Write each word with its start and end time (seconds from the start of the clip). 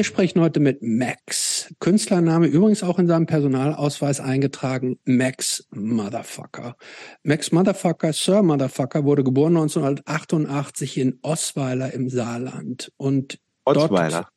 Wir 0.00 0.04
sprechen 0.04 0.40
heute 0.40 0.60
mit 0.60 0.78
Max. 0.80 1.74
Künstlername 1.78 2.46
übrigens 2.46 2.82
auch 2.82 2.98
in 2.98 3.06
seinem 3.06 3.26
Personalausweis 3.26 4.18
eingetragen. 4.18 4.98
Max 5.04 5.68
Motherfucker. 5.72 6.74
Max 7.22 7.52
Motherfucker, 7.52 8.14
Sir 8.14 8.42
Motherfucker, 8.42 9.04
wurde 9.04 9.22
geboren 9.22 9.58
1988 9.58 10.96
in 10.96 11.18
Osweiler 11.20 11.92
im 11.92 12.08
Saarland. 12.08 12.90
Und 12.96 13.38
Osweiler. 13.66 14.30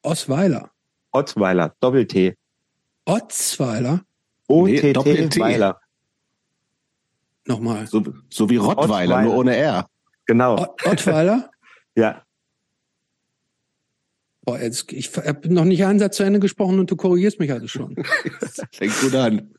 Osweiler. 0.00 0.70
Osweiler, 1.10 1.74
Doppel-T. 1.80 2.34
Osweiler? 3.04 4.06
O-T-T, 4.48 5.38
Weiler. 5.38 5.80
Nochmal. 7.44 7.86
So, 7.88 8.02
so 8.30 8.48
wie 8.48 8.56
Rottweiler, 8.56 8.84
Ottweiler. 8.84 9.22
nur 9.24 9.34
ohne 9.34 9.54
R. 9.54 9.86
Genau. 10.24 10.56
Ott- 10.56 10.86
Ottweiler? 10.86 11.50
Ja. 11.94 12.22
Boah, 14.44 14.60
jetzt, 14.60 14.92
ich 14.92 15.16
habe 15.16 15.52
noch 15.52 15.64
nicht 15.64 15.84
einen 15.84 16.00
Satz 16.00 16.16
zu 16.16 16.24
Ende 16.24 16.40
gesprochen 16.40 16.80
und 16.80 16.90
du 16.90 16.96
korrigierst 16.96 17.38
mich 17.38 17.52
also 17.52 17.68
schon. 17.68 17.94
Fängt 18.72 19.00
gut 19.00 19.14
an. 19.14 19.54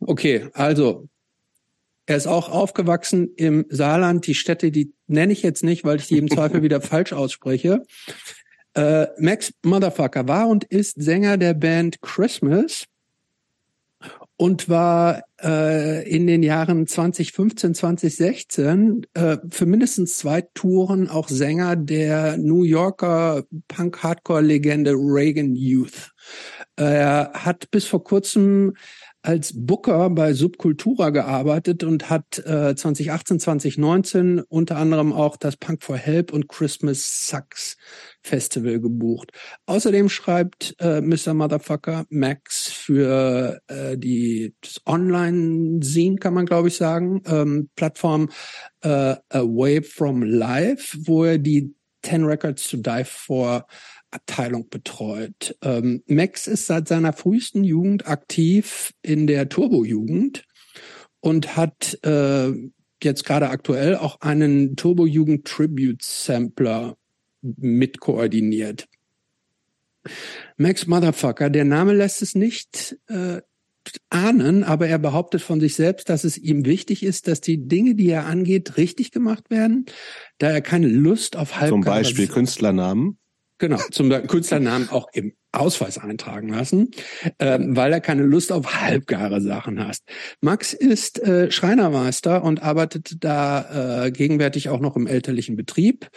Okay, 0.00 0.48
also 0.52 1.08
er 2.04 2.16
ist 2.16 2.26
auch 2.26 2.50
aufgewachsen 2.50 3.34
im 3.36 3.66
Saarland. 3.68 4.26
Die 4.26 4.34
Städte, 4.34 4.70
die 4.70 4.92
nenne 5.06 5.32
ich 5.32 5.42
jetzt 5.42 5.64
nicht, 5.64 5.84
weil 5.84 5.96
ich 5.96 6.06
die 6.06 6.18
im 6.18 6.30
Zweifel 6.30 6.62
wieder 6.62 6.80
falsch 6.82 7.12
ausspreche. 7.12 7.82
Äh, 8.74 9.06
Max 9.18 9.52
Motherfucker 9.64 10.28
war 10.28 10.48
und 10.48 10.64
ist 10.64 11.00
Sänger 11.00 11.38
der 11.38 11.54
Band 11.54 12.02
Christmas 12.02 12.84
und 14.36 14.68
war 14.68 15.22
äh, 15.42 16.08
in 16.08 16.26
den 16.26 16.42
Jahren 16.42 16.86
2015, 16.86 17.74
2016 17.74 19.06
äh, 19.14 19.38
für 19.50 19.66
mindestens 19.66 20.18
zwei 20.18 20.42
Touren 20.54 21.08
auch 21.08 21.28
Sänger 21.28 21.76
der 21.76 22.36
New 22.38 22.62
Yorker 22.62 23.44
Punk-Hardcore-Legende 23.68 24.92
Reagan 24.92 25.54
Youth. 25.54 26.12
Er 26.76 27.32
hat 27.34 27.70
bis 27.70 27.86
vor 27.86 28.04
kurzem 28.04 28.74
als 29.26 29.52
Booker 29.56 30.08
bei 30.10 30.34
Subkultura 30.34 31.10
gearbeitet 31.10 31.82
und 31.82 32.10
hat 32.10 32.38
äh, 32.38 32.76
2018, 32.76 33.40
2019 33.40 34.40
unter 34.40 34.76
anderem 34.76 35.12
auch 35.12 35.36
das 35.36 35.56
Punk 35.56 35.82
for 35.82 35.96
Help 35.96 36.32
und 36.32 36.48
Christmas 36.48 37.26
Sucks 37.26 37.76
Festival 38.22 38.80
gebucht. 38.80 39.32
Außerdem 39.66 40.08
schreibt 40.08 40.76
äh, 40.78 41.00
Mr. 41.00 41.34
Motherfucker 41.34 42.06
Max 42.08 42.70
für 42.70 43.60
äh, 43.66 43.98
die 43.98 44.54
Online-Scene, 44.86 46.16
kann 46.16 46.34
man 46.34 46.46
glaube 46.46 46.68
ich 46.68 46.76
sagen, 46.76 47.20
ähm, 47.26 47.68
Plattform 47.74 48.28
äh, 48.82 49.16
Away 49.30 49.82
from 49.82 50.22
Life, 50.22 50.98
wo 51.04 51.24
er 51.24 51.38
die 51.38 51.74
10 52.02 52.24
Records 52.24 52.68
to 52.68 52.76
Die 52.76 53.02
For 53.04 53.66
Abteilung 54.10 54.68
betreut. 54.68 55.56
Ähm, 55.62 56.02
Max 56.06 56.46
ist 56.46 56.66
seit 56.66 56.88
seiner 56.88 57.12
frühesten 57.12 57.64
Jugend 57.64 58.06
aktiv 58.06 58.92
in 59.02 59.26
der 59.26 59.48
Turbo-Jugend 59.48 60.44
und 61.20 61.56
hat 61.56 61.98
äh, 62.04 62.52
jetzt 63.02 63.24
gerade 63.24 63.50
aktuell 63.50 63.96
auch 63.96 64.20
einen 64.20 64.76
Turbo-Jugend 64.76 65.46
Tribute 65.46 66.02
Sampler 66.02 66.96
mit 67.42 68.00
koordiniert. 68.00 68.88
Max 70.56 70.86
Motherfucker, 70.86 71.50
der 71.50 71.64
Name 71.64 71.92
lässt 71.92 72.22
es 72.22 72.34
nicht 72.34 72.96
äh, 73.08 73.40
ahnen, 74.10 74.64
aber 74.64 74.88
er 74.88 74.98
behauptet 74.98 75.42
von 75.42 75.60
sich 75.60 75.74
selbst, 75.74 76.08
dass 76.08 76.24
es 76.24 76.38
ihm 76.38 76.64
wichtig 76.64 77.02
ist, 77.02 77.28
dass 77.28 77.40
die 77.40 77.68
Dinge, 77.68 77.94
die 77.94 78.08
er 78.08 78.26
angeht, 78.26 78.76
richtig 78.76 79.10
gemacht 79.12 79.50
werden, 79.50 79.86
da 80.38 80.50
er 80.50 80.60
keine 80.60 80.88
Lust 80.88 81.36
auf 81.36 81.60
halb 81.60 81.70
Zum 81.70 81.80
Beispiel 81.82 82.28
Künstlernamen. 82.28 83.18
Genau, 83.58 83.78
zum 83.90 84.10
Künstlernamen 84.26 84.90
auch 84.90 85.08
im 85.14 85.32
Ausweis 85.50 85.96
eintragen 85.96 86.50
lassen, 86.50 86.90
ähm, 87.38 87.74
weil 87.74 87.90
er 87.92 88.00
keine 88.00 88.22
Lust 88.22 88.52
auf 88.52 88.74
halbgare 88.74 89.40
Sachen 89.40 89.86
hat. 89.86 89.98
Max 90.42 90.74
ist 90.74 91.22
äh, 91.22 91.50
Schreinermeister 91.50 92.44
und 92.44 92.62
arbeitet 92.62 93.24
da 93.24 94.04
äh, 94.04 94.10
gegenwärtig 94.10 94.68
auch 94.68 94.80
noch 94.80 94.94
im 94.96 95.06
elterlichen 95.06 95.56
Betrieb. 95.56 96.10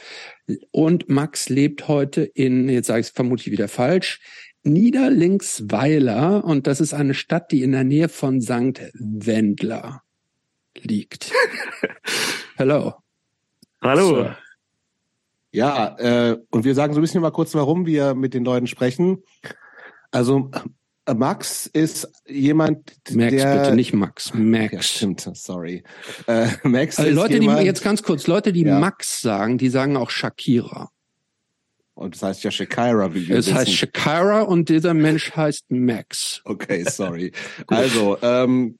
Und 0.71 1.07
Max 1.07 1.47
lebt 1.47 1.87
heute 1.87 2.23
in, 2.23 2.67
jetzt 2.67 2.87
sage 2.87 2.99
ich 2.99 3.07
es 3.07 3.13
vermutlich 3.13 3.51
wieder 3.51 3.69
falsch, 3.69 4.19
Niederlinksweiler 4.63 6.43
und 6.43 6.67
das 6.67 6.81
ist 6.81 6.93
eine 6.93 7.13
Stadt, 7.13 7.53
die 7.53 7.63
in 7.63 7.71
der 7.71 7.85
Nähe 7.85 8.09
von 8.09 8.41
St. 8.41 8.91
Wendler 8.93 10.03
liegt. 10.75 11.31
Hello. 12.57 12.95
Hallo. 13.81 14.07
So. 14.09 14.29
Ja, 15.51 15.95
äh, 15.97 16.37
und 16.51 16.63
wir 16.63 16.75
sagen 16.75 16.93
so 16.93 16.99
ein 16.99 17.01
bisschen 17.01 17.21
mal 17.21 17.31
kurz, 17.31 17.55
warum 17.55 17.85
wir 17.85 18.13
mit 18.13 18.33
den 18.33 18.45
Leuten 18.45 18.67
sprechen. 18.67 19.23
Also 20.11 20.51
äh, 21.05 21.13
Max 21.15 21.65
ist 21.65 22.07
jemand, 22.27 22.91
Max, 23.11 23.31
der 23.35 23.57
bitte 23.61 23.75
nicht 23.75 23.93
Max. 23.93 24.31
Max. 24.33 24.73
Ja, 24.73 24.81
stimmt, 24.81 25.27
sorry. 25.33 25.83
Äh, 26.27 26.49
Max 26.63 26.99
Also 26.99 27.09
ist 27.09 27.15
Leute, 27.15 27.33
jemand, 27.37 27.61
die 27.61 27.65
jetzt 27.65 27.83
ganz 27.83 28.03
kurz, 28.03 28.27
Leute, 28.27 28.53
die 28.53 28.61
Ja. 28.63 28.79
Max 28.79 29.21
sagen, 29.21 29.57
die 29.57 29.69
sagen 29.69 29.97
auch 29.97 30.11
Shakira. 30.11 30.89
und 31.95 32.15
das 32.15 32.21
heißt 32.23 32.43
ja 32.43 32.51
Shakira, 32.51 33.13
wie 33.15 33.27
wir 33.27 33.37
Es 33.37 33.47
wissen. 33.47 33.57
heißt 33.57 33.73
Shakira 33.73 34.41
und 34.43 34.69
dieser 34.69 34.93
Mensch 34.93 35.35
heißt 35.35 35.65
Max. 35.71 36.41
Okay, 36.45 36.83
sorry. 36.87 37.31
also, 37.67 38.17
ähm, 38.21 38.77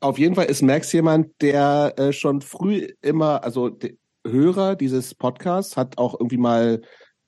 auf 0.00 0.18
jeden 0.18 0.34
Fall 0.34 0.46
ist 0.46 0.60
Max 0.60 0.92
jemand, 0.92 1.30
der 1.40 1.94
äh, 1.96 2.12
schon 2.12 2.42
früh 2.42 2.88
immer, 3.00 3.42
also 3.42 3.70
Hörer 4.26 4.76
dieses 4.76 5.14
Podcasts 5.14 5.76
hat 5.76 5.98
auch 5.98 6.14
irgendwie 6.18 6.38
mal 6.38 6.80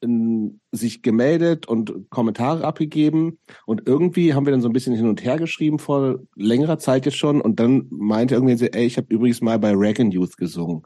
ähm, 0.02 0.60
sich 0.72 1.02
gemeldet 1.02 1.66
und 1.66 2.10
Kommentare 2.10 2.64
abgegeben 2.64 3.38
und 3.64 3.86
irgendwie 3.86 4.34
haben 4.34 4.46
wir 4.46 4.50
dann 4.50 4.60
so 4.60 4.68
ein 4.68 4.72
bisschen 4.72 4.94
hin 4.94 5.08
und 5.08 5.24
her 5.24 5.38
geschrieben 5.38 5.78
vor 5.78 6.20
längerer 6.34 6.78
Zeit 6.78 7.06
jetzt 7.06 7.16
schon 7.16 7.40
und 7.40 7.60
dann 7.60 7.86
meinte 7.90 8.34
irgendwie 8.34 8.56
so, 8.56 8.66
ey, 8.66 8.86
ich 8.86 8.96
habe 8.96 9.12
übrigens 9.12 9.40
mal 9.40 9.58
bei 9.58 9.72
Reagan 9.72 10.10
Youth 10.10 10.36
gesungen 10.36 10.82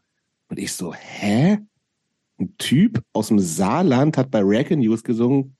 und 0.48 0.58
ich 0.58 0.72
so, 0.72 0.92
hä? 0.92 1.58
Ein 2.38 2.56
Typ 2.56 3.02
aus 3.12 3.28
dem 3.28 3.38
Saarland 3.38 4.16
hat 4.16 4.30
bei 4.30 4.40
Reagan 4.40 4.80
Youth 4.80 5.04
gesungen? 5.04 5.56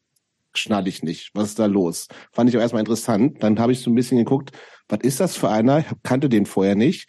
Schnall 0.55 0.89
ich 0.89 1.03
nicht. 1.03 1.31
Was 1.35 1.51
ist 1.51 1.59
da 1.59 1.67
los? 1.67 2.09
Fand 2.33 2.49
ich 2.49 2.57
auch 2.57 2.61
erstmal 2.61 2.81
interessant. 2.81 3.43
Dann 3.43 3.61
habe 3.61 3.73
ich 3.73 3.81
so 3.81 3.91
ein 3.91 3.95
bisschen 3.95 4.19
geguckt, 4.19 4.53
was 4.89 5.01
ist 5.03 5.21
das 5.21 5.37
für 5.37 5.51
einer? 5.51 5.81
Ich 5.81 5.87
kannte 6.03 6.29
den 6.29 6.47
vorher 6.47 6.75
nicht. 6.75 7.09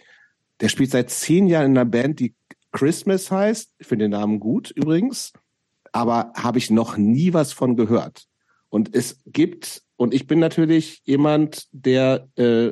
Der 0.60 0.68
spielt 0.68 0.92
seit 0.92 1.10
zehn 1.10 1.48
Jahren 1.48 1.72
in 1.72 1.78
einer 1.78 1.90
Band, 1.90 2.20
die 2.20 2.36
Christmas 2.72 3.30
heißt. 3.32 3.74
Ich 3.80 3.88
finde 3.88 4.06
den 4.06 4.12
Namen 4.12 4.40
gut 4.40 4.72
übrigens. 4.72 5.34
Aber 5.92 6.32
habe 6.36 6.58
ich 6.58 6.70
noch 6.70 6.96
nie 6.98 7.34
was 7.34 7.52
von 7.54 7.76
gehört. 7.76 8.24
Und 8.70 8.96
es 8.96 9.20
gibt, 9.26 9.82
und 9.98 10.14
ich 10.14 10.26
bin 10.28 10.40
natürlich 10.40 11.02
jemand, 11.04 11.68
der 11.74 12.30
äh, 12.38 12.72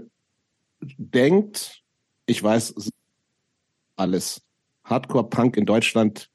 denkt, 0.97 1.81
ich 2.25 2.41
weiß 2.41 2.73
alles. 3.97 4.41
Hardcore-Punk 4.85 5.57
in 5.57 5.65
Deutschland 5.65 6.29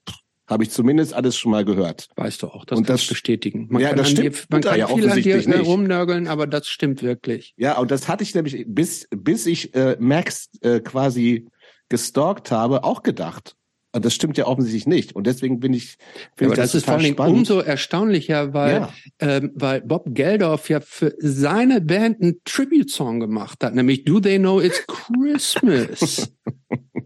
habe 0.47 0.63
ich 0.65 0.71
zumindest 0.71 1.15
alles 1.15 1.37
schon 1.39 1.51
mal 1.53 1.65
gehört. 1.65 2.09
Weißt 2.17 2.43
du 2.43 2.49
auch, 2.49 2.67
das 2.67 2.79
Und 2.79 2.89
das- 2.91 3.03
ich 3.03 3.09
bestätigen. 3.09 3.67
Man 3.71 3.81
Ja, 3.81 3.89
kann, 3.89 3.97
das 3.99 4.09
an 4.11 4.15
dir, 4.17 4.33
stimmt 4.35 4.51
man 4.51 4.61
kann 4.61 4.79
ja 4.79 4.87
viel 4.89 5.09
an 5.11 5.23
dir 5.23 5.37
nicht. 5.37 5.67
rumnörgeln, 5.67 6.29
aber 6.29 6.47
das 6.47 6.69
stimmt 6.69 7.03
wirklich. 7.03 7.55
Ja, 7.57 7.79
und 7.79 7.91
das 7.91 8.09
hatte 8.09 8.23
ich 8.23 8.35
nämlich, 8.35 8.65
bis, 8.69 9.09
bis 9.11 9.47
ich 9.47 9.75
äh, 9.75 9.97
Max 9.99 10.51
äh, 10.61 10.81
quasi 10.81 11.47
gestalkt 11.89 12.51
habe, 12.51 12.85
auch 12.85 13.03
gedacht. 13.03 13.57
Und 13.95 14.05
das 14.05 14.13
stimmt 14.13 14.37
ja 14.37 14.47
offensichtlich 14.47 14.89
nicht. 14.89 15.15
Und 15.15 15.29
deswegen 15.29 15.61
bin 15.61 15.73
ich, 15.73 15.99
finde 16.37 16.53
aber 16.53 16.55
ich 16.55 16.57
das, 16.57 16.73
das, 16.73 16.75
ist 16.75 16.87
vor 16.87 16.99
Dingen 16.99 17.15
spannend. 17.15 17.37
umso 17.37 17.61
erstaunlicher, 17.61 18.53
weil, 18.53 18.75
Ja. 18.75 18.93
ähm, 19.21 19.53
weil 19.55 19.83
Bob 19.83 20.07
Geldorf 20.09 20.69
ja 20.69 20.81
für 20.81 21.15
seine 21.19 21.81
Band 21.81 22.21
einen 22.21 22.41
Tribute-Song 22.45 23.21
gemacht 23.21 23.63
hat, 23.63 23.77
nämlich 23.77 24.05
Do 24.05 24.19
They 24.19 24.41
Know 24.41 24.61
It's 24.61 24.85
Christmas 24.89 26.33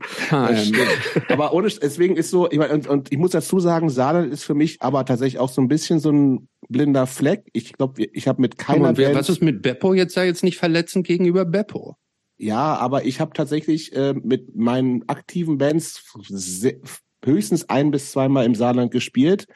aber 1.28 1.52
ohne, 1.52 1.69
deswegen 1.69 2.16
ist 2.16 2.30
so, 2.30 2.50
ich 2.50 2.58
meine, 2.58 2.72
und, 2.72 2.86
und 2.86 3.12
ich 3.12 3.19
muss 3.19 3.32
dazu 3.32 3.60
sagen, 3.60 3.90
Saarland 3.90 4.32
ist 4.32 4.44
für 4.44 4.54
mich 4.54 4.80
aber 4.80 5.04
tatsächlich 5.04 5.38
auch 5.38 5.48
so 5.48 5.60
ein 5.60 5.69
bisschen 5.69 5.98
so 5.98 6.10
ein 6.10 6.48
blinder 6.69 7.06
Fleck. 7.06 7.44
Ich 7.52 7.72
glaube, 7.72 8.04
ich 8.04 8.28
habe 8.28 8.40
mit 8.40 8.58
keiner 8.58 8.92
Band, 8.92 9.14
was 9.14 9.28
ist 9.28 9.42
mit 9.42 9.62
Beppo? 9.62 9.94
Jetzt 9.94 10.14
sei 10.14 10.26
jetzt 10.26 10.44
nicht 10.44 10.58
verletzend 10.58 11.06
gegenüber 11.06 11.44
Beppo. 11.44 11.96
Ja, 12.38 12.76
aber 12.76 13.05
ich 13.05 13.20
habe 13.20 13.32
tatsächlich 13.32 13.94
äh, 13.94 14.14
mit 14.14 14.55
meinen 14.55 15.08
aktiven 15.08 15.58
Bands 15.58 16.14
höchstens 17.25 17.69
ein 17.69 17.90
bis 17.90 18.12
zweimal 18.12 18.46
im 18.46 18.55
Saarland 18.55 18.93
gespielt. 18.93 19.46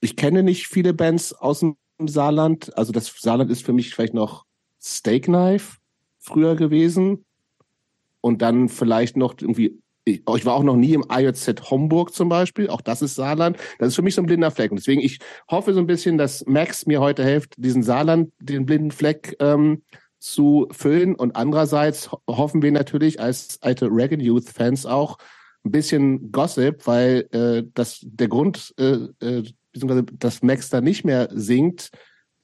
Ich 0.00 0.16
kenne 0.16 0.42
nicht 0.42 0.66
viele 0.66 0.92
Bands 0.92 1.32
aus 1.32 1.60
dem 1.60 1.76
Saarland. 2.04 2.76
Also 2.76 2.92
das 2.92 3.14
Saarland 3.16 3.50
ist 3.50 3.64
für 3.64 3.72
mich 3.72 3.94
vielleicht 3.94 4.12
noch 4.12 4.44
Steak 4.82 5.26
Knife 5.26 5.78
früher 6.18 6.56
gewesen. 6.56 7.24
Und 8.20 8.42
dann 8.42 8.68
vielleicht 8.68 9.16
noch 9.16 9.36
irgendwie, 9.40 9.80
ich 10.04 10.22
ich 10.26 10.44
war 10.44 10.54
auch 10.54 10.64
noch 10.64 10.74
nie 10.74 10.94
im 10.94 11.04
IJZ 11.08 11.70
Homburg 11.70 12.12
zum 12.12 12.28
Beispiel. 12.28 12.68
Auch 12.68 12.80
das 12.80 13.02
ist 13.02 13.14
Saarland. 13.14 13.56
Das 13.78 13.88
ist 13.88 13.94
für 13.94 14.02
mich 14.02 14.16
so 14.16 14.22
ein 14.22 14.26
blinder 14.26 14.50
Fleck. 14.50 14.72
Und 14.72 14.78
deswegen, 14.78 15.00
ich 15.00 15.20
hoffe 15.48 15.72
so 15.72 15.78
ein 15.78 15.86
bisschen, 15.86 16.18
dass 16.18 16.44
Max 16.44 16.86
mir 16.86 17.00
heute 17.00 17.22
hilft, 17.22 17.54
diesen 17.56 17.84
Saarland, 17.84 18.32
den 18.40 18.66
blinden 18.66 18.90
Fleck 18.90 19.36
ähm, 19.38 19.84
zu 20.26 20.68
füllen. 20.70 21.14
Und 21.14 21.36
andererseits 21.36 22.10
ho 22.10 22.20
hoffen 22.28 22.62
wir 22.62 22.72
natürlich 22.72 23.20
als 23.20 23.58
alte 23.62 23.86
Reagan 23.86 24.20
Youth 24.20 24.48
Fans 24.48 24.84
auch 24.84 25.18
ein 25.64 25.70
bisschen 25.70 26.32
Gossip, 26.32 26.86
weil 26.86 27.28
äh, 27.32 27.68
das 27.74 28.00
der 28.02 28.28
Grund, 28.28 28.74
äh, 28.78 29.08
äh, 29.20 29.42
beziehungsweise 29.72 30.04
dass 30.18 30.42
Max 30.42 30.68
da 30.70 30.80
nicht 30.80 31.04
mehr 31.04 31.28
singt, 31.32 31.90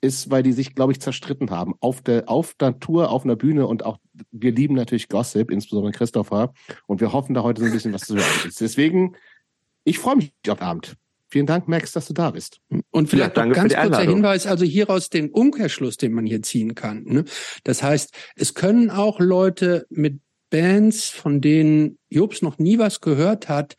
ist, 0.00 0.31
weil 0.31 0.43
die 0.43 0.52
sich, 0.52 0.75
glaube 0.75 0.93
ich, 0.93 1.00
zerstritten 1.00 1.50
haben. 1.50 1.75
Auf 1.81 2.02
der, 2.02 2.29
auf 2.29 2.55
der 2.55 2.79
Tour, 2.81 3.11
auf 3.11 3.25
einer 3.25 3.37
Bühne 3.37 3.67
und 3.67 3.84
auch, 3.84 3.99
wir 4.32 4.52
lieben 4.52 4.75
natürlich 4.75 5.08
Gossip, 5.08 5.50
insbesondere 5.50 5.93
Christopher. 5.93 6.52
Und 6.87 7.00
wir 7.00 7.12
hoffen 7.12 7.34
da 7.34 7.43
heute 7.43 7.62
so 7.62 7.67
ein 7.67 7.73
bisschen 7.73 7.93
was 7.93 8.02
zu 8.02 8.17
hören. 8.17 8.52
Deswegen, 8.58 9.14
ich 9.84 10.00
freue 10.00 10.17
mich 10.17 10.32
auf 10.49 10.61
Abend. 10.61 10.96
Vielen 11.32 11.46
Dank, 11.46 11.67
Max, 11.67 11.93
dass 11.93 12.08
du 12.08 12.12
da 12.12 12.31
bist. 12.31 12.61
Und 12.90 13.08
vielleicht 13.08 13.38
ja, 13.38 13.46
noch 13.46 13.55
ganz 13.55 13.75
kurzer 13.75 14.02
Hinweis, 14.02 14.46
also 14.46 14.67
hieraus 14.67 15.08
den 15.08 15.31
Umkehrschluss, 15.31 15.96
den 15.96 16.12
man 16.12 16.26
hier 16.26 16.43
ziehen 16.43 16.75
kann. 16.75 17.05
Ne? 17.05 17.25
Das 17.64 17.82
heißt, 17.82 18.12
es 18.37 18.52
können 18.52 18.90
auch 18.90 19.19
Leute 19.19 19.87
mit 19.88 20.20
Bands, 20.50 21.08
von 21.08 21.40
denen 21.40 21.99
Jobs 22.11 22.43
noch 22.43 22.58
nie 22.58 22.79
was 22.79 23.00
gehört 23.00 23.49
hat, 23.49 23.76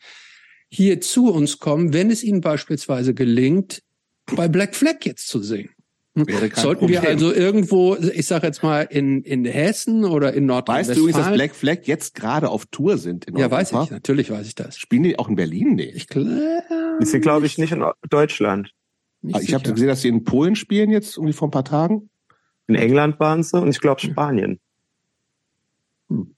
hier 0.68 1.00
zu 1.00 1.32
uns 1.32 1.60
kommen, 1.60 1.92
wenn 1.92 2.10
es 2.10 2.24
ihnen 2.24 2.40
beispielsweise 2.40 3.14
gelingt, 3.14 3.84
bei 4.34 4.48
Black 4.48 4.74
Flag 4.74 4.96
jetzt 5.04 5.28
zu 5.28 5.40
singen. 5.40 5.70
Sollten 6.14 6.80
Problem. 6.80 7.02
wir 7.02 7.08
also 7.08 7.32
irgendwo, 7.32 7.96
ich 7.96 8.26
sage 8.26 8.46
jetzt 8.46 8.62
mal 8.62 8.82
in, 8.82 9.22
in 9.22 9.44
Hessen 9.44 10.04
oder 10.04 10.32
in 10.32 10.46
Nordrhein-Westfalen. 10.46 10.88
Weißt 10.88 10.96
du 10.96 11.00
übrigens, 11.00 11.26
dass 11.26 11.34
Black 11.34 11.54
Flag 11.56 11.78
jetzt 11.84 12.14
gerade 12.14 12.50
auf 12.50 12.66
Tour 12.66 12.98
sind 12.98 13.24
in 13.24 13.36
Ja, 13.36 13.50
weiß 13.50 13.72
ich, 13.72 13.90
natürlich 13.90 14.30
weiß 14.30 14.46
ich 14.46 14.54
das. 14.54 14.78
Spielen 14.78 15.02
die 15.02 15.18
auch 15.18 15.28
in 15.28 15.34
Berlin? 15.34 15.74
Nee. 15.74 15.92
Ich 15.92 16.06
glaube, 16.06 16.62
die 17.00 17.06
sind, 17.06 17.22
glaube 17.22 17.46
ich, 17.46 17.58
nicht 17.58 17.72
in 17.72 17.84
Deutschland. 18.10 18.70
Nicht 19.22 19.40
ich 19.42 19.54
habe 19.54 19.72
gesehen, 19.72 19.88
dass 19.88 20.02
sie 20.02 20.08
in 20.08 20.22
Polen 20.22 20.54
spielen 20.54 20.90
jetzt, 20.90 21.16
irgendwie 21.16 21.32
vor 21.32 21.48
ein 21.48 21.50
paar 21.50 21.64
Tagen. 21.64 22.10
In 22.68 22.76
England 22.76 23.18
waren 23.18 23.42
sie 23.42 23.60
und 23.60 23.68
ich 23.68 23.80
glaube 23.80 24.00
Spanien. 24.00 24.60
Hm. 26.10 26.32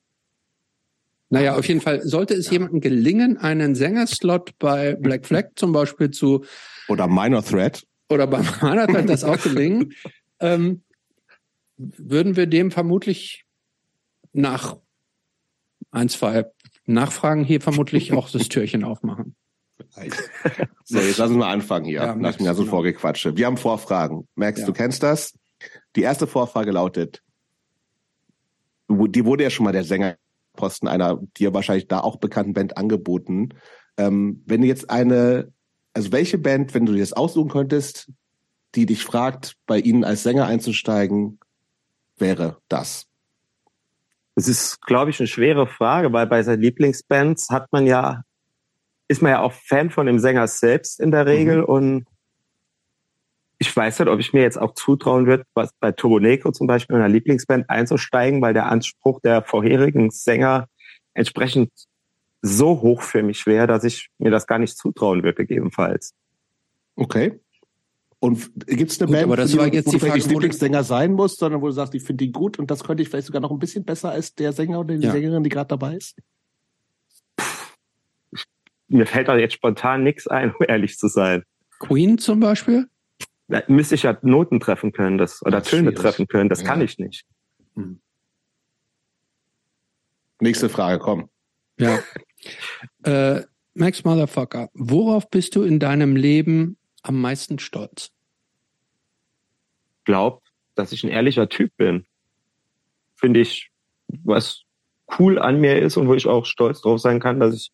Naja, 1.29 1.57
auf 1.57 1.69
jeden 1.69 1.83
Fall 1.83 2.01
sollte 2.03 2.33
es 2.33 2.47
ja. 2.47 2.53
jemandem 2.53 2.81
gelingen, 2.81 3.37
einen 3.37 3.75
Sängerslot 3.75 4.59
bei 4.59 4.95
Black 4.95 5.27
Flag 5.27 5.49
zum 5.57 5.73
Beispiel 5.73 6.11
zu 6.11 6.45
oder 6.89 7.09
Minor 7.09 7.45
Threat 7.45 7.85
oder 8.09 8.27
beim 8.27 8.45
Hanat 8.61 8.93
wird 8.93 9.09
das 9.09 9.25
auch 9.25 9.41
gelingen, 9.41 9.93
ähm, 10.41 10.83
würden 11.77 12.37
wir 12.37 12.47
dem 12.47 12.71
vermutlich 12.71 13.45
nach 14.33 14.77
ein, 15.91 16.09
zwei 16.09 16.47
Nachfragen 16.87 17.45
hier 17.45 17.61
vermutlich 17.61 18.13
auch 18.13 18.31
das 18.31 18.49
Türchen 18.49 18.85
aufmachen. 18.85 19.35
So, 20.85 21.01
jetzt 21.01 21.19
lassen 21.19 21.35
wir 21.35 21.39
mal 21.41 21.53
anfangen 21.53 21.85
hier. 21.85 22.01
Ja, 22.01 22.15
Lass 22.15 22.39
mich 22.39 22.47
ja 22.47 22.55
so 22.55 22.63
genau. 22.63 22.77
vorgequatsche. 22.77 23.37
Wir 23.37 23.47
haben 23.47 23.57
Vorfragen. 23.57 24.29
Max, 24.37 24.61
ja. 24.61 24.67
du 24.67 24.73
kennst 24.73 25.03
das? 25.03 25.35
Die 25.97 26.03
erste 26.03 26.27
Vorfrage 26.27 26.71
lautet, 26.71 27.23
die 28.89 29.25
wurde 29.25 29.43
ja 29.43 29.51
schon 29.51 29.65
mal 29.65 29.73
der 29.73 29.85
Sängerposten 29.85 30.89
einer 30.89 31.21
dir 31.37 31.53
wahrscheinlich 31.53 31.89
da 31.89 32.01
auch 32.01 32.17
bekannten 32.17 32.53
Band 32.53 32.77
angeboten. 32.77 33.51
Ähm, 33.97 34.43
wenn 34.47 34.61
du 34.61 34.69
jetzt 34.69 34.91
eine 34.91 35.53
also 35.97 36.13
welche 36.13 36.37
Band, 36.37 36.75
wenn 36.75 36.85
du 36.85 36.93
dir 36.93 37.01
das 37.01 37.15
aussuchen 37.15 37.49
könntest, 37.49 38.13
die 38.75 38.85
dich 38.85 39.03
fragt, 39.03 39.57
bei 39.67 39.79
ihnen 39.79 40.05
als 40.05 40.23
Sänger 40.23 40.47
einzusteigen, 40.47 41.41
wäre 42.19 42.59
das? 42.69 43.07
Das 44.35 44.47
ist, 44.47 44.83
glaube 44.83 45.11
ich, 45.11 45.19
eine 45.19 45.27
schwere 45.27 45.67
Frage, 45.67 46.13
weil 46.13 46.27
bei 46.27 46.43
seinen 46.43 46.61
Lieblingsbands 46.61 47.49
hat 47.49 47.73
man 47.73 47.87
ja, 47.87 48.25
ist 49.09 49.23
man 49.23 49.33
ja 49.33 49.41
auch 49.41 49.55
Fan 49.55 49.89
von 49.89 50.05
dem 50.05 50.19
Sänger 50.19 50.47
selbst 50.49 51.01
in 51.01 51.13
der 51.13 51.25
Regel 51.25 51.61
mhm. 51.61 51.65
und 51.65 52.07
ich 53.57 53.75
weiß 53.75 53.99
nicht, 53.99 54.09
ob 54.09 54.21
ich 54.21 54.35
mir 54.35 54.43
jetzt 54.43 54.61
auch 54.61 54.75
zutrauen 54.75 55.27
würde, 55.27 55.45
was 55.55 55.71
bei 55.81 55.93
Turbo 55.93 56.21
Negro 56.21 56.53
zum 56.53 56.67
Beispiel 56.67 56.97
in 56.97 57.01
einer 57.01 57.11
Lieblingsband 57.11 57.71
einzusteigen, 57.71 58.43
weil 58.43 58.53
der 58.53 58.67
Anspruch 58.67 59.21
der 59.23 59.43
vorherigen 59.43 60.11
Sänger 60.11 60.69
entsprechend 61.15 61.71
so 62.47 62.81
hoch 62.81 63.03
für 63.03 63.23
mich 63.23 63.47
wäre, 63.47 63.67
dass 63.67 63.85
ich 63.85 64.11
mir 64.19 64.31
das 64.31 64.47
gar 64.47 64.59
nicht 64.59 64.77
zutrauen 64.77 65.23
würde, 65.23 65.45
gegebenenfalls. 65.45 66.15
Okay. 66.95 67.41
Und 68.19 68.51
gibt 68.67 68.91
es 68.91 69.01
eine 69.01 69.07
gut, 69.07 69.15
Band, 69.15 69.25
aber 69.25 69.37
das 69.37 69.51
die, 69.51 69.59
war 69.59 69.73
jetzt 69.73 69.87
wo 69.87 69.93
die 69.93 69.99
Frage, 69.99 70.19
Lieblingssänger 70.19 70.85
sein 70.85 71.13
muss, 71.13 71.37
sondern 71.37 71.61
wo 71.61 71.67
du 71.67 71.73
sagst, 71.73 71.95
ich 71.95 72.03
finde 72.03 72.25
die 72.25 72.33
gut 72.33 72.59
und 72.59 72.71
das 72.71 72.83
könnte 72.83 73.03
ich 73.03 73.09
vielleicht 73.09 73.27
sogar 73.27 73.43
noch 73.43 73.51
ein 73.51 73.59
bisschen 73.59 73.85
besser 73.85 74.11
als 74.11 74.35
der 74.35 74.53
Sänger 74.53 74.81
oder 74.81 74.97
die 74.97 75.07
ja. 75.07 75.13
Sängerin, 75.13 75.43
die 75.45 75.51
gerade 75.51 75.69
dabei 75.69 75.97
ist? 75.97 76.17
Mir 78.89 79.07
fällt 79.07 79.29
da 79.29 79.37
jetzt 79.37 79.55
spontan 79.55 80.03
nichts 80.03 80.27
ein, 80.27 80.55
um 80.59 80.67
ehrlich 80.67 80.97
zu 80.97 81.09
sein. 81.09 81.45
Queen 81.79 82.19
zum 82.19 82.41
Beispiel? 82.41 82.89
Da 83.49 83.63
müsste 83.69 83.95
ich 83.95 84.05
ja 84.05 84.19
Noten 84.23 84.61
treffen 84.61 84.93
können, 84.93 85.19
das, 85.19 85.43
oder 85.43 85.61
das 85.61 85.69
Töne 85.69 85.95
treffen 85.95 86.27
können. 86.27 86.49
Das 86.49 86.63
ja. 86.63 86.67
kann 86.67 86.81
ich 86.81 86.99
nicht. 86.99 87.27
Hm. 87.75 88.01
Nächste 90.41 90.69
Frage, 90.69 90.99
komm. 90.99 91.29
Ja. 91.79 91.99
Äh, 93.05 93.43
Max 93.75 94.05
Motherfucker, 94.05 94.71
worauf 94.73 95.29
bist 95.29 95.55
du 95.55 95.63
in 95.63 95.79
deinem 95.79 96.17
Leben 96.17 96.79
am 97.03 97.21
meisten 97.21 97.59
stolz? 97.59 98.11
Glaub, 100.05 100.43
dass 100.75 100.93
ich 100.93 101.05
ein 101.05 101.11
ehrlicher 101.11 101.49
Typ 101.49 101.77
bin. 101.77 102.07
Finde 103.17 103.41
ich, 103.41 103.71
was 104.09 104.63
cool 105.19 105.39
an 105.39 105.61
mir 105.61 105.81
ist 105.81 105.97
und 105.97 106.09
wo 106.09 106.15
ich 106.15 106.27
auch 106.27 106.47
stolz 106.47 106.81
drauf 106.81 107.01
sein 107.01 107.21
kann, 107.21 107.39
dass 107.39 107.55
ich 107.55 107.73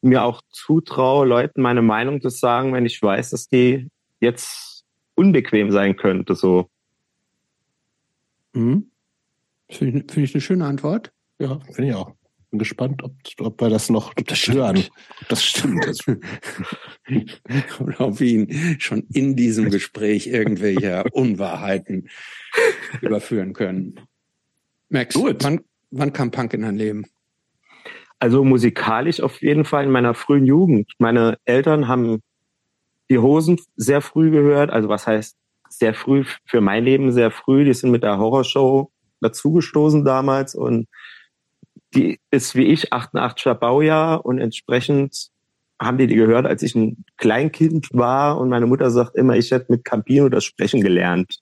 mir 0.00 0.24
auch 0.24 0.40
zutraue, 0.50 1.26
Leuten 1.26 1.62
meine 1.62 1.82
Meinung 1.82 2.20
zu 2.20 2.30
sagen, 2.30 2.72
wenn 2.72 2.86
ich 2.86 3.02
weiß, 3.02 3.30
dass 3.30 3.48
die 3.48 3.88
jetzt 4.20 4.84
unbequem 5.14 5.70
sein 5.72 5.96
könnte, 5.96 6.34
so. 6.34 6.70
Mhm. 8.54 8.90
Finde 9.68 9.98
ich, 10.00 10.12
find 10.12 10.28
ich 10.28 10.34
eine 10.34 10.40
schöne 10.40 10.66
Antwort. 10.66 11.12
Ja, 11.38 11.58
finde 11.72 11.90
ich 11.90 11.94
auch 11.94 12.14
bin 12.54 12.58
gespannt, 12.60 13.02
ob, 13.02 13.12
ob 13.40 13.60
wir 13.60 13.68
das 13.68 13.90
noch 13.90 14.12
ob 14.16 14.28
das 14.28 14.46
hören. 14.46 14.84
Ob 15.22 15.28
das 15.28 15.44
stimmt. 15.44 15.84
Oder 17.80 18.00
ob 18.00 18.20
wir 18.20 18.28
ihn 18.28 18.76
schon 18.78 19.04
in 19.12 19.34
diesem 19.34 19.70
Gespräch 19.70 20.28
irgendwelche 20.28 21.02
Unwahrheiten 21.12 22.08
überführen 23.00 23.54
können. 23.54 24.00
Max, 24.88 25.16
Gut. 25.16 25.42
Wann, 25.42 25.62
wann 25.90 26.12
kam 26.12 26.30
Punk 26.30 26.54
in 26.54 26.62
dein 26.62 26.76
Leben? 26.76 27.06
Also 28.20 28.44
musikalisch 28.44 29.20
auf 29.20 29.42
jeden 29.42 29.64
Fall 29.64 29.84
in 29.84 29.90
meiner 29.90 30.14
frühen 30.14 30.46
Jugend. 30.46 30.92
Meine 30.98 31.38
Eltern 31.44 31.88
haben 31.88 32.22
die 33.10 33.18
Hosen 33.18 33.58
sehr 33.74 34.00
früh 34.00 34.30
gehört. 34.30 34.70
Also 34.70 34.88
was 34.88 35.08
heißt 35.08 35.36
sehr 35.68 35.92
früh 35.92 36.24
für 36.46 36.60
mein 36.60 36.84
Leben 36.84 37.10
sehr 37.10 37.32
früh. 37.32 37.64
Die 37.64 37.74
sind 37.74 37.90
mit 37.90 38.04
der 38.04 38.18
Horrorshow 38.18 38.92
dazugestoßen 39.20 40.04
damals 40.04 40.54
und 40.54 40.86
die 41.94 42.20
ist 42.30 42.54
wie 42.54 42.66
ich 42.66 42.92
88er 42.92 43.54
Baujahr 43.54 44.24
und 44.24 44.38
entsprechend 44.38 45.28
haben 45.80 45.98
die 45.98 46.06
die 46.06 46.14
gehört, 46.14 46.46
als 46.46 46.62
ich 46.62 46.74
ein 46.74 47.04
Kleinkind 47.16 47.88
war 47.92 48.38
und 48.38 48.48
meine 48.48 48.66
Mutter 48.66 48.90
sagt 48.90 49.16
immer, 49.16 49.36
ich 49.36 49.50
hätte 49.50 49.72
mit 49.72 49.84
Campino 49.84 50.28
das 50.28 50.44
Sprechen 50.44 50.80
gelernt. 50.80 51.38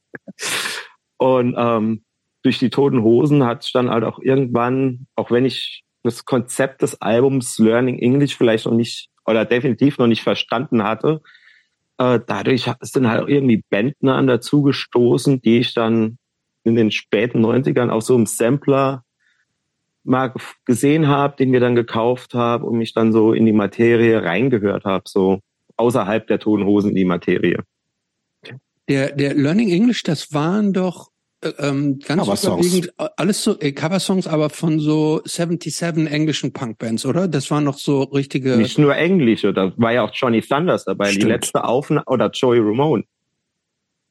Und 1.19 1.55
ähm, 1.57 2.05
durch 2.43 2.59
die 2.59 2.71
Toten 2.71 3.03
Hosen 3.03 3.45
hat 3.45 3.63
es 3.63 3.73
dann 3.73 3.91
halt 3.91 4.05
auch 4.05 4.19
irgendwann, 4.19 5.07
auch 5.15 5.31
wenn 5.31 5.45
ich 5.45 5.85
das 6.03 6.25
Konzept 6.25 6.83
des 6.83 7.01
Albums 7.01 7.59
Learning 7.59 7.99
English 7.99 8.37
vielleicht 8.37 8.67
noch 8.67 8.75
nicht 8.75 9.09
oder 9.25 9.45
definitiv 9.45 9.99
noch 9.99 10.09
nicht 10.09 10.23
verstanden 10.23 10.83
hatte, 10.83 11.21
äh, 11.99 12.19
dadurch 12.27 12.69
ist 12.81 12.97
dann 12.97 13.09
halt 13.09 13.23
auch 13.23 13.29
irgendwie 13.29 13.63
Bändner 13.71 14.21
dazu 14.25 14.63
gestoßen, 14.63 15.41
die 15.41 15.59
ich 15.59 15.75
dann 15.75 16.19
in 16.65 16.75
den 16.75 16.91
späten 16.91 17.45
90ern 17.45 17.91
auch 17.91 18.03
so 18.03 18.17
im 18.17 18.27
Sampler 18.27 19.05
mal 20.05 20.35
gesehen 20.65 21.09
habe, 21.09 21.37
den 21.37 21.53
wir 21.53 21.61
dann 21.61 21.75
gekauft 21.75 22.35
habe 22.35 22.67
und 22.67 22.79
mich 22.79 22.93
dann 22.93 23.13
so 23.13 23.33
in 23.33 23.47
die 23.47 23.53
Materie 23.53 24.23
reingehört 24.23 24.85
habe, 24.85 25.05
so 25.07 25.41
außerhalb 25.77 26.27
der 26.27 26.39
Toten 26.39 26.65
Hosen 26.65 26.91
in 26.91 26.97
die 26.97 27.05
Materie. 27.05 27.61
Der, 28.89 29.13
der 29.13 29.35
Learning 29.35 29.71
English, 29.71 30.03
das 30.03 30.33
waren 30.33 30.73
doch 30.73 31.13
äh, 31.43 31.53
ähm, 31.59 31.99
ganz 31.99 32.45
überwiegend 32.45 32.93
äh, 32.99 33.09
alles 33.17 33.43
so 33.43 33.59
äh, 33.59 33.73
Coversongs, 33.73 34.27
aber 34.27 34.51
von 34.51 34.81
so 34.81 35.23
77 35.25 36.11
englischen 36.11 36.53
Punkbands, 36.53 37.05
oder? 37.05 37.27
Das 37.27 37.51
waren 37.51 37.65
noch 37.65 37.79
so 37.79 38.03
richtige. 38.03 38.57
Nicht 38.57 38.79
nur 38.79 38.97
englische, 38.97 39.53
da 39.53 39.73
war 39.77 39.93
ja 39.93 40.03
auch 40.03 40.13
Johnny 40.15 40.41
Thunders 40.41 40.85
dabei, 40.85 41.07
Stimmt. 41.07 41.23
die 41.23 41.29
letzte 41.29 41.65
Aufnahme 41.65 42.05
oder 42.07 42.31
Joey 42.31 42.59
Ramone. 42.59 43.05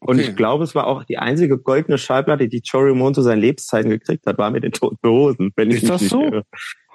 Und 0.04 0.20
okay. 0.20 0.30
ich 0.30 0.36
glaube, 0.36 0.64
es 0.64 0.74
war 0.74 0.88
auch 0.88 1.04
die 1.04 1.20
einzige 1.20 1.60
goldene 1.60 2.00
Schallplatte, 2.00 2.48
die 2.48 2.62
Joey 2.64 2.90
Ramone 2.90 3.14
zu 3.14 3.22
seinen 3.22 3.40
Lebzeiten 3.40 3.92
gekriegt 3.92 4.26
hat, 4.26 4.40
war 4.40 4.50
mit 4.50 4.64
den 4.64 4.72
Toten 4.72 5.08
Hosen. 5.08 5.52
Wenn 5.56 5.70
ich 5.70 5.84
Ist 5.84 5.90
das 5.90 6.02
so? 6.02 6.24
Irre. 6.24 6.44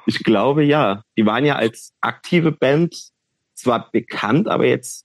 Ich 0.06 0.24
glaube, 0.24 0.64
ja. 0.64 1.02
Die 1.16 1.24
waren 1.24 1.44
ja 1.44 1.54
als 1.54 1.92
aktive 2.00 2.50
Band 2.50 2.96
zwar 3.54 3.90
bekannt, 3.92 4.48
aber 4.48 4.66
jetzt 4.66 5.04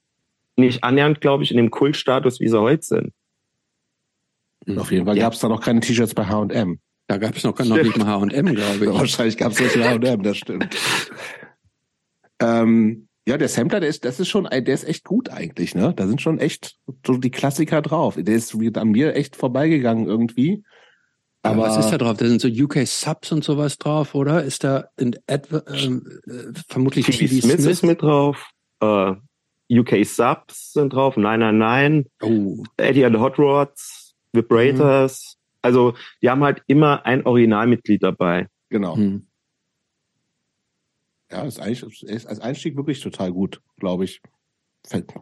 nicht 0.56 0.82
annähernd, 0.82 1.20
glaube 1.20 1.44
ich, 1.44 1.52
in 1.52 1.56
dem 1.56 1.70
Kultstatus, 1.70 2.40
wie 2.40 2.48
sie 2.48 2.60
heute 2.60 2.82
sind. 2.82 3.12
Und 4.66 4.78
auf 4.78 4.90
jeden 4.90 5.06
Fall 5.06 5.16
ja. 5.16 5.24
gab 5.24 5.34
es 5.34 5.38
da 5.38 5.48
noch 5.48 5.60
keine 5.60 5.80
T-Shirts 5.80 6.14
bei 6.14 6.26
H&M. 6.26 6.80
Da 7.06 7.18
gab 7.18 7.36
es 7.36 7.44
noch, 7.44 7.56
noch 7.56 7.76
nicht 7.76 7.96
mal 7.96 8.06
H&M, 8.06 8.46
glaube 8.54 8.84
ich. 8.84 8.90
Wahrscheinlich 8.92 9.36
gab 9.36 9.52
es 9.52 9.60
nicht 9.60 9.76
H&M, 9.76 10.22
das 10.24 10.36
stimmt. 10.36 10.76
ähm, 12.40 13.08
ja, 13.26 13.38
der 13.38 13.48
Sampler, 13.48 13.80
der 13.80 13.88
ist, 13.88 14.04
das 14.04 14.18
ist 14.18 14.28
schon, 14.28 14.44
der 14.50 14.66
ist 14.66 14.84
echt 14.84 15.04
gut 15.04 15.28
eigentlich, 15.30 15.74
ne? 15.74 15.92
Da 15.94 16.06
sind 16.06 16.20
schon 16.20 16.38
echt 16.38 16.76
so 17.06 17.16
die 17.16 17.30
Klassiker 17.30 17.80
drauf. 17.80 18.16
Der 18.18 18.34
ist 18.34 18.54
an 18.54 18.90
mir 18.90 19.14
echt 19.14 19.36
vorbeigegangen 19.36 20.06
irgendwie. 20.06 20.64
Aber 21.42 21.62
ja, 21.62 21.68
was 21.68 21.84
ist 21.84 21.90
da 21.90 21.98
drauf? 21.98 22.16
Da 22.16 22.26
sind 22.26 22.40
so 22.40 22.48
UK 22.48 22.86
Subs 22.86 23.32
und 23.32 23.44
sowas 23.44 23.78
drauf, 23.78 24.14
oder? 24.14 24.42
Ist 24.42 24.64
da 24.64 24.86
in 24.96 25.16
etwa, 25.26 25.62
ähm, 25.72 26.06
äh, 26.26 26.58
vermutlich 26.68 27.06
TV 27.06 27.26
Smith, 27.26 27.42
Smith 27.42 27.66
ist 27.66 27.82
mit 27.82 28.02
drauf. 28.02 28.50
Äh, 28.80 29.14
UK 29.70 30.04
Subs 30.04 30.72
sind 30.72 30.92
drauf, 30.92 31.16
999, 31.16 32.10
Oh. 32.22 32.62
Eddie 32.76 33.04
and 33.04 33.16
the 33.16 33.20
Hot 33.20 33.38
Rods, 33.38 34.14
Vibrators. 34.32 35.36
Also 35.62 35.94
die 36.20 36.28
haben 36.28 36.42
halt 36.42 36.62
immer 36.66 37.06
ein 37.06 37.24
Originalmitglied 37.24 38.02
dabei. 38.02 38.48
Genau. 38.68 38.96
Hm. 38.96 39.26
Ja, 41.32 41.44
ist 41.44 41.58
eigentlich 41.58 42.02
ist 42.02 42.26
als 42.26 42.40
Einstieg 42.40 42.76
wirklich 42.76 43.00
total 43.00 43.32
gut, 43.32 43.62
glaube 43.78 44.04
ich. 44.04 44.20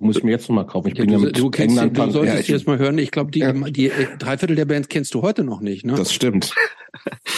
Muss 0.00 0.17
ich 0.17 0.25
mir 0.25 0.31
jetzt 0.31 0.49
noch 0.49 0.57
mal 0.57 0.67
kaufen. 0.67 0.88
Ich 0.88 0.99
Ja, 0.99 1.05
bin 1.05 1.12
ja 1.12 1.19
du, 1.19 1.25
mit 1.25 1.38
du, 1.38 1.50
kennst, 1.50 1.76
England 1.79 1.97
du 1.97 2.11
solltest 2.11 2.25
ja, 2.25 2.35
ja, 2.35 2.40
ich, 2.40 2.49
jetzt 2.49 2.67
mal 2.67 2.79
hören. 2.79 2.99
Ich 2.99 3.11
glaube, 3.11 3.31
die, 3.31 3.40
Ja. 3.40 3.52
die 3.52 3.90
äh, 3.90 4.17
Dreiviertel 4.17 4.57
der 4.57 4.64
Bands 4.64 4.88
kennst 4.88 5.14
du 5.14 5.23
heute 5.23 5.45
noch 5.45 5.61
nicht. 5.61 5.85
Ne? 5.85 5.95
Das 5.95 6.12
stimmt. 6.12 6.55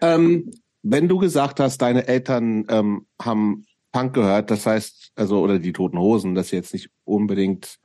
ähm, 0.00 0.50
wenn 0.82 1.08
du 1.08 1.18
gesagt 1.18 1.60
hast, 1.60 1.82
deine 1.82 2.08
Eltern 2.08 2.64
ähm, 2.68 3.06
haben 3.20 3.66
Punk 3.92 4.14
gehört, 4.14 4.50
das 4.50 4.64
heißt, 4.64 5.12
also 5.14 5.40
oder 5.40 5.58
die 5.58 5.74
Toten 5.74 5.98
Hosen, 5.98 6.34
das 6.34 6.46
ist 6.46 6.52
jetzt 6.52 6.72
nicht 6.72 6.88
unbedingt 7.04 7.76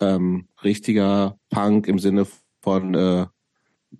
ähm, 0.00 0.48
richtiger 0.62 1.38
Punk 1.48 1.88
im 1.88 1.98
Sinne 1.98 2.26
von 2.62 2.94
äh, 2.94 3.26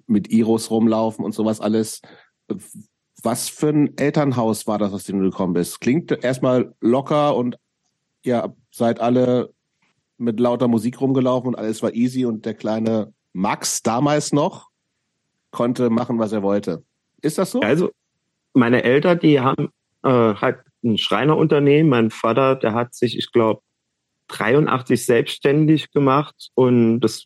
mit 0.06 0.30
Iros 0.30 0.70
rumlaufen 0.70 1.24
und 1.24 1.34
sowas 1.34 1.60
alles. 1.60 2.02
Was 3.26 3.48
für 3.48 3.70
ein 3.70 3.98
Elternhaus 3.98 4.68
war 4.68 4.78
das, 4.78 4.92
aus 4.92 5.02
dem 5.02 5.18
du 5.18 5.30
gekommen 5.30 5.52
bist? 5.52 5.80
Klingt 5.80 6.12
erstmal 6.12 6.72
locker 6.80 7.34
und 7.34 7.58
ihr 8.22 8.54
seid 8.70 9.00
alle 9.00 9.52
mit 10.16 10.38
lauter 10.38 10.68
Musik 10.68 11.00
rumgelaufen 11.00 11.48
und 11.48 11.56
alles 11.56 11.82
war 11.82 11.92
easy 11.92 12.24
und 12.24 12.46
der 12.46 12.54
kleine 12.54 13.12
Max 13.32 13.82
damals 13.82 14.32
noch 14.32 14.68
konnte 15.50 15.90
machen, 15.90 16.20
was 16.20 16.30
er 16.30 16.44
wollte. 16.44 16.84
Ist 17.20 17.36
das 17.36 17.50
so? 17.50 17.58
Also 17.58 17.90
meine 18.52 18.84
Eltern, 18.84 19.18
die 19.18 19.40
haben 19.40 19.70
äh, 20.04 20.08
halt 20.08 20.58
ein 20.84 20.96
Schreinerunternehmen. 20.96 21.90
Mein 21.90 22.10
Vater, 22.10 22.54
der 22.54 22.74
hat 22.74 22.94
sich, 22.94 23.18
ich 23.18 23.32
glaube, 23.32 23.60
83 24.28 25.04
selbstständig 25.04 25.90
gemacht 25.90 26.50
und 26.54 27.00
das, 27.00 27.24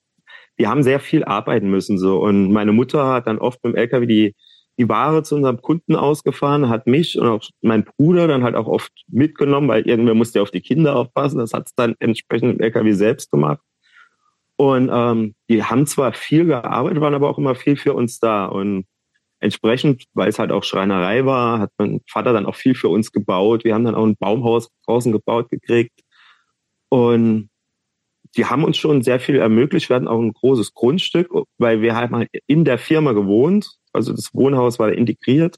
die 0.58 0.66
haben 0.66 0.82
sehr 0.82 0.98
viel 0.98 1.24
arbeiten 1.24 1.68
müssen 1.68 1.98
so. 1.98 2.22
Und 2.22 2.52
meine 2.52 2.72
Mutter 2.72 3.06
hat 3.06 3.26
dann 3.26 3.38
oft 3.38 3.62
mit 3.62 3.74
dem 3.74 3.76
LKW 3.76 4.06
die 4.06 4.34
die 4.80 4.88
Ware 4.88 5.22
zu 5.22 5.36
unserem 5.36 5.60
Kunden 5.60 5.94
ausgefahren, 5.94 6.70
hat 6.70 6.86
mich 6.86 7.18
und 7.18 7.26
auch 7.28 7.42
mein 7.60 7.84
Bruder 7.84 8.26
dann 8.26 8.42
halt 8.42 8.56
auch 8.56 8.66
oft 8.66 8.90
mitgenommen, 9.08 9.68
weil 9.68 9.86
irgendwer 9.86 10.14
musste 10.14 10.38
ja 10.38 10.42
auf 10.42 10.50
die 10.50 10.62
Kinder 10.62 10.96
aufpassen. 10.96 11.38
Das 11.38 11.52
hat 11.52 11.66
es 11.66 11.74
dann 11.74 11.96
entsprechend 11.98 12.54
im 12.54 12.60
LKW 12.60 12.92
selbst 12.92 13.30
gemacht. 13.30 13.60
Und 14.56 14.90
ähm, 14.90 15.34
die 15.50 15.62
haben 15.62 15.86
zwar 15.86 16.14
viel 16.14 16.46
gearbeitet, 16.46 17.02
waren 17.02 17.14
aber 17.14 17.28
auch 17.28 17.36
immer 17.36 17.54
viel 17.54 17.76
für 17.76 17.92
uns 17.92 18.20
da. 18.20 18.46
Und 18.46 18.86
entsprechend, 19.38 20.04
weil 20.14 20.30
es 20.30 20.38
halt 20.38 20.50
auch 20.50 20.64
Schreinerei 20.64 21.26
war, 21.26 21.58
hat 21.58 21.72
mein 21.76 22.00
Vater 22.08 22.32
dann 22.32 22.46
auch 22.46 22.54
viel 22.54 22.74
für 22.74 22.88
uns 22.88 23.12
gebaut. 23.12 23.64
Wir 23.64 23.74
haben 23.74 23.84
dann 23.84 23.94
auch 23.94 24.06
ein 24.06 24.16
Baumhaus 24.16 24.70
draußen 24.86 25.12
gebaut 25.12 25.50
gekriegt. 25.50 26.00
Und 26.88 27.49
die 28.36 28.46
haben 28.46 28.64
uns 28.64 28.76
schon 28.76 29.02
sehr 29.02 29.20
viel 29.20 29.36
ermöglicht. 29.36 29.88
Wir 29.88 29.96
hatten 29.96 30.08
auch 30.08 30.20
ein 30.20 30.32
großes 30.32 30.72
Grundstück, 30.74 31.28
weil 31.58 31.80
wir 31.82 31.96
halt 31.96 32.10
mal 32.10 32.26
in 32.46 32.64
der 32.64 32.78
Firma 32.78 33.12
gewohnt. 33.12 33.68
Also 33.92 34.12
das 34.12 34.32
Wohnhaus 34.34 34.78
war 34.78 34.92
integriert. 34.92 35.56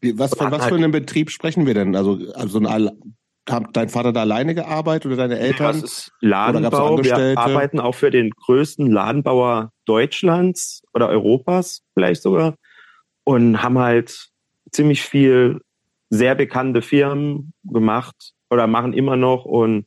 Wie- 0.00 0.18
Was, 0.18 0.34
von 0.34 0.50
was 0.50 0.62
halt- 0.62 0.70
für 0.70 0.76
einem 0.76 0.90
Betrieb 0.90 1.30
sprechen 1.30 1.66
wir 1.66 1.74
denn? 1.74 1.96
Also, 1.96 2.18
also 2.34 2.58
ein, 2.58 2.90
hat 3.48 3.68
dein 3.72 3.88
Vater 3.88 4.12
da 4.12 4.20
alleine 4.20 4.54
gearbeitet 4.54 5.06
oder 5.06 5.16
deine 5.16 5.38
Eltern? 5.38 5.80
Das 5.80 5.82
ist 5.82 6.12
Ladenbau. 6.20 7.02
Wir 7.02 7.38
arbeiten 7.38 7.80
auch 7.80 7.94
für 7.94 8.10
den 8.10 8.30
größten 8.30 8.90
Ladenbauer 8.90 9.72
Deutschlands 9.86 10.82
oder 10.92 11.08
Europas 11.08 11.82
vielleicht 11.94 12.22
sogar 12.22 12.54
und 13.24 13.62
haben 13.62 13.78
halt 13.78 14.28
ziemlich 14.70 15.02
viel 15.02 15.60
sehr 16.10 16.34
bekannte 16.34 16.82
Firmen 16.82 17.52
gemacht 17.64 18.32
oder 18.50 18.66
machen 18.66 18.92
immer 18.92 19.16
noch 19.16 19.44
und 19.44 19.86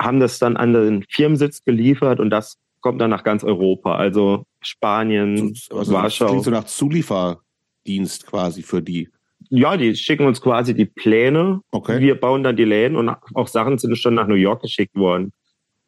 haben 0.00 0.20
das 0.20 0.38
dann 0.38 0.56
an 0.56 0.72
den 0.72 1.04
Firmensitz 1.08 1.64
geliefert 1.64 2.20
und 2.20 2.30
das 2.30 2.58
kommt 2.80 3.00
dann 3.00 3.10
nach 3.10 3.24
ganz 3.24 3.42
Europa, 3.44 3.96
also 3.96 4.44
Spanien, 4.60 5.54
also 5.70 5.78
das 5.78 5.90
Warschau. 5.90 6.26
klingt 6.26 6.44
so 6.44 6.50
nach 6.50 6.64
Zulieferdienst 6.64 8.26
quasi 8.26 8.62
für 8.62 8.82
die. 8.82 9.08
Ja, 9.48 9.76
die 9.76 9.94
schicken 9.94 10.26
uns 10.26 10.40
quasi 10.40 10.74
die 10.74 10.86
Pläne. 10.86 11.60
Okay. 11.70 12.00
Wir 12.00 12.18
bauen 12.18 12.42
dann 12.42 12.56
die 12.56 12.64
Läden 12.64 12.96
und 12.96 13.08
auch 13.08 13.48
Sachen 13.48 13.78
sind 13.78 13.96
schon 13.96 14.14
nach 14.14 14.26
New 14.26 14.34
York 14.34 14.62
geschickt 14.62 14.94
worden. 14.96 15.32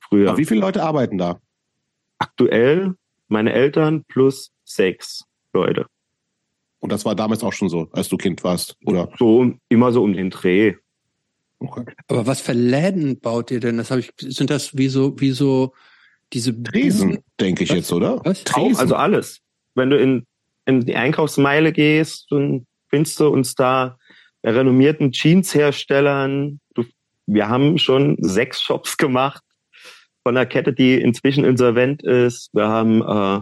Früher. 0.00 0.30
Aber 0.30 0.38
wie 0.38 0.44
viele 0.44 0.60
Leute 0.60 0.82
arbeiten 0.82 1.18
da? 1.18 1.40
aktuell 2.18 2.94
meine 3.28 3.52
Eltern 3.52 4.04
plus 4.04 4.52
sechs 4.64 5.24
Leute. 5.52 5.86
Und 6.80 6.92
das 6.92 7.04
war 7.04 7.14
damals 7.14 7.42
auch 7.42 7.52
schon 7.52 7.68
so, 7.68 7.88
als 7.92 8.08
du 8.08 8.16
Kind 8.16 8.44
warst, 8.44 8.76
oder? 8.84 9.10
So 9.18 9.52
immer 9.68 9.92
so 9.92 10.02
um 10.02 10.12
den 10.12 10.30
Dreh. 10.30 10.74
Okay. 11.60 11.84
Aber 12.06 12.26
was 12.26 12.40
für 12.40 12.52
Läden 12.52 13.18
baut 13.20 13.50
ihr 13.50 13.60
denn? 13.60 13.78
Das 13.78 13.90
habe 13.90 14.00
ich. 14.00 14.12
Sind 14.18 14.50
das 14.50 14.76
wie 14.76 14.88
so 14.88 15.18
wie 15.20 15.32
so 15.32 15.72
diese 16.32 16.62
Tresen, 16.62 17.18
denke 17.40 17.64
ich 17.64 17.70
Was? 17.70 17.76
jetzt, 17.76 17.92
oder? 17.92 18.20
Was? 18.24 18.44
Tresen. 18.44 18.76
Auch, 18.76 18.80
also 18.80 18.94
alles. 18.96 19.40
Wenn 19.74 19.90
du 19.90 19.98
in, 19.98 20.26
in 20.66 20.84
die 20.84 20.94
Einkaufsmeile 20.94 21.72
gehst, 21.72 22.26
dann 22.30 22.66
findest 22.88 23.18
du 23.20 23.28
uns 23.28 23.54
da 23.54 23.96
bei 24.42 24.50
renommierten 24.50 25.10
Jeans-Herstellern. 25.12 26.60
Du, 26.74 26.84
wir 27.26 27.48
haben 27.48 27.78
schon 27.78 28.16
sechs 28.20 28.60
Shops 28.60 28.96
gemacht 28.96 29.42
von 30.22 30.36
einer 30.36 30.46
Kette, 30.46 30.72
die 30.72 31.00
inzwischen 31.00 31.44
insolvent 31.44 32.02
ist. 32.02 32.50
Wir 32.52 32.68
haben 32.68 33.00
äh, 33.00 33.40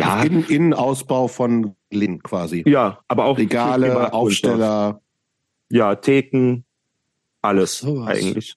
ja, 0.00 0.22
In, 0.22 0.44
Innenausbau 0.44 1.28
von 1.28 1.76
Lin 1.90 2.22
quasi. 2.22 2.64
ja, 2.66 3.00
aber 3.08 3.26
auch 3.26 3.36
Regale. 3.36 4.12
Aufsteller. 4.14 5.01
Ja, 5.72 5.94
Theken, 5.94 6.64
alles 7.40 7.78
sowas. 7.78 8.08
eigentlich. 8.18 8.54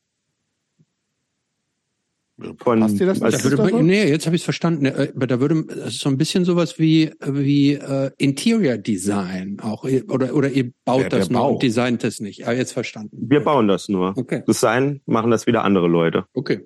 Von- 2.57 2.81
Passt 2.81 2.99
dir 2.99 3.05
das 3.05 3.21
also 3.21 3.37
Da 3.37 3.37
nicht? 3.37 3.43
würde 3.45 3.55
das 3.55 3.71
man, 3.71 3.79
so? 3.79 3.85
nee, 3.85 4.09
jetzt 4.09 4.25
habe 4.25 4.35
ich 4.35 4.41
es 4.41 4.43
verstanden. 4.43 4.85
Äh, 4.85 5.13
Aber 5.15 5.25
da 5.25 5.39
würde 5.39 5.63
das 5.63 5.87
ist 5.93 5.99
so 6.01 6.09
ein 6.09 6.17
bisschen 6.17 6.43
sowas 6.43 6.77
wie 6.77 7.11
wie 7.25 7.75
äh, 7.75 8.11
Interior 8.17 8.77
Design 8.77 9.57
auch 9.61 9.85
oder 10.09 10.35
oder 10.35 10.49
ihr 10.49 10.73
baut 10.83 11.03
der 11.03 11.09
das 11.11 11.29
nur 11.29 11.39
Bau. 11.41 11.53
und 11.53 11.63
designt 11.63 12.03
es 12.03 12.19
nicht. 12.19 12.45
Ah, 12.45 12.51
jetzt 12.51 12.73
verstanden. 12.73 13.15
Wir 13.29 13.39
bauen 13.39 13.69
das 13.69 13.87
nur. 13.87 14.17
Okay, 14.17 14.43
Design 14.45 14.99
machen 15.05 15.31
das 15.31 15.47
wieder 15.47 15.63
andere 15.63 15.87
Leute. 15.87 16.25
okay. 16.33 16.65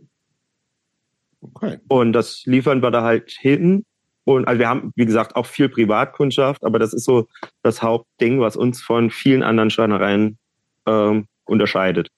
Okay. 1.42 1.78
Und 1.88 2.12
das 2.14 2.42
liefern 2.46 2.82
wir 2.82 2.90
da 2.92 3.04
halt 3.04 3.30
hin. 3.32 3.86
Und 4.30 4.48
also 4.48 4.60
wir 4.60 4.70
haben, 4.70 4.92
wie 4.96 5.08
gesagt, 5.08 5.36
auch 5.36 5.48
viel 5.48 5.70
Privatkundschaft, 5.70 6.64
aber 6.64 6.78
das 6.78 6.94
ist 6.94 7.04
so 7.04 7.28
das 7.64 7.82
Hauptding, 7.82 8.40
was 8.40 8.56
uns 8.56 8.80
von 8.80 9.10
vielen 9.10 9.42
anderen 9.42 9.72
Schreinereien 9.72 10.38
ähm, 10.86 11.26
unterscheidet. 11.46 12.10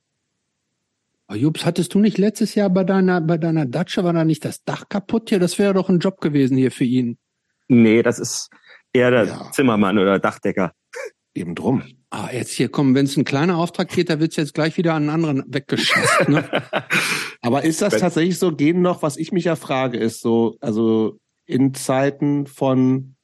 Oh, 1.29 1.35
Jups, 1.35 1.65
hattest 1.65 1.93
du 1.93 1.99
nicht 1.99 2.17
letztes 2.17 2.53
Jahr 2.53 2.69
bei 2.69 2.83
deiner 2.83 3.21
bei 3.21 3.37
deiner 3.37 3.65
Datsche 3.65 4.03
war 4.03 4.11
da 4.11 4.25
nicht 4.25 4.43
das 4.43 4.65
Dach 4.65 4.89
kaputt 4.89 5.29
hier? 5.29 5.39
Das 5.39 5.57
wäre 5.57 5.73
doch 5.73 5.87
ein 5.87 5.99
Job 5.99 6.19
gewesen 6.19 6.57
hier 6.57 6.71
für 6.71 6.83
ihn. 6.83 7.17
Nee, 7.69 8.03
das 8.03 8.19
ist 8.19 8.49
eher 8.91 9.09
der 9.11 9.23
Ja. 9.27 9.49
Zimmermann 9.53 9.97
oder 9.97 10.19
Dachdecker. 10.19 10.73
Eben 11.33 11.55
drum. 11.55 11.81
Ah, 12.09 12.27
jetzt 12.33 12.51
hier 12.51 12.67
kommen, 12.67 12.93
wenn 12.93 13.05
es 13.05 13.15
ein 13.15 13.23
kleiner 13.23 13.55
Auftrag 13.55 13.87
geht, 13.87 14.09
da 14.09 14.19
wird's 14.19 14.35
jetzt 14.35 14.53
gleich 14.53 14.75
wieder 14.75 14.95
an 14.95 15.03
einen 15.03 15.23
anderen 15.23 15.45
weggeschafft. 15.47 16.27
Ne? 16.27 16.43
Aber 17.41 17.63
ist 17.63 17.81
das 17.81 17.95
tatsächlich 17.95 18.37
so? 18.37 18.53
Gehen 18.53 18.81
noch, 18.81 19.01
was 19.01 19.15
ich 19.15 19.31
mich 19.31 19.45
ja 19.45 19.55
frage, 19.55 19.97
ist 19.97 20.19
so, 20.19 20.57
also 20.59 21.20
in 21.51 21.73
Zeiten 21.73 22.47
von 22.47 23.15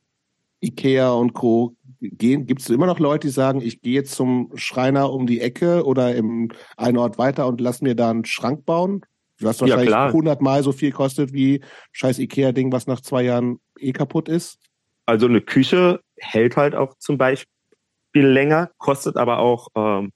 Ikea 0.62 1.12
und 1.12 1.34
Co. 1.34 1.76
Gehen, 2.00 2.46
gibt 2.46 2.62
es 2.62 2.70
immer 2.70 2.86
noch 2.86 3.00
Leute, 3.00 3.28
die 3.28 3.34
sagen, 3.34 3.62
ich 3.62 3.82
gehe 3.82 3.94
jetzt 3.94 4.14
zum 4.14 4.52
Schreiner 4.56 5.12
um 5.12 5.26
die 5.26 5.42
Ecke 5.42 5.84
oder 5.84 6.16
im 6.16 6.52
einen 6.76 6.98
Ort 6.98 7.18
weiter 7.18 7.48
und 7.48 7.60
lass 7.60 7.82
mir 7.82 7.96
da 7.96 8.12
einen 8.12 8.26
Schrank 8.26 8.66
bauen? 8.66 9.02
Was 9.40 9.60
Ja, 9.60 9.62
wahrscheinlich 9.62 9.90
klar. 9.90 10.14
hundertmal 10.14 10.64
so 10.64 10.72
viel 10.72 10.92
kostet 10.92 11.34
wie 11.34 11.62
scheiß 11.92 12.20
Ikea-Ding, 12.20 12.72
was 12.72 12.88
nach 12.88 13.02
zwei 13.02 13.24
Jahren 13.24 13.60
eh 13.80 13.94
kaputt 13.94 14.30
ist. 14.30 14.60
Also 15.06 15.28
eine 15.28 15.42
Küche 15.42 16.02
hält 16.18 16.58
halt 16.58 16.76
auch 16.76 16.96
zum 16.98 17.18
Beispiel 17.18 17.48
länger, 18.14 18.72
kostet 18.78 19.16
aber 19.16 19.40
auch 19.40 19.70
ähm, 19.76 20.12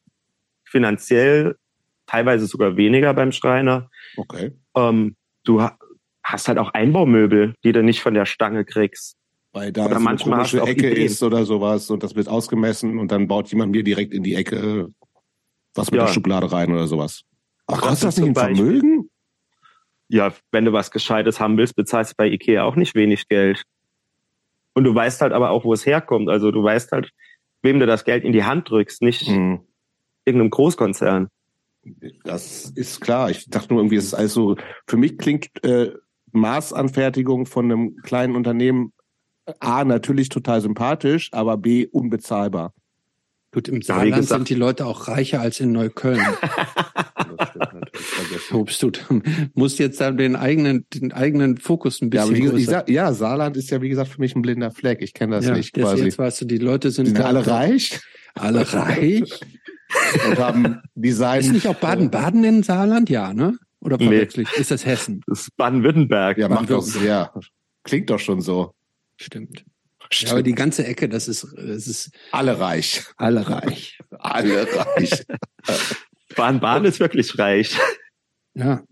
finanziell 0.63 1.55
teilweise 2.05 2.45
sogar 2.45 2.77
weniger 2.77 3.13
beim 3.13 3.31
Schreiner. 3.31 3.89
Okay. 4.17 4.51
Ähm, 4.75 5.15
du 5.43 5.61
hast 6.23 6.47
halt 6.47 6.57
auch 6.57 6.69
Einbaumöbel, 6.73 7.55
die 7.63 7.71
du 7.71 7.83
nicht 7.83 8.01
von 8.01 8.13
der 8.13 8.25
Stange 8.25 8.65
kriegst. 8.65 9.17
Weil 9.53 9.71
da 9.73 9.81
Oder 9.85 9.89
so 9.91 9.95
eine 9.97 10.03
manchmal 10.05 10.39
hast 10.39 10.51
komische 10.51 10.71
Ecke 10.71 10.91
Ideen. 10.91 11.05
ist 11.07 11.21
oder 11.23 11.43
sowas 11.45 11.89
und 11.89 12.03
das 12.03 12.15
wird 12.15 12.29
ausgemessen 12.29 12.99
und 12.99 13.11
dann 13.11 13.27
baut 13.27 13.49
jemand 13.49 13.71
mir 13.71 13.83
direkt 13.83 14.13
in 14.13 14.23
die 14.23 14.35
Ecke 14.35 14.87
was 15.75 15.89
mit 15.91 15.99
Ja. 15.99 16.05
der 16.05 16.13
Schublade 16.13 16.51
rein 16.51 16.71
oder 16.71 16.87
sowas. 16.87 17.23
Ach, 17.67 17.75
Das 17.75 17.81
kostet 17.81 18.07
das 18.07 18.17
ist 18.17 18.23
nicht 18.25 18.37
ein 18.37 18.55
Vermögen? 18.55 19.09
Ja, 20.09 20.33
wenn 20.51 20.65
du 20.65 20.73
was 20.73 20.91
Gescheites 20.91 21.39
haben 21.39 21.57
willst, 21.57 21.75
bezahlst 21.75 22.11
du 22.11 22.15
bei 22.17 22.27
Ikea 22.27 22.63
auch 22.63 22.75
nicht 22.75 22.95
wenig 22.95 23.27
Geld. 23.29 23.63
Und 24.73 24.83
du 24.85 24.93
weißt 24.95 25.21
halt 25.21 25.31
aber 25.33 25.49
auch, 25.51 25.63
wo 25.65 25.73
es 25.73 25.85
herkommt. 25.85 26.29
Also 26.29 26.51
du 26.51 26.61
weißt 26.63 26.91
halt, 26.91 27.11
wem 27.61 27.79
du 27.79 27.85
das 27.85 28.03
Geld 28.05 28.23
in 28.25 28.31
die 28.33 28.43
Hand 28.43 28.69
drückst, 28.69 29.01
nicht 29.01 29.21
Hm. 29.27 29.61
irgendeinem 30.25 30.49
Großkonzern. 30.49 31.27
Das 32.23 32.69
ist 32.71 32.99
klar. 33.01 33.29
Ich 33.31 33.49
dachte 33.49 33.73
nur 33.73 33.81
irgendwie, 33.81 33.95
es 33.95 34.05
ist 34.05 34.13
alles 34.13 34.33
so. 34.33 34.55
Für 34.87 34.97
mich 34.97 35.17
klingt 35.17 35.49
äh, 35.63 35.93
Maßanfertigung 36.31 37.45
von 37.45 37.65
einem 37.65 37.95
kleinen 37.97 38.35
Unternehmen 38.35 38.93
A 39.59 39.83
natürlich 39.83 40.29
total 40.29 40.61
sympathisch, 40.61 41.29
aber 41.31 41.57
B 41.57 41.87
unbezahlbar. 41.87 42.73
Gut, 43.53 43.67
im 43.67 43.81
Ja, 43.81 43.85
Saarland 43.95 44.15
gesagt- 44.15 44.39
sind 44.39 44.49
die 44.49 44.55
Leute 44.55 44.85
auch 44.85 45.07
reicher 45.09 45.41
als 45.41 45.59
in 45.59 45.71
Neukölln. 45.71 46.21
Das 47.37 47.49
stimmt 47.49 47.73
natürlich. 47.73 48.05
vergessen. 48.05 48.55
Obst, 48.55 48.83
du 48.83 48.91
musst 49.55 49.79
jetzt 49.79 49.99
da 50.01 50.11
den 50.11 50.35
eigenen, 50.35 50.85
den 50.93 51.11
eigenen 51.11 51.57
Fokus 51.57 52.01
ein 52.01 52.11
Ja, 52.11 52.23
aber 52.23 52.31
bisschen 52.33 52.55
wie 52.55 52.59
gesagt, 52.65 52.87
sag, 52.87 52.93
ja, 52.93 53.13
Saarland 53.13 53.57
ist 53.57 53.69
ja 53.71 53.81
wie 53.81 53.89
gesagt 53.89 54.09
für 54.11 54.19
mich 54.21 54.35
ein 54.35 54.41
blinder 54.41 54.69
Fleck. 54.71 55.01
Ich 55.01 55.13
kenne 55.13 55.37
das 55.37 55.45
ja, 55.45 55.53
nicht 55.55 55.75
das 55.75 55.83
quasi. 55.83 56.03
jetzt 56.03 56.19
weißt 56.19 56.41
du, 56.41 56.45
die 56.45 56.57
Leute 56.57 56.91
sind, 56.91 57.05
Die 57.05 57.11
sind 57.11 57.21
alle 57.21 57.45
reich 57.47 57.99
Alle 58.35 58.61
reich? 58.73 59.39
und 60.27 60.37
haben 60.39 60.81
Design. 60.93 61.39
Ist 61.41 61.51
nicht 61.51 61.67
auch 61.67 61.75
Baden-Baden 61.75 62.43
in 62.43 62.63
Saarland? 62.63 63.09
Ja, 63.09 63.33
ne? 63.33 63.57
Oder 63.81 63.97
Nee. 63.97 64.05
verwechsel 64.05 64.43
ich? 64.43 64.53
Ist 64.53 64.71
das 64.71 64.85
Hessen? 64.85 65.21
Das 65.27 65.41
ist 65.41 65.57
Baden-Württemberg. 65.57 66.37
Ja, 66.37 66.47
macht 66.49 66.69
doch, 66.69 66.85
ja. 67.03 67.33
Klingt 67.83 68.09
doch 68.09 68.19
schon 68.19 68.41
so. 68.41 68.73
Stimmt. 69.17 69.65
Ja, 70.13 70.31
aber 70.31 70.43
die 70.43 70.53
ganze 70.55 70.85
Ecke, 70.85 71.07
das 71.09 71.27
ist, 71.27 71.47
das 71.55 71.87
ist 71.87 72.11
Alle 72.31 72.59
reich. 72.59 73.03
alle 73.17 73.47
reich. 73.49 73.97
Alle 74.19 74.67
reich. 74.75 75.23
Baden-Baden 76.35 76.85
ist 76.85 76.99
wirklich 76.99 77.37
reich. 77.39 77.77
Ja. 78.53 78.83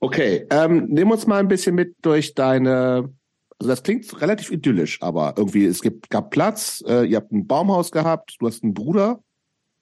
Okay, 0.00 0.46
ähm, 0.50 0.86
nimm 0.88 1.10
uns 1.12 1.26
mal 1.26 1.38
ein 1.38 1.48
bisschen 1.48 1.74
mit 1.76 1.94
durch 2.02 2.34
deine. 2.34 3.12
Also 3.60 3.70
das 3.70 3.84
klingt 3.84 4.20
relativ 4.20 4.50
idyllisch, 4.50 5.00
aber 5.00 5.34
irgendwie 5.36 5.64
es 5.64 5.80
gibt 5.80 6.10
gab 6.10 6.30
Platz. 6.32 6.82
Äh, 6.88 7.04
ihr 7.06 7.18
habt 7.18 7.30
ein 7.30 7.46
Baumhaus 7.46 7.92
gehabt. 7.92 8.34
Du 8.40 8.46
hast 8.48 8.64
einen 8.64 8.74
Bruder. 8.74 9.22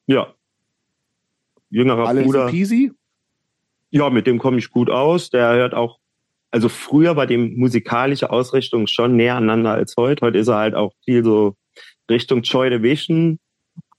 Ja. 0.06 0.34
Jüngerer 1.70 2.06
Alle 2.06 2.22
Bruder. 2.24 2.46
so 2.46 2.50
peasy. 2.50 2.92
Ja, 3.90 4.10
mit 4.10 4.26
dem 4.26 4.38
komme 4.38 4.58
ich 4.58 4.70
gut 4.70 4.90
aus. 4.90 5.30
Der 5.30 5.52
hört 5.52 5.74
auch, 5.74 5.98
also 6.50 6.68
früher 6.68 7.16
war 7.16 7.26
die 7.26 7.36
musikalische 7.36 8.30
Ausrichtung 8.30 8.86
schon 8.86 9.16
näher 9.16 9.36
aneinander 9.36 9.72
als 9.72 9.96
heute. 9.96 10.24
Heute 10.26 10.38
ist 10.38 10.48
er 10.48 10.56
halt 10.56 10.74
auch 10.74 10.92
viel 11.04 11.24
so 11.24 11.56
Richtung 12.08 12.42
Joy 12.42 12.70
Division 12.70 13.38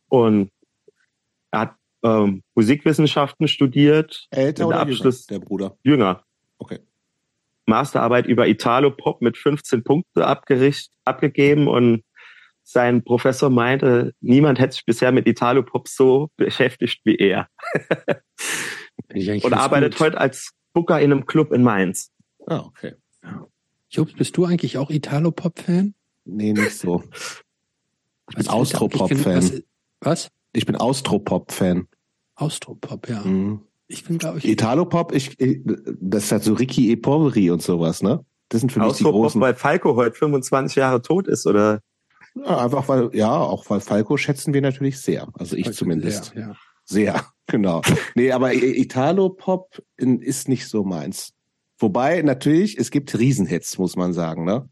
und 0.09 0.51
er 1.51 1.59
hat 1.59 1.75
ähm, 2.03 2.43
Musikwissenschaften 2.55 3.47
studiert, 3.47 4.27
Älter 4.31 4.67
oder 4.67 4.79
Abschluss- 4.79 5.27
jünger, 5.29 5.39
der 5.39 5.45
Bruder? 5.45 5.77
jünger. 5.83 6.23
Okay. 6.57 6.79
Masterarbeit 7.65 8.25
über 8.25 8.47
Italo-Pop 8.47 9.21
mit 9.21 9.37
15 9.37 9.83
Punkten 9.83 10.21
abgericht, 10.21 10.91
abgegeben 11.05 11.67
und 11.67 12.03
sein 12.63 13.03
Professor 13.03 13.49
meinte, 13.49 14.13
niemand 14.19 14.59
hätte 14.59 14.73
sich 14.73 14.85
bisher 14.85 15.11
mit 15.11 15.27
Italo-Pop 15.27 15.87
so 15.87 16.29
beschäftigt 16.37 17.01
wie 17.03 17.15
er. 17.15 17.47
Finde 19.07 19.23
ich 19.23 19.29
eigentlich 19.31 19.43
Und 19.45 19.53
arbeitet 19.53 19.93
gut. 19.93 20.01
heute 20.01 20.17
als 20.19 20.51
Booker 20.73 20.99
in 20.99 21.11
einem 21.11 21.25
Club 21.25 21.51
in 21.51 21.63
Mainz. 21.63 22.11
Ah, 22.47 22.59
okay. 22.65 22.95
Jobs, 23.89 24.13
bist 24.13 24.37
du 24.37 24.45
eigentlich 24.45 24.77
auch 24.77 24.89
Italo-Pop-Fan? 24.89 25.93
Nee, 26.25 26.53
nicht 26.53 26.77
so. 26.77 27.03
Ich 28.29 28.35
bin 28.35 28.45
Was- 28.45 28.47
Austropop-Fan. 28.49 29.35
Was? 29.35 29.63
was? 29.99 30.29
Ich 30.53 30.65
bin 30.65 30.75
Austropop-Fan. 30.75 31.87
Austropop, 32.35 33.09
ja. 33.09 33.21
Mhm. 33.21 33.61
Ich 33.87 34.05
bin, 34.05 34.17
glaube 34.17 34.37
ich, 34.37 34.47
Italopop, 34.47 35.13
ich, 35.13 35.37
ich, 35.41 35.59
das 35.99 36.23
ist 36.25 36.31
halt 36.31 36.43
so 36.43 36.53
Ricky 36.53 36.91
E. 36.91 36.95
Poveri 36.95 37.51
und 37.51 37.61
sowas, 37.61 38.01
ne? 38.01 38.25
Das 38.47 38.61
sind 38.61 38.71
für 38.71 38.79
mich 38.79 38.87
die 38.87 38.91
Austropop, 38.91 39.21
großen. 39.21 39.41
weil 39.41 39.53
Falco 39.55 39.95
heute 39.97 40.15
25 40.17 40.77
Jahre 40.77 41.01
tot 41.01 41.27
ist, 41.27 41.45
oder? 41.45 41.81
Ja, 42.35 42.59
einfach 42.63 42.87
weil, 42.87 43.09
ja, 43.13 43.29
auch 43.35 43.69
weil 43.69 43.81
Falco 43.81 44.15
schätzen 44.15 44.53
wir 44.53 44.61
natürlich 44.61 44.99
sehr. 45.01 45.27
Also 45.33 45.57
ich 45.57 45.73
zumindest. 45.73 46.33
Ja, 46.35 46.41
ja. 46.41 46.55
Sehr, 46.85 47.25
genau. 47.51 47.81
Nee, 48.15 48.31
aber 48.31 48.53
Italo-Pop 48.53 49.83
ist 49.97 50.47
nicht 50.49 50.67
so 50.67 50.83
meins. 50.83 51.33
Wobei, 51.77 52.21
natürlich, 52.21 52.77
es 52.77 52.91
gibt 52.91 53.17
Riesenhits, 53.17 53.77
muss 53.77 53.95
man 53.95 54.13
sagen, 54.13 54.45
ne? 54.45 54.69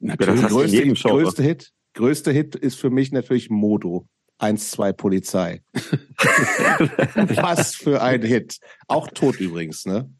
Ja, 0.00 0.08
Natürlich. 0.16 0.40
das 0.40 0.50
größte, 0.50 0.82
Genre. 0.82 1.22
größte 1.22 1.42
Hit, 1.42 1.72
größte 1.94 2.32
Hit 2.32 2.54
ist 2.56 2.76
für 2.76 2.90
mich 2.90 3.12
natürlich 3.12 3.50
Modo. 3.50 4.06
1, 4.38 4.70
2 4.70 4.92
Polizei. 4.94 5.62
Was 7.14 7.74
für 7.74 8.00
ein 8.02 8.22
Hit. 8.22 8.58
Auch 8.88 9.08
tot 9.08 9.38
übrigens, 9.38 9.84
ne? 9.84 10.10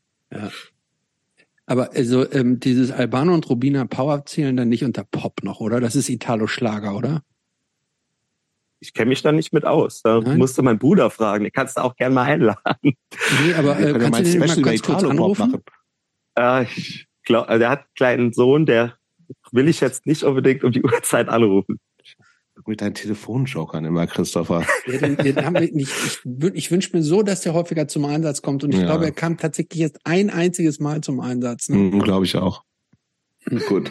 Aber 1.64 1.92
also 1.92 2.30
ähm, 2.30 2.60
dieses 2.60 2.90
Albano 2.90 3.32
und 3.32 3.48
Rubina 3.48 3.86
Power 3.86 4.26
zählen 4.26 4.56
dann 4.56 4.68
nicht 4.68 4.84
unter 4.84 5.04
Pop 5.04 5.42
noch, 5.42 5.60
oder? 5.60 5.80
Das 5.80 5.96
ist 5.96 6.10
Italo-Schlager, 6.10 6.94
oder? 6.94 7.22
Ich 8.80 8.94
kenne 8.94 9.10
mich 9.10 9.22
da 9.22 9.30
nicht 9.32 9.52
mit 9.52 9.64
aus. 9.66 10.00
Da 10.02 10.20
Nein? 10.20 10.38
musste 10.38 10.62
mein 10.62 10.78
Bruder 10.78 11.10
fragen. 11.10 11.44
Den 11.44 11.52
kannst 11.52 11.76
du 11.76 11.82
auch 11.82 11.94
gerne 11.96 12.14
mal 12.14 12.22
einladen. 12.24 12.60
Nee, 12.82 13.54
aber 13.56 13.78
äh, 13.78 13.92
ja 13.92 13.98
kannst 13.98 14.20
du 14.20 14.24
den 14.24 14.38
mal 14.40 14.46
ganz 14.48 14.62
kurz 14.82 15.02
Italo-Pop 15.02 15.10
anrufen? 15.10 15.50
machen. 15.50 15.62
Äh, 16.36 16.64
ich 16.76 17.06
glaub, 17.24 17.48
also 17.48 17.58
der 17.58 17.70
hat 17.70 17.78
einen 17.80 17.88
kleinen 17.96 18.32
Sohn, 18.32 18.64
der 18.66 18.96
will 19.52 19.68
ich 19.68 19.80
jetzt 19.80 20.06
nicht 20.06 20.22
unbedingt 20.24 20.64
um 20.64 20.72
die 20.72 20.82
Uhrzeit 20.84 21.28
anrufen. 21.28 21.78
Mit 22.66 22.82
deinen 22.82 22.94
Telefonjokern 22.94 23.84
immer, 23.86 24.06
Christopher. 24.06 24.66
Ja, 24.86 24.98
den, 24.98 25.16
den 25.16 25.36
haben 25.44 25.54
wir 25.54 25.72
nicht. 25.72 25.90
Ich, 26.04 26.20
ich 26.54 26.70
wünsche 26.70 26.94
mir 26.96 27.02
so, 27.02 27.22
dass 27.22 27.40
der 27.40 27.54
häufiger 27.54 27.88
zum 27.88 28.04
Einsatz 28.04 28.42
kommt. 28.42 28.64
Und 28.64 28.72
ich 28.74 28.80
Ja. 28.80 28.86
glaube, 28.86 29.06
er 29.06 29.12
kam 29.12 29.38
tatsächlich 29.38 29.80
jetzt 29.80 29.98
ein 30.04 30.28
einziges 30.30 30.78
Mal 30.78 31.00
zum 31.00 31.20
Einsatz. 31.20 31.68
Ne? 31.70 31.76
Mhm, 31.78 32.02
Glaube 32.02 32.26
ich 32.26 32.36
auch. 32.36 32.62
Gut. 33.66 33.90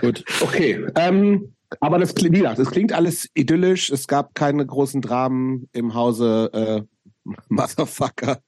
Gut. 0.00 0.24
Okay. 0.40 0.84
Ähm, 0.96 1.54
aber 1.78 1.98
das 1.98 2.14
klingt, 2.14 2.34
wie 2.34 2.38
gesagt, 2.40 2.58
das 2.58 2.70
klingt 2.70 2.92
alles 2.92 3.28
idyllisch. 3.34 3.90
Es 3.90 4.08
gab 4.08 4.34
keine 4.34 4.66
großen 4.66 5.00
Dramen 5.00 5.68
im 5.72 5.94
Hause 5.94 6.50
äh, 6.52 6.82
Motherfucker. 7.48 8.40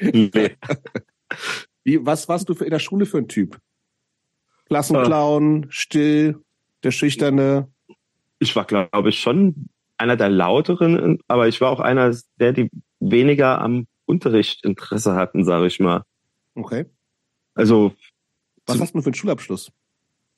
Nee. 0.00 0.56
Wie, 1.84 2.04
was 2.06 2.28
warst 2.28 2.48
du 2.48 2.54
für, 2.54 2.64
in 2.64 2.70
der 2.70 2.78
Schule 2.78 3.06
für 3.06 3.18
ein 3.18 3.26
Typ? 3.28 3.58
Klassenclown, 4.66 5.66
still, 5.70 6.38
der 6.82 6.90
Schüchterne. 6.92 7.68
Ich 8.38 8.54
war, 8.56 8.64
glaube 8.64 9.08
ich, 9.08 9.18
schon 9.20 9.66
einer 9.96 10.16
der 10.16 10.28
lauteren, 10.28 11.18
aber 11.28 11.48
ich 11.48 11.60
war 11.60 11.70
auch 11.70 11.80
einer, 11.80 12.14
der 12.38 12.52
die 12.52 12.70
weniger 13.00 13.60
am 13.60 13.86
Unterricht 14.06 14.64
Interesse 14.64 15.14
hatten, 15.14 15.44
sage 15.44 15.66
ich 15.66 15.80
mal. 15.80 16.04
Okay. 16.54 16.86
Also 17.54 17.92
Was 18.66 18.80
hast 18.80 18.94
du 18.94 19.00
für 19.00 19.06
einen 19.06 19.14
Schulabschluss? 19.14 19.70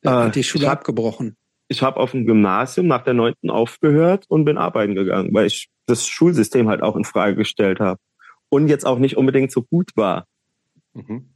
Er 0.03 0.13
Äh, 0.13 0.25
hat 0.27 0.37
die 0.37 0.45
Schule 0.45 0.65
ich 0.65 0.71
hab- 0.71 0.79
abgebrochen. 0.81 1.37
Ich 1.69 1.83
habe 1.83 1.99
auf 1.99 2.11
dem 2.13 2.27
Gymnasium 2.27 2.87
nach 2.87 3.03
der 3.05 3.15
neunten 3.15 3.51
aufgehört 3.51 4.25
und 4.29 4.45
bin 4.45 4.59
arbeiten 4.59 4.95
gegangen, 4.95 5.33
weil 5.33 5.47
ich 5.47 5.69
das 5.87 6.07
Schulsystem 6.07 6.69
halt 6.69 6.83
auch 6.83 6.97
in 6.97 7.05
Frage 7.05 7.37
gestellt 7.37 7.81
habe 7.81 8.01
und 8.49 8.69
jetzt 8.69 8.87
auch 8.87 8.99
nicht 8.99 9.17
unbedingt 9.17 9.51
so 9.53 9.63
gut 9.63 9.91
war. 9.97 10.27
Mhm. 10.93 11.31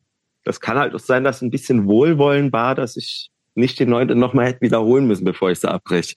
Das 0.44 0.60
kann 0.60 0.78
halt 0.78 0.94
auch 0.94 0.98
sein, 1.00 1.24
dass 1.24 1.42
ein 1.42 1.50
bisschen 1.50 1.86
Wohlwollen 1.86 2.52
war, 2.52 2.74
dass 2.74 2.96
ich 2.96 3.30
nicht 3.54 3.78
die 3.78 3.86
neunte 3.86 4.14
nochmal 4.14 4.46
hätte 4.46 4.60
wiederholen 4.60 5.06
müssen, 5.06 5.24
bevor 5.24 5.50
ich 5.50 5.58
sie 5.60 5.70
abbreche. 5.70 6.14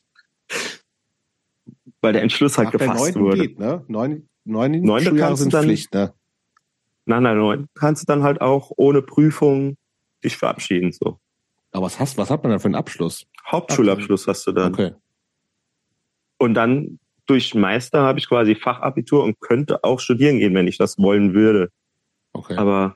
Weil 2.02 2.14
der 2.14 2.22
Entschluss 2.22 2.58
halt 2.58 2.68
Nach 2.68 2.72
der 2.72 2.80
gefasst 2.88 3.00
neunten 3.04 3.22
wurde. 3.22 3.38
geht, 3.38 3.60
ne? 3.60 3.84
Neun, 3.88 4.28
neun 4.44 4.82
Neunte 4.82 5.10
Schuljahre 5.10 5.38
sind 5.38 5.54
dann- 5.54 5.64
Pflicht, 5.66 5.94
ne? 5.94 6.14
Nach 7.06 7.20
der 7.22 7.34
neunten 7.36 7.68
kannst 7.74 8.04
du 8.04 8.06
dann 8.06 8.24
halt 8.24 8.42
auch 8.42 8.72
ohne 8.78 9.02
Prüfung 9.02 9.76
dich 10.24 10.38
verabschieden. 10.38 10.92
So. 10.92 11.20
Aber 11.72 11.86
was 11.86 12.00
hast, 12.00 12.18
was 12.18 12.30
hat 12.30 12.44
man 12.44 12.52
da 12.52 12.60
für 12.60 12.66
einen 12.66 12.76
Abschluss? 12.76 13.26
Hauptschulabschluss 13.50 14.28
hast 14.28 14.46
du 14.48 14.52
dann. 14.52 14.74
Okay. 14.74 14.92
Und 16.38 16.54
dann 16.54 17.00
durch 17.26 17.54
Meister 17.54 18.02
habe 18.02 18.20
ich 18.20 18.28
quasi 18.28 18.56
Fachabitur 18.56 19.24
und 19.24 19.40
könnte 19.40 19.84
auch 19.84 20.00
studieren 20.00 20.40
gehen, 20.40 20.54
wenn 20.54 20.68
ich 20.68 20.78
das 20.78 20.98
wollen 20.98 21.34
würde. 21.34 21.70
Okay. 22.34 22.56
Aber 22.56 22.96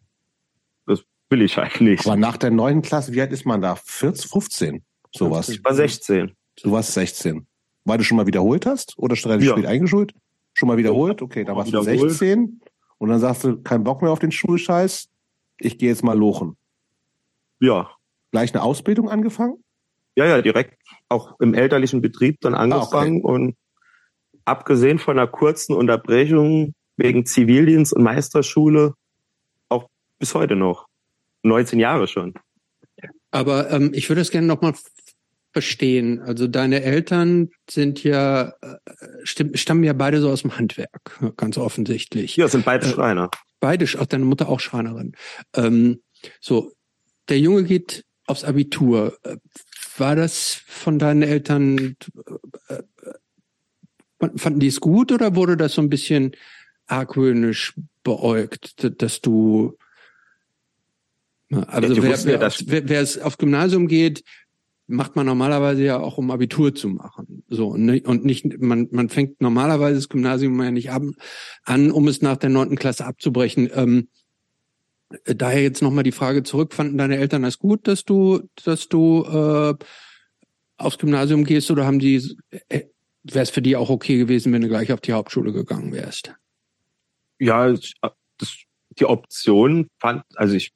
das 0.87 1.03
will 1.29 1.41
ich 1.41 1.57
halt 1.57 1.79
nicht. 1.81 2.05
Aber 2.05 2.15
nach 2.15 2.37
der 2.37 2.51
neunten 2.51 2.81
Klasse, 2.81 3.13
wie 3.13 3.21
alt 3.21 3.31
ist 3.31 3.45
man 3.45 3.61
da? 3.61 3.75
14, 3.75 4.29
15? 4.29 4.83
Sowas. 5.13 5.49
Ich 5.49 5.63
war 5.63 5.73
16. 5.73 6.35
Du 6.63 6.71
warst 6.71 6.93
16. 6.93 7.45
Weil 7.83 7.97
du 7.99 8.03
schon 8.03 8.17
mal 8.17 8.25
wiederholt 8.27 8.65
hast 8.65 8.97
oder 8.97 9.15
schon 9.15 9.31
relativ 9.31 9.49
Ja. 9.49 9.57
spät 9.57 9.67
eingeschult? 9.67 10.13
Schon 10.53 10.67
mal 10.67 10.77
wiederholt? 10.77 11.21
Okay, 11.21 11.43
da 11.43 11.55
warst 11.55 11.71
du 11.71 11.81
Wiederholt. 11.81 12.11
16 12.11 12.61
und 12.97 13.09
dann 13.09 13.19
sagst 13.19 13.43
du, 13.43 13.61
kein 13.61 13.83
Bock 13.83 14.01
mehr 14.01 14.11
auf 14.11 14.19
den 14.19 14.31
Schulscheiß, 14.31 15.09
ich 15.59 15.77
gehe 15.77 15.89
jetzt 15.89 16.03
mal 16.03 16.17
lochen. 16.17 16.57
Ja. 17.59 17.91
Gleich 18.31 18.53
eine 18.53 18.63
Ausbildung 18.63 19.09
angefangen? 19.09 19.63
Ja, 20.15 20.25
ja, 20.25 20.41
direkt 20.41 20.79
auch 21.09 21.39
im 21.39 21.53
elterlichen 21.53 22.01
Betrieb 22.01 22.39
dann 22.41 22.55
angefangen 22.55 23.21
und 23.21 23.55
abgesehen 24.45 24.99
von 24.99 25.17
einer 25.17 25.27
kurzen 25.27 25.75
Unterbrechung 25.75 26.73
wegen 26.97 27.25
Zivildienst 27.25 27.93
und 27.93 28.03
Meisterschule 28.03 28.93
auch 29.69 29.89
bis 30.19 30.33
heute 30.33 30.55
noch. 30.55 30.87
19 31.43 31.79
Jahre 31.79 32.07
schon. 32.07 32.33
Aber 33.31 33.69
ähm, 33.69 33.91
ich 33.93 34.09
würde 34.09 34.21
das 34.21 34.31
gerne 34.31 34.47
nochmal 34.47 34.73
verstehen. 35.51 36.21
Also 36.21 36.47
deine 36.47 36.81
Eltern 36.83 37.49
sind 37.69 38.03
ja, 38.03 38.53
äh, 38.61 38.77
stammen 39.25 39.83
ja 39.83 39.93
beide 39.93 40.21
so 40.21 40.29
aus 40.29 40.41
dem 40.41 40.57
Handwerk, 40.57 41.19
ganz 41.37 41.57
offensichtlich. 41.57 42.35
Ja, 42.35 42.47
sind 42.47 42.65
beide 42.65 42.85
Äh, 42.85 42.89
Schreiner. 42.89 43.29
Beide, 43.59 43.85
auch 43.99 44.05
deine 44.05 44.25
Mutter 44.25 44.49
auch 44.49 44.59
Schreinerin. 44.59 45.15
Ähm, 45.55 46.01
so, 46.39 46.71
der 47.29 47.39
Junge 47.39 47.63
geht 47.63 48.05
aufs 48.25 48.43
Abitur. 48.43 49.17
War 49.97 50.15
das 50.15 50.61
von 50.65 50.99
deinen 50.99 51.21
Eltern, 51.21 51.95
äh, 52.67 52.81
äh, 53.03 54.29
fanden 54.35 54.59
die 54.59 54.67
es 54.67 54.79
gut 54.79 55.11
oder 55.11 55.35
wurde 55.35 55.57
das 55.57 55.73
so 55.73 55.81
ein 55.81 55.89
bisschen 55.89 56.35
argwöhnisch 56.87 57.73
beäugt, 58.03 59.01
dass 59.01 59.21
du, 59.21 59.77
also 61.49 61.93
die 61.93 62.03
wer, 62.03 62.11
wussten 62.11 62.29
ja, 62.29 62.39
wer, 62.39 62.53
wer, 62.65 62.89
wer 62.89 63.01
es 63.01 63.17
aufs 63.17 63.37
Gymnasium 63.37 63.87
geht, 63.87 64.23
macht 64.87 65.15
man 65.15 65.25
normalerweise 65.25 65.83
ja 65.83 65.99
auch, 65.99 66.17
um 66.17 66.31
Abitur 66.31 66.75
zu 66.75 66.89
machen. 66.89 67.43
So 67.47 67.69
und 67.69 67.85
nicht, 67.85 68.05
und 68.05 68.23
nicht 68.25 68.59
man 68.59 68.87
man 68.91 69.09
fängt 69.09 69.41
normalerweise 69.41 69.95
das 69.95 70.09
Gymnasium 70.09 70.61
ja 70.61 70.71
nicht 70.71 70.91
ab, 70.91 71.03
an, 71.63 71.91
um 71.91 72.07
es 72.07 72.21
nach 72.21 72.37
der 72.37 72.49
neunten 72.49 72.75
Klasse 72.75 73.05
abzubrechen. 73.05 73.69
Ähm, 73.73 74.09
daher 75.25 75.61
jetzt 75.61 75.81
nochmal 75.81 76.03
die 76.03 76.11
Frage 76.11 76.43
zurück: 76.43 76.73
Fanden 76.73 76.97
deine 76.97 77.17
Eltern 77.17 77.43
das 77.43 77.59
gut, 77.59 77.87
dass 77.87 78.05
du 78.05 78.49
dass 78.63 78.89
du 78.89 79.23
äh, 79.23 79.73
aufs 80.77 80.97
Gymnasium 80.97 81.43
gehst 81.43 81.71
oder 81.71 81.85
haben 81.85 81.99
die 81.99 82.37
äh, 82.69 82.83
wäre 83.23 83.43
es 83.43 83.49
für 83.49 83.61
die 83.61 83.75
auch 83.75 83.89
okay 83.89 84.17
gewesen, 84.17 84.53
wenn 84.53 84.61
du 84.61 84.67
gleich 84.67 84.91
auf 84.91 85.01
die 85.01 85.13
Hauptschule 85.13 85.51
gegangen 85.51 85.91
wärst? 85.91 86.33
Ja, 87.39 87.69
das, 87.69 88.57
die 88.99 89.05
Option 89.05 89.89
fand, 89.99 90.23
also 90.35 90.55
ich 90.55 90.73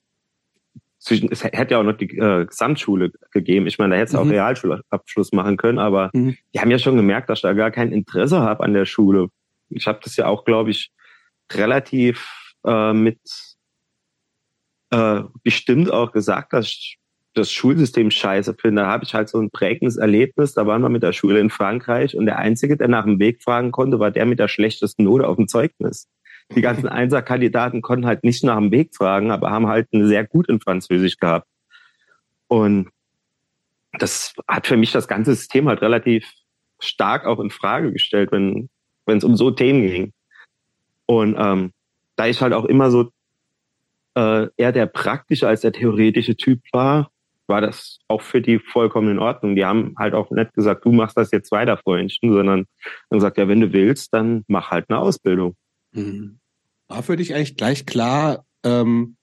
zwischen, 1.00 1.32
es 1.32 1.44
hätte 1.44 1.74
ja 1.74 1.80
auch 1.80 1.84
noch 1.84 1.98
die 1.98 2.18
äh, 2.18 2.46
Gesamtschule 2.46 3.12
gegeben. 3.32 3.68
Ich 3.68 3.80
meine, 3.80 3.96
da 3.96 4.02
hätte 4.02 4.10
es 4.10 4.14
mhm. 4.14 4.20
auch 4.20 4.32
Realschulabschluss 4.32 5.32
machen 5.32 5.58
können, 5.58 5.80
aber 5.80 6.10
mhm. 6.14 6.38
die 6.54 6.60
haben 6.60 6.72
ja 6.72 6.78
schon 6.78 6.98
gemerkt, 6.98 7.30
dass 7.30 7.40
ich 7.40 7.44
da 7.44 7.54
gar 7.54 7.72
kein 7.72 7.92
Interesse 7.94 8.40
habe 8.40 8.64
an 8.64 8.74
der 8.74 8.86
Schule. 8.86 9.30
Ich 9.70 9.88
habe 9.88 10.00
das 10.04 10.16
ja 10.18 10.28
auch, 10.28 10.44
glaube 10.44 10.72
ich, 10.72 10.92
relativ 11.54 12.54
äh, 12.66 12.94
mit 12.94 13.20
äh, 14.92 15.22
bestimmt 15.44 15.92
auch 15.92 16.12
gesagt, 16.12 16.54
dass 16.54 16.66
ich 16.66 16.98
das 17.34 17.52
Schulsystem 17.52 18.12
scheiße 18.12 18.56
finde. 18.60 18.82
Da 18.82 18.88
habe 18.88 19.04
ich 19.04 19.14
halt 19.14 19.30
so 19.30 19.40
ein 19.40 19.52
prägendes 19.52 19.98
Erlebnis. 19.98 20.54
Da 20.54 20.66
waren 20.66 20.82
wir 20.82 20.90
mit 20.90 21.04
der 21.04 21.14
Schule 21.14 21.40
in 21.40 21.50
Frankreich 21.50 22.18
und 22.18 22.26
der 22.26 22.40
Einzige, 22.40 22.76
der 22.76 22.88
nach 22.88 23.06
dem 23.06 23.20
Weg 23.20 23.44
fragen 23.44 23.72
konnte, 23.72 24.00
war 24.00 24.12
der 24.12 24.26
mit 24.26 24.40
der 24.40 24.48
schlechtesten 24.48 25.04
Note 25.04 25.28
auf 25.28 25.36
dem 25.36 25.48
Zeugnis 25.48 26.08
die 26.56 26.62
ganzen 26.62 26.88
Einserkandidaten 26.90 27.82
konnten 27.82 28.06
halt 28.06 28.24
nicht 28.24 28.44
nach 28.44 28.58
dem 28.58 28.72
Weg 28.72 28.96
fragen, 28.96 29.32
aber 29.32 29.52
haben 29.52 29.68
halt 29.68 29.88
eine 29.94 30.08
sehr 30.08 30.26
gut 30.26 30.50
in 30.50 30.60
Französisch 30.60 31.18
gehabt. 31.18 31.48
Und 32.48 32.90
das 33.94 34.34
hat 34.48 34.68
für 34.68 34.78
mich 34.78 34.92
das 34.92 35.08
ganze 35.08 35.36
System 35.36 35.68
halt 35.68 35.82
relativ 35.82 36.28
stark 36.80 37.26
auch 37.26 37.40
in 37.40 37.50
Frage 37.50 37.92
gestellt, 37.92 38.32
wenn 38.32 38.70
wenn 39.06 39.18
es 39.18 39.24
um 39.24 39.36
so 39.36 39.50
Themen 39.50 39.82
ging. 39.82 40.14
Und 41.08 41.36
ähm, 41.38 41.72
da 42.16 42.28
ich 42.28 42.42
halt 42.42 42.54
auch 42.54 42.66
immer 42.66 42.92
so 42.92 43.10
äh, 44.20 44.50
eher 44.58 44.72
der 44.72 44.86
praktische 44.86 45.48
als 45.48 45.62
der 45.62 45.72
theoretische 45.72 46.36
Typ 46.36 46.62
war, 46.74 47.10
war 47.48 47.62
das 47.62 48.00
auch 48.08 48.22
für 48.22 48.42
die 48.42 48.60
vollkommen 48.60 49.10
in 49.10 49.20
Ordnung. 49.20 49.56
Die 49.56 49.66
haben 49.66 49.96
halt 49.98 50.14
auch 50.14 50.30
nicht 50.30 50.54
gesagt, 50.54 50.86
du 50.86 50.92
machst 50.92 51.18
das 51.18 51.32
jetzt 51.32 51.52
weiter, 51.52 51.78
Freundchen, 51.78 52.34
sondern 52.34 52.66
dann 53.10 53.20
gesagt, 53.20 53.38
ja, 53.38 53.48
wenn 53.48 53.62
du 53.62 53.72
willst, 53.74 54.14
dann 54.14 54.44
mach 54.48 54.72
halt 54.72 54.90
eine 54.90 55.00
Ausbildung. 55.00 55.56
Mhm. 55.94 56.40
War 56.88 57.02
für 57.02 57.16
dich 57.16 57.34
eigentlich 57.34 57.56
gleich 57.56 57.86
klar, 57.86 58.46
ähm, 58.64 59.16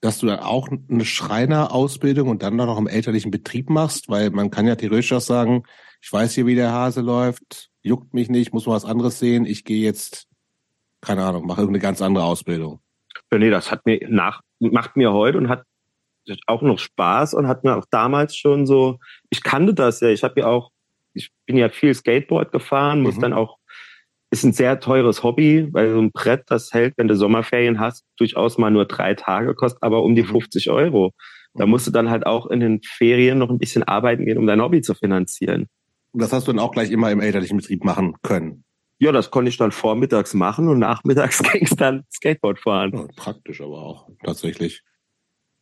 dass 0.00 0.18
du 0.18 0.26
dann 0.26 0.40
auch 0.40 0.68
eine 0.68 1.04
Schreinerausbildung 1.04 2.28
und 2.28 2.42
dann 2.42 2.56
noch 2.56 2.78
im 2.78 2.86
elterlichen 2.86 3.30
Betrieb 3.30 3.70
machst? 3.70 4.08
Weil 4.08 4.30
man 4.30 4.50
kann 4.50 4.66
ja 4.66 4.76
theoretisch 4.76 5.12
auch 5.12 5.20
sagen, 5.20 5.64
ich 6.02 6.12
weiß 6.12 6.34
hier, 6.34 6.46
wie 6.46 6.54
der 6.54 6.72
Hase 6.72 7.00
läuft, 7.00 7.70
juckt 7.82 8.14
mich 8.14 8.28
nicht, 8.28 8.52
muss 8.52 8.66
mal 8.66 8.74
was 8.74 8.84
anderes 8.84 9.18
sehen, 9.18 9.46
ich 9.46 9.64
gehe 9.64 9.82
jetzt, 9.82 10.26
keine 11.00 11.24
Ahnung, 11.24 11.46
mache 11.46 11.62
irgendeine 11.62 11.82
ganz 11.82 12.02
andere 12.02 12.24
Ausbildung. 12.24 12.80
Ja, 13.32 13.38
nee, 13.38 13.50
das 13.50 13.70
hat 13.70 13.86
mir 13.86 14.00
nach, 14.08 14.40
macht 14.58 14.96
mir 14.96 15.12
heute 15.12 15.38
und 15.38 15.48
hat 15.48 15.64
auch 16.46 16.62
noch 16.62 16.78
Spaß 16.78 17.34
und 17.34 17.48
hat 17.48 17.64
mir 17.64 17.76
auch 17.76 17.86
damals 17.90 18.36
schon 18.36 18.66
so, 18.66 18.98
ich 19.30 19.42
kannte 19.42 19.74
das 19.74 20.00
ja, 20.00 20.08
ich 20.08 20.22
habe 20.22 20.40
ja 20.40 20.46
auch, 20.46 20.70
ich 21.14 21.30
bin 21.46 21.56
ja 21.56 21.68
viel 21.68 21.94
Skateboard 21.94 22.52
gefahren, 22.52 23.02
muss 23.02 23.16
mhm. 23.16 23.20
dann 23.22 23.32
auch 23.32 23.58
ist 24.30 24.44
ein 24.44 24.52
sehr 24.52 24.78
teures 24.78 25.24
Hobby, 25.24 25.68
weil 25.72 25.90
so 25.90 26.00
ein 26.00 26.12
Brett, 26.12 26.44
das 26.46 26.72
hält, 26.72 26.94
wenn 26.96 27.08
du 27.08 27.16
Sommerferien 27.16 27.80
hast, 27.80 28.04
durchaus 28.16 28.58
mal 28.58 28.70
nur 28.70 28.84
drei 28.84 29.14
Tage, 29.14 29.54
kostet 29.54 29.82
aber 29.82 30.04
um 30.04 30.14
die 30.14 30.22
50 30.22 30.66
mhm. 30.66 30.72
Euro. 30.72 31.14
Da 31.54 31.66
mhm. 31.66 31.72
musst 31.72 31.88
du 31.88 31.90
dann 31.90 32.10
halt 32.10 32.26
auch 32.26 32.46
in 32.46 32.60
den 32.60 32.80
Ferien 32.82 33.38
noch 33.38 33.50
ein 33.50 33.58
bisschen 33.58 33.82
arbeiten 33.82 34.24
gehen, 34.24 34.38
um 34.38 34.46
dein 34.46 34.62
Hobby 34.62 34.82
zu 34.82 34.94
finanzieren. 34.94 35.66
Und 36.12 36.22
das 36.22 36.32
hast 36.32 36.46
du 36.46 36.52
dann 36.52 36.60
auch 36.60 36.70
gleich 36.70 36.90
immer 36.90 37.10
im 37.10 37.20
elterlichen 37.20 37.56
Betrieb 37.56 37.84
machen 37.84 38.16
können? 38.22 38.64
Ja, 39.00 39.12
das 39.12 39.30
konnte 39.30 39.48
ich 39.48 39.56
dann 39.56 39.72
vormittags 39.72 40.34
machen 40.34 40.68
und 40.68 40.78
nachmittags 40.78 41.42
ging 41.52 41.64
es 41.64 41.74
dann 41.74 42.04
Skateboard 42.12 42.60
fahren. 42.60 42.92
Ja, 42.94 43.06
praktisch 43.16 43.60
aber 43.60 43.78
auch, 43.78 44.08
tatsächlich. 44.24 44.82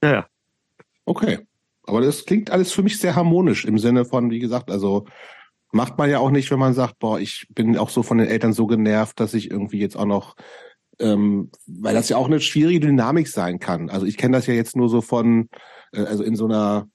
Ja, 0.02 0.12
ja. 0.12 0.26
Okay. 1.06 1.38
Aber 1.84 2.02
das 2.02 2.26
klingt 2.26 2.50
alles 2.50 2.72
für 2.72 2.82
mich 2.82 3.00
sehr 3.00 3.16
harmonisch 3.16 3.64
im 3.64 3.78
Sinne 3.78 4.04
von, 4.04 4.30
wie 4.30 4.40
gesagt, 4.40 4.70
also 4.70 5.06
Macht 5.70 5.98
man 5.98 6.08
ja 6.08 6.18
auch 6.18 6.30
nicht, 6.30 6.50
wenn 6.50 6.58
man 6.58 6.72
sagt, 6.72 6.98
boah, 6.98 7.20
ich 7.20 7.46
bin 7.50 7.76
auch 7.76 7.90
so 7.90 8.02
von 8.02 8.18
den 8.18 8.28
Eltern 8.28 8.54
so 8.54 8.66
genervt, 8.66 9.20
dass 9.20 9.34
ich 9.34 9.50
irgendwie 9.50 9.78
jetzt 9.78 9.96
auch 9.96 10.06
noch, 10.06 10.34
ähm, 10.98 11.50
weil 11.66 11.94
das 11.94 12.08
ja 12.08 12.16
auch 12.16 12.26
eine 12.26 12.40
schwierige 12.40 12.80
Dynamik 12.80 13.28
sein 13.28 13.58
kann. 13.58 13.90
Also 13.90 14.06
ich 14.06 14.16
kenne 14.16 14.36
das 14.36 14.46
ja 14.46 14.54
jetzt 14.54 14.76
nur 14.76 14.88
so 14.88 15.02
von, 15.02 15.50
äh, 15.92 16.04
also 16.04 16.22
in 16.24 16.36
so 16.36 16.46
einer 16.46 16.88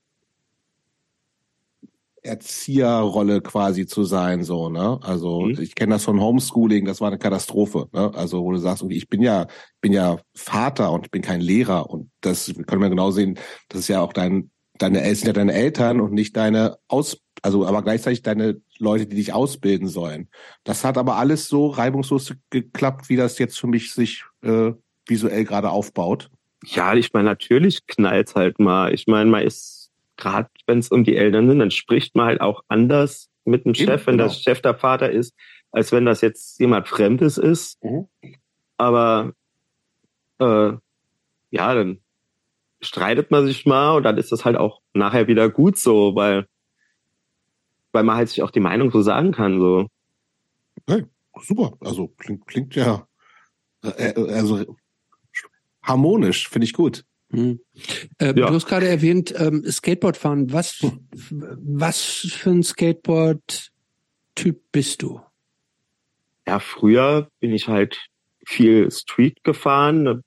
Erzieherrolle 2.24 3.42
quasi 3.42 3.86
zu 3.86 4.04
sein, 4.04 4.44
so, 4.44 4.70
ne? 4.70 5.00
Also 5.02 5.42
mhm. 5.42 5.60
ich 5.60 5.76
kenne 5.76 5.96
das 5.96 6.04
von 6.04 6.20
Homeschooling, 6.20 6.86
das 6.86 7.02
war 7.02 7.10
eine 7.10 7.18
Katastrophe, 7.18 7.88
ne? 7.92 8.12
Also 8.16 8.44
wo 8.44 8.52
du 8.52 8.58
sagst, 8.58 8.84
okay, 8.84 8.96
ich 8.96 9.10
bin 9.10 9.22
ja, 9.22 9.48
bin 9.82 9.94
ja 9.94 10.18
Vater 10.34 10.92
und 10.92 11.06
ich 11.06 11.12
bin 11.12 11.22
kein 11.22 11.42
Lehrer 11.42 11.90
und 11.90 12.10
das 12.22 12.54
können 12.68 12.82
wir 12.82 12.90
genau 12.90 13.12
sehen, 13.12 13.38
das 13.70 13.82
ist 13.82 13.88
ja 13.90 14.02
auch 14.02 14.14
dein, 14.14 14.52
deine 14.78 15.04
sind 15.16 15.28
ja 15.28 15.34
deine 15.34 15.54
Eltern 15.54 16.00
und 16.00 16.14
nicht 16.14 16.36
deine 16.36 16.78
Aus 16.88 17.18
also 17.44 17.68
aber 17.68 17.82
gleichzeitig 17.82 18.22
deine 18.22 18.62
Leute, 18.80 19.06
die 19.06 19.18
dich 19.18 19.34
ausbilden 19.34 19.90
sollen. 19.90 20.30
Das 20.64 20.86
hat 20.86 20.98
aber 20.98 21.18
alles 21.18 21.50
so 21.50 21.68
reibungslos 21.68 22.34
geklappt, 22.50 23.10
wie 23.10 23.18
das 23.18 23.38
jetzt 23.38 23.60
für 23.60 23.68
mich 23.68 23.94
sich 23.94 24.24
äh, 24.44 24.72
visuell 25.08 25.44
gerade 25.44 25.70
aufbaut. 25.70 26.30
Ja, 26.64 26.94
ich 26.94 27.12
meine, 27.12 27.26
natürlich 27.26 27.86
knallt 27.86 28.36
halt 28.36 28.60
mal. 28.60 28.94
Ich 28.94 29.08
meine, 29.08 29.30
man 29.30 29.44
ist, 29.44 29.92
gerade 30.16 30.50
wenn 30.66 30.80
es 30.80 30.90
um 30.90 31.04
die 31.04 31.16
Eltern 31.16 31.48
sind, 31.48 31.60
dann 31.60 31.72
spricht 31.72 32.16
man 32.16 32.28
halt 32.28 32.42
auch 32.42 32.64
anders 32.68 33.30
mit 33.46 33.66
dem 33.66 33.76
Chef, 33.76 34.08
wenn 34.08 34.18
genau. 34.18 34.30
das 34.30 34.42
Chef 34.42 34.62
der 34.62 34.76
Vater 34.76 35.12
ist, 35.12 35.34
als 35.72 35.92
wenn 35.92 36.06
das 36.06 36.22
jetzt 36.22 36.60
jemand 36.60 36.88
Fremdes 36.88 37.38
ist. 37.38 37.84
Mhm. 37.84 38.08
Aber 38.78 39.34
äh, 40.40 40.74
ja, 41.52 41.74
dann 41.74 42.00
streitet 42.82 43.32
man 43.32 43.46
sich 43.46 43.66
mal 43.66 43.98
und 43.98 44.04
dann 44.04 44.18
ist 44.18 44.32
das 44.32 44.46
halt 44.46 44.58
auch 44.58 44.82
nachher 44.94 45.28
wieder 45.28 45.50
gut 45.50 45.78
so, 45.78 46.16
weil 46.16 46.48
weil 47.92 48.04
man 48.04 48.16
halt 48.16 48.30
sich 48.30 48.42
auch 48.42 48.52
die 48.52 48.60
Meinung 48.60 48.92
so 48.92 49.02
sagen 49.02 49.32
kann. 49.32 49.60
So. 49.60 49.88
Okay, 50.88 51.06
super. 51.42 51.74
Also 51.80 52.08
klingt, 52.08 52.48
klingt 52.48 52.76
ja 52.76 53.08
äh, 53.84 54.12
äh 54.12 54.34
also 54.34 54.76
harmonisch, 55.84 56.50
finde 56.50 56.66
ich 56.66 56.74
gut. 56.74 57.06
Hm. 57.34 57.60
Äh, 58.20 58.28
ja. 58.28 58.34
Du 58.34 58.50
hast 58.50 58.68
gerade 58.68 58.88
erwähnt, 58.88 59.34
ähm, 59.36 59.64
Skateboard 59.70 60.18
fahren. 60.18 60.54
Was, 60.54 60.80
was 61.20 62.02
für 62.04 62.52
ein 62.52 62.64
Skateboard-Typ 62.64 64.62
bist 64.72 65.02
du? 65.02 65.20
Ja, 66.48 66.60
früher 66.60 67.30
bin 67.40 67.52
ich 67.52 67.68
halt 67.68 68.00
viel 68.46 68.92
Street 68.92 69.44
gefahren. 69.44 70.06
Da 70.06 70.20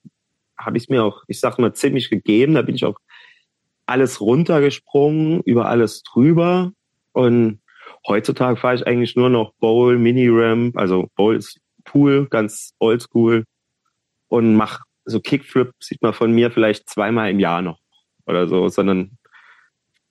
habe 0.58 0.76
ich 0.78 0.84
es 0.84 0.88
mir 0.88 1.04
auch, 1.04 1.22
ich 1.28 1.38
sag 1.38 1.58
mal, 1.58 1.74
ziemlich 1.74 2.10
gegeben. 2.10 2.54
Da 2.54 2.62
bin 2.62 2.74
ich 2.74 2.84
auch 2.84 2.98
alles 3.86 4.20
runtergesprungen, 4.20 5.42
über 5.42 5.68
alles 5.68 6.02
drüber. 6.02 6.72
Und 7.12 7.60
heutzutage 8.06 8.56
fahre 8.56 8.74
ich 8.74 8.86
eigentlich 8.86 9.14
nur 9.14 9.30
noch 9.30 9.52
Bowl, 9.60 9.96
Mini-Ramp, 9.96 10.76
also 10.76 11.08
Bowl 11.14 11.36
ist 11.36 11.60
Pool, 11.84 12.26
ganz 12.26 12.74
oldschool 12.80 13.44
und 14.26 14.56
mach 14.56 14.80
so 15.06 15.20
Kickflip 15.20 15.72
sieht 15.80 16.02
man 16.02 16.12
von 16.12 16.32
mir 16.32 16.50
vielleicht 16.50 16.90
zweimal 16.90 17.30
im 17.30 17.40
Jahr 17.40 17.62
noch 17.62 17.78
oder 18.26 18.48
so, 18.48 18.68
sondern 18.68 19.18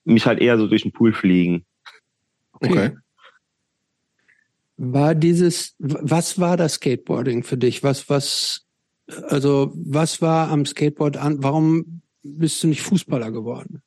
mich 0.05 0.25
halt 0.25 0.39
eher 0.39 0.57
so 0.57 0.67
durch 0.67 0.83
den 0.83 0.93
Pool 0.93 1.13
fliegen. 1.13 1.65
Okay. 2.53 2.95
War 4.77 5.15
dieses, 5.15 5.75
was 5.79 6.39
war 6.39 6.57
das 6.57 6.75
Skateboarding 6.75 7.43
für 7.43 7.57
dich? 7.57 7.83
Was, 7.83 8.09
was, 8.09 8.65
also, 9.07 9.71
was 9.75 10.21
war 10.21 10.49
am 10.49 10.65
Skateboard 10.65 11.17
an? 11.17 11.43
Warum 11.43 12.01
bist 12.23 12.63
du 12.63 12.67
nicht 12.67 12.81
Fußballer 12.81 13.31
geworden? 13.31 13.81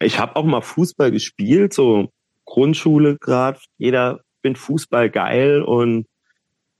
Ich 0.00 0.18
habe 0.18 0.36
auch 0.36 0.44
mal 0.44 0.62
Fußball 0.62 1.10
gespielt, 1.10 1.74
so 1.74 2.10
Grundschule 2.46 3.16
gerade, 3.18 3.60
jeder 3.76 4.20
findet 4.42 4.62
Fußball 4.62 5.10
geil 5.10 5.62
und 5.62 6.06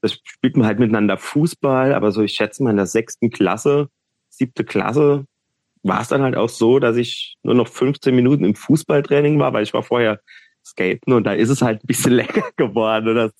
das 0.00 0.18
spielt 0.24 0.56
man 0.56 0.66
halt 0.66 0.78
miteinander 0.78 1.16
Fußball, 1.18 1.94
aber 1.94 2.12
so 2.12 2.22
ich 2.22 2.32
schätze 2.32 2.62
mal 2.62 2.70
in 2.70 2.76
der 2.76 2.86
sechsten 2.86 3.30
Klasse, 3.30 3.88
siebte 4.28 4.64
Klasse, 4.64 5.26
war 5.82 6.00
es 6.00 6.08
dann 6.08 6.22
halt 6.22 6.36
auch 6.36 6.48
so, 6.48 6.78
dass 6.78 6.96
ich 6.96 7.36
nur 7.42 7.54
noch 7.54 7.68
15 7.68 8.14
Minuten 8.14 8.44
im 8.44 8.54
Fußballtraining 8.54 9.38
war, 9.38 9.52
weil 9.52 9.62
ich 9.62 9.74
war 9.74 9.82
vorher 9.82 10.20
Skaten 10.64 11.12
und 11.12 11.24
da 11.24 11.32
ist 11.32 11.48
es 11.48 11.62
halt 11.62 11.82
ein 11.82 11.86
bisschen 11.86 12.12
länger 12.14 12.44
geworden. 12.56 13.14
Das, 13.14 13.32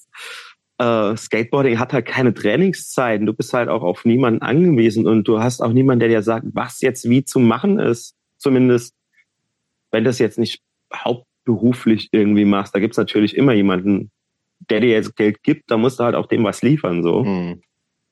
äh, 0.80 1.16
Skateboarding 1.16 1.78
hat 1.78 1.92
halt 1.92 2.06
keine 2.06 2.32
Trainingszeiten. 2.32 3.26
Du 3.26 3.34
bist 3.34 3.52
halt 3.52 3.68
auch 3.68 3.82
auf 3.82 4.06
niemanden 4.06 4.40
angewiesen 4.40 5.06
und 5.06 5.28
du 5.28 5.40
hast 5.40 5.60
auch 5.60 5.72
niemanden, 5.72 6.00
der 6.00 6.08
dir 6.08 6.22
sagt, 6.22 6.46
was 6.54 6.80
jetzt 6.80 7.08
wie 7.08 7.22
zu 7.22 7.38
machen 7.38 7.78
ist. 7.78 8.16
Zumindest, 8.38 8.94
wenn 9.90 10.04
das 10.04 10.18
jetzt 10.18 10.38
nicht 10.38 10.62
Haupt 10.92 11.26
beruflich 11.44 12.08
irgendwie 12.12 12.46
machst, 12.46 12.74
da 12.74 12.80
gibt's 12.80 12.96
natürlich 12.96 13.36
immer 13.36 13.52
jemanden, 13.52 14.10
der 14.68 14.80
dir 14.80 14.90
jetzt 14.90 15.16
Geld 15.16 15.42
gibt, 15.42 15.70
da 15.70 15.76
musst 15.76 15.98
du 15.98 16.04
halt 16.04 16.14
auch 16.14 16.26
dem 16.26 16.44
was 16.44 16.62
liefern, 16.62 17.02
so. 17.02 17.24
Mhm. 17.24 17.62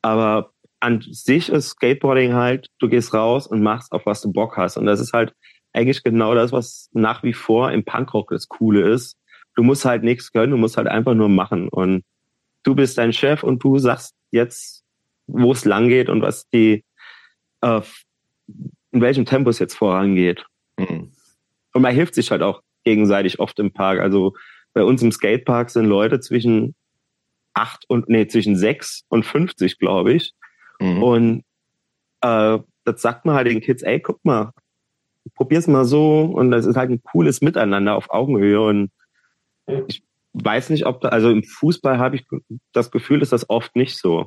Aber 0.02 0.50
an 0.80 1.00
sich 1.00 1.48
ist 1.48 1.70
Skateboarding 1.70 2.34
halt, 2.34 2.68
du 2.78 2.88
gehst 2.88 3.12
raus 3.14 3.46
und 3.46 3.62
machst, 3.62 3.92
auf 3.92 4.06
was 4.06 4.20
du 4.22 4.32
Bock 4.32 4.56
hast. 4.56 4.76
Und 4.76 4.86
das 4.86 5.00
ist 5.00 5.12
halt 5.12 5.34
eigentlich 5.72 6.02
genau 6.02 6.34
das, 6.34 6.52
was 6.52 6.88
nach 6.92 7.22
wie 7.22 7.32
vor 7.32 7.72
im 7.72 7.84
Punkrock 7.84 8.30
das 8.30 8.48
Coole 8.48 8.88
ist. 8.88 9.16
Du 9.54 9.62
musst 9.62 9.84
halt 9.84 10.04
nichts 10.04 10.32
können, 10.32 10.52
du 10.52 10.56
musst 10.56 10.76
halt 10.76 10.86
einfach 10.86 11.14
nur 11.14 11.28
machen. 11.28 11.68
Und 11.68 12.04
du 12.62 12.74
bist 12.74 12.96
dein 12.98 13.12
Chef 13.12 13.42
und 13.42 13.62
du 13.62 13.78
sagst 13.78 14.14
jetzt, 14.30 14.84
wo 15.26 15.52
es 15.52 15.64
lang 15.64 15.88
geht 15.88 16.08
und 16.08 16.22
was 16.22 16.48
die, 16.50 16.84
äh, 17.60 17.80
in 18.92 19.00
welchem 19.00 19.26
Tempo 19.26 19.50
es 19.50 19.58
jetzt 19.58 19.74
vorangeht. 19.74 20.46
Mhm. 20.78 21.12
Und 21.74 21.82
man 21.82 21.94
hilft 21.94 22.14
sich 22.14 22.30
halt 22.30 22.42
auch 22.42 22.62
gegenseitig 22.84 23.40
oft 23.40 23.58
im 23.58 23.72
Park. 23.72 24.00
Also 24.00 24.34
bei 24.78 24.84
uns 24.84 25.02
im 25.02 25.10
Skatepark 25.10 25.70
sind 25.70 25.86
Leute 25.86 26.20
zwischen 26.20 26.76
acht 27.52 27.84
und, 27.88 28.08
nee, 28.08 28.28
zwischen 28.28 28.54
sechs 28.54 29.02
und 29.08 29.26
50, 29.26 29.80
glaube 29.80 30.12
ich. 30.12 30.34
Mhm. 30.78 31.02
Und 31.02 31.44
äh, 32.20 32.60
das 32.84 33.02
sagt 33.02 33.24
man 33.24 33.34
halt 33.34 33.48
den 33.48 33.60
Kids, 33.60 33.82
ey, 33.82 33.98
guck 33.98 34.24
mal, 34.24 34.52
probier's 35.34 35.66
mal 35.66 35.84
so. 35.84 36.20
Und 36.20 36.52
das 36.52 36.64
ist 36.64 36.76
halt 36.76 36.90
ein 36.90 37.02
cooles 37.02 37.40
Miteinander 37.40 37.96
auf 37.96 38.10
Augenhöhe. 38.10 38.60
Und 38.60 38.92
ich 39.88 40.04
weiß 40.34 40.70
nicht, 40.70 40.86
ob 40.86 41.00
da, 41.00 41.08
also 41.08 41.28
im 41.28 41.42
Fußball 41.42 41.98
habe 41.98 42.14
ich 42.14 42.24
das 42.72 42.92
Gefühl, 42.92 43.20
ist 43.20 43.32
das 43.32 43.50
oft 43.50 43.74
nicht 43.74 43.98
so. 43.98 44.26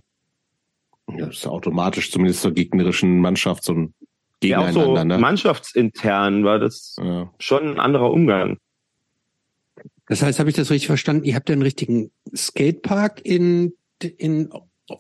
Ja, 1.10 1.28
das 1.28 1.38
ist 1.38 1.48
automatisch 1.48 2.12
zumindest 2.12 2.42
zur 2.42 2.52
gegnerischen 2.52 3.20
Mannschaft 3.22 3.64
so 3.64 3.72
ein 3.72 3.94
Gegeneinander. 4.42 4.82
Ja, 4.82 4.86
auch 4.86 4.98
so 4.98 5.04
ne? 5.06 5.18
mannschaftsintern 5.18 6.44
war 6.44 6.60
das 6.60 6.98
ja. 7.02 7.32
schon 7.40 7.70
ein 7.70 7.80
anderer 7.80 8.12
Umgang. 8.12 8.58
Das 10.08 10.22
heißt, 10.22 10.40
habe 10.40 10.50
ich 10.50 10.56
das 10.56 10.72
richtig 10.72 10.88
verstanden? 10.88 11.24
Ihr 11.24 11.36
habt 11.36 11.50
ja 11.50 11.54
einen 11.54 11.62
richtigen 11.62 12.12
Skatepark 12.36 13.22
in, 13.24 13.74
in 14.18 14.50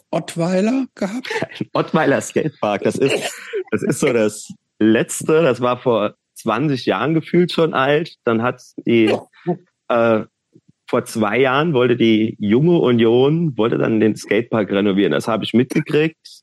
Ottweiler 0.10 0.86
gehabt? 0.96 1.30
Ein 1.60 1.68
Ottweiler 1.74 2.22
Skatepark, 2.22 2.84
das 2.84 2.98
ist, 2.98 3.34
das 3.72 3.84
ist 3.84 4.00
so 4.00 4.14
das 4.14 4.54
letzte, 4.80 5.42
das 5.42 5.62
war 5.62 5.82
vor 5.82 6.16
20 6.36 6.86
Jahren 6.86 7.14
gefühlt 7.14 7.52
schon 7.52 7.74
alt. 7.74 8.16
Dann 8.24 8.42
hat 8.42 8.62
die, 8.86 9.16
äh, 9.90 10.24
vor 10.88 11.06
zwei 11.06 11.40
Jahren 11.40 11.74
wollte 11.74 11.96
die 11.96 12.36
junge 12.40 12.80
Union, 12.80 13.58
wollte 13.58 13.78
dann 13.78 14.00
den 14.00 14.16
Skatepark 14.16 14.72
renovieren. 14.72 15.12
Das 15.12 15.28
habe 15.28 15.44
ich 15.44 15.54
mitgekriegt, 15.54 16.42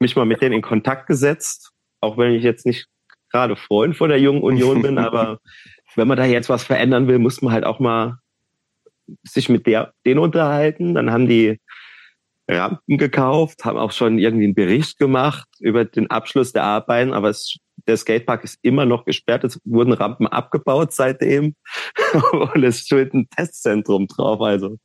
mich 0.00 0.16
mal 0.16 0.26
mit 0.26 0.42
denen 0.42 0.56
in 0.56 0.62
Kontakt 0.62 1.06
gesetzt, 1.06 1.72
auch 2.00 2.18
wenn 2.18 2.32
ich 2.32 2.42
jetzt 2.42 2.66
nicht 2.66 2.88
gerade 3.30 3.56
Freund 3.56 3.96
von 3.96 4.08
der 4.08 4.20
jungen 4.20 4.42
Union 4.42 4.82
bin, 4.82 4.98
aber 4.98 5.40
wenn 5.96 6.08
man 6.08 6.16
da 6.16 6.24
jetzt 6.24 6.48
was 6.48 6.64
verändern 6.64 7.08
will, 7.08 7.18
muss 7.18 7.42
man 7.42 7.52
halt 7.52 7.64
auch 7.64 7.80
mal 7.80 8.18
sich 9.24 9.48
mit 9.48 9.66
der, 9.66 9.92
denen 10.04 10.20
unterhalten. 10.20 10.94
Dann 10.94 11.10
haben 11.10 11.28
die 11.28 11.60
Rampen 12.48 12.98
gekauft, 12.98 13.64
haben 13.64 13.78
auch 13.78 13.92
schon 13.92 14.18
irgendwie 14.18 14.44
einen 14.44 14.54
Bericht 14.54 14.98
gemacht 14.98 15.48
über 15.60 15.84
den 15.84 16.10
Abschluss 16.10 16.52
der 16.52 16.64
Arbeiten, 16.64 17.12
aber 17.12 17.30
es, 17.30 17.56
der 17.88 17.96
Skatepark 17.96 18.44
ist 18.44 18.58
immer 18.62 18.84
noch 18.84 19.04
gesperrt. 19.04 19.44
Es 19.44 19.60
wurden 19.64 19.92
Rampen 19.92 20.26
abgebaut 20.26 20.92
seitdem 20.92 21.54
und 22.32 22.62
es 22.62 22.80
steht 22.80 23.14
ein 23.14 23.28
Testzentrum 23.30 24.06
drauf. 24.06 24.40
Also 24.40 24.78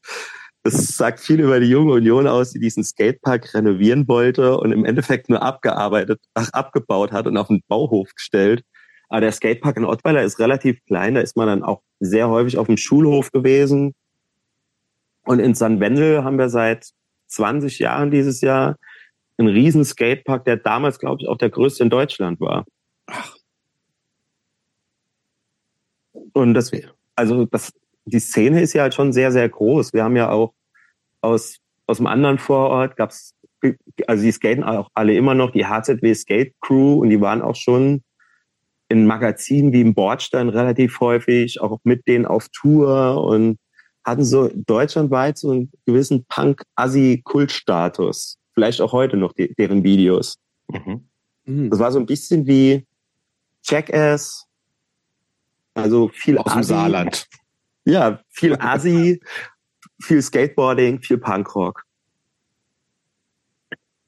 das 0.63 0.95
sagt 0.95 1.19
viel 1.19 1.39
über 1.39 1.59
die 1.59 1.69
junge 1.69 1.93
Union 1.93 2.27
aus, 2.27 2.51
die 2.51 2.59
diesen 2.59 2.83
Skatepark 2.83 3.53
renovieren 3.53 4.07
wollte 4.07 4.57
und 4.57 4.71
im 4.71 4.85
Endeffekt 4.85 5.29
nur 5.29 5.41
abgearbeitet, 5.41 6.19
ach, 6.33 6.49
abgebaut 6.53 7.11
hat 7.11 7.27
und 7.27 7.37
auf 7.37 7.47
den 7.47 7.61
Bauhof 7.67 8.13
gestellt. 8.15 8.63
Aber 9.11 9.19
der 9.19 9.33
Skatepark 9.33 9.75
in 9.75 9.83
Ottweiler 9.83 10.23
ist 10.23 10.39
relativ 10.39 10.81
klein. 10.85 11.15
Da 11.15 11.21
ist 11.21 11.35
man 11.35 11.47
dann 11.47 11.63
auch 11.63 11.81
sehr 11.99 12.29
häufig 12.29 12.57
auf 12.57 12.67
dem 12.67 12.77
Schulhof 12.77 13.29
gewesen. 13.33 13.93
Und 15.23 15.39
in 15.39 15.53
San 15.53 15.81
Wendel 15.81 16.23
haben 16.23 16.37
wir 16.37 16.47
seit 16.47 16.91
20 17.27 17.79
Jahren 17.79 18.09
dieses 18.09 18.39
Jahr 18.39 18.77
einen 19.37 19.49
riesen 19.49 19.83
Skatepark, 19.83 20.45
der 20.45 20.55
damals, 20.55 20.97
glaube 20.97 21.21
ich, 21.21 21.27
auch 21.27 21.37
der 21.37 21.49
größte 21.49 21.83
in 21.83 21.89
Deutschland 21.89 22.39
war. 22.39 22.63
Ach. 23.07 23.35
Und 26.31 26.53
das, 26.53 26.71
also 27.15 27.45
das, 27.47 27.73
die 28.05 28.19
Szene 28.19 28.61
ist 28.61 28.71
ja 28.71 28.83
halt 28.83 28.93
schon 28.93 29.11
sehr, 29.11 29.33
sehr 29.33 29.49
groß. 29.49 29.91
Wir 29.91 30.05
haben 30.05 30.15
ja 30.15 30.29
auch 30.29 30.53
aus, 31.19 31.57
aus 31.85 31.97
dem 31.97 32.07
anderen 32.07 32.37
Vorort 32.37 32.95
gab's, 32.95 33.35
also 34.07 34.23
die 34.23 34.31
skaten 34.31 34.63
auch 34.63 34.89
alle 34.93 35.15
immer 35.15 35.33
noch, 35.33 35.51
die 35.51 35.65
HZW 35.65 36.13
Skate 36.13 36.53
Crew 36.61 37.01
und 37.01 37.09
die 37.09 37.19
waren 37.19 37.41
auch 37.41 37.57
schon 37.57 38.03
in 38.91 39.05
Magazinen 39.05 39.71
wie 39.71 39.81
im 39.81 39.93
Bordstein 39.93 40.49
relativ 40.49 40.99
häufig, 40.99 41.61
auch 41.61 41.79
mit 41.83 42.07
denen 42.07 42.25
auf 42.25 42.49
Tour 42.49 43.23
und 43.23 43.59
hatten 44.03 44.25
so 44.25 44.49
deutschlandweit 44.53 45.37
so 45.37 45.51
einen 45.51 45.71
gewissen 45.85 46.25
Punk-Assi-Kultstatus. 46.25 48.37
Vielleicht 48.53 48.81
auch 48.81 48.91
heute 48.91 49.15
noch 49.15 49.31
die, 49.31 49.55
deren 49.55 49.83
Videos. 49.83 50.39
Mhm. 50.67 51.07
mhm. 51.45 51.69
Das 51.69 51.79
war 51.79 51.93
so 51.93 51.99
ein 51.99 52.05
bisschen 52.05 52.45
wie 52.47 52.85
Jackass, 53.63 54.45
also 55.73 56.09
viel 56.09 56.37
Aus 56.37 56.51
Asi. 56.51 56.63
Saarland. 56.63 57.27
Ja, 57.85 58.19
viel 58.29 58.57
Asi, 58.59 59.21
viel 60.01 60.21
Skateboarding, 60.21 61.01
viel 61.01 61.17
Punkrock. 61.17 61.85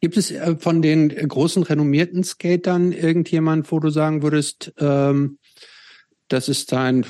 Gibt 0.03 0.17
es 0.17 0.31
äh, 0.31 0.57
von 0.57 0.81
den 0.81 1.07
großen 1.07 1.63
renommierten 1.63 2.25
Skatern 2.25 2.91
irgendjemand, 2.91 3.71
wo 3.71 3.79
du 3.79 3.89
sagen 3.89 4.21
würdest, 4.21 4.73
ähm, 4.77 5.39
das 6.27 6.49
ist 6.49 6.73
dein 6.73 7.05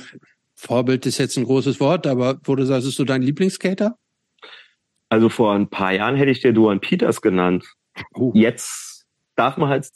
Vorbild 0.53 1.07
ist 1.07 1.17
jetzt 1.17 1.35
ein 1.35 1.45
großes 1.45 1.79
Wort, 1.79 2.05
aber 2.05 2.39
wo 2.43 2.55
du 2.55 2.67
sagst, 2.67 2.87
ist 2.87 2.99
du 2.99 3.03
dein 3.03 3.23
Lieblingsskater? 3.23 3.97
Also 5.09 5.29
vor 5.29 5.55
ein 5.55 5.71
paar 5.71 5.91
Jahren 5.91 6.15
hätte 6.17 6.29
ich 6.29 6.41
dir 6.41 6.53
Duan 6.53 6.81
Peters 6.81 7.23
genannt. 7.23 7.65
Uh. 8.15 8.31
Jetzt 8.35 9.07
darf 9.35 9.57
man 9.57 9.69
halt, 9.69 9.89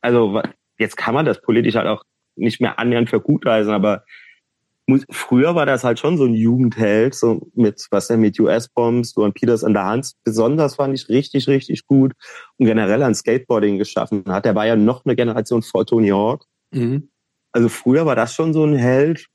also 0.00 0.40
jetzt 0.78 0.96
kann 0.96 1.14
man 1.14 1.26
das 1.26 1.42
politisch 1.42 1.74
halt 1.74 1.88
auch 1.88 2.04
nicht 2.36 2.60
mehr 2.60 2.78
annähernd 2.78 3.10
für 3.10 3.20
gut 3.20 3.46
heißen, 3.46 3.72
aber 3.72 4.04
früher 5.10 5.54
war 5.54 5.66
das 5.66 5.84
halt 5.84 5.98
schon 5.98 6.16
so 6.16 6.24
ein 6.24 6.34
Jugendheld, 6.34 7.14
so 7.14 7.48
mit, 7.54 7.86
was 7.90 8.08
denn, 8.08 8.20
mit 8.20 8.38
US-Bombs, 8.40 9.12
Duan 9.12 9.32
Peters 9.32 9.62
an 9.62 9.74
der 9.74 9.84
Hand. 9.84 10.12
Besonders 10.24 10.76
fand 10.76 10.94
ich 10.94 11.08
richtig, 11.08 11.48
richtig 11.48 11.86
gut 11.86 12.12
und 12.56 12.66
generell 12.66 13.02
an 13.02 13.14
Skateboarding 13.14 13.78
geschaffen 13.78 14.24
hat. 14.28 14.44
Der 14.44 14.54
war 14.54 14.66
ja 14.66 14.76
noch 14.76 15.04
eine 15.04 15.14
Generation 15.14 15.62
vor 15.62 15.84
Tony 15.84 16.08
Hawk. 16.08 16.46
Mhm. 16.70 17.10
Also 17.52 17.68
früher 17.68 18.06
war 18.06 18.16
das 18.16 18.34
schon 18.34 18.52
so 18.52 18.64
ein 18.64 18.74
Held. 18.74 19.26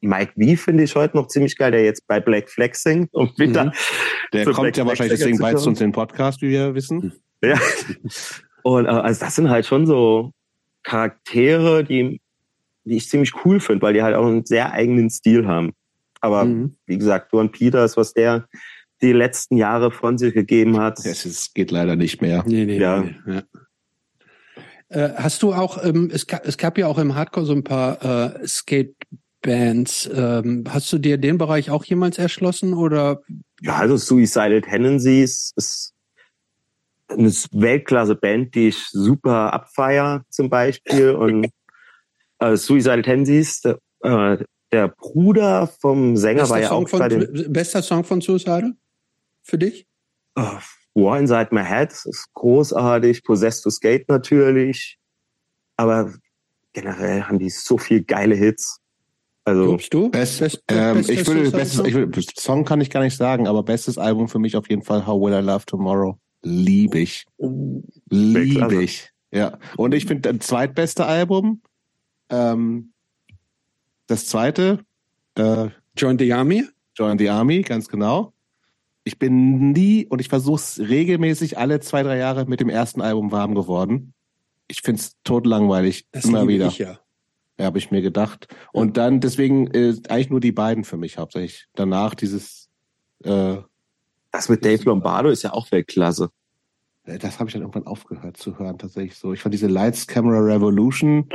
Mike 0.00 0.32
V 0.38 0.56
finde 0.56 0.84
ich 0.84 0.96
heute 0.96 1.16
noch 1.16 1.26
ziemlich 1.26 1.58
geil, 1.58 1.72
der 1.72 1.84
jetzt 1.84 2.06
bei 2.06 2.20
Black 2.20 2.48
Flag 2.48 2.74
singt 2.74 3.12
und 3.12 3.38
wieder. 3.38 3.66
Mhm. 3.66 3.72
Der 4.32 4.44
kommt 4.46 4.60
Black 4.60 4.76
ja 4.78 4.86
wahrscheinlich 4.86 5.18
deswegen 5.18 5.38
bald 5.38 5.58
zu 5.58 5.68
uns 5.68 5.80
in 5.80 5.88
den 5.88 5.92
Podcast, 5.92 6.40
wie 6.40 6.50
wir 6.50 6.74
wissen. 6.74 7.12
Ja. 7.42 7.58
Und 8.62 8.86
äh, 8.86 8.88
also 8.88 9.20
das 9.20 9.34
sind 9.34 9.50
halt 9.50 9.66
schon 9.66 9.86
so 9.86 10.32
Charaktere, 10.82 11.84
die 11.84 12.20
die 12.90 12.96
ich 12.96 13.08
ziemlich 13.08 13.32
cool 13.44 13.60
finde, 13.60 13.82
weil 13.82 13.94
die 13.94 14.02
halt 14.02 14.16
auch 14.16 14.26
einen 14.26 14.44
sehr 14.44 14.72
eigenen 14.72 15.08
Stil 15.10 15.46
haben. 15.46 15.72
Aber 16.20 16.44
mhm. 16.44 16.76
wie 16.86 16.98
gesagt, 16.98 17.32
Duan 17.32 17.50
Peters, 17.50 17.96
was 17.96 18.12
der 18.12 18.46
die 19.02 19.12
letzten 19.12 19.56
Jahre 19.56 19.90
von 19.90 20.18
sich 20.18 20.34
gegeben 20.34 20.78
hat. 20.78 21.04
Es 21.04 21.54
geht 21.54 21.70
leider 21.70 21.96
nicht 21.96 22.20
mehr. 22.20 22.44
Nee, 22.46 22.66
nee, 22.66 22.78
ja. 22.78 23.00
Nee, 23.00 23.14
ja. 23.26 23.42
Äh, 24.90 25.14
hast 25.16 25.42
du 25.42 25.52
auch, 25.52 25.82
ähm, 25.82 26.10
es, 26.12 26.26
gab, 26.26 26.44
es 26.44 26.58
gab 26.58 26.76
ja 26.76 26.86
auch 26.86 26.98
im 26.98 27.14
Hardcore 27.14 27.46
so 27.46 27.52
ein 27.52 27.64
paar 27.64 28.34
äh, 28.34 28.46
Skatebands. 28.46 30.10
Ähm, 30.12 30.64
hast 30.68 30.92
du 30.92 30.98
dir 30.98 31.16
den 31.16 31.38
Bereich 31.38 31.70
auch 31.70 31.84
jemals 31.84 32.18
erschlossen 32.18 32.74
oder? 32.74 33.22
Ja, 33.62 33.76
also 33.76 33.96
Suicidal 33.96 34.60
Tendencies 34.60 35.52
ist 35.56 35.94
eine 37.08 37.30
Weltklasse-Band, 37.52 38.54
die 38.54 38.68
ich 38.68 38.88
super 38.88 39.52
abfeier 39.52 40.24
zum 40.28 40.50
Beispiel 40.50 41.10
und 41.10 41.48
äh, 42.40 42.56
Suicidal 42.56 43.02
Tendencies, 43.02 43.60
der, 43.60 43.78
äh, 44.02 44.44
der 44.72 44.88
Bruder 44.88 45.66
vom 45.66 46.16
Sänger 46.16 46.42
bester 46.42 46.54
war 46.54 46.60
ja 46.60 46.68
Song 46.68 46.84
auch 46.84 46.88
von, 46.88 46.98
bei 46.98 47.08
den, 47.08 47.52
Bester 47.52 47.82
Song 47.82 48.04
von 48.04 48.20
Suicidal 48.20 48.72
für 49.42 49.58
dich? 49.58 49.86
Uh, 50.38 50.58
War 50.94 51.18
Inside 51.18 51.48
My 51.52 51.64
Head 51.64 51.92
ist 51.92 52.28
großartig, 52.34 53.24
Possessed 53.24 53.62
to 53.64 53.70
Skate 53.70 54.08
natürlich, 54.08 54.98
aber 55.76 56.12
generell 56.72 57.22
haben 57.22 57.38
die 57.38 57.50
so 57.50 57.78
viel 57.78 58.02
geile 58.02 58.34
Hits. 58.34 58.80
Also 59.44 59.66
Glaubst 59.66 59.94
du? 59.94 60.10
Best, 60.10 60.40
Best, 60.40 60.62
ähm, 60.68 60.98
ich 61.00 61.26
würde, 61.26 61.50
bestes, 61.50 61.84
ich 61.84 61.94
will, 61.94 62.10
Song 62.36 62.64
kann 62.64 62.80
ich 62.80 62.90
gar 62.90 63.02
nicht 63.02 63.16
sagen, 63.16 63.48
aber 63.48 63.62
bestes 63.62 63.98
Album 63.98 64.28
für 64.28 64.38
mich 64.38 64.56
auf 64.56 64.68
jeden 64.68 64.82
Fall 64.82 65.06
How 65.06 65.20
Will 65.20 65.32
I 65.32 65.44
Love 65.44 65.64
Tomorrow. 65.66 66.18
Lieb 66.42 66.94
ich. 66.94 67.24
Oh. 67.38 67.82
Lieb 68.08 68.70
ich. 68.72 69.10
Ja. 69.32 69.58
Und 69.76 69.94
ich 69.94 70.06
finde, 70.06 70.32
das 70.32 70.46
zweitbeste 70.46 71.06
Album 71.06 71.62
ähm, 72.30 72.92
das 74.06 74.26
zweite, 74.26 74.84
äh, 75.36 75.68
Join 75.96 76.18
the 76.18 76.32
Army. 76.32 76.64
Join 76.96 77.18
the 77.18 77.28
Army, 77.28 77.62
ganz 77.62 77.88
genau. 77.88 78.32
Ich 79.04 79.18
bin 79.18 79.72
nie 79.72 80.06
und 80.06 80.20
ich 80.20 80.28
versuche 80.28 80.56
es 80.56 80.78
regelmäßig 80.78 81.58
alle 81.58 81.80
zwei, 81.80 82.02
drei 82.02 82.18
Jahre 82.18 82.46
mit 82.46 82.60
dem 82.60 82.68
ersten 82.68 83.00
Album 83.00 83.32
warm 83.32 83.54
geworden. 83.54 84.12
Ich 84.68 84.82
finde 84.82 85.00
es 85.00 85.16
totlangweilig. 85.24 86.06
Das 86.12 86.24
immer 86.24 86.46
wieder. 86.46 86.66
Ich, 86.66 86.78
ja. 86.78 86.98
ja 87.58 87.64
habe 87.64 87.78
ich 87.78 87.90
mir 87.90 88.02
gedacht. 88.02 88.48
Und 88.72 88.96
dann 88.96 89.20
deswegen 89.20 89.68
äh, 89.68 89.94
eigentlich 90.08 90.30
nur 90.30 90.40
die 90.40 90.52
beiden 90.52 90.84
für 90.84 90.96
mich 90.96 91.18
hauptsächlich. 91.18 91.66
Danach 91.74 92.14
dieses 92.14 92.68
äh, 93.24 93.56
Das 94.30 94.48
mit 94.48 94.64
Dave 94.64 94.82
Lombardo 94.84 95.30
ist 95.30 95.42
ja 95.42 95.52
auch 95.52 95.70
Weltklasse. 95.72 96.30
Das 97.04 97.38
habe 97.38 97.48
ich 97.48 97.54
dann 97.54 97.62
irgendwann 97.62 97.86
aufgehört 97.86 98.36
zu 98.36 98.58
hören, 98.58 98.78
tatsächlich 98.78 99.16
so. 99.16 99.32
Ich 99.32 99.40
fand 99.40 99.54
diese 99.54 99.66
Lights 99.66 100.06
Camera 100.06 100.38
Revolution 100.38 101.28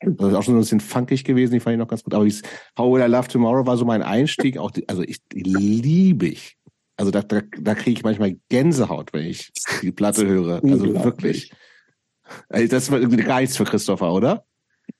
Das 0.00 0.28
ist 0.28 0.34
auch 0.34 0.42
schon 0.42 0.54
so 0.54 0.58
ein 0.58 0.60
bisschen 0.60 0.80
funkig 0.80 1.24
gewesen, 1.24 1.52
die 1.52 1.60
fand 1.60 1.74
ich 1.74 1.78
noch 1.78 1.88
ganz 1.88 2.02
gut. 2.02 2.14
Aber 2.14 2.24
dieses 2.24 2.42
How 2.78 2.92
Will 2.92 3.02
I 3.02 3.10
Love 3.10 3.28
Tomorrow 3.28 3.66
war 3.66 3.76
so 3.76 3.84
mein 3.84 4.02
Einstieg. 4.02 4.58
Auch 4.58 4.70
die, 4.70 4.88
also 4.88 5.02
ich 5.02 5.18
liebe 5.32 6.26
ich. 6.26 6.56
Also 6.96 7.10
da, 7.10 7.22
da, 7.22 7.40
da 7.58 7.74
kriege 7.74 7.92
ich 7.92 8.02
manchmal 8.02 8.36
Gänsehaut, 8.48 9.12
wenn 9.12 9.26
ich 9.26 9.52
die 9.82 9.92
Platte 9.92 10.26
höre. 10.26 10.62
Also 10.62 11.04
wirklich. 11.04 11.52
Also 12.48 12.68
das 12.68 12.90
war 12.90 13.00
gar 13.00 13.40
nichts 13.40 13.56
für 13.56 13.64
Christopher, 13.64 14.12
oder? 14.12 14.44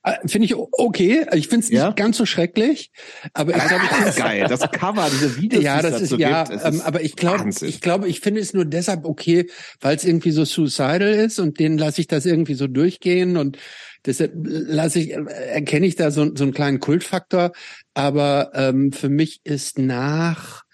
Äh, 0.02 0.16
Finde 0.26 0.46
ich 0.46 0.54
okay. 0.54 1.26
Ich 1.34 1.48
finde 1.48 1.64
es 1.64 1.70
nicht 1.70 1.78
Ja? 1.78 1.90
ganz 1.92 2.16
so 2.16 2.26
schrecklich, 2.26 2.90
aber 3.32 3.56
ich 3.56 3.64
glaube, 3.64 3.84
ich 3.84 3.90
Das 3.90 4.08
ist 4.10 4.16
geil. 4.22 4.46
Das 4.48 4.60
Cover, 4.70 5.08
diese 5.10 5.36
Videos, 5.36 5.62
ja, 5.62 5.82
das 5.82 6.00
ist 6.00 6.12
ja, 6.12 6.44
gibt, 6.44 6.64
ähm, 6.64 6.74
ist 6.74 6.80
aber 6.82 7.02
ich 7.02 7.16
glaube, 7.16 7.50
ich 7.60 7.80
glaube, 7.80 8.08
ich 8.08 8.20
finde 8.20 8.40
es 8.40 8.54
nur 8.54 8.64
deshalb 8.64 9.04
okay, 9.04 9.50
weil 9.80 9.96
es 9.96 10.04
irgendwie 10.04 10.30
so 10.30 10.44
suicidal 10.44 11.02
ist 11.02 11.38
und 11.38 11.58
denen 11.58 11.78
lasse 11.78 12.00
ich 12.00 12.06
das 12.06 12.26
irgendwie 12.26 12.54
so 12.54 12.66
durchgehen 12.66 13.36
und 13.36 13.58
deshalb 14.06 14.32
lasse 14.34 15.00
ich, 15.00 15.12
äh, 15.12 15.24
erkenne 15.52 15.86
ich 15.86 15.96
da 15.96 16.10
so, 16.10 16.34
so 16.34 16.44
einen 16.44 16.54
kleinen 16.54 16.80
Kultfaktor. 16.80 17.52
Aber 17.94 18.50
ähm, 18.54 18.92
für 18.92 19.08
mich 19.08 19.40
ist 19.44 19.78
nach 19.78 20.64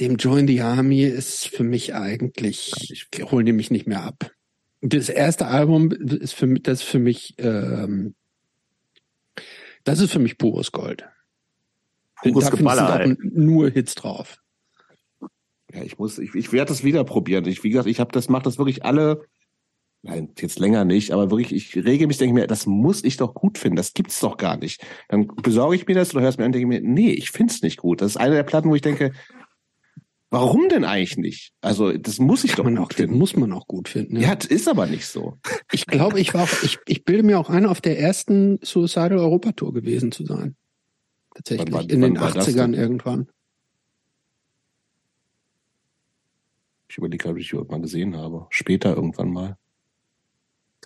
dem 0.00 0.16
Join 0.16 0.48
the 0.48 0.60
Army 0.62 1.04
ist 1.04 1.48
für 1.48 1.64
mich 1.64 1.94
eigentlich, 1.94 3.06
holen 3.30 3.46
die 3.46 3.52
mich 3.52 3.70
nicht 3.70 3.86
mehr 3.86 4.02
ab. 4.02 4.30
Das 4.80 5.08
erste 5.08 5.46
Album 5.46 5.92
ist 5.92 6.34
für 6.34 6.46
mich, 6.46 6.62
das 6.64 6.80
ist 6.80 6.88
für 6.88 6.98
mich, 6.98 7.34
ähm, 7.38 8.14
das 9.84 10.00
ist 10.00 10.12
für 10.12 10.18
mich 10.18 10.38
pures 10.38 10.72
Gold. 10.72 11.04
Pures 12.22 12.44
da 12.44 12.50
Geballer, 12.50 13.00
ey. 13.00 13.16
nur 13.20 13.70
Hits 13.70 13.94
drauf. 13.94 14.38
Ja, 15.72 15.82
ich 15.82 15.98
muss, 15.98 16.18
ich, 16.18 16.34
ich 16.34 16.52
werde 16.52 16.68
das 16.68 16.84
wieder 16.84 17.04
probieren. 17.04 17.46
Ich, 17.46 17.64
wie 17.64 17.70
gesagt, 17.70 17.88
ich 17.88 18.00
habe 18.00 18.12
das, 18.12 18.28
mache 18.28 18.42
das 18.42 18.58
wirklich 18.58 18.84
alle, 18.84 19.26
nein, 20.02 20.30
jetzt 20.38 20.58
länger 20.58 20.84
nicht, 20.84 21.12
aber 21.12 21.30
wirklich, 21.30 21.52
ich 21.52 21.84
rege 21.84 22.06
mich, 22.06 22.18
denke 22.18 22.34
mir, 22.34 22.46
das 22.46 22.66
muss 22.66 23.02
ich 23.04 23.16
doch 23.16 23.34
gut 23.34 23.58
finden. 23.58 23.76
Das 23.76 23.94
gibt's 23.94 24.20
doch 24.20 24.36
gar 24.36 24.56
nicht. 24.56 24.84
Dann 25.08 25.28
besorge 25.28 25.76
ich 25.76 25.86
mir 25.86 25.94
das 25.94 26.14
oder 26.14 26.22
hör's 26.22 26.36
mir 26.36 26.44
an, 26.44 26.52
denke 26.52 26.68
mir, 26.68 26.80
nee, 26.82 27.10
ich 27.10 27.30
find's 27.30 27.62
nicht 27.62 27.78
gut. 27.78 28.02
Das 28.02 28.12
ist 28.12 28.16
eine 28.18 28.34
der 28.34 28.42
Platten, 28.42 28.68
wo 28.68 28.74
ich 28.74 28.82
denke, 28.82 29.12
warum 30.32 30.68
denn 30.68 30.84
eigentlich 30.84 31.16
nicht? 31.16 31.52
Also, 31.60 31.92
das 31.96 32.18
muss 32.18 32.42
ich 32.42 32.54
doch 32.56 32.64
Kann 32.64 32.74
man 32.74 32.82
auch, 32.84 32.92
finden. 32.92 33.16
muss 33.16 33.36
man 33.36 33.52
auch 33.52 33.66
gut 33.68 33.88
finden. 33.88 34.16
Ja, 34.20 34.34
das 34.34 34.46
ist 34.46 34.66
aber 34.68 34.86
nicht 34.86 35.06
so. 35.06 35.38
Ich 35.70 35.86
glaube, 35.86 36.18
ich 36.20 36.34
war 36.34 36.42
auch, 36.44 36.62
ich, 36.64 36.78
ich 36.86 37.04
bilde 37.04 37.22
mir 37.22 37.38
auch 37.38 37.48
ein, 37.50 37.66
auf 37.66 37.80
der 37.80 37.98
ersten 38.00 38.58
Suicidal 38.62 39.18
Europa 39.18 39.52
Tour 39.52 39.72
gewesen 39.72 40.10
zu 40.10 40.24
sein. 40.26 40.56
Tatsächlich. 41.34 41.68
Wann 41.68 41.74
war- 41.74 41.82
in 41.82 42.00
den 42.00 42.14
wann 42.16 42.20
war 42.22 42.32
das 42.32 42.48
80ern 42.48 42.72
denn? 42.72 42.74
irgendwann. 42.74 43.28
Ich 46.88 46.98
überlege, 46.98 47.28
ob 47.28 47.36
ich 47.38 47.48
die 47.48 47.56
irgendwann 47.56 47.82
gesehen 47.82 48.16
habe. 48.16 48.46
Später 48.50 48.94
irgendwann 48.94 49.30
mal. 49.30 49.56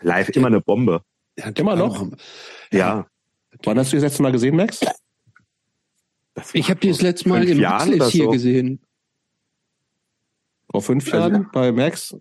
Live 0.03 0.29
immer 0.31 0.47
eine 0.49 0.61
Bombe. 0.61 1.03
Ja, 1.39 1.49
Immer 1.51 1.75
noch? 1.77 2.07
Ja. 2.73 3.07
Wann 3.65 3.79
hast 3.79 3.93
du 3.93 3.97
das 3.97 4.05
letzte 4.05 4.23
Mal 4.23 4.33
gesehen, 4.33 4.57
Max? 4.57 4.81
Ich 6.53 6.71
habe 6.71 6.79
die 6.81 6.89
das 6.89 7.01
letzte 7.01 7.29
Mal 7.29 7.49
im 7.49 7.59
Jahren 7.59 7.89
Huxleys 7.93 8.09
hier 8.13 8.25
so. 8.25 8.31
gesehen. 8.31 8.81
Vor 10.77 10.83
fünf 10.83 11.07
Also- 11.11 11.29
Jahren 11.31 11.49
bei 11.53 11.73
Max? 11.73 12.15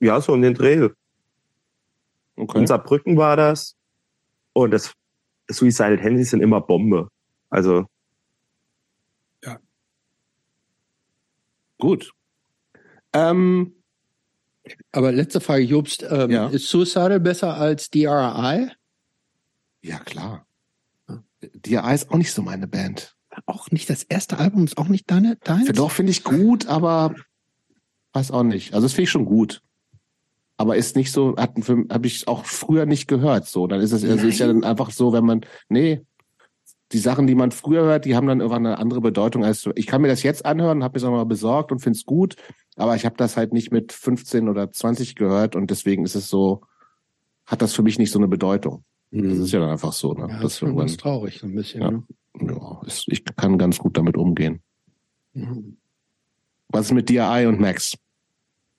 Ja, 0.00 0.20
so 0.20 0.32
um 0.32 0.42
den 0.42 0.54
Dreh. 0.54 0.88
Okay. 2.34 2.58
In 2.58 2.66
Saarbrücken 2.66 3.16
war 3.16 3.36
das. 3.36 3.76
Und 4.54 4.72
das 4.72 4.92
Suicidal 5.48 5.96
Handys 6.00 6.30
sind 6.30 6.40
immer 6.40 6.60
Bombe. 6.60 7.08
Also, 7.48 7.86
Gut. 11.78 12.10
Ähm, 13.12 13.74
Aber 14.92 15.12
letzte 15.12 15.40
Frage, 15.40 15.62
Jobst, 15.62 16.02
ähm, 16.10 16.30
Ja. 16.30 16.48
ist 16.48 16.68
Suicidal 16.70 17.20
besser 17.20 17.54
als 17.54 17.90
DRI? 17.90 18.70
ja, 19.82 19.98
klar. 20.00 20.46
DRI 21.38 21.94
ist 21.94 22.10
auch 22.10 22.16
nicht 22.16 22.32
so 22.32 22.40
meine 22.42 22.66
Band. 22.66 23.14
Auch 23.44 23.70
nicht 23.70 23.90
das 23.90 24.02
erste 24.04 24.38
Album, 24.38 24.64
ist 24.64 24.78
auch 24.78 24.88
nicht 24.88 25.08
deine, 25.10 25.36
deins? 25.36 25.70
Doch, 25.72 25.90
finde 25.90 26.10
ich 26.12 26.24
gut, 26.24 26.66
aber 26.66 27.14
weiß 28.16 28.30
auch 28.30 28.42
nicht. 28.42 28.74
Also 28.74 28.86
das 28.86 28.92
finde 28.92 29.04
ich 29.04 29.10
schon 29.10 29.26
gut. 29.26 29.62
Aber 30.56 30.76
ist 30.76 30.96
nicht 30.96 31.12
so, 31.12 31.36
habe 31.36 32.06
ich 32.06 32.28
auch 32.28 32.46
früher 32.46 32.86
nicht 32.86 33.08
gehört. 33.08 33.46
So, 33.46 33.66
dann 33.66 33.80
ist 33.80 33.92
es 33.92 34.04
also 34.04 34.26
ist 34.26 34.38
ja 34.38 34.46
dann 34.46 34.64
einfach 34.64 34.90
so, 34.90 35.12
wenn 35.12 35.24
man, 35.24 35.42
nee, 35.68 36.00
die 36.92 36.98
Sachen, 36.98 37.26
die 37.26 37.34
man 37.34 37.50
früher 37.50 37.82
hört, 37.82 38.06
die 38.06 38.16
haben 38.16 38.26
dann 38.26 38.40
irgendwann 38.40 38.64
eine 38.64 38.78
andere 38.78 39.02
Bedeutung 39.02 39.44
als 39.44 39.60
so. 39.60 39.72
Ich 39.74 39.86
kann 39.86 40.00
mir 40.00 40.08
das 40.08 40.22
jetzt 40.22 40.46
anhören, 40.46 40.82
habe 40.82 40.98
mir 40.98 41.02
das 41.02 41.10
mal 41.10 41.26
besorgt 41.26 41.72
und 41.72 41.80
finde 41.80 41.98
es 41.98 42.06
gut, 42.06 42.36
aber 42.76 42.96
ich 42.96 43.04
habe 43.04 43.16
das 43.16 43.36
halt 43.36 43.52
nicht 43.52 43.70
mit 43.70 43.92
15 43.92 44.48
oder 44.48 44.70
20 44.70 45.14
gehört 45.14 45.56
und 45.56 45.70
deswegen 45.70 46.04
ist 46.04 46.14
es 46.14 46.30
so, 46.30 46.62
hat 47.44 47.60
das 47.60 47.74
für 47.74 47.82
mich 47.82 47.98
nicht 47.98 48.12
so 48.12 48.18
eine 48.18 48.28
Bedeutung. 48.28 48.84
Das 49.10 49.38
ist 49.38 49.52
ja 49.52 49.60
dann 49.60 49.70
einfach 49.70 49.92
so. 49.92 50.14
Ne? 50.14 50.26
ja, 50.28 50.40
das 50.40 50.52
ist 50.52 50.58
schon 50.58 50.76
ganz 50.76 50.96
traurig, 50.96 51.38
so 51.38 51.46
ein 51.46 51.54
bisschen. 51.54 51.82
Ja. 51.82 51.90
Ne? 51.90 52.02
ja, 52.40 52.80
ist, 52.86 53.04
ich 53.08 53.24
kann 53.24 53.58
ganz 53.58 53.78
gut 53.78 53.96
damit 53.96 54.16
umgehen. 54.16 54.60
Mhm. 55.34 55.76
Was 56.68 56.86
ist 56.86 56.92
mit 56.92 57.08
DRI 57.08 57.46
und 57.46 57.60
Max? 57.60 57.96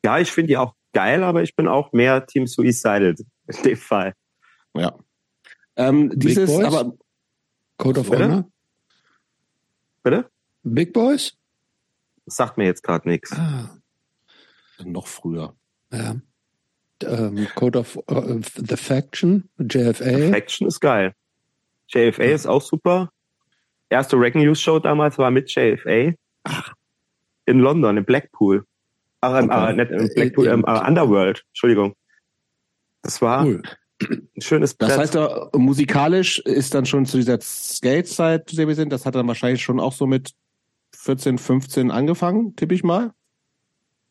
Ja, 0.08 0.20
ich 0.20 0.32
finde 0.32 0.48
die 0.48 0.58
auch 0.58 0.74
geil, 0.94 1.22
aber 1.22 1.44
ich 1.44 1.54
bin 1.54 1.68
auch 1.68 1.92
mehr 1.92 2.26
Team 2.26 2.48
Suicidal 2.48 3.14
in 3.48 3.64
dem 3.64 3.76
Fall. 3.76 4.14
Ja. 4.74 4.98
Ähm, 5.76 6.08
Big 6.10 6.20
dieses, 6.20 6.50
Boys? 6.50 6.66
aber 6.66 6.94
Code 7.78 8.00
of 8.00 8.10
Bitte? 8.10 8.24
Honor? 8.24 8.52
Bitte? 10.04 10.32
Big 10.64 10.94
Boys? 10.94 11.34
Das 12.26 12.38
sagt 12.38 12.58
mir 12.58 12.64
jetzt 12.64 12.84
gerade 12.84 13.10
nichts. 13.10 13.34
Ah, 13.34 13.78
noch 14.86 15.08
früher. 15.08 15.58
ja. 15.92 16.16
Ähm, 17.04 17.48
Code 17.54 17.80
of 17.80 18.00
äh, 18.08 18.40
The 18.56 18.78
Faction, 18.78 19.50
JFA. 19.60 20.32
Faction 20.32 20.68
ist 20.68 20.80
geil. 20.80 21.14
JFA 21.90 22.24
ist 22.24 22.48
auch 22.48 22.62
super. 22.62 23.12
Erste 23.90 24.18
Wrecking 24.18 24.44
News 24.44 24.62
Show 24.62 24.80
damals 24.80 25.18
war 25.18 25.32
mit 25.32 25.54
JFA. 25.54 26.14
In 27.46 27.60
London, 27.60 27.98
in 27.98 28.06
Blackpool. 28.06 28.66
Ach, 29.22 29.40
im, 29.40 29.50
äh, 29.50 29.74
nicht 29.74 29.92
im 29.92 30.10
Blackpool, 30.14 30.48
Äh, 30.48 30.54
im 30.54 30.64
äh, 30.66 30.88
Underworld. 30.88 31.44
Entschuldigung. 31.50 31.96
Das 33.02 33.22
war 33.22 33.46
Cool. 33.46 33.62
ein 34.02 34.30
schönes 34.42 34.78
Das 34.78 34.90
Brett. 34.90 35.00
heißt, 35.00 35.16
da, 35.16 35.50
musikalisch 35.56 36.40
ist 36.40 36.74
dann 36.74 36.86
schon 36.86 37.06
zu 37.06 37.18
dieser 37.18 37.40
Skate-Zeit, 37.42 38.50
zu 38.50 38.56
der 38.56 38.68
wir 38.68 38.76
sind, 38.76 38.92
das 38.92 39.06
hat 39.06 39.16
dann 39.16 39.28
wahrscheinlich 39.28 39.62
schon 39.64 39.80
auch 39.80 39.94
so 39.94 40.06
mit 40.08 40.32
14, 40.96 41.38
15 41.38 41.92
angefangen, 41.92 42.56
tippe 42.56 42.74
ich 42.76 42.84
mal. 42.84 43.12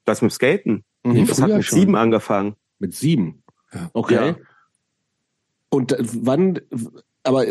das 0.05 0.23
mit 0.23 0.33
Skaten. 0.33 0.85
Mhm. 1.05 1.27
Das 1.27 1.41
hat 1.41 1.51
mit 1.51 1.65
schon. 1.65 1.79
sieben 1.81 1.97
angefangen. 1.97 2.55
Mit 2.79 2.95
sieben. 2.95 3.43
Ja. 3.73 3.91
Okay. 3.93 4.15
Ja. 4.15 4.37
Und 5.71 5.93
äh, 5.93 5.99
wann, 6.01 6.61
aber 7.23 7.45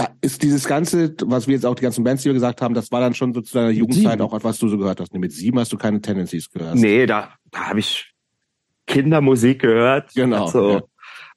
ja, 0.00 0.08
ist 0.20 0.42
dieses 0.42 0.66
Ganze, 0.66 1.14
was 1.24 1.46
wir 1.46 1.54
jetzt 1.54 1.66
auch 1.66 1.74
die 1.74 1.82
ganzen 1.82 2.04
Bands, 2.04 2.22
die 2.22 2.28
wir 2.30 2.34
gesagt 2.34 2.62
haben, 2.62 2.74
das 2.74 2.90
war 2.90 3.00
dann 3.00 3.14
schon 3.14 3.34
so 3.34 3.40
zu 3.40 3.54
deiner 3.54 3.70
Jugendzeit 3.70 4.12
sieben. 4.18 4.22
auch, 4.22 4.44
was 4.44 4.58
du 4.58 4.68
so 4.68 4.78
gehört 4.78 5.00
hast. 5.00 5.12
Nee, 5.12 5.18
mit 5.18 5.32
sieben 5.32 5.58
hast 5.58 5.72
du 5.72 5.76
keine 5.76 6.00
Tendencies 6.00 6.50
gehört. 6.50 6.76
Nee, 6.76 7.06
da, 7.06 7.34
da 7.50 7.68
habe 7.68 7.80
ich 7.80 8.12
Kindermusik 8.86 9.60
gehört. 9.60 10.12
Genau, 10.14 10.44
Also, 10.46 10.70
ja. 10.70 10.80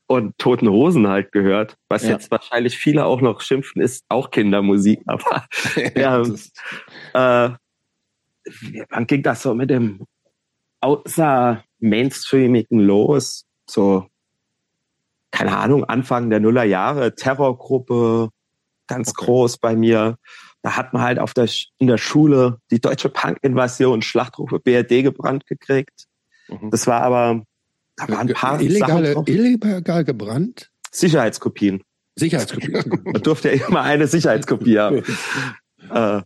Und 0.08 0.38
Toten 0.38 0.68
Hosen 0.70 1.08
halt 1.08 1.32
gehört. 1.32 1.78
Was 1.88 2.04
Ja. 2.04 2.12
jetzt 2.12 2.30
wahrscheinlich 2.30 2.78
viele 2.78 3.06
auch 3.06 3.22
noch 3.22 3.42
schimpfen, 3.42 3.82
ist 3.82 4.04
auch 4.10 4.32
Kindermusik. 4.32 5.02
Aber 5.08 5.46
Ja. 5.96 6.22
äh, 6.22 7.56
wann 8.90 9.08
ging 9.08 9.24
das 9.24 9.42
so 9.44 9.54
mit 9.56 9.70
dem 9.70 10.06
außer 10.82 11.64
Mainstreamigen 11.80 12.80
los? 12.80 13.46
So, 13.70 14.08
keine 15.32 15.58
Ahnung, 15.58 15.84
Anfang 15.86 16.30
der 16.30 16.40
Nullerjahre, 16.42 17.16
Terrorgruppe, 17.16 18.30
ganz 18.94 19.14
groß 19.14 19.58
bei 19.58 19.76
mir. 19.76 20.18
Da 20.62 20.78
hat 20.78 20.94
man 20.94 21.02
halt 21.02 21.20
auf 21.20 21.34
der, 21.34 21.50
in 21.78 21.88
der 21.88 21.98
Schule 21.98 22.60
die 22.72 22.80
deutsche 22.80 23.10
Punk-Invasion, 23.10 24.02
Schlachtrufe 24.02 24.60
BRD 24.60 25.04
gebrannt 25.04 25.46
gekriegt. 25.46 26.06
mhm. 26.48 26.72
Das 26.72 26.88
war 26.88 27.02
aber, 27.02 27.44
da 27.98 28.08
waren 28.10 28.30
ein 28.30 28.34
paar 28.34 28.54
Sachen 28.54 28.66
Illegale, 28.66 29.14
drauf. 29.14 29.28
illegal 29.28 30.04
gebrannt? 30.04 30.72
Sicherheitskopien. 30.92 31.84
Sicherheitskopie. 32.16 32.72
Man 33.04 33.22
durfte 33.24 33.54
ja 33.54 33.68
immer 33.68 33.82
eine 33.82 34.08
Sicherheitskopie 34.08 34.80
haben. 34.80 34.98
äh, 35.90 36.22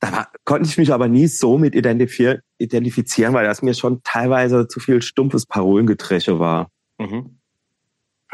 da 0.00 0.12
war, 0.12 0.28
konnte 0.44 0.68
ich 0.68 0.78
mich 0.78 0.92
aber 0.92 1.08
nie 1.08 1.26
so 1.26 1.58
mit 1.58 1.74
identifizieren, 1.74 2.40
identifizieren, 2.58 3.34
weil 3.34 3.46
das 3.46 3.62
mir 3.62 3.74
schon 3.74 4.02
teilweise 4.04 4.68
zu 4.68 4.78
viel 4.78 5.02
stumpfes 5.02 5.46
Parolengetresche 5.46 6.38
war. 6.38 6.70
Mhm. 6.98 7.38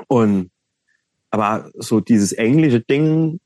Und 0.08 0.50
aber 1.30 1.70
so 1.74 2.00
dieses 2.00 2.32
englische 2.32 2.80
Ding 2.80 3.40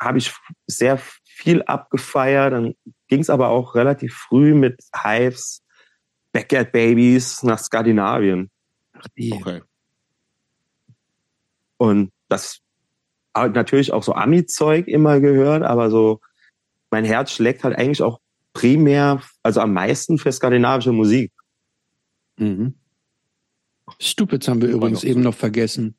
habe 0.00 0.18
ich 0.18 0.32
sehr 0.66 0.98
viel 1.24 1.62
abgefeiert. 1.62 2.52
Dann 2.52 2.74
ging 3.08 3.20
es 3.20 3.30
aber 3.30 3.48
auch 3.48 3.74
relativ 3.74 4.14
früh 4.14 4.54
mit 4.54 4.80
Hives, 4.94 5.62
Backyard 6.32 6.72
Babies 6.72 7.42
nach 7.42 7.58
Skandinavien. 7.58 8.50
Okay. 9.18 9.62
Und 11.76 12.12
das 12.28 12.60
hat 13.34 13.54
natürlich 13.54 13.92
auch 13.92 14.02
so 14.02 14.14
Ami-Zeug 14.14 14.86
immer 14.86 15.20
gehört, 15.20 15.62
aber 15.62 15.90
so 15.90 16.20
mein 16.90 17.04
Herz 17.04 17.32
schlägt 17.32 17.64
halt 17.64 17.76
eigentlich 17.76 18.02
auch 18.02 18.20
primär, 18.52 19.20
also 19.42 19.60
am 19.60 19.72
meisten 19.72 20.16
für 20.18 20.32
skandinavische 20.32 20.92
Musik. 20.92 21.32
Mhm. 22.36 22.74
Stupids 23.98 24.48
haben 24.48 24.62
wir 24.62 24.68
übrigens 24.68 25.02
noch 25.02 25.10
eben 25.10 25.20
noch 25.20 25.34
vergessen. 25.34 25.96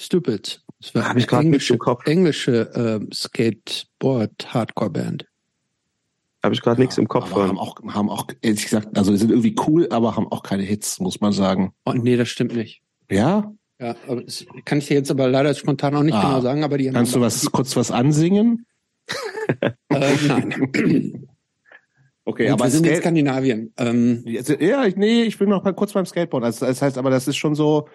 Stupid. 0.00 0.62
Das 0.80 0.94
war 0.94 1.04
Hab 1.04 1.10
eine 1.10 1.20
ich 1.20 1.30
englische, 1.30 1.76
englische 2.06 2.70
ähm, 2.74 3.12
Skateboard-Hardcore-Band. 3.12 5.26
Habe 6.42 6.54
ich 6.54 6.62
gerade 6.62 6.80
nichts 6.80 6.96
im 6.96 7.06
Kopf 7.06 7.32
aber 7.32 7.46
haben 7.46 7.58
auch, 7.58 7.76
haben 7.86 8.08
auch, 8.08 8.26
ehrlich 8.40 8.64
gesagt, 8.64 8.96
also 8.96 9.12
die 9.12 9.18
sind 9.18 9.28
irgendwie 9.30 9.54
cool, 9.66 9.88
aber 9.90 10.16
haben 10.16 10.32
auch 10.32 10.42
keine 10.42 10.62
Hits, 10.62 11.00
muss 11.00 11.20
man 11.20 11.32
sagen. 11.32 11.74
Oh, 11.84 11.92
nee, 11.92 12.16
das 12.16 12.30
stimmt 12.30 12.54
nicht. 12.54 12.80
Ja? 13.10 13.52
Ja, 13.78 13.94
aber 14.08 14.22
das 14.22 14.46
kann 14.64 14.78
ich 14.78 14.86
dir 14.86 14.94
jetzt 14.94 15.10
aber 15.10 15.28
leider 15.28 15.52
spontan 15.54 15.94
auch 15.94 16.02
nicht 16.02 16.14
Ah. 16.14 16.22
genau 16.22 16.40
sagen, 16.40 16.64
aber 16.64 16.78
die 16.78 16.90
Kannst 16.90 17.14
du 17.14 17.20
was, 17.20 17.44
kurz 17.52 17.76
was 17.76 17.90
ansingen? 17.90 18.64
Äh, 19.90 20.14
nein. 20.26 21.26
Okay, 22.24 22.44
Gut, 22.44 22.52
aber 22.52 22.64
wir 22.66 22.70
sind 22.70 22.84
in 22.84 22.90
Skate, 22.92 23.02
Skandinavien. 23.02 23.72
Ähm, 23.78 24.22
ja, 24.26 24.84
ich, 24.84 24.94
nee, 24.94 25.22
ich 25.22 25.38
bin 25.38 25.48
noch 25.48 25.64
mal 25.64 25.74
kurz 25.74 25.94
beim 25.94 26.04
Skateboard. 26.06 26.44
Also, 26.44 26.66
das 26.66 26.80
heißt 26.80 26.96
aber, 26.98 27.10
das 27.10 27.26
ist 27.26 27.38
schon 27.38 27.56
so, 27.56 27.88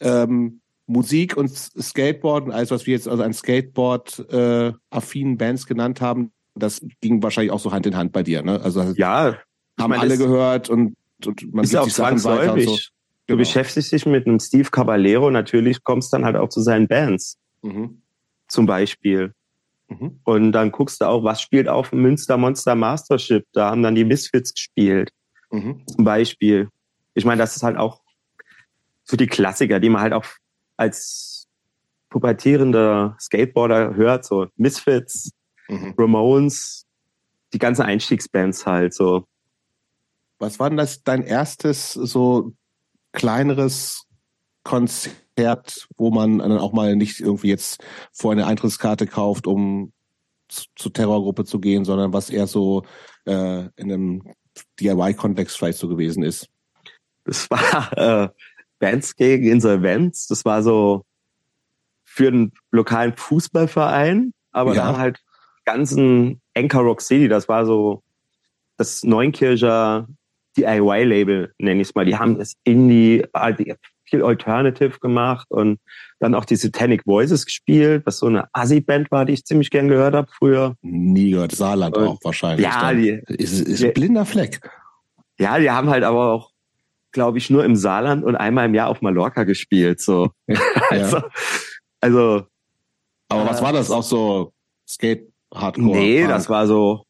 ähm, 0.00 0.60
Musik 0.86 1.36
und 1.36 1.48
Skateboard 1.50 2.44
und 2.46 2.52
alles, 2.52 2.70
was 2.70 2.86
wir 2.86 2.94
jetzt 2.94 3.08
also 3.08 3.22
an 3.22 3.32
Skateboard-affinen 3.32 5.38
Bands 5.38 5.66
genannt 5.66 6.00
haben, 6.00 6.32
das 6.54 6.84
ging 7.00 7.22
wahrscheinlich 7.22 7.52
auch 7.52 7.60
so 7.60 7.72
Hand 7.72 7.86
in 7.86 7.96
Hand 7.96 8.12
bei 8.12 8.22
dir, 8.22 8.42
ne? 8.42 8.60
Also 8.60 8.82
Ja, 8.96 9.36
haben 9.80 9.90
meine, 9.90 10.02
alle 10.02 10.18
gehört 10.18 10.68
und, 10.68 10.94
und 11.24 11.54
man 11.54 11.64
ist 11.64 11.74
auch 11.76 11.84
und 11.84 11.90
so. 11.90 12.02
zwangsläufig. 12.02 12.90
Du 13.28 13.34
Genau. 13.34 13.38
beschäftigst 13.38 13.92
dich 13.92 14.04
mit 14.04 14.26
einem 14.26 14.40
Steve 14.40 14.68
Caballero, 14.70 15.30
natürlich 15.30 15.84
kommst 15.84 16.12
dann 16.12 16.24
halt 16.24 16.36
auch 16.36 16.48
zu 16.48 16.60
seinen 16.60 16.88
Bands, 16.88 17.38
Mhm. 17.62 18.02
zum 18.48 18.66
Beispiel. 18.66 19.32
Mhm. 19.88 20.18
Und 20.24 20.52
dann 20.52 20.72
guckst 20.72 21.00
du 21.00 21.04
auch, 21.06 21.22
was 21.22 21.40
spielt 21.40 21.68
auf 21.68 21.90
dem 21.90 22.02
Münster 22.02 22.36
Monster 22.36 22.74
Mastership. 22.74 23.46
Da 23.52 23.70
haben 23.70 23.82
dann 23.84 23.94
die 23.94 24.04
Misfits 24.04 24.52
gespielt, 24.52 25.10
Mhm. 25.52 25.84
zum 25.86 26.04
Beispiel. 26.04 26.68
Ich 27.14 27.24
meine, 27.24 27.40
das 27.40 27.54
ist 27.54 27.62
halt 27.62 27.76
auch 27.76 28.00
so 29.04 29.16
die 29.16 29.28
Klassiker, 29.28 29.78
die 29.78 29.88
man 29.88 30.02
halt 30.02 30.12
auch 30.14 30.24
als 30.82 31.46
pubertierender 32.10 33.16
Skateboarder 33.18 33.94
hört, 33.94 34.24
so 34.24 34.48
Misfits, 34.56 35.32
Mhm. 35.72 35.94
Ramones, 35.96 36.86
die 37.52 37.58
ganzen 37.58 37.82
Einstiegsbands 37.82 38.66
halt, 38.66 38.94
so. 38.94 39.26
Was 40.38 40.58
war 40.58 40.68
denn 40.68 40.76
das 40.76 41.02
dein 41.04 41.22
erstes 41.22 41.92
so 41.92 42.52
kleineres 43.12 44.06
Konzert, 44.64 45.88
wo 45.96 46.10
man 46.10 46.38
dann 46.38 46.58
auch 46.58 46.72
mal 46.72 46.96
nicht 46.96 47.20
irgendwie 47.20 47.48
jetzt 47.48 47.82
vor 48.12 48.32
eine 48.32 48.46
Eintrittskarte 48.46 49.06
kauft, 49.06 49.46
um 49.46 49.92
zu, 50.48 50.64
zur 50.74 50.92
Terrorgruppe 50.92 51.44
zu 51.44 51.60
gehen, 51.60 51.84
sondern 51.84 52.12
was 52.12 52.30
eher 52.30 52.46
so 52.46 52.84
äh, 53.24 53.68
in 53.76 53.92
einem 53.92 54.34
DIY-Kontext 54.80 55.56
vielleicht 55.56 55.78
so 55.78 55.88
gewesen 55.88 56.22
ist? 56.22 56.48
Das 57.24 57.48
war 57.50 57.92
äh, 58.24 58.28
Bands 58.82 59.14
gegen 59.14 59.46
Insolvenz. 59.46 60.26
Das 60.26 60.44
war 60.44 60.62
so 60.64 61.04
für 62.04 62.26
einen 62.28 62.52
lokalen 62.72 63.16
Fußballverein, 63.16 64.32
aber 64.50 64.74
Ja. 64.74 64.86
dann 64.86 64.98
halt 64.98 65.20
ganzen 65.64 66.40
Anchor 66.56 66.82
Rock 66.82 67.00
City. 67.00 67.28
Das 67.28 67.48
war 67.48 67.64
so 67.64 68.02
das 68.76 69.04
Neunkircher 69.04 70.08
DIY-Label, 70.58 71.54
nenne 71.58 71.80
ich 71.80 71.88
es 71.88 71.94
mal. 71.94 72.04
Die 72.04 72.16
haben 72.16 72.36
das 72.38 72.54
Indie, 72.64 73.24
halt 73.32 73.58
viel 74.04 74.22
Alternative 74.22 74.98
gemacht 74.98 75.46
und 75.50 75.78
dann 76.18 76.34
auch 76.34 76.44
die 76.44 76.56
Satanic 76.56 77.06
Voices 77.06 77.46
gespielt, 77.46 78.02
was 78.04 78.18
so 78.18 78.26
eine 78.26 78.48
Assi-Band 78.52 79.10
war, 79.10 79.24
die 79.24 79.32
ich 79.34 79.44
ziemlich 79.44 79.70
gern 79.70 79.88
gehört 79.88 80.14
habe 80.14 80.28
früher. 80.30 80.74
Nie 80.82 81.30
gehört. 81.30 81.52
Saarland 81.52 81.96
Und- 81.96 82.08
auch 82.08 82.18
wahrscheinlich. 82.24 82.66
Ja, 82.66 82.80
dann. 82.92 82.98
die, 83.00 83.08
ist, 83.28 83.60
ist 83.60 83.80
die- 83.80 83.86
ein 83.86 83.94
blinder 83.94 84.26
Fleck. 84.26 84.60
ja, 85.38 85.58
die 85.58 85.70
haben 85.70 85.88
halt 85.88 86.04
aber 86.04 86.32
auch, 86.32 86.51
glaube 87.12 87.38
ich, 87.38 87.50
nur 87.50 87.64
im 87.64 87.76
Saarland 87.76 88.24
und 88.24 88.36
einmal 88.36 88.66
im 88.66 88.74
Jahr 88.74 88.88
auf 88.88 89.02
Mallorca 89.02 89.44
gespielt. 89.44 90.00
So. 90.00 90.30
Also, 90.90 91.22
also 92.00 92.46
Aber 93.28 93.46
was 93.46 93.62
war 93.62 93.72
das 93.72 93.90
auch 93.90 94.02
so 94.02 94.52
Skate 94.88 95.32
Hardcore? 95.54 95.86
nee, 95.98 96.20
Punk? 96.20 96.30
das 96.30 96.48
war 96.50 96.66
so 96.66 97.04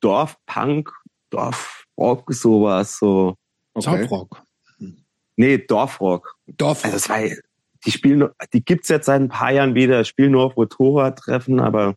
Dorfpunk, 0.00 0.90
Dorfrock, 1.30 2.32
sowas, 2.32 2.98
so. 2.98 3.34
okay. 3.74 3.98
Southrock. 4.02 4.42
Nee, 5.36 5.58
Dorfrock. 5.58 6.36
Dorf. 6.46 6.84
Also 6.84 6.96
das 6.96 7.08
war, 7.08 7.18
die 7.84 7.90
spielen, 7.90 8.18
nur- 8.20 8.34
die 8.52 8.64
gibt's 8.64 8.88
jetzt 8.88 9.06
seit 9.06 9.20
ein 9.20 9.28
paar 9.28 9.52
Jahren 9.52 9.74
wieder, 9.74 10.04
spielen 10.04 10.32
nur 10.32 10.44
auf 10.44 10.56
Motorradtreffen, 10.56 11.60
aber 11.60 11.94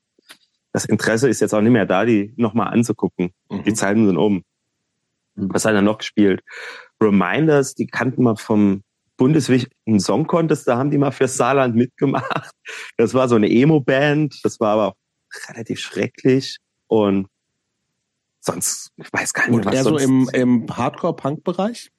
das 0.71 0.85
Interesse 0.85 1.29
ist 1.29 1.39
jetzt 1.39 1.53
auch 1.53 1.61
nicht 1.61 1.71
mehr 1.73 1.85
da, 1.85 2.05
die 2.05 2.33
nochmal 2.37 2.67
anzugucken. 2.73 3.31
Die 3.51 3.69
Mhm. 3.71 3.75
Zeiten 3.75 4.05
sind 4.07 4.17
um. 4.17 4.43
Was 5.35 5.65
hat 5.65 5.73
er 5.73 5.81
noch 5.81 5.97
gespielt? 5.99 6.41
Reminders, 7.01 7.73
die 7.75 7.87
kannten 7.87 8.23
wir 8.23 8.35
vom 8.37 8.83
bundesweiten 9.17 9.99
Song 9.99 10.25
Contest, 10.27 10.67
da 10.67 10.77
haben 10.77 10.89
die 10.91 10.97
mal 10.97 11.11
für 11.11 11.27
Saarland 11.27 11.75
mitgemacht. 11.75 12.51
Das 12.97 13.13
war 13.13 13.27
so 13.29 13.35
eine 13.35 13.49
Emo-Band, 13.49 14.39
das 14.43 14.59
war 14.59 14.69
aber 14.73 14.87
auch 14.89 14.95
relativ 15.49 15.79
schrecklich 15.79 16.57
und 16.87 17.27
sonst, 18.39 18.89
ich 18.97 19.11
weiß 19.11 19.33
gar 19.33 19.47
nicht, 19.47 19.55
Und 19.55 19.65
was 19.65 19.75
eher 19.75 19.83
so 19.83 19.97
sonst. 19.97 20.03
im, 20.03 20.29
im 20.33 20.77
Hardcore-Punk-Bereich? 20.77 21.89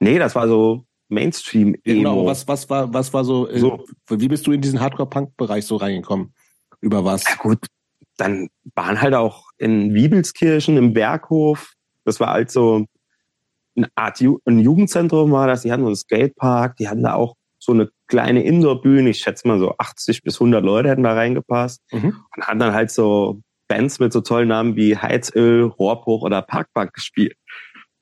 nee, 0.00 0.18
das 0.18 0.34
war 0.34 0.48
so 0.48 0.84
Mainstream-Emo. 1.08 1.80
Genau, 1.84 2.26
was, 2.26 2.46
was 2.48 2.68
war, 2.70 2.92
was 2.92 3.12
war 3.12 3.24
so, 3.24 3.48
äh, 3.48 3.58
So. 3.58 3.84
wie 4.08 4.28
bist 4.28 4.46
du 4.46 4.52
in 4.52 4.60
diesen 4.60 4.80
Hardcore-Punk-Bereich 4.80 5.66
so 5.66 5.76
reingekommen? 5.76 6.34
Über 6.80 7.04
was? 7.04 7.24
Ja 7.24 7.36
gut, 7.36 7.66
dann 8.16 8.48
waren 8.74 9.00
halt 9.00 9.14
auch 9.14 9.48
in 9.58 9.94
Wiebelskirchen 9.94 10.76
im 10.76 10.92
Berghof. 10.92 11.72
Das 12.04 12.20
war 12.20 12.28
halt 12.30 12.50
so 12.50 12.86
eine 13.76 13.88
Art 13.94 14.20
Ju 14.20 14.38
ein 14.44 14.58
Jugendzentrum 14.60 15.32
war 15.32 15.46
das. 15.46 15.62
Die 15.62 15.72
hatten 15.72 15.82
so 15.82 15.88
einen 15.88 15.96
Skatepark. 15.96 16.76
Die 16.76 16.88
hatten 16.88 17.02
da 17.02 17.14
auch 17.14 17.34
so 17.58 17.72
eine 17.72 17.90
kleine 18.06 18.44
Indoor-Bühne. 18.44 19.10
Ich 19.10 19.18
schätze 19.18 19.48
mal 19.48 19.58
so 19.58 19.74
80 19.78 20.22
bis 20.22 20.36
100 20.36 20.62
Leute 20.64 20.90
hätten 20.90 21.02
da 21.02 21.14
reingepasst. 21.14 21.82
Mhm. 21.92 22.16
Und 22.36 22.46
haben 22.46 22.58
dann 22.58 22.74
halt 22.74 22.90
so 22.90 23.40
Bands 23.68 23.98
mit 23.98 24.12
so 24.12 24.20
tollen 24.20 24.48
Namen 24.48 24.76
wie 24.76 24.96
Heizöl, 24.96 25.64
Rohrbruch 25.64 26.22
oder 26.22 26.42
Parkbank 26.42 26.92
gespielt. 26.92 27.36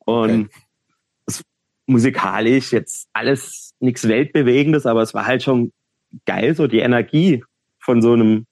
Und 0.01 0.31
Okay. 0.31 0.49
das, 1.27 1.43
musikalisch 1.87 2.73
jetzt 2.73 3.09
alles 3.13 3.75
nichts 3.81 4.07
Weltbewegendes, 4.09 4.87
aber 4.87 5.03
es 5.03 5.15
war 5.15 5.27
halt 5.27 5.43
schon 5.43 5.73
geil, 6.27 6.55
so 6.55 6.67
die 6.67 6.81
Energie 6.81 7.45
von 7.79 8.03
so 8.03 8.13
einem 8.13 8.47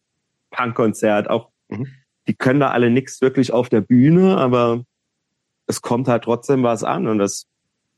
Punkkonzert. 0.50 1.28
Auch 1.28 1.50
Mhm. 1.68 1.86
die 2.28 2.34
können 2.34 2.60
da 2.60 2.70
alle 2.70 2.90
nichts 2.90 3.20
wirklich 3.20 3.52
auf 3.52 3.68
der 3.68 3.80
Bühne, 3.80 4.36
aber 4.36 4.84
es 5.70 5.80
kommt 5.80 6.08
halt 6.08 6.24
trotzdem 6.24 6.62
was 6.62 6.84
an 6.84 7.06
und 7.06 7.18
das 7.18 7.46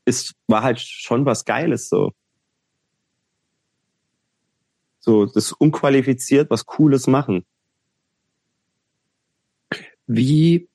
ist, 0.05 0.35
war 0.47 0.63
halt 0.63 0.79
schon 0.79 1.25
was 1.25 1.43
Geiles 1.43 1.89
so. 1.89 2.11
So, 4.99 5.25
das 5.25 5.51
unqualifiziert 5.51 6.49
was 6.49 6.65
Cooles 6.65 7.07
machen. 7.07 7.45
Wie, 10.07 10.69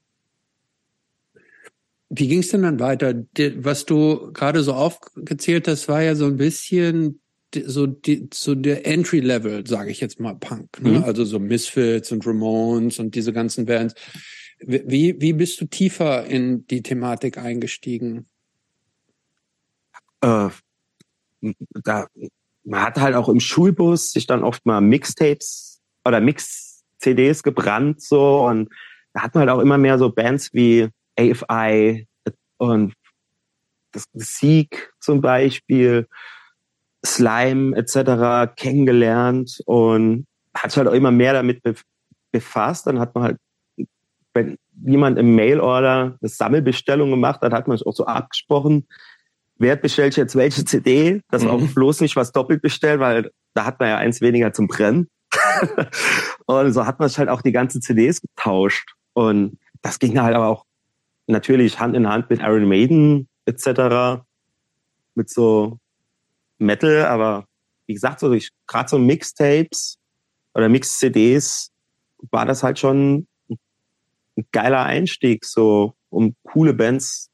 wie 2.11 2.29
ging 2.29 2.41
es 2.41 2.49
denn 2.49 2.63
dann 2.63 2.81
weiter? 2.81 3.15
Was 3.57 3.87
du 3.87 4.33
gerade 4.33 4.63
so 4.63 4.75
aufgezählt 4.75 5.69
hast, 5.69 5.89
war 5.89 6.03
ja 6.03 6.15
so 6.15 6.27
ein 6.27 6.37
bisschen 6.37 7.21
so, 7.55 7.87
die, 7.87 8.29
so 8.33 8.55
der 8.55 8.87
Entry-Level, 8.87 9.67
sage 9.67 9.91
ich 9.91 10.01
jetzt 10.01 10.21
mal, 10.21 10.35
Punk. 10.35 10.83
Ne? 10.83 10.99
Mhm. 10.99 11.05
Also 11.05 11.25
so 11.25 11.39
Misfits 11.39 12.13
und 12.13 12.27
Ramones 12.27 12.99
und 12.99 13.15
diese 13.15 13.33
ganzen 13.33 13.67
Bands. 13.67 13.95
Wie, 14.61 15.21
wie 15.21 15.33
bist 15.33 15.61
du 15.61 15.67
tiefer 15.67 16.27
in 16.27 16.67
die 16.67 16.83
Thematik 16.83 17.39
eingestiegen? 17.39 18.27
äh, 20.23 20.49
da, 21.85 22.07
man 22.65 22.83
hat 22.83 22.99
halt 22.99 23.15
auch 23.15 23.29
im 23.29 23.41
Schulbus 23.41 24.11
sich 24.11 24.27
dann 24.27 24.43
oft 24.43 24.67
mal 24.67 24.81
Mixtapes 24.81 25.81
oder 26.05 26.21
Mix-CDs 26.21 27.43
gebrannt 27.43 28.03
so 28.03 28.47
und 28.47 28.69
da 29.13 29.23
hat 29.23 29.35
man 29.35 29.43
halt 29.43 29.51
auch 29.51 29.63
immer 29.63 29.79
mehr 29.79 29.99
so 29.99 30.11
Bands 30.11 30.53
wie 30.53 30.89
AFI 31.19 32.07
und 32.59 32.95
das 33.93 34.05
Sieg 34.13 34.93
zum 35.01 35.21
Beispiel, 35.21 36.07
Slime 37.07 37.77
etc. 37.77 38.53
kennengelernt 38.55 39.63
und 39.65 40.27
hat 40.55 40.73
sich 40.73 40.79
halt 40.79 40.89
auch 40.89 40.93
immer 40.93 41.13
mehr 41.13 41.33
damit 41.33 41.65
bef- 41.65 41.85
befasst. 42.33 42.87
Dann 42.87 42.99
hat 42.99 43.15
man 43.15 43.25
halt, 43.25 43.39
wenn 44.39 44.59
jemand 44.85 45.19
im 45.19 45.35
Mailorder 45.35 46.17
eine 46.21 46.29
Sammelbestellung 46.29 47.11
gemacht 47.11 47.41
hat, 47.43 47.53
hat 47.53 47.69
man 47.69 47.77
sich 47.77 47.87
auch 47.87 47.95
so 47.95 48.07
abgesprochen, 48.07 48.87
wer 49.59 49.77
bestellt 49.77 50.17
jetzt 50.17 50.37
welche 50.37 50.65
CD, 50.65 51.21
dass 51.31 51.43
Mhm. 51.43 51.51
auch 51.51 51.61
bloß 51.75 52.01
nicht 52.01 52.17
was 52.17 52.33
doppelt 52.33 52.63
bestellt, 52.63 53.01
weil 53.01 53.31
da 53.55 53.65
hat 53.65 53.81
man 53.81 53.89
ja 53.89 53.97
eins 53.97 54.21
weniger 54.21 54.53
zum 54.53 54.69
Brennen. 54.69 55.09
und 56.47 56.73
so 56.73 56.87
hat 56.87 57.01
man 57.01 57.09
sich 57.09 57.19
halt 57.19 57.29
auch 57.29 57.43
die 57.43 57.53
ganzen 57.53 57.83
CDs 57.83 58.21
getauscht. 58.21 58.95
Und 59.13 59.59
das 59.83 59.99
ging 59.99 60.21
halt 60.21 60.35
aber 60.35 60.47
auch 60.47 60.65
natürlich 61.27 61.79
Hand 61.81 61.97
in 61.97 62.09
Hand 62.09 62.31
mit 62.31 62.41
Iron 62.41 62.69
Maiden 62.69 63.29
etc. 63.47 64.23
Mit 65.15 65.29
so 65.29 65.79
Metal, 66.59 67.07
aber 67.07 67.45
wie 67.87 67.95
gesagt, 67.95 68.21
so 68.21 68.37
gerade 68.67 68.89
so 68.89 68.99
Mixtapes 68.99 69.99
oder 70.55 70.69
Mix-CDs 70.69 71.71
war 72.31 72.47
das 72.47 72.63
halt 72.63 72.79
schon 72.79 73.27
ein 74.39 74.47
geiler 74.53 74.85
Einstieg, 74.85 75.45
so 75.45 75.95
um 76.11 76.35
coole 76.45 76.75
Bands 76.75 77.31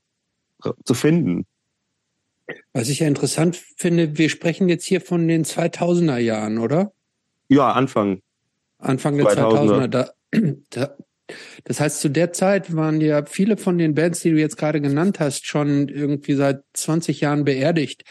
zu 0.85 0.95
finden. 0.95 1.47
Was 2.73 2.89
ich 2.89 3.01
ja 3.01 3.07
interessant 3.07 3.57
finde, 3.77 4.19
wir 4.19 4.29
sprechen 4.29 4.69
jetzt 4.69 4.85
hier 4.85 5.01
von 5.01 5.29
den 5.29 5.45
2000er 5.45 6.19
Jahren, 6.19 6.59
oder? 6.59 6.93
Ja, 7.49 7.73
Anfang. 7.73 8.21
Anfang 8.79 9.17
der 9.17 9.27
2000er. 9.27 9.87
2000er 9.87 9.89
da, 9.89 10.11
da, 10.71 10.97
das 11.65 11.81
heißt, 11.81 12.01
zu 12.01 12.11
der 12.11 12.33
Zeit 12.33 12.75
waren 12.77 13.01
ja 13.01 13.25
viele 13.25 13.57
von 13.57 13.79
den 13.79 13.95
Bands, 13.95 14.21
die 14.21 14.31
du 14.31 14.39
jetzt 14.39 14.59
gerade 14.59 14.81
genannt 14.81 15.21
hast, 15.21 15.47
schon 15.47 15.89
irgendwie 15.89 16.35
seit 16.35 16.63
20 16.75 17.21
Jahren 17.21 17.45
beerdigt. 17.45 18.05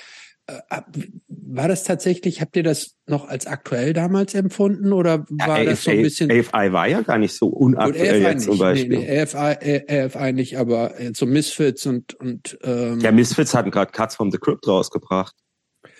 Äh, 0.47 0.81
war 1.27 1.67
das 1.67 1.83
tatsächlich, 1.83 2.41
habt 2.41 2.55
ihr 2.57 2.63
das 2.63 2.97
noch 3.07 3.27
als 3.27 3.47
aktuell 3.47 3.93
damals 3.93 4.33
empfunden 4.33 4.91
oder 4.91 5.25
war 5.29 5.59
ja, 5.59 5.69
das 5.69 5.83
so 5.83 5.91
ein 5.91 6.01
bisschen? 6.01 6.31
AFI 6.31 6.73
war 6.73 6.87
ja 6.87 7.01
gar 7.01 7.17
nicht 7.17 7.33
so 7.33 7.47
unaktuell 7.47 8.21
jetzt 8.21 8.35
nicht, 8.35 8.45
zum 8.45 8.57
Beispiel. 8.57 8.97
Nee, 8.97 9.05
nee, 9.05 9.21
AFI, 9.21 9.83
AFI 9.87 10.33
nicht, 10.33 10.57
aber 10.57 10.93
so 11.13 11.25
Misfits 11.25 11.85
und 11.85 12.13
und 12.15 12.57
ähm, 12.63 12.99
Ja, 12.99 13.11
Misfits 13.11 13.53
hatten 13.53 13.71
gerade 13.71 13.91
Cuts 13.91 14.15
from 14.15 14.31
the 14.31 14.37
Crypt 14.37 14.67
rausgebracht. 14.67 15.35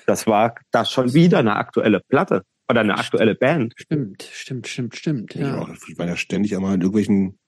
Das 0.08 0.28
war 0.28 0.56
das 0.72 0.92
schon 0.92 1.14
wieder 1.14 1.40
eine 1.40 1.56
aktuelle 1.56 2.02
Platte 2.02 2.44
oder 2.68 2.82
eine 2.82 2.98
aktuelle 2.98 3.36
Band. 3.36 3.74
Stimmt, 3.78 4.24
stimmt, 4.24 4.68
stimmt, 4.68 4.96
stimmt. 4.96 5.36
Ja, 5.36 5.62
ja 5.62 5.74
ich 5.88 5.98
war 5.98 6.08
ja 6.08 6.18
ständig 6.18 6.54
einmal 6.56 6.76
in 6.76 6.82
irgendwelchen 6.82 7.40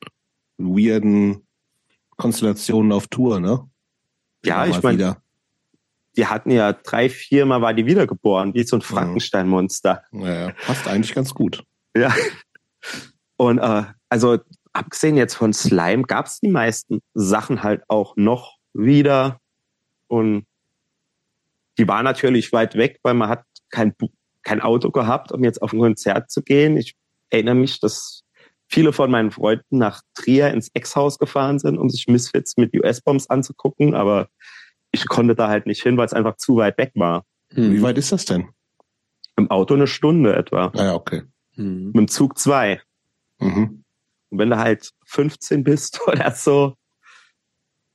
weirden 0.57 1.45
Konstellationen 2.15 2.93
auf 2.93 3.07
Tour, 3.07 3.41
ne? 3.41 3.69
Ja, 4.45 4.65
ich 4.65 4.81
meine, 4.81 5.17
die 6.18 6.28
hatten 6.28 6.51
ja 6.51 6.74
drei, 6.74 7.09
viermal 7.09 7.61
war 7.61 7.74
die 7.74 7.86
wiedergeboren, 7.86 8.53
wie 8.53 8.63
so 8.63 8.78
ein 8.78 8.82
Frankenstein-Monster. 8.82 10.03
Ja, 10.11 10.51
passt 10.66 10.88
eigentlich 10.88 11.13
ganz 11.13 11.34
gut. 11.34 11.63
Ja. 11.95 12.13
Und 13.38 13.59
äh, 13.59 13.84
also 14.09 14.39
abgesehen 14.74 15.18
jetzt 15.18 15.36
von 15.36 15.53
Slime 15.53 16.03
gab 16.03 16.28
es 16.28 16.39
die 16.39 16.49
meisten 16.49 17.01
Sachen 17.13 17.63
halt 17.63 17.84
auch 17.88 18.16
noch 18.16 18.57
wieder. 18.74 19.39
Und 20.07 20.45
die 21.78 21.88
war 21.88 22.03
natürlich 22.03 22.51
weit 22.53 22.76
weg, 22.76 22.99
weil 23.03 23.13
man 23.13 23.30
hat 23.30 23.43
kein, 23.70 23.93
kein 24.43 24.61
Auto 24.61 24.91
gehabt, 24.91 25.32
um 25.32 25.43
jetzt 25.43 25.61
auf 25.61 25.74
ein 25.74 25.80
Konzert 25.80 26.30
zu 26.32 26.41
gehen. 26.41 26.78
Ich 26.78 26.95
erinnere 27.30 27.55
mich, 27.55 27.80
dass 27.80 28.22
viele 28.68 28.93
von 28.93 29.11
meinen 29.11 29.32
Freunden 29.32 29.78
nach 29.78 30.01
Trier 30.13 30.51
ins 30.51 30.70
Ex-Haus 30.74 31.20
gefahren 31.20 31.59
sind, 31.59 31.78
um 31.78 31.89
sich 31.89 32.07
Misfits 32.07 32.57
mit 32.57 32.74
US-Bombs 32.74 33.30
anzugucken, 33.30 33.93
aber 33.93 34.28
ich 34.95 35.07
konnte 35.07 35.35
da 35.35 35.47
halt 35.47 35.67
nicht 35.67 35.83
hin, 35.83 35.97
weil 35.97 36.05
es 36.05 36.13
einfach 36.13 36.37
zu 36.37 36.57
weit 36.57 36.77
weg 36.77 36.91
war. 36.95 37.25
Hm. 37.49 37.73
Wie 37.73 37.81
weit 37.81 37.97
ist 37.97 38.11
das 38.11 38.25
denn? 38.25 38.49
Im 39.37 39.51
Auto 39.51 39.73
eine 39.73 39.87
Stunde 39.87 40.35
etwa. 40.35 40.71
Ah, 40.75 40.85
ja, 40.85 40.93
okay. 40.95 41.23
Hm. 41.55 41.87
Mit 41.87 41.95
dem 41.95 42.07
Zug 42.07 42.37
zwei. 42.37 42.81
Mhm. 43.39 43.83
Und 44.29 44.39
wenn 44.39 44.49
du 44.49 44.57
halt 44.57 44.91
15 45.05 45.63
bist 45.63 45.99
oder 46.07 46.31
so 46.31 46.75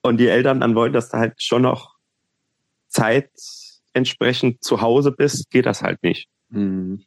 und 0.03 0.19
die 0.19 0.29
Eltern 0.29 0.61
dann 0.61 0.75
wollen, 0.75 0.93
dass 0.93 1.11
du 1.11 1.19
halt 1.19 1.43
schon 1.43 1.63
noch 1.63 1.97
Zeit 2.89 3.31
entsprechend 3.93 4.63
zu 4.63 4.81
Hause 4.81 5.13
bist, 5.13 5.51
geht 5.51 5.67
das 5.67 5.83
halt 5.83 6.03
nicht. 6.03 6.29
Mhm. 6.51 7.05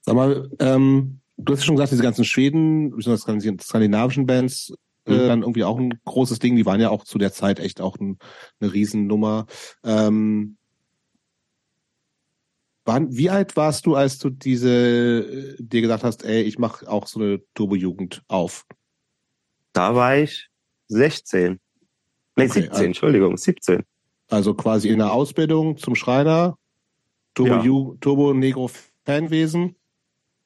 Sag 0.00 0.14
mal, 0.14 0.48
ähm, 0.60 1.20
du 1.36 1.52
hast 1.52 1.60
ja 1.60 1.66
schon 1.66 1.76
gesagt, 1.76 1.92
diese 1.92 2.02
ganzen 2.02 2.24
Schweden, 2.24 2.90
besonders 2.90 3.22
skandinavischen 3.22 4.26
Bands, 4.26 4.72
äh, 5.06 5.26
dann 5.26 5.42
irgendwie 5.42 5.64
auch 5.64 5.78
ein 5.78 5.98
großes 6.04 6.38
Ding. 6.38 6.56
Die 6.56 6.66
waren 6.66 6.80
ja 6.80 6.90
auch 6.90 7.04
zu 7.04 7.18
der 7.18 7.32
Zeit 7.32 7.58
echt 7.58 7.80
auch 7.80 7.96
ein, 7.98 8.18
eine 8.60 8.72
Riesennummer. 8.72 9.46
Ähm, 9.84 10.56
wann, 12.84 13.14
wie 13.16 13.30
alt 13.30 13.56
warst 13.56 13.86
du, 13.86 13.94
als 13.94 14.18
du 14.18 14.30
diese 14.30 14.70
äh, 14.70 15.56
dir 15.58 15.80
gesagt 15.80 16.04
hast, 16.04 16.24
ey, 16.24 16.42
ich 16.42 16.58
mache 16.58 16.88
auch 16.88 17.06
so 17.06 17.20
eine 17.20 17.42
Turbo-Jugend 17.54 18.22
auf? 18.28 18.64
Da 19.72 19.94
war 19.94 20.16
ich 20.16 20.48
16. 20.88 21.58
Nee, 22.36 22.44
okay, 22.44 22.52
17, 22.52 22.70
also, 22.70 22.84
Entschuldigung, 22.84 23.36
17. 23.36 23.82
Also 24.28 24.54
quasi 24.54 24.88
in 24.88 24.98
der 24.98 25.12
Ausbildung 25.12 25.76
zum 25.76 25.94
Schreiner, 25.94 26.56
Turbo, 27.34 27.54
ja. 27.54 27.96
Turbo 28.00 28.34
Negro 28.34 28.70
Fanwesen. 29.04 29.76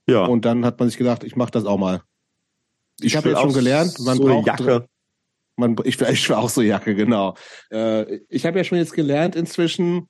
Ja. 0.08 0.24
Und 0.24 0.44
dann 0.44 0.64
hat 0.64 0.78
man 0.78 0.88
sich 0.88 0.98
gedacht, 0.98 1.24
ich 1.24 1.36
mache 1.36 1.50
das 1.50 1.64
auch 1.64 1.78
mal. 1.78 2.02
Ich, 3.00 3.06
ich 3.06 3.16
habe 3.16 3.30
jetzt 3.30 3.40
schon 3.40 3.52
gelernt, 3.52 3.98
man 4.00 4.16
so 4.16 4.24
braucht 4.24 4.46
Jacke. 4.46 4.88
Man, 5.56 5.76
ich, 5.84 6.00
ich 6.00 6.32
auch 6.32 6.50
so 6.50 6.62
Jacke, 6.62 6.94
genau. 6.94 7.34
Äh, 7.70 8.20
ich 8.28 8.44
habe 8.44 8.58
ja 8.58 8.64
schon 8.64 8.78
jetzt 8.78 8.92
gelernt 8.92 9.36
inzwischen, 9.36 10.08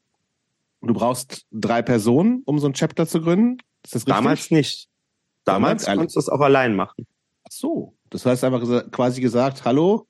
du 0.82 0.92
brauchst 0.92 1.46
drei 1.52 1.82
Personen, 1.82 2.42
um 2.46 2.58
so 2.58 2.66
ein 2.66 2.74
Chapter 2.74 3.06
zu 3.06 3.20
gründen. 3.20 3.58
Ist 3.84 3.94
das 3.94 4.02
richtig? 4.02 4.14
Damals 4.14 4.50
nicht. 4.50 4.88
Damals, 5.44 5.84
Damals 5.84 5.98
konntest 5.98 6.16
du 6.16 6.20
es 6.20 6.28
auch 6.28 6.40
allein 6.40 6.74
machen. 6.74 7.06
Ach 7.44 7.52
so. 7.52 7.94
Das 8.10 8.26
heißt 8.26 8.44
einfach 8.44 8.90
quasi 8.90 9.20
gesagt, 9.20 9.64
hallo, 9.64 10.06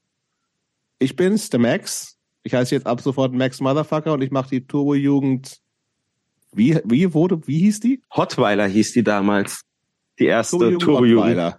ich 0.98 1.16
bin's, 1.16 1.50
der 1.50 1.60
Max. 1.60 2.16
Ich 2.42 2.54
heiße 2.54 2.74
jetzt 2.74 2.86
ab 2.86 3.00
sofort 3.00 3.32
Max 3.32 3.60
Motherfucker 3.60 4.12
und 4.12 4.22
ich 4.22 4.30
mache 4.30 4.50
die 4.50 4.66
Turbo-Jugend. 4.66 5.58
Wie, 6.52 6.78
wie 6.84 7.12
wurde, 7.12 7.46
wie 7.46 7.58
hieß 7.58 7.80
die? 7.80 8.02
Hotweiler 8.14 8.66
hieß 8.66 8.92
die 8.92 9.02
damals. 9.02 9.62
Die 10.18 10.26
erste 10.26 10.78
Turbo-Jugend. 10.78 11.56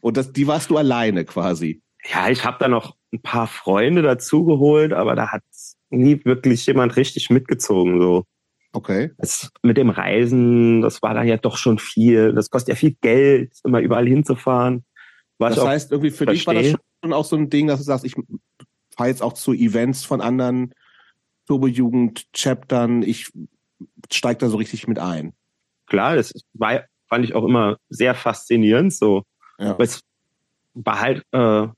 Und 0.00 0.16
das, 0.16 0.32
die 0.32 0.46
warst 0.46 0.70
du 0.70 0.76
alleine 0.76 1.24
quasi. 1.24 1.82
Ja, 2.04 2.28
ich 2.28 2.44
habe 2.44 2.56
da 2.60 2.68
noch 2.68 2.96
ein 3.12 3.22
paar 3.22 3.46
Freunde 3.46 4.02
dazugeholt, 4.02 4.92
aber 4.92 5.14
da 5.14 5.28
hat 5.28 5.42
nie 5.90 6.24
wirklich 6.24 6.66
jemand 6.66 6.96
richtig 6.96 7.30
mitgezogen. 7.30 8.00
So. 8.00 8.24
Okay. 8.72 9.10
Das, 9.18 9.50
mit 9.62 9.76
dem 9.76 9.90
Reisen, 9.90 10.80
das 10.80 11.02
war 11.02 11.14
dann 11.14 11.28
ja 11.28 11.36
doch 11.36 11.56
schon 11.56 11.78
viel. 11.78 12.32
Das 12.32 12.50
kostet 12.50 12.70
ja 12.70 12.74
viel 12.74 12.96
Geld, 13.00 13.52
immer 13.64 13.80
überall 13.80 14.06
hinzufahren. 14.06 14.84
Was 15.38 15.56
das 15.56 15.66
heißt, 15.66 15.92
irgendwie 15.92 16.10
für 16.10 16.24
verstehe. 16.24 16.34
dich 16.34 16.46
war 16.46 16.54
das 16.54 16.80
schon 17.02 17.12
auch 17.12 17.24
so 17.24 17.36
ein 17.36 17.50
Ding, 17.50 17.66
dass 17.66 17.78
du 17.80 17.84
sagst, 17.84 18.04
ich 18.04 18.14
fahre 18.96 19.08
jetzt 19.08 19.22
auch 19.22 19.32
zu 19.34 19.52
Events 19.52 20.04
von 20.04 20.20
anderen 20.20 20.74
Turbo-Jugend-Chaptern, 21.46 23.02
ich 23.02 23.30
steige 24.10 24.38
da 24.38 24.48
so 24.48 24.56
richtig 24.56 24.86
mit 24.86 24.98
ein. 24.98 25.34
Klar, 25.86 26.16
das 26.16 26.32
war, 26.54 26.84
fand 27.08 27.24
ich 27.24 27.34
auch 27.34 27.44
immer 27.44 27.78
sehr 27.88 28.14
faszinierend, 28.14 28.94
so 28.94 29.24
ja. 29.58 29.70
Aber 29.70 29.84
es 29.84 30.02
war 30.74 31.00
halt, 31.00 31.18
äh, 31.32 31.68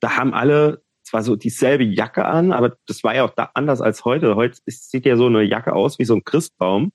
da 0.00 0.16
haben 0.16 0.34
alle 0.34 0.82
zwar 1.02 1.22
so 1.22 1.36
dieselbe 1.36 1.84
Jacke 1.84 2.24
an, 2.24 2.52
aber 2.52 2.76
das 2.86 3.02
war 3.02 3.14
ja 3.14 3.24
auch 3.24 3.34
da 3.34 3.50
anders 3.54 3.80
als 3.80 4.04
heute. 4.04 4.36
Heute 4.36 4.58
sieht 4.66 5.06
ja 5.06 5.16
so 5.16 5.26
eine 5.26 5.42
Jacke 5.42 5.72
aus 5.72 5.98
wie 5.98 6.04
so 6.04 6.14
ein 6.14 6.24
Christbaum 6.24 6.92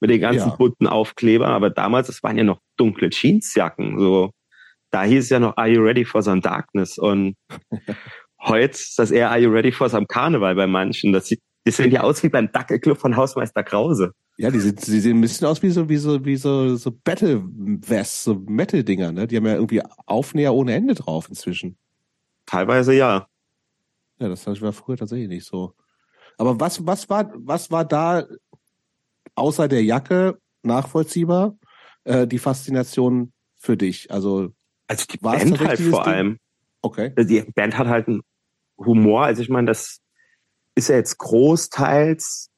mit 0.00 0.10
den 0.10 0.20
ganzen 0.20 0.48
ja. 0.48 0.56
bunten 0.56 0.86
Aufklebern, 0.86 1.52
aber 1.52 1.68
damals, 1.68 2.06
das 2.06 2.22
waren 2.22 2.38
ja 2.38 2.44
noch 2.44 2.60
dunkle 2.76 3.10
Jeansjacken. 3.10 3.98
So, 3.98 4.30
da 4.90 5.02
hieß 5.02 5.24
es 5.24 5.30
ja 5.30 5.38
noch, 5.38 5.56
Are 5.56 5.68
you 5.68 5.82
ready 5.82 6.04
for 6.04 6.22
some 6.22 6.40
darkness? 6.40 6.98
Und 6.98 7.36
heute 8.40 8.72
ist 8.72 8.98
das 8.98 9.10
eher, 9.10 9.30
Are 9.30 9.38
you 9.38 9.50
ready 9.50 9.72
for 9.72 9.88
some 9.88 10.06
Karneval 10.06 10.54
bei 10.54 10.66
manchen? 10.66 11.12
Das 11.12 11.26
sieht, 11.26 11.42
die 11.66 11.70
sehen 11.70 11.90
ja 11.90 12.00
aus 12.00 12.22
wie 12.22 12.30
beim 12.30 12.50
Dackelclub 12.50 12.98
von 12.98 13.16
Hausmeister 13.16 13.62
Krause. 13.62 14.12
Ja, 14.40 14.50
die, 14.50 14.58
sind, 14.58 14.86
die 14.86 15.00
sehen 15.00 15.18
ein 15.18 15.20
bisschen 15.20 15.46
aus 15.46 15.62
wie 15.62 15.68
so, 15.68 15.90
wie 15.90 15.98
so, 15.98 16.24
wie 16.24 16.36
so, 16.36 16.74
so 16.76 16.90
Battle 16.90 17.44
Vests, 17.82 18.24
so 18.24 18.34
Metal-Dinger, 18.34 19.12
ne? 19.12 19.26
Die 19.26 19.36
haben 19.36 19.44
ja 19.44 19.52
irgendwie 19.52 19.82
Aufnäher 20.06 20.54
ohne 20.54 20.72
Ende 20.72 20.94
drauf 20.94 21.28
inzwischen. 21.28 21.76
Teilweise 22.46 22.94
ja. 22.94 23.26
Ja, 24.18 24.28
das 24.30 24.46
war 24.46 24.72
früher 24.72 24.96
tatsächlich 24.96 25.28
nicht 25.28 25.44
so. 25.44 25.74
Aber 26.38 26.58
was, 26.58 26.86
was 26.86 27.10
war, 27.10 27.30
was 27.34 27.70
war 27.70 27.84
da 27.84 28.24
außer 29.34 29.68
der 29.68 29.84
Jacke 29.84 30.38
nachvollziehbar 30.62 31.58
äh, 32.04 32.26
die 32.26 32.38
Faszination 32.38 33.34
für 33.58 33.76
dich? 33.76 34.10
Also, 34.10 34.54
also 34.86 35.04
die 35.04 35.18
Band 35.18 35.60
halt 35.60 35.80
vor 35.80 36.04
Ding? 36.04 36.12
allem. 36.12 36.38
Okay. 36.80 37.12
Die 37.14 37.42
Band 37.42 37.76
hat 37.76 37.88
halt 37.88 38.08
einen 38.08 38.22
Humor. 38.78 39.26
Also 39.26 39.42
ich 39.42 39.50
meine, 39.50 39.66
das 39.66 40.00
ist 40.74 40.88
ja 40.88 40.96
jetzt 40.96 41.18
großteils 41.18 42.49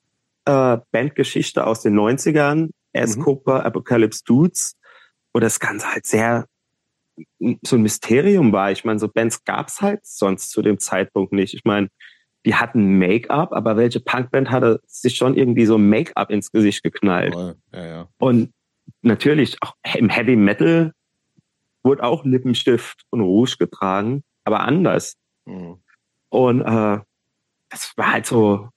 äh, 0.45 0.79
Bandgeschichte 0.91 1.67
aus 1.67 1.83
den 1.83 1.99
90ern, 1.99 2.71
S. 2.93 3.17
Mhm. 3.17 3.23
Cooper, 3.23 3.65
Apocalypse 3.65 4.23
Dudes, 4.25 4.77
wo 5.33 5.41
das 5.41 5.61
Ganze 5.61 5.93
halt 5.93 6.07
sehr 6.07 6.47
so 7.63 7.77
ein 7.77 7.83
Mysterium 7.83 8.53
war. 8.53 8.73
Ich 8.73 8.85
meine, 8.85 8.99
so 8.99 9.09
Bands 9.09 9.45
gab's 9.45 9.81
halt 9.81 10.05
sonst 10.05 10.51
zu 10.51 10.63
dem 10.63 10.79
Zeitpunkt 10.79 11.33
nicht. 11.33 11.55
Ich 11.55 11.65
meine, 11.65 11.89
die 12.45 12.55
hatten 12.55 12.99
Make-up, 12.99 13.53
aber 13.53 13.77
welche 13.77 14.01
Punkband 14.01 14.51
hatte 14.51 14.81
sich 14.87 15.17
schon 15.17 15.37
irgendwie 15.37 15.67
so 15.67 15.79
Make-up 15.79 16.31
ins 16.31 16.51
Gesicht 16.51 16.83
geknallt? 16.83 17.35
Ja, 17.73 17.85
ja. 17.85 18.09
Und 18.19 18.53
natürlich 19.03 19.57
auch 19.61 19.75
im 19.95 20.09
Heavy 20.09 20.37
Metal 20.37 20.93
wurde 21.85 22.03
auch 22.03 22.25
Lippenstift 22.25 23.05
und 23.11 23.21
Rouge 23.21 23.57
getragen, 23.59 24.25
aber 24.45 24.61
anders. 24.61 25.17
Mhm. 25.45 25.83
Und 26.31 26.63
äh, 26.63 26.99
das 27.69 27.93
war 27.97 28.13
halt 28.13 28.27
so 28.27 28.71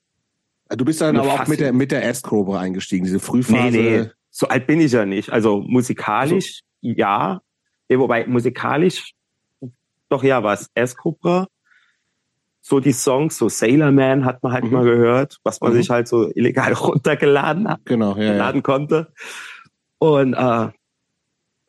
Du 0.70 0.84
bist 0.84 1.02
dann 1.02 1.18
aber 1.18 1.34
auch 1.34 1.48
mit 1.48 1.60
der, 1.60 1.74
mit 1.74 1.92
der 1.92 2.04
S-Cobra 2.06 2.60
eingestiegen, 2.60 3.06
diese 3.06 3.20
Frühphase. 3.20 3.78
Nee, 3.78 4.00
nee, 4.00 4.10
so 4.32 4.48
alt 4.48 4.66
bin 4.66 4.82
ich 4.82 4.92
ja 4.92 5.06
nicht. 5.06 5.32
Also 5.32 5.62
musikalisch, 5.62 6.62
also. 6.84 6.96
ja. 6.98 7.42
Wobei 7.88 8.26
musikalisch, 8.26 9.14
doch 10.10 10.24
ja, 10.24 10.44
war 10.44 10.54
es 10.54 10.70
S-Cobra. 10.74 11.48
So 12.62 12.80
die 12.80 12.94
Songs, 12.94 13.38
so 13.38 13.48
Sailor 13.48 13.92
Man 13.92 14.26
hat 14.26 14.42
man 14.42 14.52
halt 14.52 14.64
mhm. 14.64 14.72
mal 14.72 14.84
gehört, 14.86 15.38
was 15.44 15.62
man 15.62 15.72
mhm. 15.72 15.78
sich 15.78 15.90
halt 15.92 16.08
so 16.08 16.32
illegal 16.34 16.74
runtergeladen 16.74 17.70
hat, 17.70 17.82
genau, 17.86 18.18
ja, 18.18 18.34
laden 18.34 18.58
ja. 18.58 18.62
konnte. 18.64 19.14
Und 20.00 20.34
äh, 20.34 20.70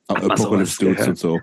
Apocalypse 0.09 0.79
Dudes 0.79 1.07
und 1.07 1.19
so. 1.19 1.41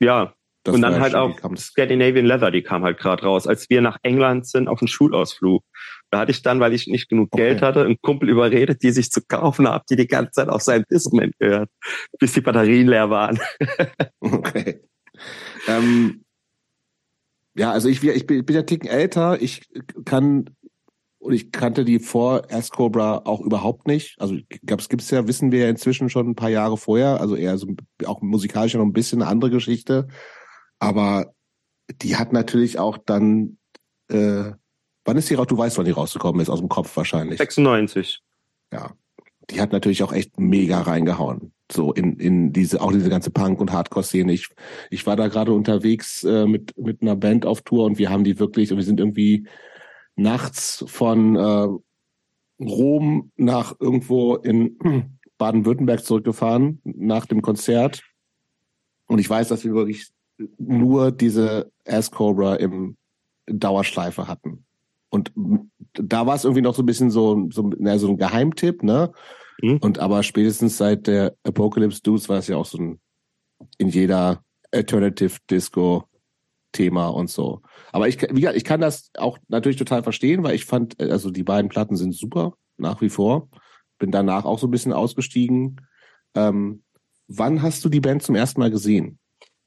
Ja, 0.00 0.32
das 0.62 0.74
und 0.74 0.80
dann 0.80 0.98
halt 0.98 1.14
auch 1.14 1.38
Scandinavian 1.56 2.24
Leather, 2.24 2.50
die 2.50 2.62
kam 2.62 2.84
halt 2.84 2.98
gerade 2.98 3.22
raus, 3.22 3.46
als 3.46 3.68
wir 3.68 3.82
nach 3.82 3.98
England 4.02 4.46
sind 4.46 4.66
auf 4.66 4.80
einen 4.80 4.88
Schulausflug 4.88 5.62
Da 6.14 6.20
hatte 6.20 6.30
ich 6.30 6.42
dann, 6.42 6.60
weil 6.60 6.72
ich 6.74 6.86
nicht 6.86 7.08
genug 7.08 7.30
Okay. 7.32 7.42
Geld 7.42 7.62
hatte, 7.62 7.82
einen 7.82 8.00
Kumpel 8.00 8.28
überredet, 8.28 8.84
die 8.84 8.92
sich 8.92 9.10
zu 9.10 9.20
kaufen, 9.26 9.66
hab 9.66 9.84
die 9.88 9.96
die 9.96 10.06
ganze 10.06 10.30
Zeit 10.30 10.48
auf 10.48 10.62
seinem 10.62 10.84
Discman 10.88 11.32
gehört, 11.40 11.68
bis 12.20 12.34
die 12.34 12.40
Batterien 12.40 12.86
leer 12.86 13.10
waren. 13.10 13.40
Okay. 14.20 14.80
Ähm, 15.66 16.24
ja, 17.56 17.72
also 17.72 17.88
ich, 17.88 18.00
ich 18.04 18.26
bin, 18.28 18.38
ich 18.38 18.46
bin 18.46 18.54
ja 18.54 18.62
Ticken 18.62 18.88
älter. 18.88 19.42
Ich 19.42 19.62
kann 20.04 20.50
und 21.18 21.32
ich 21.32 21.50
kannte 21.50 21.84
die 21.84 21.98
vor 21.98 22.42
Ask 22.52 22.74
Cobra 22.74 23.22
auch 23.24 23.40
überhaupt 23.40 23.88
nicht. 23.88 24.14
Also 24.20 24.36
gab's 24.64 24.88
gibt's 24.88 25.10
ja, 25.10 25.26
wissen 25.26 25.50
wir 25.50 25.60
ja 25.60 25.68
inzwischen 25.68 26.10
schon 26.10 26.28
ein 26.28 26.36
paar 26.36 26.50
Jahre 26.50 26.76
vorher. 26.76 27.20
Also 27.20 27.34
eher 27.34 27.58
so 27.58 27.74
auch 28.06 28.22
musikalisch 28.22 28.74
noch 28.74 28.84
ein 28.84 28.92
bisschen 28.92 29.20
eine 29.20 29.30
andere 29.32 29.50
Geschichte. 29.50 30.06
Aber 30.78 31.34
die 31.90 32.14
hat 32.14 32.32
natürlich 32.32 32.78
auch 32.78 32.98
dann. 32.98 33.58
Äh, 34.08 34.52
wann 35.04 35.16
ist 35.16 35.30
die 35.30 35.34
raus? 35.34 35.46
Du 35.48 35.58
weißt, 35.58 35.78
wann 35.78 35.84
die 35.84 35.90
rausgekommen 35.90 36.40
ist 36.40 36.50
aus 36.50 36.60
dem 36.60 36.68
Kopf 36.68 36.96
wahrscheinlich. 36.96 37.38
96. 37.38 38.22
Ja, 38.72 38.92
die 39.50 39.60
hat 39.60 39.72
natürlich 39.72 40.02
auch 40.02 40.12
echt 40.12 40.38
mega 40.38 40.80
reingehauen. 40.80 41.52
So 41.70 41.92
in, 41.92 42.18
in 42.18 42.52
diese, 42.52 42.80
auch 42.80 42.92
diese 42.92 43.10
ganze 43.10 43.30
Punk- 43.30 43.60
und 43.60 43.72
Hardcore-Szene. 43.72 44.32
Ich, 44.32 44.48
ich 44.90 45.06
war 45.06 45.16
da 45.16 45.28
gerade 45.28 45.52
unterwegs 45.52 46.24
äh, 46.24 46.46
mit, 46.46 46.76
mit 46.78 47.02
einer 47.02 47.16
Band 47.16 47.46
auf 47.46 47.62
Tour 47.62 47.84
und 47.84 47.98
wir 47.98 48.10
haben 48.10 48.24
die 48.24 48.38
wirklich, 48.38 48.70
und 48.70 48.78
wir 48.78 48.84
sind 48.84 49.00
irgendwie 49.00 49.46
nachts 50.16 50.84
von 50.86 51.36
äh, 51.36 51.68
Rom 52.62 53.32
nach 53.36 53.74
irgendwo 53.80 54.36
in 54.36 54.78
Baden-Württemberg 55.38 56.04
zurückgefahren, 56.04 56.80
nach 56.84 57.26
dem 57.26 57.42
Konzert. 57.42 58.02
Und 59.06 59.18
ich 59.18 59.28
weiß, 59.28 59.48
dass 59.48 59.64
wir 59.64 59.74
wirklich 59.74 60.08
nur 60.58 61.12
diese 61.12 61.70
Ass 61.86 62.10
Cobra 62.10 62.56
im 62.56 62.96
Dauerschleife 63.46 64.26
hatten. 64.28 64.64
Und 65.14 65.32
da 65.92 66.26
war 66.26 66.34
es 66.34 66.44
irgendwie 66.44 66.62
noch 66.62 66.74
so 66.74 66.82
ein 66.82 66.86
bisschen 66.86 67.10
so, 67.10 67.48
so, 67.50 67.70
na, 67.78 67.96
so 67.98 68.08
ein 68.08 68.18
Geheimtipp, 68.18 68.82
ne? 68.82 69.12
Mhm. 69.62 69.78
Und 69.78 70.00
aber 70.00 70.24
spätestens 70.24 70.76
seit 70.76 71.06
der 71.06 71.36
Apocalypse 71.44 72.02
Dudes 72.02 72.28
war 72.28 72.38
es 72.38 72.48
ja 72.48 72.56
auch 72.56 72.66
so 72.66 72.78
ein 72.78 73.00
in 73.78 73.88
jeder 73.88 74.42
Alternative 74.72 75.38
Disco 75.48 76.08
Thema 76.72 77.06
und 77.06 77.30
so. 77.30 77.62
Aber 77.92 78.08
ich, 78.08 78.20
wie 78.20 78.40
gesagt, 78.40 78.56
ich 78.56 78.64
kann 78.64 78.80
das 78.80 79.12
auch 79.16 79.38
natürlich 79.46 79.76
total 79.76 80.02
verstehen, 80.02 80.42
weil 80.42 80.56
ich 80.56 80.64
fand, 80.64 81.00
äh, 81.00 81.08
also 81.10 81.30
die 81.30 81.44
beiden 81.44 81.68
Platten 81.68 81.96
sind 81.96 82.12
super, 82.12 82.54
nach 82.76 83.00
wie 83.00 83.10
vor. 83.10 83.48
Bin 83.98 84.10
danach 84.10 84.44
auch 84.44 84.58
so 84.58 84.66
ein 84.66 84.72
bisschen 84.72 84.92
ausgestiegen. 84.92 85.80
Ähm, 86.34 86.82
wann 87.28 87.62
hast 87.62 87.84
du 87.84 87.88
die 87.88 88.00
Band 88.00 88.24
zum 88.24 88.34
ersten 88.34 88.60
Mal 88.60 88.72
gesehen? 88.72 89.20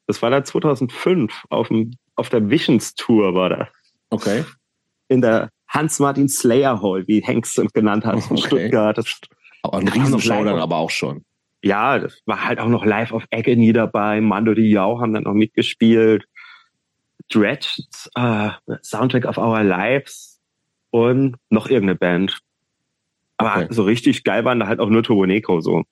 Das 0.06 0.22
war 0.22 0.30
da 0.30 0.44
2005 0.44 1.46
auf, 1.50 1.70
dem, 1.70 1.92
auf 2.16 2.28
der 2.28 2.50
Visions 2.50 2.96
Tour 2.96 3.34
war 3.34 3.50
da. 3.50 3.70
Okay. 4.10 4.44
In 5.10 5.22
der 5.22 5.50
Hans-Martin 5.70 6.30
Slayer 6.30 6.82
Hall, 6.82 7.08
wie 7.08 7.22
Hengst 7.22 7.58
es 7.58 7.72
genannt 7.74 8.06
hat, 8.06 8.16
in 8.16 8.22
Okay. 8.38 8.48
Stuttgart. 8.48 8.98
Das, 8.98 9.20
Aber 9.64 9.78
ein 9.80 9.88
Riesenshow 9.88 10.30
live 10.30 10.46
dann 10.46 10.60
aber 10.60 10.78
auch 10.78 10.90
schon. 10.90 11.24
ja, 11.64 12.00
das 12.00 12.20
war 12.26 12.44
halt 12.46 12.60
auch 12.60 12.68
noch 12.70 12.86
live 12.86 13.12
auf 13.12 13.26
Agony 13.32 13.74
dabei. 13.74 14.22
Mando 14.22 14.54
Diao 14.54 15.00
haben 15.02 15.14
dann 15.14 15.24
noch 15.24 15.34
mitgespielt. 15.34 16.26
Dredge, 17.30 17.84
äh, 18.16 18.50
Soundtrack 18.84 19.26
of 19.26 19.38
Our 19.38 19.64
Lives 19.64 20.40
und 20.92 21.36
noch 21.50 21.68
irgendeine 21.68 21.98
Band. 21.98 22.38
Aber 23.38 23.64
Okay. 23.64 23.68
so 23.74 23.84
richtig 23.84 24.24
geil 24.24 24.46
waren 24.46 24.60
da 24.62 24.68
halt 24.68 24.80
auch 24.80 24.90
nur 24.90 25.04
Turbo 25.04 25.26
Negro 25.26 25.60
so. 25.62 25.74
Und 25.76 25.86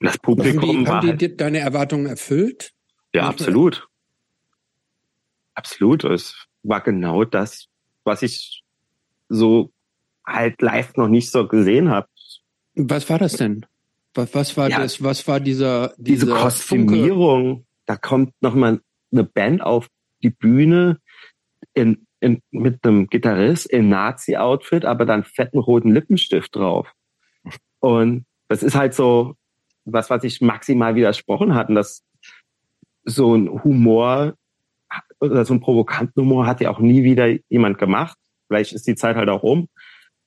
das 0.00 0.14
Haben 0.14 0.22
Publikum 0.22 0.84
die, 0.84 0.86
war 0.86 0.94
haben 0.96 1.00
die 1.02 1.08
halt, 1.10 1.20
dir 1.20 1.36
deine 1.36 1.58
Erwartungen 1.60 2.06
erfüllt? 2.06 2.72
ja 3.14 3.28
absolut. 3.28 3.86
Absolut. 5.54 6.04
Es 6.04 6.46
war 6.62 6.80
genau 6.80 7.24
das, 7.24 7.66
was 8.04 8.22
ich 8.22 8.62
so 9.28 9.70
halt 10.26 10.60
live 10.62 10.96
noch 10.96 11.08
nicht 11.08 11.30
so 11.30 11.46
gesehen 11.48 11.90
habe. 11.90 12.06
Was 12.74 13.08
war 13.10 13.18
das 13.18 13.34
denn? 13.34 13.66
Was, 14.14 14.34
was 14.34 14.56
war 14.56 14.68
Ja. 14.70 14.78
das? 14.78 15.02
Was 15.02 15.26
war 15.26 15.40
dieser 15.40 15.94
diese 15.96 16.26
dieser 16.26 16.26
Funke? 16.26 16.42
Kostümierung, 16.42 17.66
da 17.86 17.96
kommt 17.96 18.34
nochmal 18.40 18.80
eine 19.10 19.24
Band 19.24 19.62
auf 19.62 19.88
die 20.22 20.30
Bühne 20.30 20.98
in, 21.74 22.06
in, 22.20 22.40
mit 22.50 22.84
einem 22.84 23.08
Gitarrist 23.08 23.66
in 23.66 23.88
Nazi-Outfit, 23.88 24.84
aber 24.84 25.04
dann 25.06 25.24
fetten 25.24 25.58
roten 25.58 25.90
Lippenstift 25.92 26.54
drauf. 26.54 26.92
Und 27.80 28.24
das 28.48 28.62
ist 28.62 28.76
halt 28.76 28.94
so 28.94 29.34
was, 29.84 30.10
was 30.10 30.22
ich 30.24 30.40
maximal 30.40 30.94
widersprochen 30.94 31.54
hatten, 31.54 31.74
dass 31.74 32.04
so 33.04 33.34
ein 33.34 33.48
Humor 33.64 34.34
oder 35.22 35.44
so 35.44 35.54
ein 35.54 35.60
provokanten 35.60 36.22
Humor 36.22 36.46
hat 36.46 36.60
ja 36.60 36.70
auch 36.70 36.78
nie 36.80 37.04
wieder 37.04 37.28
jemand 37.48 37.78
gemacht. 37.78 38.16
Vielleicht 38.48 38.72
ist 38.72 38.86
die 38.86 38.94
Zeit 38.96 39.16
halt 39.16 39.28
auch 39.28 39.42
um. 39.42 39.68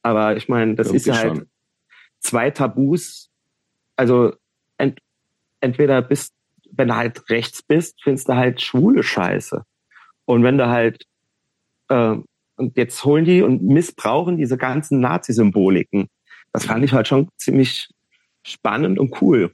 Aber 0.01 0.37
ich 0.37 0.47
meine, 0.47 0.75
das 0.75 0.91
ist 0.91 1.05
ja 1.05 1.13
Irgendwie 1.15 1.29
halt 1.29 1.37
schon. 1.37 1.49
zwei 2.19 2.51
Tabus. 2.51 3.29
Also 3.95 4.33
ent, 4.77 4.99
entweder 5.59 6.01
bist, 6.01 6.33
wenn 6.71 6.87
du 6.87 6.95
halt 6.95 7.29
rechts 7.29 7.61
bist, 7.61 8.01
findest 8.03 8.29
du 8.29 8.35
halt 8.35 8.61
schwule 8.61 9.03
Scheiße. 9.03 9.63
Und 10.25 10.43
wenn 10.43 10.57
du 10.57 10.67
halt 10.67 11.05
äh, 11.89 12.15
und 12.57 12.77
jetzt 12.77 13.03
holen 13.03 13.25
die 13.25 13.41
und 13.41 13.63
missbrauchen 13.63 14.37
diese 14.37 14.57
ganzen 14.57 14.99
Nazi-Symboliken. 14.99 16.07
Das 16.53 16.65
fand 16.65 16.85
ich 16.85 16.93
halt 16.93 17.07
schon 17.07 17.29
ziemlich 17.37 17.89
spannend 18.43 18.97
und 18.97 19.21
cool. 19.21 19.53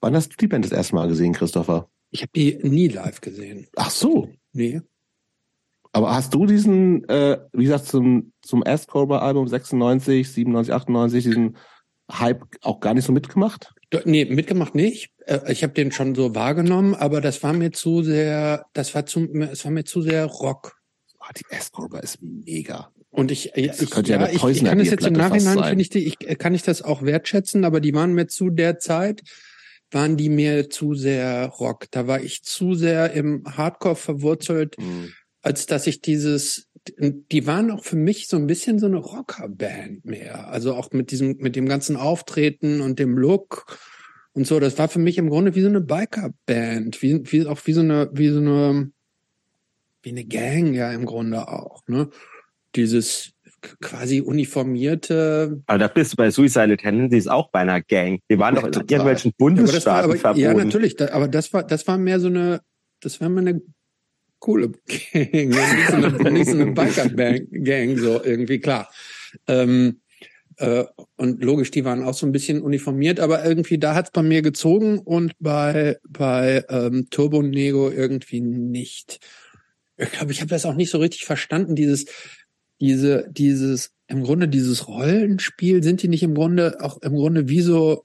Wann 0.00 0.14
hast 0.14 0.30
du 0.30 0.36
die 0.36 0.46
Band 0.46 0.64
das 0.66 0.72
erste 0.72 0.94
Mal 0.94 1.08
gesehen, 1.08 1.32
Christopher? 1.32 1.88
Ich 2.14 2.22
habe 2.22 2.30
die 2.36 2.60
nie 2.62 2.86
live 2.86 3.20
gesehen. 3.20 3.66
Ach 3.74 3.90
so. 3.90 4.30
Nee. 4.52 4.80
Aber 5.90 6.14
hast 6.14 6.32
du 6.32 6.46
diesen, 6.46 7.08
äh, 7.08 7.38
wie 7.52 7.64
gesagt, 7.64 7.86
zum, 7.86 8.32
zum 8.40 8.64
Ask 8.64 8.88
Cobra 8.88 9.18
Album 9.18 9.48
96, 9.48 10.30
97, 10.30 10.72
98, 10.72 11.24
diesen 11.24 11.56
Hype 12.12 12.44
auch 12.62 12.78
gar 12.78 12.94
nicht 12.94 13.04
so 13.04 13.12
mitgemacht? 13.12 13.74
Nee, 14.04 14.26
mitgemacht 14.26 14.76
nicht. 14.76 15.10
Äh, 15.26 15.40
Ich 15.50 15.64
habe 15.64 15.72
den 15.72 15.90
schon 15.90 16.14
so 16.14 16.36
wahrgenommen, 16.36 16.94
aber 16.94 17.20
das 17.20 17.42
war 17.42 17.52
mir 17.52 17.72
zu 17.72 18.04
sehr, 18.04 18.64
das 18.74 18.94
war 18.94 19.06
zu, 19.06 19.28
es 19.50 19.64
war 19.64 19.72
mir 19.72 19.84
zu 19.84 20.00
sehr 20.00 20.26
Rock. 20.26 20.76
Ah, 21.18 21.32
die 21.36 21.52
Ask 21.52 21.72
Cobra 21.72 21.98
ist 21.98 22.18
mega. 22.22 22.92
Und 23.10 23.32
ich, 23.32 23.52
ja, 23.56 23.66
Das 23.66 23.82
ich, 23.82 23.90
könnte 23.90 24.12
ja 24.12 24.20
ja, 24.20 24.28
ich, 24.28 24.44
ich 24.44 24.64
kann 24.64 24.78
es 24.78 24.90
jetzt 24.90 25.04
im 25.04 25.14
Nachhinein, 25.14 25.64
finde 25.64 25.82
ich, 25.82 25.88
die, 25.88 26.06
ich, 26.06 26.20
äh, 26.20 26.36
kann 26.36 26.54
ich 26.54 26.62
das 26.62 26.80
auch 26.82 27.02
wertschätzen, 27.02 27.64
aber 27.64 27.80
die 27.80 27.92
waren 27.92 28.12
mir 28.12 28.28
zu 28.28 28.50
der 28.50 28.78
Zeit, 28.78 29.22
waren 29.90 30.16
die 30.16 30.28
mir 30.28 30.70
zu 30.70 30.94
sehr 30.94 31.46
Rock. 31.46 31.86
Da 31.90 32.06
war 32.06 32.20
ich 32.20 32.42
zu 32.42 32.74
sehr 32.74 33.12
im 33.12 33.44
Hardcore 33.44 33.96
verwurzelt, 33.96 34.76
Mhm. 34.78 35.12
als 35.42 35.66
dass 35.66 35.86
ich 35.86 36.00
dieses, 36.00 36.68
die 36.98 37.46
waren 37.46 37.70
auch 37.70 37.84
für 37.84 37.96
mich 37.96 38.28
so 38.28 38.36
ein 38.36 38.46
bisschen 38.46 38.78
so 38.78 38.86
eine 38.86 38.96
Rockerband 38.96 40.04
mehr. 40.04 40.48
Also 40.48 40.74
auch 40.74 40.90
mit 40.92 41.10
diesem, 41.10 41.36
mit 41.38 41.56
dem 41.56 41.68
ganzen 41.68 41.96
Auftreten 41.96 42.80
und 42.80 42.98
dem 42.98 43.16
Look 43.16 43.78
und 44.32 44.46
so. 44.46 44.58
Das 44.58 44.78
war 44.78 44.88
für 44.88 44.98
mich 44.98 45.16
im 45.18 45.28
Grunde 45.30 45.54
wie 45.54 45.62
so 45.62 45.68
eine 45.68 45.80
Bikerband, 45.80 47.00
wie, 47.02 47.20
wie 47.30 47.46
auch 47.46 47.60
wie 47.64 47.72
so 47.72 47.80
eine, 47.80 48.10
wie 48.12 48.28
so 48.28 48.38
eine, 48.38 48.90
wie 50.02 50.10
eine 50.10 50.24
Gang 50.24 50.74
ja 50.74 50.92
im 50.92 51.06
Grunde 51.06 51.48
auch. 51.48 51.82
Ne? 51.86 52.10
Dieses 52.74 53.33
quasi 53.80 54.20
uniformierte. 54.20 55.62
Aber 55.66 55.78
da 55.78 55.88
bist 55.88 56.12
du 56.12 56.16
bei 56.16 56.30
Suicidal 56.30 56.76
Tendencies 56.76 57.26
auch 57.28 57.50
bei 57.50 57.60
einer 57.60 57.80
Gang. 57.80 58.20
Die 58.30 58.38
waren 58.38 58.54
doch 58.54 58.64
in 58.64 58.72
Total. 58.72 58.90
irgendwelchen 58.90 59.30
Ja, 59.30 59.34
Bundesstaaten 59.38 60.10
aber, 60.10 60.18
verboten. 60.18 60.40
ja, 60.40 60.54
natürlich. 60.54 60.96
Da, 60.96 61.10
aber 61.12 61.28
das 61.28 61.52
war, 61.52 61.62
das 61.64 61.86
war 61.86 61.98
mehr 61.98 62.20
so 62.20 62.28
eine, 62.28 62.60
das 63.00 63.20
war 63.20 63.28
mehr 63.28 63.40
eine 63.42 63.62
coole 64.38 64.68
Gang, 65.12 65.48
nicht 65.48 65.88
so 65.88 65.96
eine, 65.96 66.30
nicht 66.30 66.50
so 66.50 66.60
eine 66.60 66.72
Biker-Gang, 66.72 67.96
so 67.96 68.22
irgendwie, 68.22 68.60
klar. 68.60 68.90
Ähm, 69.48 70.00
äh, 70.56 70.84
und 71.16 71.42
logisch, 71.42 71.70
die 71.70 71.84
waren 71.84 72.04
auch 72.04 72.14
so 72.14 72.26
ein 72.26 72.32
bisschen 72.32 72.62
uniformiert, 72.62 73.20
aber 73.20 73.44
irgendwie 73.44 73.78
da 73.78 73.94
hat's 73.94 74.10
bei 74.10 74.22
mir 74.22 74.42
gezogen 74.42 74.98
und 74.98 75.32
bei, 75.40 75.98
bei 76.08 76.64
ähm, 76.68 77.08
Turbo 77.10 77.42
Nego 77.42 77.90
irgendwie 77.90 78.40
nicht. 78.40 79.18
Ich 79.96 80.12
glaube, 80.12 80.32
ich 80.32 80.40
habe 80.40 80.50
das 80.50 80.66
auch 80.66 80.74
nicht 80.74 80.90
so 80.90 80.98
richtig 80.98 81.24
verstanden, 81.24 81.74
dieses, 81.74 82.06
diese, 82.80 83.28
dieses, 83.30 83.92
im 84.06 84.22
Grunde 84.22 84.48
dieses 84.48 84.88
Rollenspiel, 84.88 85.82
sind 85.82 86.02
die 86.02 86.08
nicht 86.08 86.22
im 86.22 86.34
Grunde 86.34 86.78
auch 86.80 87.00
im 87.02 87.14
Grunde 87.14 87.48
wie 87.48 87.60
so, 87.60 88.04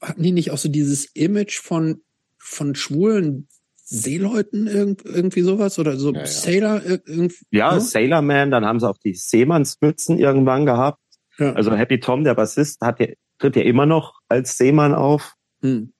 hatten 0.00 0.22
die 0.22 0.32
nicht 0.32 0.50
auch 0.50 0.58
so 0.58 0.68
dieses 0.68 1.06
Image 1.14 1.58
von, 1.58 2.02
von 2.38 2.74
schwulen 2.74 3.48
Seeleuten 3.76 4.66
irgend, 4.66 5.04
irgendwie 5.04 5.42
sowas 5.42 5.78
oder 5.78 5.96
so 5.96 6.12
Ja. 6.12 6.26
Sailor 6.26 6.80
ir- 6.82 7.02
irgendwie? 7.06 7.36
ja, 7.50 7.74
ne? 7.74 7.80
Sailor 7.80 8.22
Man, 8.22 8.50
dann 8.50 8.64
haben 8.64 8.80
sie 8.80 8.88
auch 8.88 8.98
die 8.98 9.14
Seemannsmützen 9.14 10.18
irgendwann 10.18 10.66
gehabt. 10.66 11.00
Ja. 11.38 11.52
Also 11.52 11.74
Happy 11.76 12.00
Tom, 12.00 12.24
der 12.24 12.34
Bassist, 12.34 12.80
hat 12.80 12.98
ja, 13.00 13.06
tritt 13.38 13.56
ja 13.56 13.62
immer 13.62 13.86
noch 13.86 14.14
als 14.28 14.56
Seemann 14.56 14.94
auf. 14.94 15.34
Hm. 15.62 15.92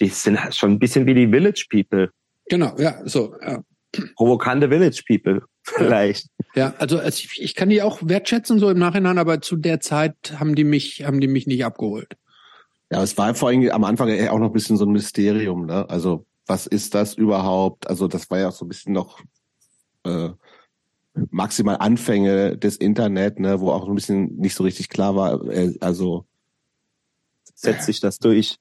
Die 0.00 0.08
sind 0.08 0.42
halt 0.42 0.54
schon 0.54 0.72
ein 0.72 0.78
bisschen 0.78 1.06
wie 1.06 1.14
die 1.14 1.28
Village 1.28 1.66
People. 1.70 2.10
Genau, 2.48 2.74
ja, 2.78 3.00
so, 3.06 3.34
ja. 3.40 3.62
Provokante 4.16 4.68
Village 4.68 5.02
People, 5.06 5.42
vielleicht. 5.62 6.28
Ja, 6.54 6.74
also 6.78 6.98
also 6.98 7.08
ich, 7.08 7.40
ich 7.40 7.54
kann 7.54 7.68
die 7.68 7.82
auch 7.82 8.00
wertschätzen 8.02 8.58
so 8.58 8.70
im 8.70 8.78
Nachhinein, 8.78 9.18
aber 9.18 9.40
zu 9.40 9.56
der 9.56 9.80
Zeit 9.80 10.34
haben 10.38 10.54
die 10.54 10.64
mich, 10.64 11.04
haben 11.04 11.20
die 11.20 11.28
mich 11.28 11.46
nicht 11.46 11.64
abgeholt. 11.64 12.16
Ja, 12.90 13.02
es 13.02 13.16
war 13.16 13.34
vor 13.34 13.48
allem 13.48 13.68
am 13.70 13.84
Anfang 13.84 14.08
ja 14.08 14.30
auch 14.30 14.38
noch 14.38 14.48
ein 14.48 14.52
bisschen 14.52 14.76
so 14.76 14.84
ein 14.84 14.92
Mysterium, 14.92 15.66
ne? 15.66 15.88
Also, 15.88 16.26
was 16.46 16.66
ist 16.66 16.94
das 16.94 17.14
überhaupt? 17.14 17.88
Also, 17.88 18.08
das 18.08 18.30
war 18.30 18.38
ja 18.38 18.48
auch 18.48 18.52
so 18.52 18.64
ein 18.64 18.68
bisschen 18.68 18.92
noch 18.92 19.20
äh, 20.04 20.30
maximal 21.30 21.76
Anfänge 21.76 22.56
des 22.56 22.76
Internet, 22.76 23.38
ne, 23.38 23.60
wo 23.60 23.70
auch 23.70 23.88
ein 23.88 23.94
bisschen 23.94 24.36
nicht 24.36 24.54
so 24.54 24.64
richtig 24.64 24.88
klar 24.88 25.16
war, 25.16 25.44
äh, 25.48 25.74
also 25.80 26.26
setzt 27.54 27.86
sich 27.86 28.00
das 28.00 28.18
durch. 28.18 28.56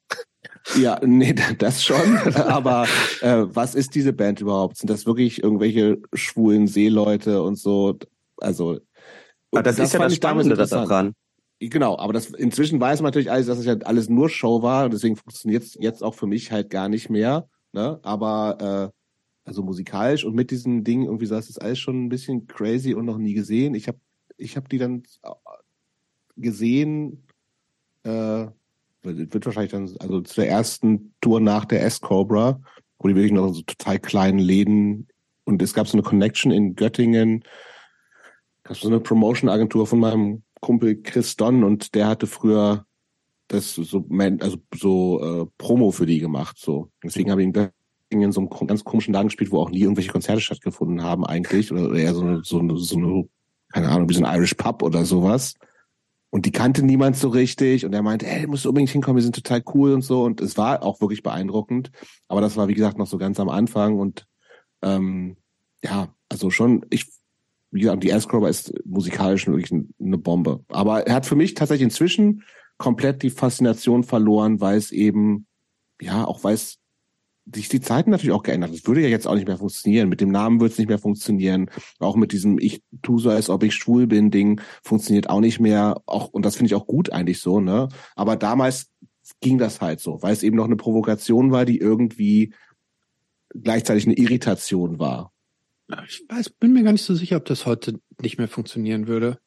Ja, 0.76 1.00
nee, 1.04 1.34
das 1.58 1.84
schon. 1.84 2.18
Aber 2.36 2.88
äh, 3.22 3.44
was 3.48 3.76
ist 3.76 3.96
diese 3.96 4.14
Band 4.14 4.42
überhaupt? 4.42 4.78
Sind 4.78 4.90
das 4.90 5.06
wirklich 5.06 5.44
irgendwelche 5.44 5.98
schwulen 6.14 6.68
Seeleute 6.68 7.42
und 7.44 7.58
so? 7.58 7.98
Also 8.38 8.80
aber 9.52 9.64
das, 9.64 9.76
das 9.76 9.88
ist 9.88 9.94
ja 9.94 10.00
das 10.00 10.16
Spannende 10.16 10.56
daran. 10.56 11.14
Genau, 11.60 11.98
aber 11.98 12.12
das 12.12 12.30
inzwischen 12.32 12.80
weiß 12.80 13.02
man 13.02 13.08
natürlich 13.08 13.32
alles, 13.32 13.46
dass 13.48 13.60
es 13.60 13.66
ja 13.66 13.78
alles 13.84 14.10
nur 14.10 14.30
Show 14.30 14.62
war 14.62 14.86
und 14.86 14.94
deswegen 14.94 15.16
funktioniert 15.16 15.64
es 15.64 15.78
jetzt 15.80 16.04
auch 16.04 16.16
für 16.16 16.28
mich 16.28 16.52
halt 16.52 16.70
gar 16.70 16.90
nicht 16.90 17.10
mehr. 17.10 17.48
Ne? 17.72 18.00
Aber 18.04 18.92
äh, 18.92 19.48
also 19.50 19.64
musikalisch 19.64 20.26
und 20.26 20.36
mit 20.36 20.52
diesem 20.52 20.84
Ding 20.84 21.04
irgendwie 21.04 21.28
das 21.28 21.50
ist 21.50 21.62
alles 21.62 21.80
schon 21.80 22.06
ein 22.06 22.10
bisschen 22.10 22.48
crazy 22.48 22.94
und 22.94 23.06
noch 23.06 23.18
nie 23.18 23.34
gesehen. 23.34 23.76
Ich 23.76 23.88
habe 23.88 24.00
ich 24.38 24.58
hab 24.58 24.68
die 24.68 24.78
dann 24.78 25.04
gesehen, 26.36 27.26
äh, 28.04 28.48
wird 29.04 29.46
wahrscheinlich 29.46 29.72
dann, 29.72 29.90
also 30.00 30.22
zu 30.22 30.42
der 30.42 30.50
ersten 30.50 31.14
Tour 31.22 31.40
nach 31.40 31.66
der 31.66 31.84
S-Cobra, 31.84 32.62
wo 33.00 33.08
die 33.08 33.16
wirklich 33.16 33.34
noch 33.34 33.54
so 33.54 33.62
total 33.62 34.00
kleinen 34.00 34.40
Läden 34.40 35.08
und 35.44 35.62
es 35.62 35.74
gab 35.74 35.88
so 35.88 35.94
eine 35.94 36.04
Connection 36.04 36.52
in 36.52 36.76
Göttingen, 36.76 37.44
gab 38.64 38.78
so 38.78 38.88
eine 38.88 39.00
Promotion-Agentur 39.00 39.88
von 39.88 40.00
meinem 40.00 40.44
Kumpel 40.62 41.02
Chris 41.02 41.36
Don 41.36 41.64
und 41.64 41.96
der 41.96 42.08
hatte 42.08 42.28
früher 42.28 42.86
das 43.50 43.76
so, 43.76 44.06
also 44.40 44.58
so 44.74 45.22
äh, 45.44 45.46
Promo 45.58 45.92
für 45.92 46.06
die 46.06 46.20
gemacht. 46.20 46.58
So. 46.58 46.90
Deswegen 47.04 47.30
habe 47.30 47.42
ich 47.42 47.48
in 47.48 47.72
in 48.10 48.32
so 48.32 48.42
einem 48.42 48.68
ganz 48.68 48.84
komischen 48.84 49.14
Laden 49.14 49.28
gespielt, 49.28 49.52
wo 49.52 49.60
auch 49.60 49.72
nie 49.72 49.82
irgendwelche 49.82 50.12
Konzerte 50.12 50.40
stattgefunden 50.40 51.02
haben 51.02 51.26
eigentlich. 51.26 51.72
Oder 51.72 51.94
eher 51.96 52.14
so 52.14 52.22
eine, 52.22 52.42
so 52.44 52.60
eine, 52.60 52.78
so 52.78 52.96
eine 52.96 53.28
keine 53.74 53.90
Ahnung, 53.90 54.08
wie 54.08 54.14
so 54.14 54.24
ein 54.24 54.36
Irish 54.36 54.54
Pub 54.54 54.84
oder 54.84 55.04
sowas. 55.04 55.56
Und 56.34 56.48
die 56.48 56.52
kannte 56.52 56.82
niemand 56.82 57.16
so 57.16 57.30
richtig. 57.30 57.86
Und 57.86 57.94
er 57.94 58.02
meinte, 58.02 58.26
ey, 58.26 58.42
du 58.42 58.48
musst 58.48 58.66
unbedingt 58.66 58.90
hinkommen, 58.90 59.18
wir 59.18 59.22
sind 59.22 59.36
total 59.36 59.62
cool 59.76 59.94
und 59.94 60.02
so. 60.02 60.24
Und 60.24 60.42
es 60.42 60.58
war 60.58 60.82
auch 60.82 61.00
wirklich 61.00 61.22
beeindruckend. 61.22 61.92
Aber 62.28 62.42
das 62.42 62.58
war, 62.58 62.68
wie 62.68 62.74
gesagt, 62.74 62.98
noch 62.98 63.06
so 63.06 63.20
ganz 63.20 63.40
am 63.40 63.50
Anfang. 63.50 64.00
Und 64.00 64.26
ähm, 64.82 65.38
ja, 65.84 66.12
also 66.30 66.50
schon, 66.50 66.88
ich, 66.90 67.06
wie 67.70 67.82
gesagt, 67.82 68.04
die 68.04 68.12
Ass-Crowbar 68.12 68.50
ist 68.50 68.74
musikalisch 68.84 69.46
wirklich 69.46 69.80
eine 70.00 70.18
Bombe. 70.18 70.66
Aber 70.70 71.06
er 71.06 71.14
hat 71.14 71.28
für 71.28 71.36
mich 71.36 71.54
tatsächlich 71.54 71.84
inzwischen 71.84 72.42
komplett 72.80 73.22
die 73.22 73.30
Faszination 73.30 74.04
verloren, 74.04 74.60
weil 74.60 74.80
es 74.80 74.92
eben, 74.92 75.46
ja, 76.02 76.26
auch 76.26 76.44
weil 76.44 76.56
es 76.56 76.80
sich 77.52 77.68
die 77.68 77.82
Zeiten 77.82 78.10
natürlich 78.10 78.32
auch 78.32 78.44
geändert. 78.44 78.74
Das 78.74 78.88
würde 78.88 79.02
ja 79.02 79.10
jetzt 79.10 79.28
auch 79.28 79.36
nicht 79.36 79.48
mehr 79.48 79.58
funktionieren. 79.58 80.10
Mit 80.10 80.22
dem 80.22 80.32
Namen 80.32 80.62
würde 80.62 80.72
es 80.72 80.78
nicht 80.78 80.88
mehr 80.88 81.00
funktionieren. 81.00 81.70
Auch 82.00 82.16
mit 82.16 82.32
diesem 82.32 82.58
Ich 82.58 82.82
tu 83.02 83.20
so, 83.20 83.30
als 83.30 83.50
ob 83.50 83.64
ich 83.64 83.76
schwul 83.76 84.08
bin 84.08 84.32
Ding 84.32 84.62
funktioniert 84.82 85.30
auch 85.30 85.42
nicht 85.42 85.60
mehr. 85.60 86.02
Auch, 86.06 86.30
und 86.30 86.46
das 86.46 86.56
finde 86.56 86.68
ich 86.68 86.76
auch 86.76 86.88
gut 86.88 87.12
eigentlich 87.12 87.42
so, 87.42 87.60
ne? 87.60 87.90
Aber 88.16 88.38
damals 88.38 88.90
ging 89.42 89.58
das 89.58 89.82
halt 89.82 90.00
so, 90.00 90.22
weil 90.22 90.34
es 90.34 90.44
eben 90.44 90.56
noch 90.56 90.66
eine 90.66 90.76
Provokation 90.76 91.52
war, 91.52 91.66
die 91.66 91.80
irgendwie 91.80 92.54
gleichzeitig 93.54 94.06
eine 94.06 94.16
Irritation 94.16 95.00
war. 95.00 95.32
Ich 96.08 96.24
weiß, 96.28 96.50
bin 96.50 96.74
mir 96.74 96.84
gar 96.84 96.94
nicht 96.94 97.04
so 97.04 97.14
sicher, 97.14 97.38
ob 97.38 97.46
das 97.46 97.66
heute 97.66 98.00
nicht 98.22 98.38
mehr 98.38 98.48
funktionieren 98.48 99.08
würde. 99.08 99.40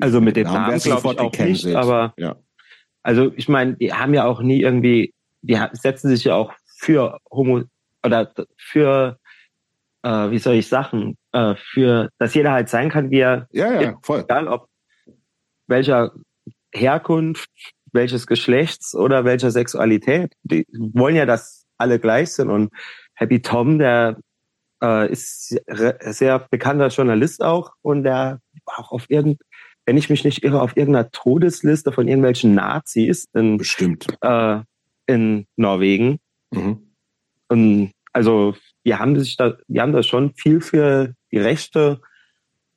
Also 0.00 0.20
mit 0.20 0.36
dem 0.36 0.44
Namen, 0.44 0.68
Namen 0.68 0.80
glaube 0.80 1.12
ich 1.12 1.18
auch 1.18 1.38
nicht, 1.38 1.66
aber 1.74 2.14
ja. 2.16 2.36
also 3.02 3.32
ich 3.34 3.48
meine, 3.48 3.76
die 3.76 3.92
haben 3.92 4.14
ja 4.14 4.24
auch 4.24 4.40
nie 4.40 4.60
irgendwie, 4.60 5.14
die 5.42 5.58
setzen 5.72 6.08
sich 6.08 6.24
ja 6.24 6.34
auch 6.34 6.52
für 6.78 7.18
Homo 7.30 7.64
oder 8.04 8.32
für 8.56 9.18
äh, 10.02 10.30
wie 10.30 10.38
soll 10.38 10.54
ich 10.54 10.68
sagen, 10.68 11.16
äh, 11.32 11.54
für 11.56 12.10
dass 12.18 12.34
jeder 12.34 12.52
halt 12.52 12.68
sein 12.68 12.90
kann, 12.90 13.10
wie 13.10 13.20
er 13.20 13.48
ja, 13.52 13.80
ja, 13.80 13.98
voll. 14.02 14.20
egal 14.20 14.48
ob 14.48 14.68
welcher 15.66 16.12
Herkunft, 16.72 17.50
welches 17.92 18.26
Geschlechts 18.26 18.94
oder 18.94 19.24
welcher 19.24 19.50
Sexualität. 19.50 20.32
Die 20.42 20.66
wollen 20.72 21.16
ja, 21.16 21.26
dass 21.26 21.66
alle 21.78 21.98
gleich 21.98 22.32
sind 22.32 22.50
und 22.50 22.70
Happy 23.14 23.42
Tom, 23.42 23.78
der 23.78 24.18
äh, 24.82 25.10
ist 25.10 25.56
sehr 25.66 26.46
bekannter 26.50 26.88
Journalist 26.88 27.42
auch 27.42 27.72
und 27.82 28.04
der 28.04 28.40
war 28.64 28.78
auch 28.78 28.92
auf 28.92 29.06
irgend, 29.08 29.40
wenn 29.86 29.96
ich 29.96 30.10
mich 30.10 30.24
nicht 30.24 30.44
irre, 30.44 30.60
auf 30.60 30.76
irgendeiner 30.76 31.10
Todesliste 31.10 31.92
von 31.92 32.08
irgendwelchen 32.08 32.54
Nazis 32.54 33.26
in, 33.34 33.56
Bestimmt. 33.58 34.06
Äh, 34.20 34.60
in 35.06 35.46
Norwegen. 35.56 36.18
Mhm. 36.50 36.92
Und 37.48 37.92
also 38.12 38.54
wir 38.82 38.98
haben 38.98 39.18
sich 39.18 39.36
da, 39.36 39.56
wir 39.66 39.82
haben 39.82 39.92
da 39.92 40.02
schon 40.02 40.34
viel 40.34 40.60
für 40.60 41.14
die 41.30 41.38
Rechte 41.38 42.00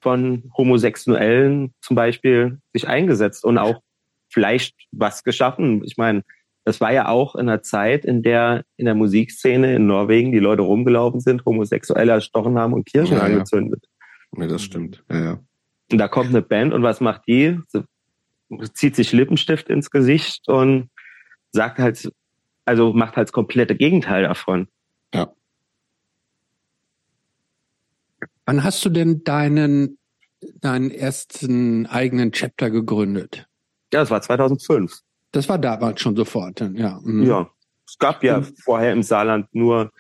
von 0.02 0.52
Homosexuellen 0.58 1.74
zum 1.82 1.96
Beispiel 1.96 2.60
sich 2.74 2.88
eingesetzt 2.88 3.46
und 3.46 3.58
auch 3.58 3.82
vielleicht 4.30 4.76
was 4.92 5.24
geschaffen. 5.24 5.84
Ich 5.86 5.98
meine, 5.98 6.24
das 6.64 6.82
war 6.82 6.92
ja 6.92 7.08
auch 7.08 7.36
in 7.36 7.50
einer 7.50 7.62
Zeit, 7.62 8.06
in 8.06 8.24
der 8.24 8.64
in 8.78 8.86
der 8.86 8.96
Musikszene 8.96 9.76
in 9.76 9.88
Norwegen 9.88 10.32
die 10.32 10.40
Leute 10.40 10.62
rumgelaufen 10.62 11.20
sind, 11.20 11.46
Homosexuelle 11.46 12.12
erstochen 12.12 12.58
haben 12.58 12.74
und 12.74 12.86
Kirchen 12.86 13.18
ja, 13.18 13.24
angezündet. 13.24 13.86
Ja. 14.36 14.44
ja, 14.44 14.50
das 14.50 14.64
stimmt. 14.64 15.04
Ja, 15.10 15.24
ja. 15.24 15.40
Und 15.92 15.98
da 15.98 16.08
kommt 16.08 16.30
eine 16.30 16.42
Band 16.42 16.74
und 16.74 16.84
was 16.84 17.02
macht 17.02 17.24
die? 17.28 17.60
Sie 17.68 17.84
zieht 18.74 18.96
sich 18.96 19.12
Lippenstift 19.12 19.70
ins 19.70 19.92
Gesicht 19.92 20.48
und 20.48 20.90
sagt 21.52 21.80
halt 21.80 22.12
also 22.66 22.94
macht 22.94 23.18
halt 23.18 23.28
das 23.28 23.34
komplette 23.34 23.76
Gegenteil 23.76 24.24
davon. 24.24 24.68
Ja. 25.14 25.34
Wann 28.46 28.64
hast 28.64 28.84
du 28.86 28.90
denn 28.90 29.24
deinen, 29.24 29.98
deinen 30.62 30.92
ersten 30.92 31.86
eigenen 31.88 32.32
Chapter 32.32 32.70
gegründet? 32.70 33.48
Ja, 33.94 34.00
das 34.00 34.12
war 34.12 34.22
2005. 34.22 35.00
Das 35.32 35.48
war 35.48 35.58
damals 35.58 36.02
schon 36.02 36.16
sofort, 36.16 36.60
ja. 36.60 37.00
Mhm. 37.04 37.24
Ja. 37.24 37.50
Es 37.88 37.98
gab 37.98 38.24
ja 38.24 38.40
mhm. 38.40 38.56
vorher 38.64 38.94
im 38.94 39.04
Saarland 39.04 39.54
nur 39.54 39.92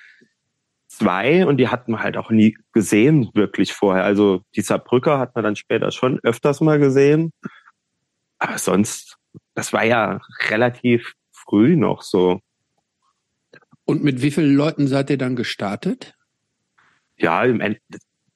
zwei 0.87 1.45
und 1.45 1.57
die 1.57 1.67
hatten 1.67 1.91
wir 1.93 1.99
halt 1.99 2.17
auch 2.17 2.29
nie 2.29 2.57
gesehen, 2.73 3.29
wirklich 3.33 3.73
vorher. 3.73 4.03
Also 4.03 4.43
die 4.55 4.61
Saarbrücker 4.61 5.19
hat 5.19 5.35
man 5.35 5.43
dann 5.43 5.55
später 5.55 5.91
schon 5.91 6.19
öfters 6.23 6.61
mal 6.61 6.79
gesehen. 6.79 7.31
Aber 8.39 8.57
sonst, 8.57 9.17
das 9.55 9.73
war 9.73 9.83
ja 9.83 10.19
relativ 10.49 11.13
früh 11.31 11.75
noch 11.75 12.01
so. 12.01 12.39
Und 13.91 14.05
mit 14.05 14.21
wie 14.21 14.31
vielen 14.31 14.55
Leuten 14.55 14.87
seid 14.87 15.09
ihr 15.09 15.17
dann 15.17 15.35
gestartet? 15.35 16.15
Ja, 17.17 17.43
im 17.43 17.61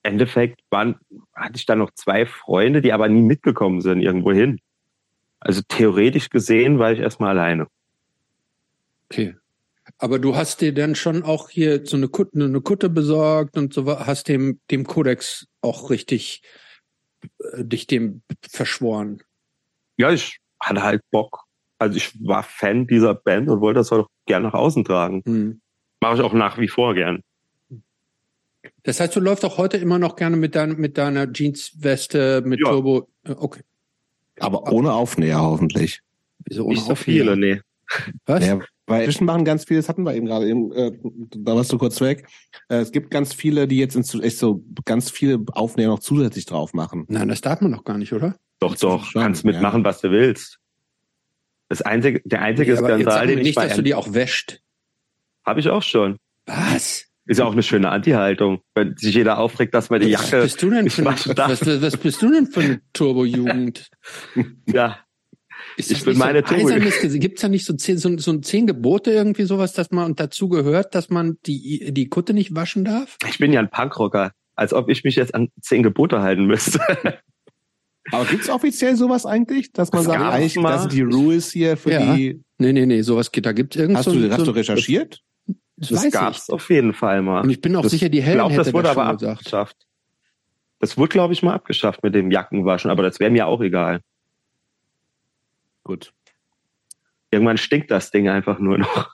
Endeffekt 0.03 0.59
waren, 0.69 0.99
hatte 1.33 1.55
ich 1.55 1.65
da 1.65 1.77
noch 1.77 1.91
zwei 1.91 2.25
Freunde, 2.25 2.81
die 2.81 2.91
aber 2.91 3.07
nie 3.07 3.21
mitgekommen 3.21 3.79
sind 3.79 4.01
irgendwo 4.01 4.33
hin. 4.33 4.59
Also 5.39 5.61
theoretisch 5.65 6.29
gesehen 6.29 6.77
war 6.77 6.91
ich 6.91 6.99
erstmal 6.99 7.29
alleine. 7.29 7.67
Okay. 9.09 9.37
Aber 9.97 10.19
du 10.19 10.35
hast 10.35 10.59
dir 10.59 10.73
dann 10.73 10.93
schon 10.93 11.23
auch 11.23 11.49
hier 11.49 11.85
so 11.85 11.95
eine 11.95 12.09
Kutte, 12.09 12.43
eine 12.43 12.59
Kutte 12.59 12.89
besorgt 12.89 13.55
und 13.55 13.73
so 13.73 13.87
hast 13.87 14.27
dem, 14.27 14.59
dem 14.71 14.85
Kodex 14.85 15.47
auch 15.61 15.89
richtig 15.89 16.41
äh, 17.53 17.63
dich 17.63 17.87
dem 17.87 18.23
verschworen. 18.45 19.23
Ja, 19.95 20.11
ich 20.11 20.37
hatte 20.59 20.83
halt 20.83 21.01
Bock 21.11 21.44
also 21.79 21.97
ich 21.97 22.13
war 22.25 22.43
Fan 22.43 22.87
dieser 22.87 23.13
Band 23.13 23.49
und 23.49 23.61
wollte 23.61 23.79
das 23.79 23.91
auch 23.91 24.07
gerne 24.25 24.47
nach 24.47 24.53
außen 24.53 24.83
tragen. 24.83 25.21
Hm. 25.25 25.61
Mache 26.01 26.15
ich 26.15 26.21
auch 26.21 26.33
nach 26.33 26.57
wie 26.57 26.67
vor 26.67 26.93
gern. 26.93 27.21
Das 28.83 28.99
heißt, 28.99 29.15
du 29.15 29.19
läufst 29.19 29.43
auch 29.45 29.57
heute 29.57 29.77
immer 29.77 29.99
noch 29.99 30.15
gerne 30.15 30.37
mit, 30.37 30.55
dein, 30.55 30.77
mit 30.77 30.97
deiner 30.97 31.31
Jeansweste, 31.31 32.43
mit 32.45 32.59
ja. 32.59 32.71
Turbo. 32.71 33.09
Äh, 33.23 33.31
okay. 33.31 33.61
Aber 34.39 34.71
ohne 34.71 34.93
Aufnäher 34.93 35.41
hoffentlich. 35.41 36.01
Wieso 36.45 36.65
ohne 36.65 36.75
Nicht 36.75 36.85
so 36.85 36.95
viele, 36.95 37.37
nee. 37.37 37.61
Was? 38.25 38.45
Ja, 38.45 38.59
weil 38.87 39.01
inzwischen 39.01 39.25
machen 39.25 39.45
ganz 39.45 39.65
viele, 39.65 39.79
das 39.79 39.89
hatten 39.89 40.03
wir 40.03 40.13
eben 40.13 40.25
gerade, 40.25 40.47
eben, 40.47 40.71
äh, 40.73 40.91
da 41.35 41.55
warst 41.55 41.71
du 41.71 41.77
kurz 41.77 42.01
weg. 42.01 42.27
Äh, 42.69 42.77
es 42.77 42.91
gibt 42.91 43.09
ganz 43.09 43.33
viele, 43.33 43.67
die 43.67 43.77
jetzt 43.77 43.95
echt 43.95 44.37
so 44.37 44.63
ganz 44.85 45.09
viele 45.09 45.43
Aufnäher 45.53 45.87
noch 45.87 45.99
zusätzlich 45.99 46.45
drauf 46.45 46.73
machen. 46.73 47.05
Nein, 47.07 47.27
das 47.27 47.41
darf 47.41 47.61
man 47.61 47.71
noch 47.71 47.83
gar 47.83 47.97
nicht, 47.97 48.13
oder? 48.13 48.35
Doch, 48.59 48.75
doch, 48.75 49.13
kannst 49.13 49.45
mitmachen, 49.45 49.81
ja. 49.81 49.85
was 49.85 50.01
du 50.01 50.11
willst. 50.11 50.59
Das 51.69 51.81
einzige, 51.81 52.21
der 52.25 52.41
einzige 52.41 52.73
nee, 52.73 52.77
Skandal, 52.77 53.27
den 53.27 53.39
ich 53.39 53.45
nicht, 53.45 53.57
dass 53.57 53.75
du 53.75 53.81
die 53.81 53.95
auch 53.95 54.13
wäscht. 54.13 54.59
Habe 55.45 55.59
ich 55.59 55.69
auch 55.69 55.83
schon. 55.83 56.17
Was? 56.45 57.05
Ist 57.27 57.39
ja 57.39 57.45
auch 57.45 57.53
eine 57.53 57.63
schöne 57.63 57.89
Anti-Haltung, 57.89 58.61
wenn 58.75 58.95
sich 58.97 59.15
jeder 59.15 59.39
aufregt, 59.39 59.73
dass 59.73 59.89
man 59.89 59.99
die 59.99 60.09
Jacke. 60.09 60.43
Was 60.43 60.43
bist 60.43 60.61
du 60.61 60.69
denn 60.69 60.89
für, 60.91 61.05
was, 61.05 61.27
was, 61.27 61.97
bist 61.97 62.21
du 62.21 62.31
denn 62.31 62.45
für 62.45 62.59
eine 62.59 62.81
Turbo-Jugend? 62.93 63.89
ja. 64.67 64.99
Ist 65.77 65.91
ich 65.91 66.05
bin 66.05 66.17
meine 66.17 66.43
so 66.45 66.55
Turbo. 66.55 67.19
Gibt's 67.19 67.41
da 67.41 67.47
nicht 67.49 67.65
so 67.65 67.73
zehn, 67.73 67.97
so, 67.97 68.15
so 68.17 68.37
zehn 68.37 68.67
Gebote 68.67 69.11
irgendwie 69.11 69.43
sowas, 69.43 69.73
dass 69.73 69.89
man 69.91 70.05
und 70.05 70.19
dazu 70.19 70.49
gehört, 70.49 70.93
dass 70.93 71.09
man 71.09 71.37
die 71.45 71.91
die 71.91 72.07
Kutte 72.07 72.33
nicht 72.33 72.55
waschen 72.55 72.85
darf? 72.85 73.17
Ich 73.27 73.39
bin 73.39 73.51
ja 73.51 73.59
ein 73.59 73.69
Punkrocker, 73.69 74.31
als 74.55 74.73
ob 74.73 74.89
ich 74.89 75.03
mich 75.03 75.15
jetzt 75.15 75.33
an 75.33 75.49
zehn 75.61 75.81
Gebote 75.83 76.21
halten 76.21 76.45
müsste. 76.45 76.79
Aber 78.11 78.25
gibt's 78.25 78.49
offiziell 78.49 78.95
sowas 78.95 79.25
eigentlich, 79.25 79.71
dass 79.71 79.91
man 79.91 80.03
das 80.03 80.13
sagt, 80.13 80.23
eigentlich, 80.23 80.55
mal. 80.57 80.71
das 80.71 80.81
sind 80.81 80.93
die 80.93 81.01
Rules 81.01 81.51
hier 81.51 81.75
für 81.75 81.91
ja. 81.91 82.15
die. 82.15 82.41
Nee, 82.57 82.73
nee, 82.73 82.85
nee, 82.85 83.01
sowas 83.01 83.31
geht, 83.31 83.45
da 83.45 83.51
gibt's 83.51 83.75
irgendwas. 83.75 84.05
Hast 84.05 84.15
du, 84.15 84.21
so, 84.21 84.31
hast 84.31 84.47
du 84.47 84.51
recherchiert? 84.51 85.21
Das, 85.77 85.89
das 85.89 86.11
gab's 86.11 86.45
ich. 86.47 86.53
auf 86.53 86.69
jeden 86.69 86.93
Fall 86.93 87.21
mal. 87.21 87.41
Und 87.41 87.49
ich 87.49 87.59
bin 87.59 87.75
auch 87.75 87.81
das, 87.81 87.91
sicher, 87.91 88.09
die 88.09 88.21
Helen 88.21 88.37
glaub, 88.37 88.51
hätte 88.51 88.63
das 88.63 88.73
wurde 88.73 88.87
das 88.89 88.97
aber 88.97 89.29
abgeschafft. 89.29 89.87
Das 90.79 90.97
wurde, 90.97 91.09
glaube 91.09 91.33
ich, 91.33 91.41
mal 91.41 91.53
abgeschafft 91.53 92.03
mit 92.03 92.13
dem 92.15 92.31
Jackenwaschen, 92.31 92.91
aber 92.91 93.03
das 93.03 93.19
wäre 93.19 93.31
mir 93.31 93.47
auch 93.47 93.61
egal. 93.61 94.01
Gut. 95.83 96.13
Irgendwann 97.31 97.57
stinkt 97.57 97.91
das 97.91 98.11
Ding 98.11 98.29
einfach 98.29 98.59
nur 98.59 98.77
noch. 98.77 99.09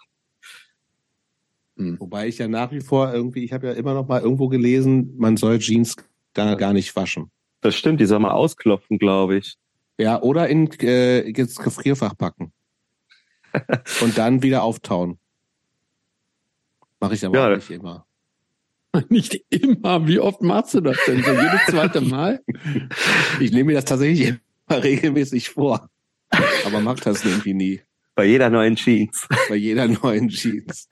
Hm. 1.78 2.00
Wobei 2.00 2.28
ich 2.28 2.38
ja 2.38 2.48
nach 2.48 2.72
wie 2.72 2.82
vor 2.82 3.14
irgendwie, 3.14 3.44
ich 3.44 3.54
habe 3.54 3.68
ja 3.68 3.74
immer 3.74 3.94
noch 3.94 4.08
mal 4.08 4.22
irgendwo 4.22 4.50
gelesen, 4.50 5.16
man 5.18 5.38
soll 5.38 5.60
Jeans 5.60 5.96
da 6.34 6.56
gar 6.56 6.74
nicht 6.74 6.96
waschen. 6.96 7.32
Das 7.62 7.76
stimmt, 7.76 8.02
die 8.02 8.06
soll 8.06 8.20
man 8.20 8.32
ausklopfen, 8.32 8.98
glaube 8.98 9.38
ich. 9.38 9.56
Ja, 9.98 10.22
oder 10.22 10.50
in 10.50 10.70
äh, 10.82 11.20
ins 11.20 11.58
Gefrierfach 11.58 12.18
packen. 12.18 12.52
Und 14.02 14.18
dann 14.18 14.42
wieder 14.42 14.64
auftauen. 14.64 15.20
Mache 17.00 17.16
ich 17.16 17.26
aber 17.26 17.38
Ja, 17.38 17.52
auch 17.52 17.56
nicht 17.56 17.70
immer. 17.70 18.06
Nicht 19.10 19.36
immer. 19.50 20.06
Wie 20.08 20.20
oft 20.20 20.42
machst 20.42 20.74
du 20.74 20.82
das 20.82 20.98
denn? 21.08 21.24
So 21.24 21.32
jedes 21.32 21.66
zweite 21.68 22.02
Mal? 22.02 22.44
Ich 23.40 23.52
nehme 23.52 23.66
mir 23.66 23.76
das 23.76 23.86
tatsächlich 23.86 24.30
immer 24.68 24.84
regelmäßig 24.84 25.50
vor. 25.50 25.90
Aber 26.66 26.82
mach 26.82 27.00
das 27.00 27.24
irgendwie 27.24 27.54
nie. 27.54 27.82
Bei 28.16 28.26
jeder 28.26 28.50
neuen 28.50 28.76
Jeans. 28.76 29.28
Bei 29.48 29.56
jeder 29.56 29.88
neuen 29.88 30.28
Jeans. 30.30 30.90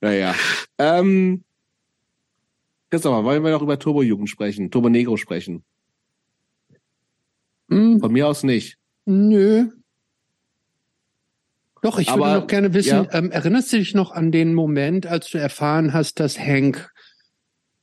Naja. 0.00 0.34
Ähm, 0.78 1.44
Christopher, 2.90 3.24
wollen 3.24 3.42
wir 3.44 3.50
noch 3.50 3.62
über 3.62 3.78
Turbo-Jugend 3.78 4.30
sprechen? 4.30 4.70
Turbo 4.70 4.88
Negro 4.88 5.16
sprechen? 5.16 5.64
Hm, 7.68 8.00
Von 8.00 8.12
mir 8.12 8.28
aus 8.28 8.42
nicht. 8.42 8.78
nö. 9.04 9.68
Doch, 11.82 11.98
ich 11.98 12.08
Aber, 12.08 12.26
würde 12.26 12.40
noch 12.40 12.46
gerne 12.48 12.74
wissen, 12.74 13.04
ja. 13.04 13.12
ähm, 13.12 13.30
erinnerst 13.30 13.72
du 13.72 13.76
dich 13.76 13.94
noch 13.94 14.10
an 14.10 14.32
den 14.32 14.54
Moment, 14.54 15.06
als 15.06 15.30
du 15.30 15.38
erfahren 15.38 15.92
hast, 15.92 16.18
dass 16.18 16.38
Hank 16.38 16.90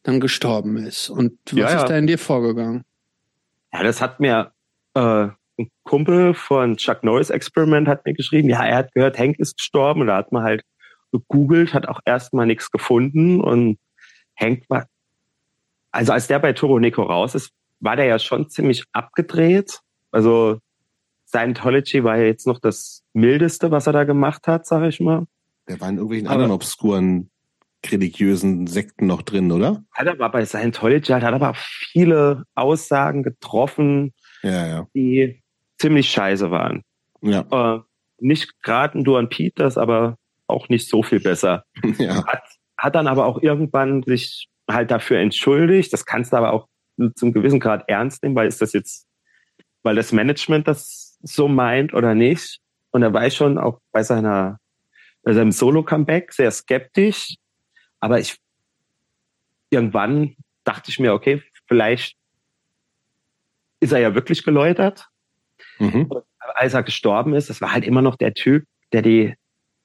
dann 0.01 0.19
gestorben 0.19 0.75
ist? 0.77 1.09
Und 1.09 1.37
was 1.51 1.57
Ja, 1.57 1.67
ist 1.67 1.73
ja. 1.73 1.85
da 1.87 1.97
in 1.97 2.07
dir 2.07 2.17
vorgegangen? 2.17 2.83
Ja, 3.71 3.83
das 3.83 4.01
hat 4.01 4.19
mir 4.19 4.51
äh, 4.95 5.27
ein 5.57 5.69
Kumpel 5.83 6.33
von 6.33 6.75
Chuck 6.75 7.03
Norris 7.03 7.29
Experiment 7.29 7.87
hat 7.87 8.05
mir 8.05 8.13
geschrieben, 8.13 8.49
ja, 8.49 8.65
er 8.65 8.77
hat 8.77 8.93
gehört, 8.93 9.17
Hank 9.17 9.39
ist 9.39 9.57
gestorben. 9.57 10.01
Und 10.01 10.07
da 10.07 10.17
hat 10.17 10.31
man 10.33 10.43
halt 10.43 10.63
gegoogelt, 11.13 11.73
hat 11.73 11.87
auch 11.87 12.01
erstmal 12.03 12.45
nichts 12.45 12.71
gefunden. 12.71 13.39
Und 13.41 13.77
Hank 14.37 14.63
war, 14.67 14.85
also 15.93 16.11
als 16.11 16.27
der 16.27 16.39
bei 16.39 16.51
Toro 16.51 16.79
Nico 16.79 17.03
raus 17.03 17.35
ist, 17.35 17.51
war 17.79 17.95
der 17.95 18.05
ja 18.05 18.19
schon 18.19 18.49
ziemlich 18.49 18.83
abgedreht. 18.91 19.79
Also 20.11 20.59
Scientology 21.27 22.03
war 22.03 22.17
ja 22.17 22.25
jetzt 22.25 22.47
noch 22.47 22.59
das 22.59 23.03
mildeste, 23.13 23.71
was 23.71 23.87
er 23.87 23.93
da 23.93 24.03
gemacht 24.03 24.47
hat, 24.47 24.65
sag 24.65 24.83
ich 24.87 24.99
mal. 24.99 25.25
Der 25.67 25.79
war 25.79 25.89
in 25.89 25.95
irgendwelchen 25.95 26.27
Aber- 26.27 26.35
anderen 26.35 26.51
obskuren 26.51 27.29
religiösen 27.85 28.65
Sekten 28.67 29.07
noch 29.07 29.23
drin, 29.23 29.51
oder? 29.51 29.83
Hat 29.91 30.07
aber 30.07 30.29
bei 30.29 30.45
Scientology 30.45 31.11
hat 31.11 31.23
aber 31.23 31.53
viele 31.55 32.43
Aussagen 32.55 33.23
getroffen, 33.23 34.13
Ja, 34.41 34.65
ja. 34.67 34.87
die 34.95 35.41
ziemlich 35.77 36.09
scheiße 36.09 36.49
waren. 36.49 36.83
Ja, 37.21 37.41
Äh, 37.51 37.79
nicht 38.19 38.61
gerade 38.63 38.97
ein 38.97 39.03
Duan 39.03 39.27
Peters, 39.27 39.77
aber 39.77 40.17
auch 40.47 40.69
nicht 40.69 40.87
so 40.87 41.03
viel 41.03 41.19
besser. 41.19 41.65
ja. 41.97 42.25
Hat, 42.25 42.43
hat 42.77 42.95
dann 42.95 43.07
aber 43.07 43.25
auch 43.25 43.41
irgendwann 43.41 44.01
sich 44.03 44.47
halt 44.69 44.91
dafür 44.91 45.19
entschuldigt. 45.19 45.91
Das 45.93 46.05
kannst 46.05 46.33
du 46.33 46.37
aber 46.37 46.53
auch 46.53 46.67
zum 47.15 47.33
gewissen 47.33 47.59
Grad 47.59 47.83
ernst 47.87 48.23
nehmen, 48.23 48.35
weil 48.35 48.47
ist 48.47 48.61
das 48.61 48.73
jetzt, 48.73 49.07
weil 49.81 49.95
das 49.95 50.11
Management 50.11 50.67
das 50.67 51.17
so 51.21 51.47
meint 51.47 51.93
oder 51.93 52.15
nicht. 52.15 52.59
Und 52.91 53.03
er 53.03 53.13
war 53.13 53.25
ich 53.25 53.35
schon 53.35 53.57
auch 53.57 53.79
bei 53.91 54.03
seiner, 54.03 54.59
bei 55.23 55.33
seinem 55.33 55.51
Solo-Comeback 55.51 56.31
sehr 56.33 56.51
skeptisch. 56.51 57.35
Aber 57.99 58.19
ich, 58.19 58.37
irgendwann 59.69 60.35
dachte 60.63 60.91
ich 60.91 60.99
mir, 60.99 61.13
okay, 61.13 61.41
vielleicht 61.67 62.15
ist 63.79 63.91
er 63.91 63.99
ja 63.99 64.15
wirklich 64.15 64.43
geläutert. 64.43 65.07
Mhm. 65.79 66.09
Als 66.55 66.73
er 66.73 66.83
gestorben 66.83 67.33
ist, 67.33 67.49
das 67.49 67.61
war 67.61 67.73
halt 67.73 67.85
immer 67.85 68.01
noch 68.01 68.15
der 68.15 68.33
Typ, 68.33 68.65
der 68.91 69.01
die 69.01 69.35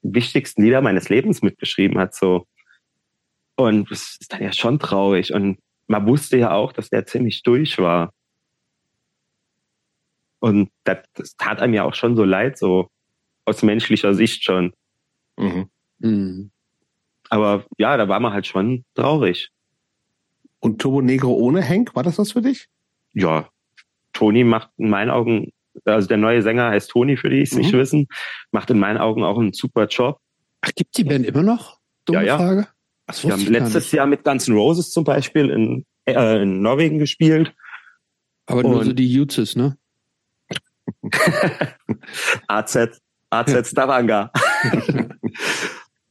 wichtigsten 0.01 0.63
Lieder 0.63 0.81
meines 0.81 1.09
Lebens 1.09 1.41
mitgeschrieben 1.41 1.97
hat, 1.97 2.15
so. 2.15 2.45
Und 3.59 3.91
das 3.91 4.15
ist 4.21 4.31
dann 4.31 4.41
ja 4.41 4.53
schon 4.53 4.79
traurig. 4.79 5.33
Und 5.33 5.59
man 5.87 6.07
wusste 6.07 6.37
ja 6.37 6.51
auch, 6.51 6.71
dass 6.71 6.89
der 6.89 7.05
ziemlich 7.05 7.43
durch 7.43 7.77
war. 7.77 8.13
Und 10.39 10.69
das, 10.85 10.99
das 11.13 11.35
tat 11.35 11.59
einem 11.61 11.73
ja 11.73 11.83
auch 11.83 11.93
schon 11.93 12.15
so 12.15 12.23
leid, 12.23 12.57
so 12.57 12.87
aus 13.43 13.61
menschlicher 13.61 14.13
Sicht 14.13 14.45
schon. 14.45 14.71
Mhm. 15.37 15.69
Hm. 16.01 16.51
Aber 17.29 17.65
ja, 17.77 17.97
da 17.97 18.07
war 18.07 18.21
man 18.21 18.31
halt 18.31 18.47
schon 18.47 18.85
traurig. 18.95 19.49
Und 20.59 20.79
Turbo 20.81 21.01
Negro 21.01 21.33
ohne 21.33 21.67
Hank, 21.67 21.95
war 21.95 22.03
das 22.03 22.17
was 22.17 22.31
für 22.31 22.41
dich? 22.41 22.67
Ja, 23.13 23.49
Toni 24.13 24.45
macht 24.45 24.69
in 24.77 24.89
meinen 24.89 25.09
Augen, 25.09 25.51
also 25.83 26.07
der 26.07 26.17
neue 26.17 26.41
Sänger 26.41 26.69
heißt 26.69 26.89
Toni, 26.91 27.17
für 27.17 27.29
die 27.29 27.41
es 27.41 27.53
nicht 27.55 27.73
Mhm. 27.73 27.77
wissen, 27.77 28.07
macht 28.51 28.69
in 28.69 28.79
meinen 28.79 28.97
Augen 28.97 29.23
auch 29.23 29.37
einen 29.37 29.51
super 29.53 29.87
Job. 29.87 30.19
Ach, 30.61 30.71
gibt's 30.75 30.95
die 30.95 31.03
Band 31.03 31.25
immer 31.25 31.43
noch? 31.43 31.79
Dumme 32.05 32.19
Ja, 32.19 32.25
ja. 32.25 32.37
Frage. 32.37 32.67
Das 33.09 33.23
Wir 33.23 33.31
haben 33.31 33.41
letztes. 33.47 33.91
Jahr 33.91 34.05
mit 34.05 34.23
Guns 34.23 34.47
N' 34.47 34.53
Roses 34.53 34.91
zum 34.91 35.03
Beispiel 35.03 35.49
in, 35.49 35.83
äh, 36.05 36.43
in 36.43 36.61
Norwegen 36.61 36.99
gespielt. 36.99 37.55
Aber 38.45 38.61
nur 38.61 38.81
und- 38.81 38.85
so 38.85 38.93
die 38.93 39.11
Jutzes, 39.11 39.55
ne? 39.55 39.79
AZ, 42.47 43.01
AZ 43.31 43.67
Stavanger. 43.67 44.31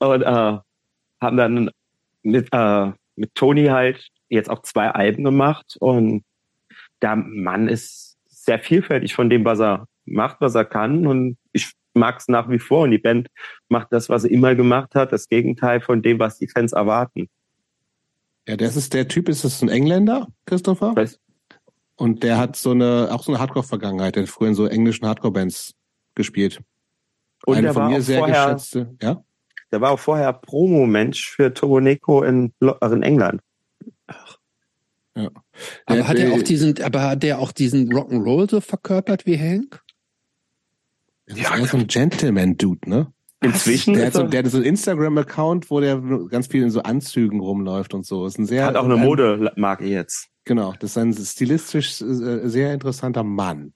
und 0.01 0.22
äh, 0.22 0.59
haben 1.20 1.36
dann 1.36 1.70
mit, 2.24 2.49
äh, 2.51 2.92
mit 3.14 3.32
Toni 3.36 3.66
halt 3.66 4.09
jetzt 4.28 4.51
auch 4.51 4.62
zwei 4.62 4.90
Alben 4.90 5.22
gemacht 5.22 5.76
und 5.78 6.24
der 7.01 7.14
Mann 7.14 7.68
ist 7.68 8.16
sehr 8.26 8.59
vielfältig 8.59 9.14
von 9.14 9.30
dem, 9.30 9.44
was 9.44 9.61
er 9.61 9.86
macht, 10.05 10.40
was 10.40 10.57
er 10.57 10.64
kann 10.64 11.07
und 11.07 11.38
ich 11.53 11.70
mag 11.95 12.18
es 12.18 12.28
nach 12.28 12.49
wie 12.51 12.59
vor 12.59 12.82
und 12.84 12.91
die 12.93 12.99
Band 12.99 13.28
macht 13.68 13.89
das, 13.93 14.09
was 14.09 14.22
sie 14.22 14.28
immer 14.28 14.55
gemacht 14.55 14.95
hat, 14.95 15.12
das 15.12 15.28
Gegenteil 15.28 15.80
von 15.80 16.03
dem, 16.03 16.18
was 16.18 16.39
die 16.39 16.49
Fans 16.49 16.72
erwarten. 16.72 17.28
Ja, 18.47 18.57
das 18.57 18.76
ist 18.76 18.95
der 18.95 19.09
Typ, 19.09 19.28
ist 19.28 19.45
das 19.45 19.62
ein 19.62 19.68
Engländer, 19.68 20.28
Christopher? 20.47 20.93
Weiß- 20.95 21.18
Und 21.97 22.22
der 22.22 22.39
hat 22.39 22.57
so 22.57 22.70
eine, 22.70 23.09
auch 23.12 23.22
so 23.22 23.32
eine 23.32 23.41
Hardcore-Vergangenheit. 23.41 24.14
Der 24.16 24.22
hat 24.22 24.30
früher 24.30 24.49
in 24.49 24.55
so 24.55 24.66
englischen 24.66 25.07
Hardcore-Bands 25.07 25.74
gespielt. 26.14 26.61
Und 27.45 27.57
Eine 27.57 27.66
der 27.66 27.74
von 27.74 27.82
war, 27.82 27.91
mir 27.91 27.97
auch 27.99 28.01
sehr 28.03 28.18
vorher, 28.20 28.45
geschätzte, 28.55 28.97
ja? 29.03 29.22
der 29.72 29.80
war 29.80 29.91
auch 29.91 29.99
vorher 29.99 30.32
Promo-Mensch 30.32 31.28
für 31.30 31.53
Turboneco 31.53 32.22
in, 32.22 32.53
also 32.80 32.95
in 32.97 33.03
England. 33.03 33.41
Aber 35.14 35.30
Der- 35.89 36.09
hat 36.09 36.16
er 36.18 36.26
der- 36.26 36.34
auch 36.34 36.43
diesen, 36.43 36.80
aber 36.82 37.03
hat 37.03 37.22
der 37.22 37.39
auch 37.41 37.53
diesen 37.53 37.93
Rock'n'Roll 37.93 38.49
so 38.51 38.61
verkörpert 38.61 39.26
wie 39.26 39.36
Hank? 39.39 39.82
Das 41.29 41.37
ist 41.39 41.51
eher 41.51 41.66
so 41.66 41.76
ein 41.76 41.87
Gentleman-Dude, 41.87 42.89
ne? 42.89 43.12
Inzwischen 43.41 43.95
Der 43.95 44.07
hat, 44.07 44.14
so, 44.14 44.22
er- 44.22 44.29
der 44.29 44.43
hat 44.45 44.51
so 44.51 44.57
einen 44.57 44.66
Instagram-Account, 44.66 45.70
wo 45.70 45.81
der 45.81 46.01
ganz 46.29 46.49
viel 46.49 46.62
in 46.64 46.70
so 46.70 46.83
Anzügen 46.83 47.39
rumläuft 47.41 47.95
und 47.95 48.05
so. 48.05 48.26
Ist 48.26 48.39
ein 48.39 48.47
sehr, 48.47 48.64
hat 48.66 48.74
auch 48.76 48.85
eine 48.85 48.95
ein- 48.95 49.05
Modemarke 49.05 49.85
jetzt. 49.87 50.29
Genau, 50.45 50.72
das 50.81 50.91
ist 50.91 50.99
ein 50.99 51.12
stilistisch 51.12 52.01
äh, 52.01 52.49
sehr 52.49 52.72
interessanter 52.72 53.22
Mann. 53.22 53.72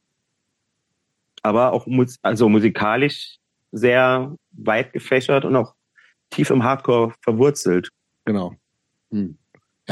aber 1.42 1.72
auch 1.72 1.86
mus 1.86 2.16
also 2.22 2.48
musikalisch 2.48 3.36
sehr 3.72 4.34
weit 4.52 4.92
gefächert 4.92 5.44
und 5.44 5.54
auch 5.56 5.74
tief 6.30 6.50
im 6.50 6.62
Hardcore 6.64 7.12
verwurzelt. 7.20 7.88
Genau. 8.24 8.54
Hm. 9.10 9.36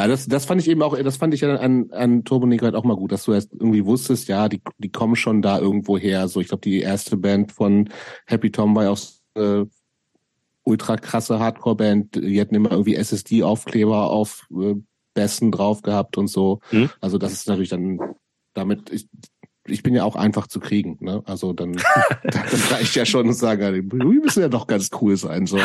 Ja, 0.00 0.06
das, 0.06 0.26
das 0.26 0.46
fand 0.46 0.62
ich 0.62 0.68
eben 0.68 0.82
auch, 0.82 0.96
das 0.96 1.18
fand 1.18 1.34
ich 1.34 1.42
ja 1.42 1.56
an, 1.56 1.90
an 1.90 2.24
Turbo 2.24 2.46
Negro 2.46 2.64
halt 2.64 2.74
auch 2.74 2.84
mal 2.84 2.96
gut, 2.96 3.12
dass 3.12 3.24
du 3.24 3.34
erst 3.34 3.52
irgendwie 3.52 3.84
wusstest, 3.84 4.28
ja, 4.28 4.48
die, 4.48 4.62
die 4.78 4.90
kommen 4.90 5.14
schon 5.14 5.42
da 5.42 5.58
irgendwo 5.58 5.98
her. 5.98 6.26
So, 6.28 6.40
ich 6.40 6.48
glaube, 6.48 6.62
die 6.62 6.80
erste 6.80 7.18
Band 7.18 7.52
von 7.52 7.90
Happy 8.24 8.50
Tom 8.50 8.74
war 8.74 8.84
ja 8.84 8.90
auch 8.90 9.00
eine 9.34 9.68
ultra 10.64 10.96
krasse 10.96 11.38
Hardcore-Band. 11.38 12.14
Die 12.14 12.40
hatten 12.40 12.54
immer 12.54 12.70
irgendwie 12.70 12.94
SSD-Aufkleber 12.94 14.08
auf 14.08 14.48
äh, 14.58 14.76
Bässen 15.12 15.52
drauf 15.52 15.82
gehabt 15.82 16.16
und 16.16 16.28
so. 16.28 16.60
Hm. 16.70 16.88
Also 17.02 17.18
das 17.18 17.32
ist 17.32 17.48
natürlich 17.48 17.68
dann 17.68 17.98
damit, 18.54 18.90
ich, 18.90 19.06
ich 19.70 19.82
bin 19.82 19.94
ja 19.94 20.04
auch 20.04 20.16
einfach 20.16 20.46
zu 20.46 20.60
kriegen, 20.60 20.98
ne? 21.00 21.22
Also 21.26 21.52
dann, 21.52 21.72
dann 22.22 22.60
reicht 22.70 22.94
ja 22.96 23.04
schon 23.04 23.26
und 23.28 23.34
sage, 23.34 23.72
wir 23.74 24.04
müssen 24.04 24.40
ja 24.40 24.48
doch 24.48 24.66
ganz 24.66 24.90
cool 25.00 25.16
sein. 25.16 25.46
So. 25.46 25.58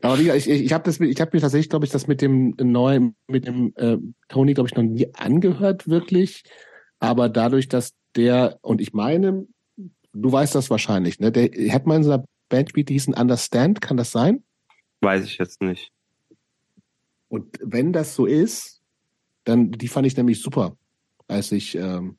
Aber 0.00 0.18
wie, 0.18 0.30
ich, 0.30 0.48
ich, 0.48 0.62
ich 0.64 0.72
habe 0.72 0.84
das, 0.84 1.00
ich 1.00 1.20
habe 1.20 1.30
mir 1.34 1.40
tatsächlich, 1.40 1.70
glaube 1.70 1.84
ich, 1.84 1.90
das 1.90 2.06
mit 2.06 2.20
dem 2.22 2.54
neuen, 2.58 3.14
mit 3.26 3.46
dem 3.46 3.72
äh, 3.76 3.98
Tony, 4.28 4.54
glaube 4.54 4.68
ich, 4.68 4.76
noch 4.76 4.82
nie 4.82 5.12
angehört 5.14 5.88
wirklich. 5.88 6.44
Aber 6.98 7.28
dadurch, 7.28 7.68
dass 7.68 7.94
der 8.16 8.58
und 8.62 8.80
ich 8.80 8.92
meine, 8.92 9.46
du 10.12 10.32
weißt 10.32 10.54
das 10.54 10.70
wahrscheinlich, 10.70 11.20
ne? 11.20 11.32
Der 11.32 11.50
hat 11.72 11.86
mal 11.86 11.96
in 11.96 12.04
seiner 12.04 12.24
Band 12.48 12.66
gespielt, 12.66 12.88
die 12.88 12.94
hießen 12.94 13.14
Understand, 13.14 13.80
kann 13.80 13.96
das 13.96 14.12
sein? 14.12 14.44
Weiß 15.00 15.24
ich 15.24 15.38
jetzt 15.38 15.62
nicht. 15.62 15.90
Und 17.28 17.58
wenn 17.62 17.92
das 17.92 18.14
so 18.14 18.26
ist, 18.26 18.82
dann 19.44 19.72
die 19.72 19.88
fand 19.88 20.06
ich 20.06 20.16
nämlich 20.16 20.40
super, 20.40 20.76
als 21.28 21.50
ich 21.50 21.74
ähm, 21.74 22.18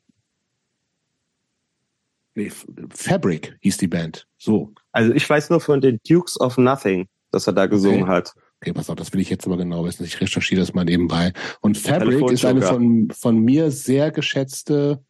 nee, 2.34 2.52
Fabric 2.90 3.56
hieß 3.60 3.76
die 3.78 3.88
Band. 3.88 4.26
So. 4.38 4.72
Also 4.92 5.12
ich 5.12 5.28
weiß 5.28 5.50
nur 5.50 5.60
von 5.60 5.80
den 5.80 5.98
Dukes 6.08 6.40
of 6.40 6.58
Nothing, 6.58 7.06
dass 7.30 7.46
er 7.46 7.52
da 7.52 7.66
gesungen 7.66 8.02
Okay. 8.02 8.10
hat. 8.10 8.34
Okay, 8.60 8.72
pass 8.72 8.88
auf, 8.88 8.96
das 8.96 9.12
will 9.12 9.20
ich 9.20 9.28
jetzt 9.28 9.46
aber 9.46 9.56
genau 9.56 9.84
wissen. 9.84 10.04
Ich 10.04 10.20
recherchiere 10.20 10.60
das 10.60 10.72
mal 10.72 10.84
nebenbei. 10.84 11.32
Und 11.60 11.76
Fabric 11.76 12.30
ist 12.30 12.44
eine 12.44 12.62
von, 12.62 13.10
von 13.10 13.38
mir 13.38 13.70
sehr 13.70 14.10
geschätzte 14.10 15.04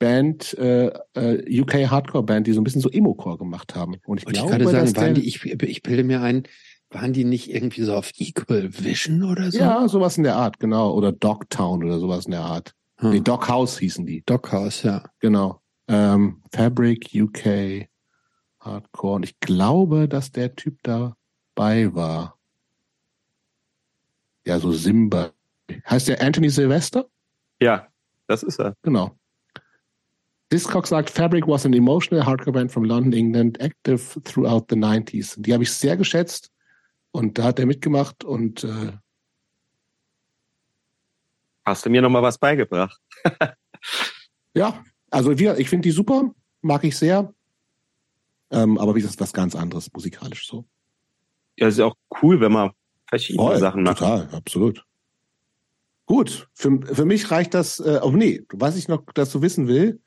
Band, 0.00 0.58
äh, 0.58 0.90
äh, 1.14 1.60
UK 1.60 1.88
Hardcore 1.88 2.24
Band, 2.24 2.46
die 2.46 2.52
so 2.52 2.60
ein 2.60 2.64
bisschen 2.64 2.80
so 2.80 2.90
Emo-Core 2.90 3.38
gemacht 3.38 3.76
haben. 3.76 3.96
Und 4.06 4.18
ich, 4.18 4.26
Und 4.26 4.32
glaube, 4.32 4.56
ich 4.56 4.58
gerade 4.58 4.86
sagen, 4.88 4.96
waren 4.96 5.14
die, 5.14 5.26
ich, 5.26 5.44
ich 5.44 5.82
bilde 5.82 6.02
mir 6.02 6.20
ein, 6.22 6.44
waren 6.90 7.12
die 7.12 7.24
nicht 7.24 7.52
irgendwie 7.52 7.82
so 7.82 7.94
auf 7.94 8.10
Equal 8.18 8.70
Vision 8.72 9.22
oder 9.22 9.50
so? 9.50 9.58
Ja, 9.58 9.86
sowas 9.88 10.16
in 10.16 10.24
der 10.24 10.36
Art, 10.36 10.58
genau. 10.58 10.92
Oder 10.94 11.12
Dogtown 11.12 11.84
oder 11.84 11.98
sowas 12.00 12.26
in 12.26 12.32
der 12.32 12.42
Art. 12.42 12.72
Hm. 12.98 13.10
Nee, 13.10 13.20
Doghouse 13.20 13.78
hießen 13.78 14.04
die. 14.06 14.22
Doghouse, 14.26 14.82
ja. 14.82 15.04
Genau. 15.20 15.60
Ähm, 15.88 16.42
Fabric 16.52 17.10
UK 17.14 17.88
Hardcore. 18.60 19.14
Und 19.16 19.22
ich 19.24 19.38
glaube, 19.40 20.08
dass 20.08 20.32
der 20.32 20.54
Typ 20.54 20.78
dabei 20.82 21.94
war. 21.94 22.38
Ja, 24.46 24.58
so 24.58 24.72
Simba. 24.72 25.32
Heißt 25.88 26.08
der 26.08 26.20
Anthony 26.22 26.50
Sylvester? 26.50 27.06
Ja, 27.60 27.88
das 28.26 28.42
ist 28.42 28.58
er. 28.58 28.74
Genau. 28.82 29.16
Discog 30.52 30.86
sagt, 30.86 31.10
Fabric 31.10 31.48
was 31.48 31.66
an 31.66 31.72
emotional 31.72 32.24
hardcore 32.24 32.52
band 32.52 32.70
from 32.70 32.84
London, 32.84 33.12
England, 33.12 33.60
active 33.60 34.20
throughout 34.22 34.66
the 34.68 34.76
90s. 34.76 35.34
Die 35.40 35.52
habe 35.52 35.62
ich 35.64 35.72
sehr 35.72 35.96
geschätzt 35.96 36.52
und 37.10 37.38
da 37.38 37.44
hat 37.44 37.58
er 37.58 37.66
mitgemacht 37.66 38.24
und 38.24 38.64
äh, 38.64 38.92
Hast 41.64 41.86
du 41.86 41.90
mir 41.90 42.02
nochmal 42.02 42.22
was 42.22 42.36
beigebracht? 42.36 43.00
ja, 44.54 44.84
also 45.14 45.38
wir, 45.38 45.58
ich 45.58 45.68
finde 45.68 45.88
die 45.88 45.92
super, 45.92 46.34
mag 46.60 46.84
ich 46.84 46.96
sehr. 46.96 47.32
Ähm, 48.50 48.78
aber 48.78 48.94
wie 48.94 49.00
gesagt, 49.00 49.20
was 49.20 49.32
ganz 49.32 49.54
anderes 49.54 49.90
musikalisch 49.92 50.46
so. 50.46 50.64
Ja, 51.56 51.68
ist 51.68 51.78
ja 51.78 51.86
auch 51.86 51.94
cool, 52.22 52.40
wenn 52.40 52.52
man 52.52 52.72
verschiedene 53.08 53.48
Voll, 53.48 53.58
Sachen 53.58 53.82
macht. 53.84 53.98
Total, 53.98 54.28
absolut. 54.32 54.84
Gut, 56.06 56.48
für, 56.52 56.80
für 56.82 57.04
mich 57.04 57.30
reicht 57.30 57.54
das, 57.54 57.80
äh, 57.80 58.00
oh 58.02 58.10
nee, 58.10 58.42
was 58.52 58.76
ich 58.76 58.88
noch 58.88 59.04
dazu 59.14 59.40
wissen 59.40 59.68
will, 59.68 60.00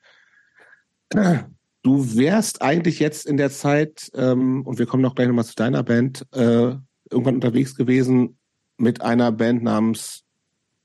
du 1.10 2.16
wärst 2.16 2.62
eigentlich 2.62 3.00
jetzt 3.00 3.26
in 3.26 3.38
der 3.38 3.50
Zeit, 3.50 4.12
ähm, 4.14 4.66
und 4.66 4.78
wir 4.78 4.86
kommen 4.86 5.02
noch 5.02 5.16
gleich 5.16 5.28
nochmal 5.28 5.46
zu 5.46 5.56
deiner 5.56 5.84
Band, 5.84 6.28
äh, 6.34 6.76
irgendwann 7.10 7.36
unterwegs 7.36 7.76
gewesen 7.76 8.38
mit 8.78 9.02
einer 9.02 9.32
Band 9.32 9.64
namens 9.64 10.24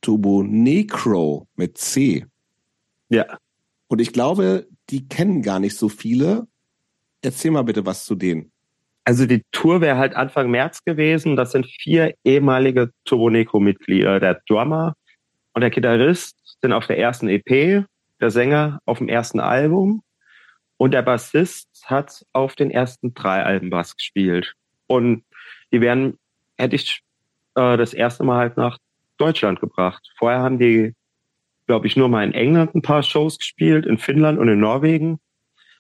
Turbo 0.01 0.43
Necro 0.43 1.49
mit 1.57 1.77
C. 1.77 2.25
Ja. 3.09 3.39
Und 3.93 3.99
ich 3.99 4.15
glaube, 4.15 4.69
die 4.89 5.07
kennen 5.07 5.43
gar 5.43 5.61
nicht 5.61 5.77
so 5.77 5.91
viele. 5.91 6.47
Erzähl 7.21 7.51
mal 7.51 7.61
bitte 7.61 7.85
was 7.85 8.07
zu 8.07 8.15
denen. 8.15 8.51
Also 9.05 9.27
die 9.27 9.43
Tour 9.53 9.83
wäre 9.83 9.99
halt 9.99 10.17
Anfang 10.17 10.51
März 10.51 10.83
gewesen. 10.83 11.37
Das 11.37 11.53
sind 11.53 11.67
vier 11.67 12.15
ehemalige 12.25 12.91
Turbo 13.05 13.29
Necro-Mitglieder. 13.29 14.19
Der 14.19 14.41
Drummer 14.49 14.95
und 15.53 15.61
der 15.61 15.69
Gitarrist 15.69 16.39
sind 16.63 16.73
auf 16.73 16.87
der 16.87 16.99
ersten 17.01 17.29
EP, 17.29 17.85
der 18.19 18.31
Sänger 18.31 18.81
auf 18.87 18.97
dem 18.97 19.09
ersten 19.11 19.41
Album 19.41 20.03
und 20.79 20.93
der 20.93 21.03
Bassist 21.03 21.69
hat 21.85 22.25
auf 22.33 22.55
den 22.55 22.71
ersten 22.71 23.13
drei 23.13 23.43
Alben 23.43 23.69
Bass 23.69 23.95
gespielt. 23.95 24.55
Und 24.87 25.23
die 25.71 25.83
werden, 25.83 26.19
hätte 26.57 26.77
ich 26.77 27.03
äh, 27.57 27.77
das 27.77 27.93
erste 27.93 28.25
Mal 28.25 28.39
halt 28.39 28.57
nach 28.57 28.79
Deutschland 29.19 29.61
gebracht. 29.61 30.03
Vorher 30.17 30.41
haben 30.41 30.59
die, 30.59 30.95
glaube 31.73 31.87
ich, 31.87 31.97
nur 31.97 32.11
mal 32.11 32.23
in 32.23 32.35
England 32.35 32.75
ein 32.75 32.83
paar 32.83 33.03
Shows 33.03 33.39
gespielt, 33.39 33.87
in 33.87 33.97
Finnland 33.97 34.39
und 34.39 34.47
in 34.47 34.61
Norwegen. 34.61 35.19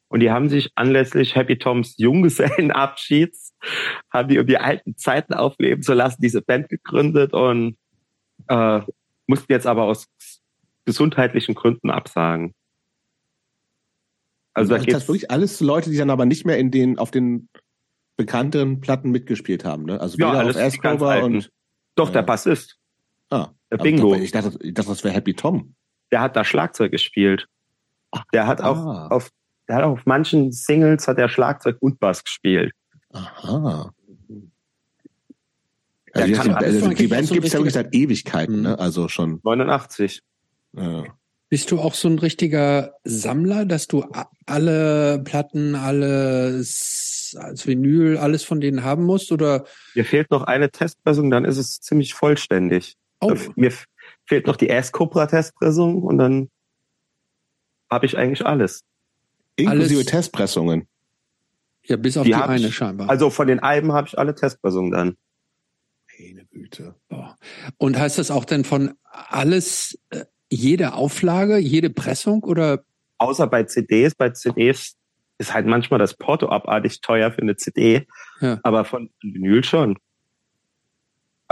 Und 0.08 0.20
die 0.20 0.30
haben 0.30 0.48
sich 0.48 0.70
anlässlich 0.74 1.34
Happy 1.34 1.58
Toms 1.58 1.98
Junggesellenabschieds, 1.98 3.52
haben 4.10 4.30
die, 4.30 4.38
um 4.38 4.46
die 4.46 4.56
alten 4.56 4.96
Zeiten 4.96 5.34
aufleben 5.34 5.82
zu 5.82 5.92
lassen, 5.92 6.22
diese 6.22 6.40
Band 6.40 6.70
gegründet 6.70 7.34
und 7.34 7.76
äh, 8.48 8.80
mussten 9.26 9.52
jetzt 9.52 9.66
aber 9.66 9.82
aus 9.82 10.06
gesundheitlichen 10.86 11.54
Gründen 11.54 11.90
absagen. 11.90 12.54
Also, 14.54 14.72
also 14.72 14.86
da 14.86 14.92
das 14.92 15.08
wirklich 15.08 15.30
alles 15.30 15.60
Leute, 15.60 15.90
die 15.90 15.98
dann 15.98 16.08
aber 16.08 16.24
nicht 16.24 16.46
mehr 16.46 16.56
in 16.56 16.70
den 16.70 16.98
auf 16.98 17.10
den 17.10 17.50
bekannten 18.16 18.80
Platten 18.80 19.10
mitgespielt 19.10 19.66
haben, 19.66 19.84
ne? 19.84 20.00
Also 20.00 20.16
ja, 20.16 20.30
alles 20.32 20.56
auf 20.56 20.62
Askover 20.62 21.22
und 21.22 21.50
doch 21.96 22.08
der 22.08 22.22
Bassist. 22.22 22.78
Ah, 23.28 23.50
der 23.70 23.76
Bingo. 23.76 24.14
Ich 24.14 24.32
dachte, 24.32 24.58
ich 24.62 24.72
dachte, 24.72 24.88
das 24.88 25.04
wäre 25.04 25.12
Happy 25.12 25.34
Tom. 25.34 25.74
Der 26.12 26.20
hat 26.20 26.36
da 26.36 26.44
Schlagzeug 26.44 26.92
gespielt. 26.92 27.46
Der 28.32 28.46
hat 28.46 28.60
ah. 28.60 28.68
auch 28.68 29.10
auf 29.10 29.30
der 29.68 29.76
hat 29.76 29.84
auf 29.84 30.06
manchen 30.06 30.52
Singles 30.52 31.08
hat 31.08 31.18
er 31.18 31.28
Schlagzeug 31.28 31.76
und 31.80 31.98
Bass 31.98 32.22
gespielt. 32.24 32.72
Aha. 33.10 33.92
Also 36.14 36.42
die, 36.42 36.50
also 36.50 36.88
die 36.88 37.06
Band 37.06 37.26
so 37.26 37.34
gibt 37.34 37.46
es 37.46 37.52
ja 37.52 37.58
wirklich 37.58 37.74
seit 37.74 37.94
Ewigkeiten, 37.94 38.62
ne? 38.62 38.78
Also 38.78 39.08
schon. 39.08 39.40
89. 39.42 40.20
Ja. 40.74 41.04
Bist 41.48 41.70
du 41.70 41.80
auch 41.80 41.94
so 41.94 42.08
ein 42.08 42.18
richtiger 42.18 42.94
Sammler, 43.04 43.64
dass 43.64 43.86
du 43.86 44.06
alle 44.46 45.22
Platten, 45.22 45.74
alles 45.74 47.36
als 47.38 47.66
Vinyl, 47.66 48.16
alles 48.16 48.42
von 48.42 48.60
denen 48.60 48.84
haben 48.84 49.04
musst? 49.04 49.32
Oder? 49.32 49.64
Mir 49.94 50.04
fehlt 50.04 50.30
noch 50.30 50.42
eine 50.44 50.70
Testpressung, 50.70 51.30
dann 51.30 51.44
ist 51.44 51.58
es 51.58 51.80
ziemlich 51.80 52.14
vollständig. 52.14 52.96
Oh. 53.20 53.34
Mir 53.54 53.72
fehlt 54.32 54.46
noch 54.46 54.56
die 54.56 54.70
S-Cobra-Testpressung 54.70 56.02
und 56.02 56.16
dann 56.16 56.48
habe 57.90 58.06
ich 58.06 58.16
eigentlich 58.16 58.46
alles. 58.46 58.82
Inklusive 59.56 59.98
alles, 59.98 60.06
Testpressungen. 60.06 60.88
Ja, 61.84 61.96
bis 61.96 62.16
auf 62.16 62.24
die, 62.24 62.30
die 62.30 62.34
eine 62.36 62.68
ich, 62.68 62.74
scheinbar. 62.74 63.10
Also 63.10 63.28
von 63.28 63.46
den 63.46 63.60
Alben 63.60 63.92
habe 63.92 64.08
ich 64.08 64.18
alle 64.18 64.34
Testpressungen 64.34 64.90
dann. 64.90 65.16
Meine 66.18 66.46
Güte. 66.46 66.94
Und 67.76 67.98
heißt 67.98 68.18
das 68.18 68.30
auch 68.30 68.46
denn 68.46 68.64
von 68.64 68.94
alles, 69.02 69.98
äh, 70.08 70.24
jede 70.48 70.94
Auflage, 70.94 71.58
jede 71.58 71.90
Pressung 71.90 72.42
oder? 72.42 72.84
Außer 73.18 73.46
bei 73.46 73.64
CDs. 73.64 74.14
Bei 74.14 74.30
CDs 74.30 74.96
ist 75.36 75.52
halt 75.52 75.66
manchmal 75.66 75.98
das 75.98 76.14
Porto 76.14 76.48
abartig 76.48 77.02
teuer 77.02 77.30
für 77.32 77.42
eine 77.42 77.56
CD. 77.56 78.06
Ja. 78.40 78.60
Aber 78.62 78.86
von 78.86 79.10
Vinyl 79.20 79.62
schon. 79.62 79.98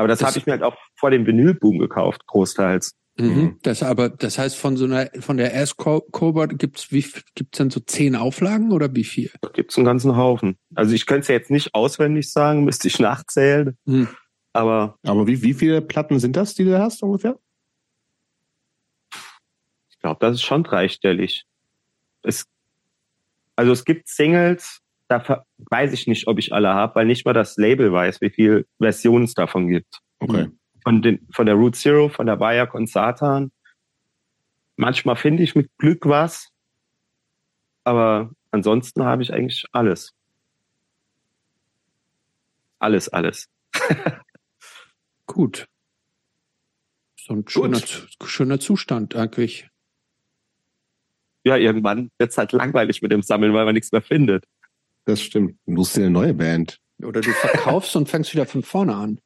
Aber 0.01 0.09
das, 0.09 0.20
das 0.20 0.28
habe 0.28 0.38
ich 0.38 0.46
mir 0.46 0.53
halt 0.53 0.62
auch 0.62 0.76
vor 0.94 1.11
dem 1.11 1.26
Vinylboom 1.26 1.78
gekauft, 1.78 2.26
großteils. 2.26 2.94
Mhm. 3.18 3.26
mhm. 3.26 3.59
Das 3.62 3.82
aber, 3.82 4.09
das 4.09 4.38
heißt, 4.38 4.57
von 4.57 4.78
so 4.78 4.86
einer, 4.86 5.11
von 5.20 5.36
der 5.36 5.55
S 5.55 5.76
Cobra 5.76 6.46
gibt's 6.46 6.90
wie, 6.90 7.05
gibt's 7.34 7.59
dann 7.59 7.68
so 7.68 7.80
zehn 7.80 8.16
Auflagen 8.16 8.72
oder 8.72 8.94
wie 8.94 9.05
viel? 9.05 9.30
Da 9.42 9.51
gibt's 9.51 9.76
einen 9.76 9.84
ganzen 9.84 10.16
Haufen. 10.16 10.57
Also 10.74 10.94
ich 10.94 11.05
könnte 11.05 11.20
es 11.20 11.28
ja 11.28 11.34
jetzt 11.34 11.51
nicht 11.51 11.74
auswendig 11.74 12.32
sagen, 12.32 12.64
müsste 12.64 12.88
ich 12.88 12.98
nachzählen. 12.98 13.76
Mhm. 13.84 14.09
Aber. 14.55 14.98
Aber 15.05 15.26
wie, 15.26 15.42
wie 15.42 15.55
viele 15.55 15.82
Platten 15.82 16.18
sind 16.18 16.34
das, 16.34 16.55
die 16.55 16.64
du 16.64 16.78
hast 16.78 17.03
ungefähr? 17.03 17.38
Ich 19.90 19.98
glaube, 19.98 20.18
das 20.20 20.36
ist 20.36 20.42
schon 20.42 20.64
dreistellig. 20.64 21.44
Es, 22.22 22.46
also 23.55 23.72
es 23.72 23.84
gibt 23.84 24.09
Singles, 24.09 24.80
da 25.11 25.44
weiß 25.70 25.92
ich 25.92 26.06
nicht, 26.06 26.28
ob 26.28 26.38
ich 26.38 26.52
alle 26.52 26.72
habe, 26.72 26.94
weil 26.94 27.06
nicht 27.06 27.26
mal 27.26 27.32
das 27.32 27.56
Label 27.56 27.92
weiß, 27.92 28.20
wie 28.20 28.30
viele 28.30 28.64
Versionen 28.78 29.24
es 29.24 29.34
davon 29.34 29.66
gibt. 29.66 29.98
Okay. 30.20 30.48
Von, 30.84 31.02
den, 31.02 31.26
von 31.32 31.46
der 31.46 31.56
Root 31.56 31.74
Zero, 31.74 32.08
von 32.08 32.26
der 32.26 32.36
Bayak 32.36 32.74
und 32.74 32.88
Satan. 32.88 33.50
Manchmal 34.76 35.16
finde 35.16 35.42
ich 35.42 35.56
mit 35.56 35.68
Glück 35.78 36.06
was, 36.06 36.50
aber 37.82 38.30
ansonsten 38.52 39.02
habe 39.02 39.22
ich 39.22 39.32
eigentlich 39.34 39.66
alles. 39.72 40.14
Alles, 42.78 43.08
alles. 43.08 43.48
Gut. 45.26 45.66
So 47.16 47.34
ein 47.34 47.48
schöner, 47.48 47.80
schöner 48.24 48.61
Zustand 48.61 49.16
eigentlich. 49.16 49.68
Ja, 51.44 51.56
irgendwann 51.56 52.11
wird 52.18 52.30
es 52.30 52.38
halt 52.38 52.52
langweilig 52.52 53.02
mit 53.02 53.11
dem 53.11 53.22
Sammeln, 53.22 53.52
weil 53.54 53.64
man 53.64 53.74
nichts 53.74 53.90
mehr 53.90 54.02
findet. 54.02 54.44
Das 55.11 55.22
stimmt. 55.22 55.56
Du 55.66 55.72
musst 55.72 55.96
dir 55.96 56.02
eine 56.02 56.11
neue 56.11 56.34
Band. 56.34 56.78
Oder 57.02 57.20
du 57.20 57.32
verkaufst 57.32 57.96
und 57.96 58.08
fängst 58.08 58.32
wieder 58.32 58.46
von 58.46 58.62
vorne 58.62 58.94
an. 58.94 59.18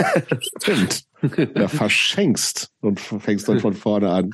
stimmt. 0.60 1.04
Ja, 1.54 1.68
verschenkst 1.68 2.72
und 2.80 2.98
fängst 2.98 3.48
dann 3.48 3.60
von 3.60 3.74
vorne 3.74 4.10
an. 4.10 4.30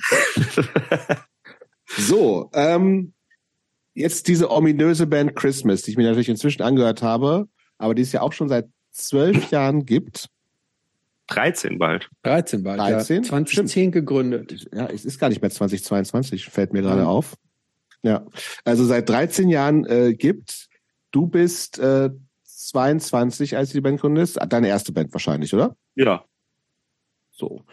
So, 1.98 2.50
ähm, 2.54 3.12
jetzt 3.92 4.26
diese 4.28 4.50
ominöse 4.50 5.06
Band 5.06 5.36
Christmas, 5.36 5.82
die 5.82 5.90
ich 5.90 5.96
mir 5.98 6.04
natürlich 6.04 6.30
inzwischen 6.30 6.62
angehört 6.62 7.02
habe, 7.02 7.46
aber 7.76 7.94
die 7.94 8.02
es 8.02 8.12
ja 8.12 8.22
auch 8.22 8.32
schon 8.32 8.48
seit 8.48 8.70
zwölf 8.90 9.50
Jahren 9.50 9.84
gibt. 9.84 10.30
13 11.26 11.78
bald. 11.78 12.08
13 12.22 12.62
bald. 12.62 12.80
13? 12.80 13.16
Ja. 13.16 13.28
2010 13.28 13.68
Stimmt. 13.68 13.92
gegründet. 13.92 14.66
Ja, 14.72 14.86
es 14.86 15.04
ist 15.04 15.18
gar 15.18 15.28
nicht 15.28 15.42
mehr 15.42 15.50
2022, 15.50 16.46
fällt 16.46 16.72
mir 16.72 16.80
gerade 16.80 17.02
ja. 17.02 17.06
auf. 17.06 17.36
Ja, 18.02 18.24
also 18.64 18.84
seit 18.84 19.08
13 19.08 19.48
Jahren 19.48 19.84
äh, 19.84 20.14
gibt 20.14 20.65
Du 21.16 21.26
bist 21.26 21.78
äh, 21.78 22.10
22, 22.44 23.56
als 23.56 23.70
du 23.70 23.78
die 23.78 23.80
Band 23.80 24.02
gründest. 24.02 24.38
Deine 24.50 24.68
erste 24.68 24.92
Band 24.92 25.14
wahrscheinlich, 25.14 25.54
oder? 25.54 25.74
Ja. 25.94 26.26
So. 27.30 27.64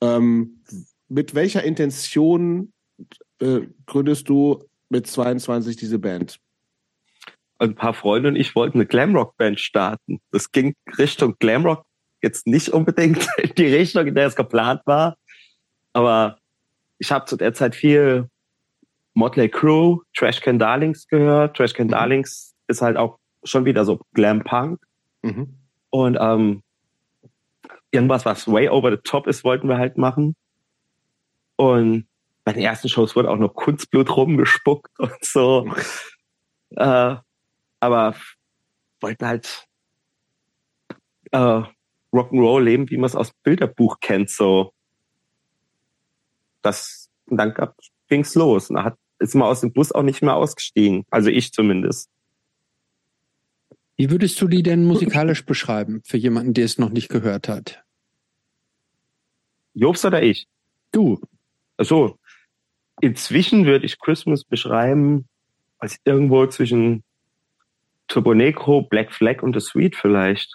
Ähm, 0.00 0.64
mit 1.06 1.36
welcher 1.36 1.62
Intention 1.62 2.72
äh, 3.40 3.60
gründest 3.86 4.28
du 4.28 4.64
mit 4.88 5.06
22 5.06 5.76
diese 5.76 6.00
Band? 6.00 6.40
Ein 7.60 7.76
paar 7.76 7.94
Freunde 7.94 8.30
und 8.30 8.34
ich 8.34 8.56
wollten 8.56 8.78
eine 8.78 8.86
Glamrock-Band 8.86 9.60
starten. 9.60 10.20
Das 10.32 10.50
ging 10.50 10.74
Richtung 10.98 11.36
Glamrock 11.38 11.86
jetzt 12.20 12.48
nicht 12.48 12.70
unbedingt 12.70 13.28
in 13.40 13.54
die 13.54 13.66
Richtung, 13.66 14.08
in 14.08 14.16
der 14.16 14.26
es 14.26 14.34
geplant 14.34 14.80
war. 14.86 15.16
Aber 15.92 16.40
ich 16.98 17.12
habe 17.12 17.26
zu 17.26 17.36
der 17.36 17.54
Zeit 17.54 17.76
viel 17.76 18.28
Motley 19.14 19.48
Crue, 19.48 20.02
Trashcan 20.16 20.58
Darlings 20.58 21.06
gehört. 21.06 21.56
Trashcan 21.56 21.86
mhm. 21.86 21.92
Darlings 21.92 22.56
ist 22.68 22.82
halt 22.82 22.96
auch 22.96 23.18
schon 23.44 23.64
wieder 23.64 23.84
so 23.84 24.00
Glam 24.14 24.44
Punk. 24.44 24.80
Mhm. 25.22 25.56
Und 25.90 26.16
ähm, 26.20 26.62
irgendwas, 27.90 28.24
was 28.24 28.46
way 28.46 28.68
over 28.68 28.90
the 28.90 28.98
top 29.02 29.26
ist, 29.26 29.44
wollten 29.44 29.68
wir 29.68 29.78
halt 29.78 29.98
machen. 29.98 30.36
Und 31.56 32.06
bei 32.44 32.52
den 32.52 32.62
ersten 32.62 32.88
Shows 32.88 33.16
wurde 33.16 33.30
auch 33.30 33.36
noch 33.36 33.54
Kunstblut 33.54 34.14
rumgespuckt 34.14 34.90
und 34.98 35.24
so. 35.24 35.70
äh, 36.70 37.16
aber 37.80 38.14
wollten 39.00 39.26
halt 39.26 39.66
äh, 41.30 41.62
Rock'n'Roll 42.12 42.62
leben, 42.62 42.90
wie 42.90 42.96
man 42.96 43.06
es 43.06 43.16
aus 43.16 43.32
Bilderbuch 43.42 44.00
kennt, 44.00 44.30
so. 44.30 44.72
Das, 46.62 47.08
und 47.26 47.36
dann 47.36 47.54
ging's 48.08 48.34
los. 48.34 48.70
Und 48.70 48.76
da 48.76 48.84
hat, 48.84 48.96
ist 49.18 49.34
man 49.34 49.48
aus 49.48 49.60
dem 49.60 49.72
Bus 49.72 49.92
auch 49.92 50.02
nicht 50.02 50.22
mehr 50.22 50.34
ausgestiegen. 50.34 51.04
Also 51.10 51.30
ich 51.30 51.52
zumindest. 51.52 52.10
Wie 53.98 54.12
würdest 54.12 54.40
du 54.40 54.46
die 54.46 54.62
denn 54.62 54.84
musikalisch 54.84 55.44
beschreiben, 55.44 56.02
für 56.04 56.16
jemanden, 56.16 56.54
der 56.54 56.64
es 56.64 56.78
noch 56.78 56.90
nicht 56.90 57.08
gehört 57.08 57.48
hat? 57.48 57.82
Jobs 59.74 60.04
oder 60.04 60.22
ich? 60.22 60.46
Du. 60.92 61.20
Also, 61.76 62.16
inzwischen 63.00 63.66
würde 63.66 63.86
ich 63.86 63.98
Christmas 63.98 64.44
beschreiben 64.44 65.26
als 65.78 65.98
irgendwo 66.04 66.46
zwischen 66.46 67.02
Turbo 68.06 68.34
Negro, 68.34 68.82
Black 68.82 69.12
Flag 69.12 69.42
und 69.42 69.54
The 69.54 69.60
Sweet 69.60 69.96
vielleicht. 69.96 70.54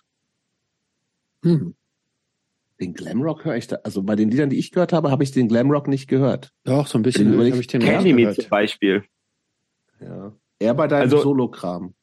Hm. 1.43 1.75
Den 2.79 2.93
Glamrock 2.93 3.43
höre 3.43 3.57
ich 3.57 3.67
da, 3.67 3.75
also 3.83 4.03
bei 4.03 4.15
den 4.15 4.31
Liedern, 4.31 4.51
die 4.51 4.57
ich 4.57 4.71
gehört 4.71 4.93
habe, 4.93 5.11
habe 5.11 5.23
ich 5.23 5.31
den 5.31 5.49
Glamrock 5.49 5.89
nicht 5.89 6.07
gehört. 6.07 6.53
Doch, 6.63 6.87
so 6.87 6.97
ein 6.97 7.01
bisschen 7.01 7.33
habe 7.33 7.49
ich 7.49 7.67
den 7.67 7.81
Candy 7.81 8.13
Me 8.13 8.33
zum 8.33 8.49
Beispiel. 8.49 9.03
Ja. 9.99 10.33
Eher 10.59 10.73
bei 10.73 10.87
deinem 10.87 11.03
also, 11.03 11.21
Solokram. 11.21 11.93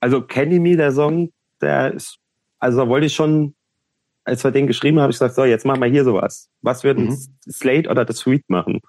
Also 0.00 0.22
Candy 0.22 0.58
Me, 0.58 0.76
der 0.76 0.92
Song, 0.92 1.30
der 1.60 1.94
ist, 1.94 2.18
also 2.58 2.78
da 2.78 2.88
wollte 2.88 3.06
ich 3.06 3.14
schon, 3.14 3.54
als 4.24 4.42
wir 4.44 4.50
den 4.50 4.66
geschrieben 4.66 4.96
haben, 4.96 5.02
habe 5.02 5.12
ich 5.12 5.18
gesagt, 5.18 5.34
so, 5.34 5.44
jetzt 5.44 5.64
machen 5.64 5.80
wir 5.80 5.88
hier 5.88 6.04
sowas. 6.04 6.48
Was 6.62 6.84
wird 6.84 6.98
mhm. 6.98 7.16
Slate 7.50 7.88
oder 7.88 8.06
The 8.06 8.14
Sweet 8.14 8.48
machen? 8.48 8.80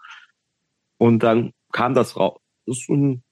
Und 0.98 1.20
dann 1.24 1.52
kam 1.72 1.94
das 1.94 2.16
raus. 2.16 2.40
Und 2.88 3.24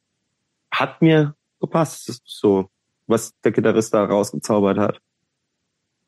hat 0.71 1.01
mir 1.01 1.35
gepasst. 1.59 2.21
So, 2.25 2.69
was 3.07 3.33
der 3.43 3.51
Gitarrist 3.51 3.93
da 3.93 4.03
rausgezaubert 4.03 4.77
hat. 4.77 4.99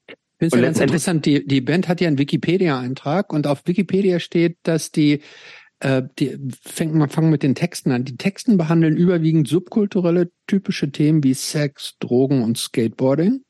Ich 0.08 0.16
finde 0.40 0.56
es 0.56 0.62
ja 0.62 0.68
ganz 0.68 0.80
interessant, 0.80 1.26
die, 1.26 1.46
die 1.46 1.62
Band 1.62 1.88
hat 1.88 2.02
ja 2.02 2.08
einen 2.08 2.18
Wikipedia-Eintrag 2.18 3.32
und 3.32 3.46
auf 3.46 3.62
Wikipedia 3.66 4.20
steht, 4.20 4.58
dass 4.64 4.92
die, 4.92 5.22
äh, 5.82 6.04
die 6.20 6.38
fängt 6.64 6.94
man 6.94 7.10
fangen 7.10 7.30
mit 7.30 7.44
den 7.44 7.56
Texten 7.56 7.92
an. 7.92 8.06
Die 8.06 8.18
Texten 8.18 8.58
behandeln 8.58 8.96
überwiegend 8.96 9.48
subkulturelle 9.48 10.32
typische 10.48 10.92
Themen 10.92 11.24
wie 11.24 11.34
Sex, 11.34 11.96
Drogen 12.00 12.44
und 12.44 12.58
Skateboarding. 12.58 13.44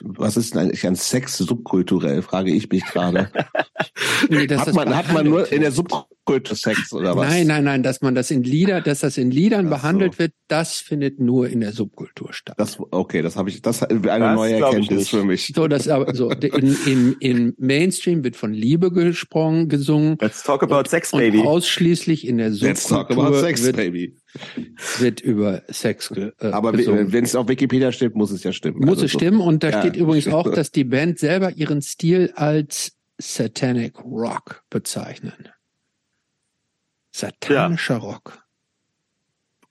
Was 0.00 0.36
ist 0.36 0.54
denn 0.54 0.62
eigentlich 0.62 0.86
an 0.86 0.96
Sex 0.96 1.38
subkulturell, 1.38 2.22
frage 2.22 2.52
ich 2.52 2.68
mich 2.68 2.84
gerade. 2.84 3.30
nee, 4.28 4.48
hat, 4.48 4.74
man, 4.74 4.96
hat 4.96 5.12
man 5.12 5.28
nur 5.28 5.50
in 5.52 5.60
der 5.60 5.70
Subkultur 5.70 6.13
Sex 6.26 6.92
oder 6.92 7.16
was? 7.16 7.28
Nein, 7.28 7.46
nein, 7.46 7.64
nein, 7.64 7.82
dass 7.82 8.00
man 8.00 8.14
das 8.14 8.30
in 8.30 8.42
Lieder, 8.42 8.80
dass 8.80 9.00
das 9.00 9.18
in 9.18 9.30
Liedern 9.30 9.66
Ach 9.66 9.78
behandelt 9.78 10.14
so. 10.14 10.18
wird, 10.20 10.32
das 10.48 10.76
findet 10.76 11.20
nur 11.20 11.48
in 11.48 11.60
der 11.60 11.72
Subkultur 11.72 12.32
statt. 12.32 12.54
Das, 12.58 12.78
okay, 12.78 13.22
das 13.22 13.36
habe 13.36 13.50
ich, 13.50 13.62
das 13.62 13.76
ist 13.76 13.82
eine 13.82 14.00
das 14.00 14.34
neue 14.34 14.54
Erkenntnis 14.54 15.08
für 15.08 15.24
mich. 15.24 15.52
So, 15.54 15.68
das 15.68 15.88
aber 15.88 16.14
so 16.14 16.30
in, 16.30 16.76
in, 16.86 17.16
in 17.20 17.54
Mainstream 17.58 18.24
wird 18.24 18.36
von 18.36 18.52
Liebe 18.52 18.90
gesprochen, 18.90 19.68
gesungen. 19.68 20.16
Let's 20.20 20.42
talk 20.42 20.62
about 20.62 20.78
und, 20.78 20.88
Sex, 20.88 21.12
baby. 21.12 21.38
Und 21.38 21.46
ausschließlich 21.46 22.26
in 22.26 22.38
der 22.38 22.52
Subkultur 22.52 22.68
Let's 22.68 22.88
talk 22.88 23.10
about 23.10 23.38
Sex, 23.40 23.62
wird, 23.64 23.76
baby 23.76 24.16
wird 24.98 25.20
über 25.20 25.62
Sex 25.68 26.08
ge, 26.08 26.32
äh, 26.40 26.46
Aber 26.48 26.72
wenn 26.72 27.24
es 27.24 27.34
auf 27.36 27.48
Wikipedia 27.48 27.92
steht, 27.92 28.14
muss 28.14 28.30
es 28.30 28.42
ja 28.42 28.52
stimmen. 28.52 28.80
Muss 28.80 28.90
also 28.90 29.04
es 29.06 29.12
so. 29.12 29.18
stimmen 29.18 29.40
und 29.40 29.62
da 29.62 29.70
ja. 29.70 29.80
steht 29.80 29.96
übrigens 29.96 30.28
auch, 30.28 30.50
dass 30.50 30.70
die 30.70 30.84
Band 30.84 31.18
selber 31.18 31.52
ihren 31.52 31.82
Stil 31.82 32.32
als 32.34 32.92
Satanic 33.18 33.98
Rock 34.04 34.64
bezeichnen. 34.70 35.48
Satanischer 37.14 37.94
ja. 37.94 38.00
Rock. 38.00 38.42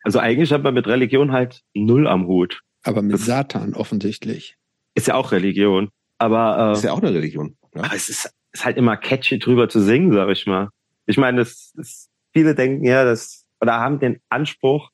Also 0.04 0.20
eigentlich 0.20 0.52
hat 0.54 0.64
man 0.64 0.74
mit 0.74 0.88
Religion 0.88 1.34
halt 1.34 1.62
null 1.74 2.08
am 2.08 2.26
Hut. 2.28 2.62
Aber 2.84 3.02
mit 3.02 3.14
das 3.14 3.26
Satan 3.26 3.74
offensichtlich. 3.74 4.56
Ist 4.96 5.08
ja 5.08 5.16
auch 5.16 5.32
Religion. 5.32 5.90
Aber 6.18 6.70
äh, 6.70 6.74
ist 6.74 6.84
ja 6.84 6.94
auch 6.94 7.02
eine 7.02 7.14
Religion. 7.14 7.58
Ja. 7.76 7.84
Aber 7.84 7.96
es 7.96 8.08
ist, 8.08 8.34
ist 8.54 8.66
halt 8.66 8.78
immer 8.78 8.96
catchy 8.96 9.40
drüber 9.40 9.68
zu 9.68 9.82
singen, 9.82 10.14
sag 10.14 10.30
ich 10.30 10.46
mal. 10.46 10.70
Ich 11.06 11.18
meine, 11.18 11.40
das, 11.40 11.74
das, 11.76 12.10
viele 12.32 12.56
denken 12.56 12.86
ja, 12.86 13.04
dass 13.04 13.46
oder 13.60 13.74
haben 13.74 14.00
den 14.00 14.22
Anspruch, 14.30 14.90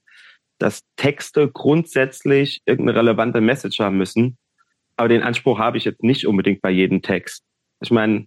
dass 0.58 0.82
Texte 0.96 1.50
grundsätzlich 1.50 2.62
irgendeine 2.66 3.00
relevante 3.00 3.42
Message 3.42 3.80
haben 3.80 3.98
müssen. 3.98 4.38
Aber 4.96 5.08
den 5.08 5.22
Anspruch 5.22 5.60
habe 5.60 5.78
ich 5.78 5.86
jetzt 5.86 6.04
nicht 6.04 6.26
unbedingt 6.26 6.62
bei 6.62 6.72
jedem 6.72 7.02
Text. 7.04 7.44
Ich 7.82 7.92
meine, 7.92 8.26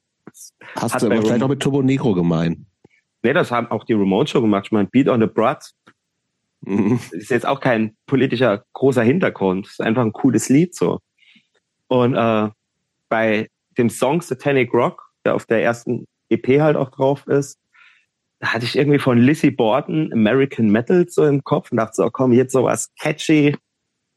hast 0.76 1.02
du 1.02 1.06
aber 1.06 1.22
vielleicht 1.22 1.42
auch 1.42 1.48
mit 1.48 1.60
Turbo 1.60 1.82
Negro 1.82 2.14
gemeint? 2.14 2.66
Nee, 3.22 3.32
das 3.32 3.50
haben 3.50 3.68
auch 3.68 3.84
die 3.84 3.92
Remote 3.92 4.30
Show 4.30 4.40
gemacht. 4.40 4.66
Ich 4.66 4.72
meine, 4.72 4.88
Beat 4.88 5.08
on 5.08 5.20
the 5.20 5.26
Broad 5.26 5.58
mhm. 6.62 6.98
ist 7.12 7.30
jetzt 7.30 7.46
auch 7.46 7.60
kein 7.60 7.96
politischer 8.06 8.64
großer 8.72 9.02
Hintergrund. 9.02 9.66
Es 9.66 9.72
ist 9.72 9.80
einfach 9.80 10.02
ein 10.02 10.12
cooles 10.12 10.48
Lied 10.48 10.74
so. 10.74 11.00
Und 11.88 12.14
äh, 12.14 12.48
bei 13.08 13.48
dem 13.78 13.90
Song 13.90 14.22
Satanic 14.22 14.72
Rock, 14.72 15.10
der 15.24 15.34
auf 15.34 15.46
der 15.46 15.62
ersten 15.62 16.06
EP 16.30 16.60
halt 16.60 16.76
auch 16.76 16.90
drauf 16.90 17.26
ist, 17.26 17.58
da 18.40 18.52
hatte 18.52 18.64
ich 18.64 18.76
irgendwie 18.76 18.98
von 18.98 19.18
Lizzie 19.18 19.52
Borden 19.52 20.12
American 20.12 20.68
Metal 20.68 21.06
so 21.08 21.24
im 21.24 21.44
Kopf 21.44 21.70
und 21.70 21.76
dachte 21.76 21.94
so, 21.94 22.10
komm, 22.10 22.32
jetzt 22.32 22.52
sowas 22.52 22.90
catchy, 22.98 23.56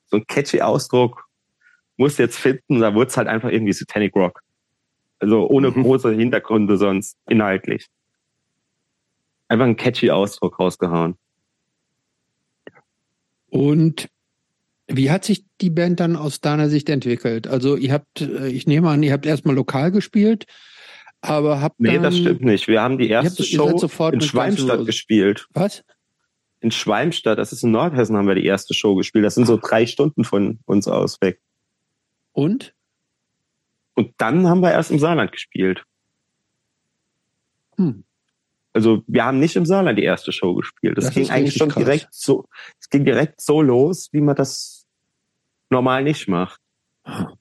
so 0.08 0.18
ein 0.18 0.26
catchy 0.26 0.62
Ausdruck, 0.62 1.26
muss 1.98 2.18
jetzt 2.18 2.38
finden. 2.38 2.80
Da 2.80 2.96
wurde 2.96 3.10
es 3.10 3.18
halt 3.18 3.28
einfach 3.28 3.50
irgendwie 3.50 3.74
Satanic 3.74 4.16
Rock. 4.16 4.42
Also 5.20 5.48
ohne 5.48 5.70
mhm. 5.70 5.84
große 5.84 6.12
Hintergründe 6.14 6.78
sonst 6.78 7.18
inhaltlich. 7.30 7.88
Einfach 9.48 9.66
ein 9.66 9.78
catchy 9.78 10.12
Ausdruck 10.12 10.60
rausgehauen. 10.60 11.16
Und 13.50 14.10
wie 14.88 15.10
hat 15.10 15.26
sich 15.26 15.46
die 15.62 15.70
Band 15.70 16.00
dann 16.00 16.16
aus 16.16 16.42
deiner 16.42 16.70
Sicht 16.70 16.90
entwickelt? 16.90 17.48
Also 17.48 17.76
ihr 17.76 17.94
habt, 17.94 18.22
äh, 18.22 18.48
ich 18.48 18.68
nehme 18.68 18.90
an, 18.90 19.02
ihr 19.04 19.14
habt 19.14 19.26
erstmal 19.26 19.56
lokal 19.56 19.92
gespielt, 19.92 20.46
aber 21.22 21.62
habt 21.62 21.80
Nee, 21.80 21.98
das 21.98 22.18
stimmt 22.18 22.42
nicht. 22.42 22.68
Wir 22.68 22.82
haben 22.82 22.98
die 22.98 23.10
erste 23.10 23.44
habt, 23.44 23.52
Show 23.52 24.10
in 24.12 24.22
Schwalmstadt 24.22 24.86
gespielt. 24.86 25.48
Was? 25.52 25.84
In 26.60 26.72
Schwalmstadt, 26.72 27.38
das 27.38 27.52
ist 27.52 27.64
in 27.64 27.72
Nordhessen, 27.72 28.16
haben 28.16 28.28
wir 28.28 28.36
die 28.36 28.46
erste 28.46 28.74
Show 28.74 28.96
gespielt. 28.96 29.26
Das 29.26 29.36
sind 29.36 29.46
so 29.46 29.58
drei 29.58 29.86
Stunden 29.86 30.24
von 30.24 30.60
uns 30.66 30.88
aus 30.88 31.20
weg. 31.22 31.40
Und? 32.32 32.74
Und 33.94 34.14
dann 34.18 34.48
haben 34.48 34.62
wir 34.62 34.72
erst 34.72 34.92
im 34.92 35.00
Saarland 35.00 35.32
gespielt. 35.32 35.84
Hm. 37.78 38.04
Also 38.76 39.04
wir 39.08 39.24
haben 39.24 39.40
nicht 39.40 39.56
im 39.56 39.66
Saarland 39.66 39.98
die 39.98 40.04
erste 40.04 40.34
Show 40.34 40.54
gespielt. 40.54 40.98
Das, 40.98 41.06
das 41.06 41.14
ging 41.14 41.30
eigentlich 41.30 41.56
schon 41.56 41.70
krass. 41.70 41.82
direkt 41.82 42.08
so, 42.12 42.46
es 42.78 42.90
ging 42.90 43.06
direkt 43.06 43.40
so 43.40 43.62
los, 43.62 44.10
wie 44.12 44.20
man 44.20 44.36
das 44.36 44.86
normal 45.70 46.04
nicht 46.04 46.28
macht. 46.28 46.60
Ah. 47.06 47.32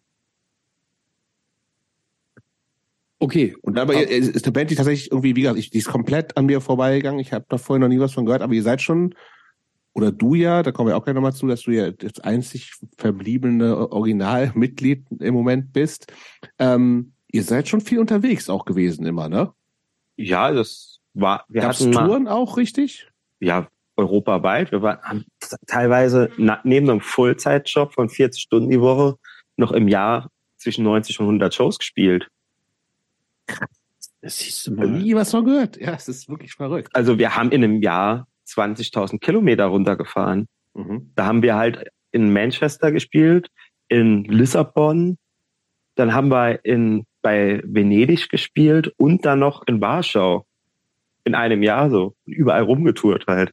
Okay. 3.19 3.57
Und 3.63 3.75
dabei 3.75 4.05
ist 4.05 4.45
eine 4.45 4.53
Band, 4.53 4.71
die 4.71 4.77
tatsächlich 4.77 5.11
irgendwie, 5.11 5.35
wie 5.35 5.41
gesagt, 5.41 5.59
ich, 5.59 5.71
die 5.71 5.79
ist 5.79 5.89
komplett 5.89 6.37
an 6.37 6.47
mir 6.47 6.61
vorbeigegangen. 6.61 7.19
Ich 7.19 7.33
habe 7.33 7.47
da 7.49 7.59
vorher 7.59 7.81
noch 7.81 7.89
nie 7.89 7.99
was 7.99 8.13
von 8.13 8.27
gehört, 8.27 8.43
aber 8.43 8.53
ihr 8.53 8.63
seid 8.63 8.81
schon, 8.81 9.17
oder 9.93 10.13
du 10.13 10.37
ja, 10.37 10.63
da 10.63 10.71
kommen 10.71 10.89
wir 10.89 10.97
auch 10.97 11.03
gleich 11.03 11.17
nochmal 11.17 11.33
zu, 11.33 11.49
dass 11.49 11.63
du 11.63 11.73
ja 11.73 11.91
das 11.91 12.21
einzig 12.21 12.75
verbliebene 12.97 13.91
Originalmitglied 13.91 15.07
im 15.19 15.35
Moment 15.35 15.73
bist. 15.73 16.13
Ähm, 16.61 17.15
ihr 17.33 17.43
seid 17.43 17.67
schon 17.67 17.81
viel 17.81 17.99
unterwegs 17.99 18.49
auch 18.49 18.67
gewesen 18.67 19.05
immer, 19.05 19.29
ne? 19.29 19.53
Ja, 20.17 20.53
das 20.53 20.94
war, 21.15 21.45
wir 21.49 21.63
Gab's 21.63 21.81
hatten 21.81 21.93
Touren 21.93 22.25
mal, 22.25 22.33
auch 22.33 22.57
richtig? 22.57 23.09
Ja, 23.41 23.69
europaweit. 23.97 24.73
Wir 24.73 24.83
waren 24.83 25.25
teilweise 25.67 26.31
neben 26.37 26.91
einem 26.91 27.01
Fullzeitjob 27.01 27.95
von 27.95 28.09
40 28.09 28.43
Stunden 28.43 28.71
die 28.71 28.81
Woche 28.81 29.17
noch 29.57 29.73
im 29.73 29.89
Jahr 29.89 30.31
zwischen 30.57 30.85
90 30.85 31.21
und 31.21 31.27
100 31.27 31.55
Shows 31.55 31.79
gespielt. 31.79 32.29
Das 34.21 34.39
siehst 34.39 34.67
du 34.67 34.73
mal. 34.75 34.89
Nie 34.89 35.15
was 35.15 35.31
von 35.31 35.45
gehört. 35.45 35.77
Ja, 35.77 35.93
es 35.93 36.09
ist 36.09 36.29
wirklich 36.29 36.55
verrückt. 36.55 36.89
Also 36.95 37.19
wir 37.19 37.37
haben 37.37 37.53
in 37.53 37.63
einem 37.63 37.83
Jahr 37.83 38.27
20.000 38.49 39.21
Kilometer 39.21 39.67
runtergefahren. 39.67 40.49
Mhm. 40.75 41.13
Da 41.15 41.27
haben 41.27 41.43
wir 41.43 41.55
halt 41.55 41.89
in 42.11 42.33
Manchester 42.33 42.91
gespielt, 42.91 43.49
in 43.89 44.25
Lissabon, 44.25 45.19
dann 45.95 46.15
haben 46.15 46.29
wir 46.29 46.65
in, 46.65 47.05
bei 47.23 47.61
Venedig 47.65 48.29
gespielt 48.29 48.93
und 48.97 49.25
dann 49.25 49.41
noch 49.41 49.63
in 49.67 49.81
Warschau. 49.81 50.47
In 51.25 51.35
einem 51.35 51.63
Jahr 51.63 51.91
so. 51.91 52.15
Überall 52.27 52.63
rumgetourt 52.63 53.27
halt. 53.27 53.51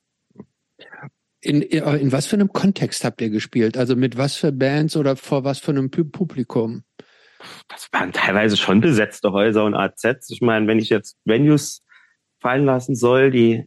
In, 1.44 1.62
in 1.62 2.12
was 2.12 2.28
für 2.28 2.36
einem 2.36 2.54
Kontext 2.54 3.04
habt 3.04 3.22
ihr 3.22 3.30
gespielt? 3.30 3.78
Also 3.78 3.96
mit 3.96 4.18
was 4.18 4.36
für 4.36 4.52
Bands 4.52 4.96
oder 4.96 5.16
vor 5.16 5.44
was 5.44 5.60
für 5.60 5.72
einem 5.72 5.90
Publikum? 5.90 6.84
das 7.68 7.88
waren 7.92 8.12
teilweise 8.12 8.58
schon 8.58 8.82
besetzte 8.82 9.32
Häuser 9.32 9.66
und 9.66 9.76
AZs. 9.76 10.30
Ich 10.30 10.42
meine, 10.42 10.68
wenn 10.68 10.80
ich 10.80 10.90
jetzt 10.90 11.18
Venues 11.26 11.84
fallen 12.40 12.66
lassen 12.66 12.96
soll, 12.96 13.32
die, 13.32 13.66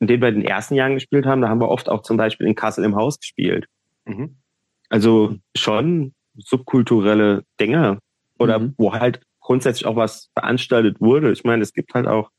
in 0.00 0.06
denen 0.06 0.22
wir 0.22 0.28
in 0.28 0.36
den 0.36 0.44
ersten 0.44 0.74
Jahren 0.74 0.94
gespielt 0.94 1.26
haben, 1.26 1.40
da 1.40 1.48
haben 1.48 1.60
wir 1.60 1.68
oft 1.68 1.88
auch 1.88 2.02
zum 2.02 2.16
Beispiel 2.16 2.46
in 2.46 2.54
Kassel 2.54 2.84
im 2.84 2.96
Haus 2.96 3.18
gespielt. 3.18 3.66
Mhm. 4.04 4.36
Also 4.88 5.36
schon 5.56 6.14
subkulturelle 6.36 7.44
Dinge 7.60 7.98
oder 8.38 8.58
mhm. 8.58 8.74
wo 8.76 8.92
halt 8.92 9.20
grundsätzlich 9.40 9.86
auch 9.86 9.96
was 9.96 10.30
veranstaltet 10.34 11.00
wurde. 11.00 11.32
Ich 11.32 11.44
meine, 11.44 11.62
es 11.62 11.72
gibt 11.72 11.94
halt 11.94 12.06
auch, 12.06 12.30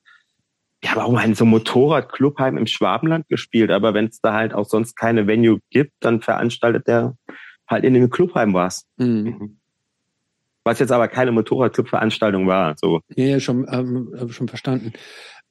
wir 0.82 0.92
haben 0.92 1.02
auch 1.02 1.12
mal 1.12 1.26
in 1.26 1.36
so 1.36 1.44
einem 1.44 1.52
Motorradclubheim 1.52 2.58
im 2.58 2.68
Schwabenland 2.68 3.28
gespielt, 3.30 3.72
aber 3.72 3.94
wenn 3.94 4.06
es 4.06 4.22
da 4.22 4.34
halt 4.34 4.54
auch 4.54 4.66
sonst 4.66 4.96
keine 4.96 5.28
Venue 5.28 5.60
gibt, 5.70 5.94
dann 6.00 6.22
veranstaltet 6.22 6.88
der 6.88 7.16
halt 7.68 7.84
in 7.84 7.94
dem 7.94 8.10
Clubheim 8.10 8.54
was. 8.54 8.86
Mhm. 8.98 9.08
mhm. 9.08 9.60
Was 10.64 10.80
jetzt 10.80 10.92
aber 10.92 11.08
keine 11.08 11.32
Motorradclub-Veranstaltung 11.32 12.46
war. 12.46 12.76
So. 12.78 13.00
Ja, 13.16 13.24
ja 13.24 13.40
schon, 13.40 13.66
ähm, 13.72 14.14
schon 14.30 14.50
verstanden. 14.50 14.92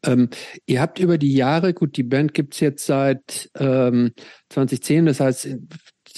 Ähm, 0.04 0.28
ihr 0.66 0.82
habt 0.82 0.98
über 0.98 1.16
die 1.16 1.32
Jahre, 1.32 1.72
gut, 1.72 1.96
die 1.96 2.02
Band 2.02 2.34
gibt's 2.34 2.60
jetzt 2.60 2.84
seit 2.84 3.48
ähm, 3.58 4.12
2010, 4.50 5.06
das 5.06 5.20
heißt, 5.20 5.56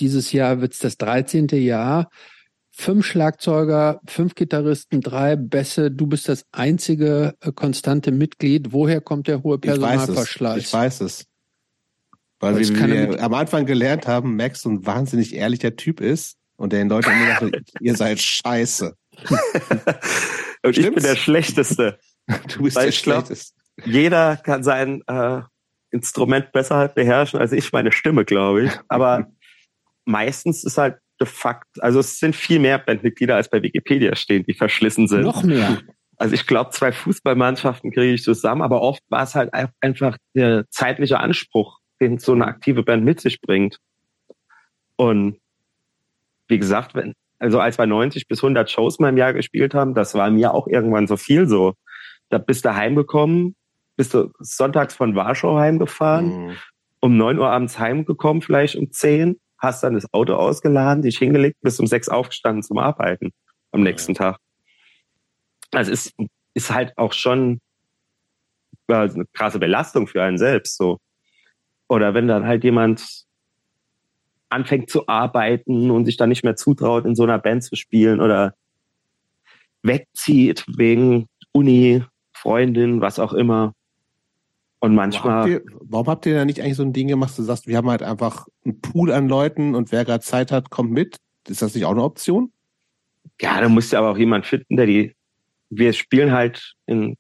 dieses 0.01 0.33
Jahr 0.33 0.61
wird's 0.61 0.81
das 0.81 0.97
13. 0.99 1.47
Jahr. 1.53 2.11
Fünf 2.81 3.05
Schlagzeuger, 3.07 4.01
fünf 4.07 4.37
Gitarristen, 4.37 5.01
drei 5.01 5.35
Bässe. 5.35 5.91
Du 5.91 6.07
bist 6.07 6.29
das 6.29 6.47
einzige 6.53 7.35
äh, 7.41 7.51
konstante 7.51 8.13
Mitglied. 8.13 8.73
Woher 8.73 9.01
kommt 9.01 9.27
der 9.27 9.43
hohe 9.43 9.59
Personalverschleiß? 9.59 10.59
Ich 10.59 10.73
weiß 10.73 11.01
es. 11.01 11.27
Weil, 12.39 12.55
Weil 12.55 12.69
wir, 12.69 13.11
wir 13.11 13.21
am 13.21 13.35
Anfang 13.35 13.67
gelernt 13.67 14.07
haben, 14.07 14.37
Max 14.37 14.63
so 14.63 14.71
ein 14.71 14.87
wahnsinnig 14.87 15.35
ehrlicher 15.35 15.75
Typ 15.75 16.01
ist 16.01 16.37
und 16.55 16.73
den 16.73 16.89
Leuten 16.89 17.11
immer 17.11 17.41
sagt, 17.41 17.73
ihr 17.81 17.97
seid 17.97 18.21
scheiße. 18.21 18.95
und 20.63 20.79
ich 20.79 20.95
bin 20.95 21.03
der 21.03 21.17
Schlechteste. 21.17 21.99
Du 22.55 22.63
bist 22.63 22.77
der 22.77 22.93
Schlechteste. 22.93 23.55
Jeder 23.87 24.37
kann 24.37 24.63
sein 24.63 25.03
äh, 25.09 25.41
Instrument 25.91 26.53
besser 26.53 26.77
halt 26.77 26.95
beherrschen 26.95 27.41
als 27.41 27.51
ich 27.51 27.73
meine 27.73 27.91
Stimme, 27.91 28.25
glaube 28.25 28.67
ich. 28.67 28.73
Aber 28.87 29.33
meistens 30.05 30.63
ist 30.63 30.79
halt 30.79 30.99
de 31.21 31.27
facto, 31.27 31.81
also 31.81 32.01
es 32.01 32.19
sind 32.19 32.37
viel 32.37 32.59
mehr 32.59 32.79
Bandmitglieder 32.79 33.37
als 33.37 33.49
bei 33.49 33.63
Wikipedia 33.63 34.15
stehen, 34.17 34.45
die 34.45 34.55
verschlissen 34.55 35.09
sind. 35.09 35.23
Noch 35.23 35.43
mehr. 35.43 35.79
Also 36.17 36.35
ich 36.35 36.47
glaube, 36.47 36.71
zwei 36.71 36.91
Fußballmannschaften 36.91 37.93
kriege 37.93 38.13
ich 38.13 38.25
zusammen, 38.25 38.63
aber 38.63 38.83
oft 38.83 39.03
war 39.09 39.23
es 39.23 39.35
halt 39.35 39.53
einfach 39.81 40.17
der 40.35 40.65
zeitliche 40.71 41.21
Anspruch, 41.21 41.79
den 42.01 42.19
so 42.19 42.33
eine 42.33 42.47
aktive 42.47 42.83
Band 42.83 43.05
mit 43.05 43.21
sich 43.21 43.41
bringt. 43.41 43.79
Und 44.97 45.39
wie 46.49 46.59
gesagt, 46.59 46.97
wenn, 46.97 47.15
also 47.39 47.61
als 47.61 47.79
wir 47.79 47.87
90 47.87 48.27
bis 48.27 48.43
100 48.43 48.69
Shows 48.69 48.99
mal 48.99 49.11
im 49.11 49.17
Jahr 49.17 49.33
gespielt 49.33 49.75
haben, 49.75 49.95
das 49.95 50.15
war 50.15 50.29
mir 50.31 50.55
auch 50.55 50.67
irgendwann 50.67 51.07
so 51.07 51.17
viel 51.17 51.47
so. 51.47 51.75
Da 52.31 52.39
bist 52.39 52.65
du 52.65 52.75
heimgekommen, 52.75 53.55
bist 53.97 54.13
du 54.13 54.33
sonntags 54.41 54.95
von 54.95 55.15
Warschau 55.15 55.57
heimgefahren, 55.57 56.47
mhm. 56.47 56.57
um 57.01 57.17
neun 57.17 57.39
Uhr 57.39 57.49
abends 57.49 57.79
heimgekommen, 57.79 58.43
vielleicht 58.43 58.75
um 58.75 58.91
zehn, 58.91 59.39
hast 59.59 59.83
dann 59.83 59.95
das 59.95 60.13
Auto 60.13 60.35
ausgeladen, 60.35 61.03
dich 61.03 61.19
hingelegt, 61.19 61.59
bist 61.63 61.81
um 61.81 61.87
sechs 61.87 62.09
aufgestanden 62.09 62.63
zum 62.63 62.79
Arbeiten 62.79 63.33
am 63.73 63.83
nächsten 63.83 64.13
ja. 64.13 64.19
Tag. 64.19 64.41
Also 65.73 65.93
ist, 65.93 66.15
ist 66.55 66.73
halt 66.73 66.97
auch 66.97 67.13
schon 67.13 67.61
eine 68.89 69.27
krasse 69.35 69.59
Belastung 69.59 70.07
für 70.07 70.23
einen 70.23 70.39
selbst, 70.39 70.77
so. 70.77 70.99
Oder 71.89 72.15
wenn 72.15 72.29
dann 72.29 72.47
halt 72.47 72.65
jemand 72.65 73.27
anfängt 74.51 74.91
zu 74.91 75.09
arbeiten 75.09 75.91
und 75.91 76.07
sich 76.07 76.17
dann 76.17 76.29
nicht 76.29 76.45
mehr 76.45 76.57
zutraut, 76.57 77.05
in 77.05 77.15
so 77.15 77.25
einer 77.25 77.39
Band 77.39 77.65
zu 77.65 77.77
spielen 77.77 78.21
oder 78.21 78.55
wegzieht 79.83 80.65
wegen 80.77 81.29
Uni, 81.53 82.05
Freundin, 82.33 83.01
was 83.01 83.19
auch 83.19 83.33
immer. 83.33 83.75
Und 84.81 84.95
manchmal. 84.95 85.25
Warum 85.25 85.41
habt, 85.41 85.49
ihr, 85.49 85.63
warum 85.81 86.07
habt 86.07 86.27
ihr 86.27 86.35
da 86.35 86.45
nicht 86.45 86.61
eigentlich 86.61 86.77
so 86.77 86.85
ein 86.85 86.93
Ding 86.93 87.09
gemacht, 87.09 87.37
du 87.37 87.43
sagst, 87.43 87.67
wir 87.67 87.77
haben 87.77 87.91
halt 87.91 88.03
einfach 88.03 88.47
einen 88.65 88.81
Pool 88.81 89.11
an 89.13 89.29
Leuten 89.29 89.75
und 89.75 89.91
wer 89.91 90.05
gerade 90.05 90.23
Zeit 90.23 90.53
hat, 90.53 90.71
kommt 90.71 90.93
mit? 90.93 91.17
Ist 91.49 91.63
das 91.63 91.75
nicht 91.75 91.85
auch 91.85 91.93
eine 91.93 92.03
Option? 92.03 92.53
Ja, 93.41 93.61
da 93.61 93.69
musst 93.69 93.93
du 93.93 93.97
aber 93.97 94.11
auch 94.11 94.19
jemand 94.19 94.47
finden, 94.47 94.77
der 94.77 94.87
die. 94.87 95.15
Wir 95.71 95.93
spielen 95.93 96.33
halt 96.33 96.75
in 96.87 97.17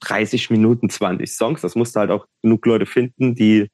30 0.00 0.50
Minuten 0.50 0.88
20 0.90 1.30
Songs. 1.32 1.60
Das 1.62 1.74
musst 1.74 1.96
du 1.96 2.00
halt 2.00 2.10
auch 2.10 2.26
genug 2.42 2.64
Leute 2.66 2.86
finden, 2.86 3.34
die 3.34 3.68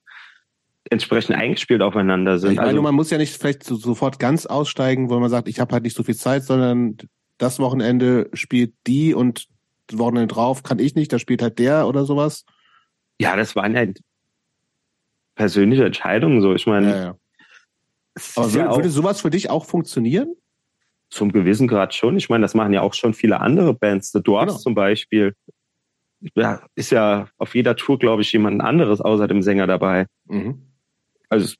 entsprechend 0.90 1.36
eingespielt 1.36 1.82
aufeinander 1.82 2.38
sind. 2.38 2.52
Ich 2.52 2.56
meine, 2.56 2.68
also, 2.68 2.82
man 2.82 2.94
muss 2.94 3.10
ja 3.10 3.18
nicht 3.18 3.36
vielleicht 3.36 3.64
so, 3.64 3.76
sofort 3.76 4.18
ganz 4.18 4.46
aussteigen, 4.46 5.10
wo 5.10 5.18
man 5.18 5.30
sagt, 5.30 5.48
ich 5.48 5.60
habe 5.60 5.72
halt 5.72 5.84
nicht 5.84 5.96
so 5.96 6.02
viel 6.02 6.16
Zeit, 6.16 6.44
sondern 6.44 6.96
das 7.38 7.58
Wochenende 7.58 8.30
spielt 8.32 8.74
die 8.86 9.14
und 9.14 9.46
das 9.86 9.98
Wochenende 9.98 10.32
drauf 10.32 10.62
kann 10.62 10.78
ich 10.78 10.94
nicht, 10.94 11.12
da 11.12 11.18
spielt 11.18 11.42
halt 11.42 11.58
der 11.58 11.86
oder 11.88 12.04
sowas. 12.04 12.44
Ja, 13.20 13.36
das 13.36 13.54
waren 13.56 13.74
ja 13.74 13.86
persönliche 15.34 15.84
Entscheidungen 15.84 16.40
so. 16.40 16.54
Ich 16.54 16.66
meine, 16.66 16.90
ja, 16.90 17.04
ja. 17.04 17.16
aber 18.36 18.52
würde, 18.52 18.58
ja 18.58 18.76
würde 18.76 18.90
sowas 18.90 19.20
für 19.20 19.30
dich 19.30 19.50
auch 19.50 19.64
funktionieren? 19.64 20.34
Zum 21.10 21.32
gewissen 21.32 21.68
Grad 21.68 21.94
schon. 21.94 22.16
Ich 22.16 22.28
meine, 22.28 22.42
das 22.42 22.54
machen 22.54 22.72
ja 22.72 22.80
auch 22.80 22.94
schon 22.94 23.14
viele 23.14 23.40
andere 23.40 23.74
Bands. 23.74 24.10
The 24.12 24.22
Dwarfs 24.22 24.54
genau. 24.54 24.58
zum 24.58 24.74
Beispiel. 24.74 25.34
Ja, 26.34 26.62
ist 26.74 26.90
ja 26.90 27.28
auf 27.36 27.54
jeder 27.54 27.76
Tour, 27.76 27.98
glaube 27.98 28.22
ich, 28.22 28.32
jemand 28.32 28.62
anderes 28.62 29.00
außer 29.00 29.28
dem 29.28 29.42
Sänger 29.42 29.66
dabei. 29.66 30.06
Mhm. 30.24 30.62
Also, 31.28 31.54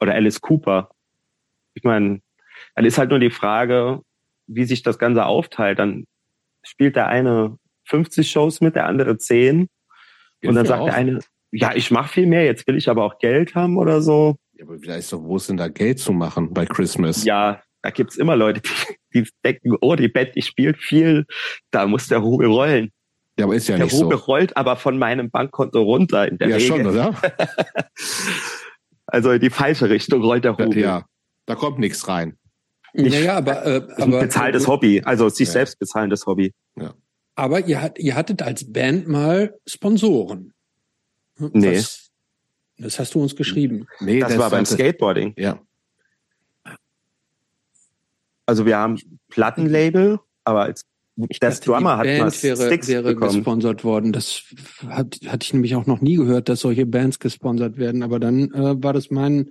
oder 0.00 0.14
Alice 0.14 0.40
Cooper. 0.40 0.90
Ich 1.74 1.82
meine, 1.82 2.20
dann 2.74 2.84
ist 2.84 2.98
halt 2.98 3.10
nur 3.10 3.18
die 3.18 3.30
Frage, 3.30 4.00
wie 4.46 4.64
sich 4.64 4.82
das 4.82 4.98
Ganze 4.98 5.26
aufteilt. 5.26 5.78
Dann 5.78 6.06
spielt 6.62 6.96
der 6.96 7.08
eine 7.08 7.58
50 7.86 8.30
Shows 8.30 8.60
mit, 8.60 8.76
der 8.76 8.86
andere 8.86 9.18
10. 9.18 9.68
Und 10.48 10.54
dann 10.54 10.66
sagt 10.66 10.86
der 10.86 10.94
eine, 10.94 11.20
ja, 11.52 11.72
ich 11.74 11.90
mache 11.90 12.08
viel 12.08 12.26
mehr, 12.26 12.44
jetzt 12.44 12.66
will 12.66 12.76
ich 12.76 12.88
aber 12.88 13.04
auch 13.04 13.18
Geld 13.18 13.54
haben 13.54 13.78
oder 13.78 14.02
so. 14.02 14.36
Ja, 14.54 14.64
aber 14.64 14.78
vielleicht 14.78 15.00
ist 15.00 15.12
doch, 15.12 15.22
wo 15.22 15.36
ist 15.36 15.48
denn 15.48 15.56
da 15.56 15.68
Geld 15.68 15.98
zu 15.98 16.12
machen 16.12 16.52
bei 16.52 16.66
Christmas? 16.66 17.24
Ja, 17.24 17.62
da 17.82 17.90
gibt's 17.90 18.16
immer 18.16 18.34
Leute, 18.34 18.60
die, 19.12 19.22
die 19.22 19.30
denken, 19.44 19.76
oh, 19.80 19.94
die 19.94 20.08
Band, 20.08 20.34
die 20.34 20.42
spielt 20.42 20.78
viel, 20.78 21.26
da 21.70 21.86
muss 21.86 22.08
der 22.08 22.18
Rubel 22.18 22.48
rollen. 22.48 22.90
Ja, 23.38 23.46
aber 23.46 23.54
ist 23.54 23.68
ja 23.68 23.76
der 23.76 23.86
nicht 23.86 23.94
Rubel 23.94 24.18
so. 24.18 24.24
rollt 24.24 24.56
aber 24.56 24.76
von 24.76 24.96
meinem 24.96 25.30
Bankkonto 25.30 25.82
runter 25.82 26.28
in 26.28 26.38
der 26.38 26.48
ja, 26.48 26.56
Regel. 26.56 26.68
schon, 26.68 26.86
oder? 26.86 27.14
Also 29.06 29.30
in 29.30 29.40
die 29.40 29.50
falsche 29.50 29.90
Richtung 29.90 30.22
rollt 30.22 30.44
der 30.44 30.52
Rubel. 30.52 30.78
Ja, 30.78 31.04
da 31.46 31.54
kommt 31.54 31.78
nichts 31.78 32.08
rein. 32.08 32.36
Nicht, 32.94 33.12
naja, 33.12 33.36
aber, 33.36 33.66
äh, 33.66 33.82
aber 33.98 34.20
bezahltes 34.20 34.66
Hobby, 34.66 35.02
also 35.04 35.28
sich 35.28 35.46
ja. 35.48 35.52
selbst 35.52 35.78
bezahlendes 35.78 36.26
Hobby. 36.26 36.52
Ja. 36.76 36.94
Aber 37.34 37.66
ihr, 37.66 37.82
hat, 37.82 37.98
ihr 37.98 38.14
hattet 38.14 38.42
als 38.42 38.72
Band 38.72 39.08
mal 39.08 39.58
Sponsoren. 39.66 40.52
Nee. 41.38 41.74
Das, 41.74 42.10
das 42.78 42.98
hast 42.98 43.14
du 43.14 43.22
uns 43.22 43.34
geschrieben. 43.34 43.86
Nee, 44.00 44.20
das, 44.20 44.30
das 44.30 44.38
war 44.38 44.50
beim 44.50 44.64
Skateboarding. 44.64 45.34
Ja. 45.36 45.60
Also 48.46 48.66
wir 48.66 48.76
haben 48.76 48.98
Plattenlabel, 49.28 50.20
aber 50.44 50.62
als 50.62 50.84
ich 51.28 51.38
das 51.38 51.60
dachte, 51.60 51.70
Drummer 51.70 51.96
hat 51.96 52.04
Band 52.04 52.42
wäre, 52.42 52.66
Sticks 52.66 52.88
wäre 52.88 53.14
gesponsert 53.14 53.84
worden. 53.84 54.12
Das 54.12 54.42
hat, 54.88 55.20
hatte 55.26 55.44
ich 55.44 55.52
nämlich 55.52 55.76
auch 55.76 55.86
noch 55.86 56.00
nie 56.00 56.16
gehört, 56.16 56.48
dass 56.48 56.60
solche 56.60 56.86
Bands 56.86 57.20
gesponsert 57.20 57.78
werden. 57.78 58.02
Aber 58.02 58.18
dann 58.18 58.52
äh, 58.52 58.82
war 58.82 58.92
das 58.92 59.10
mein 59.10 59.50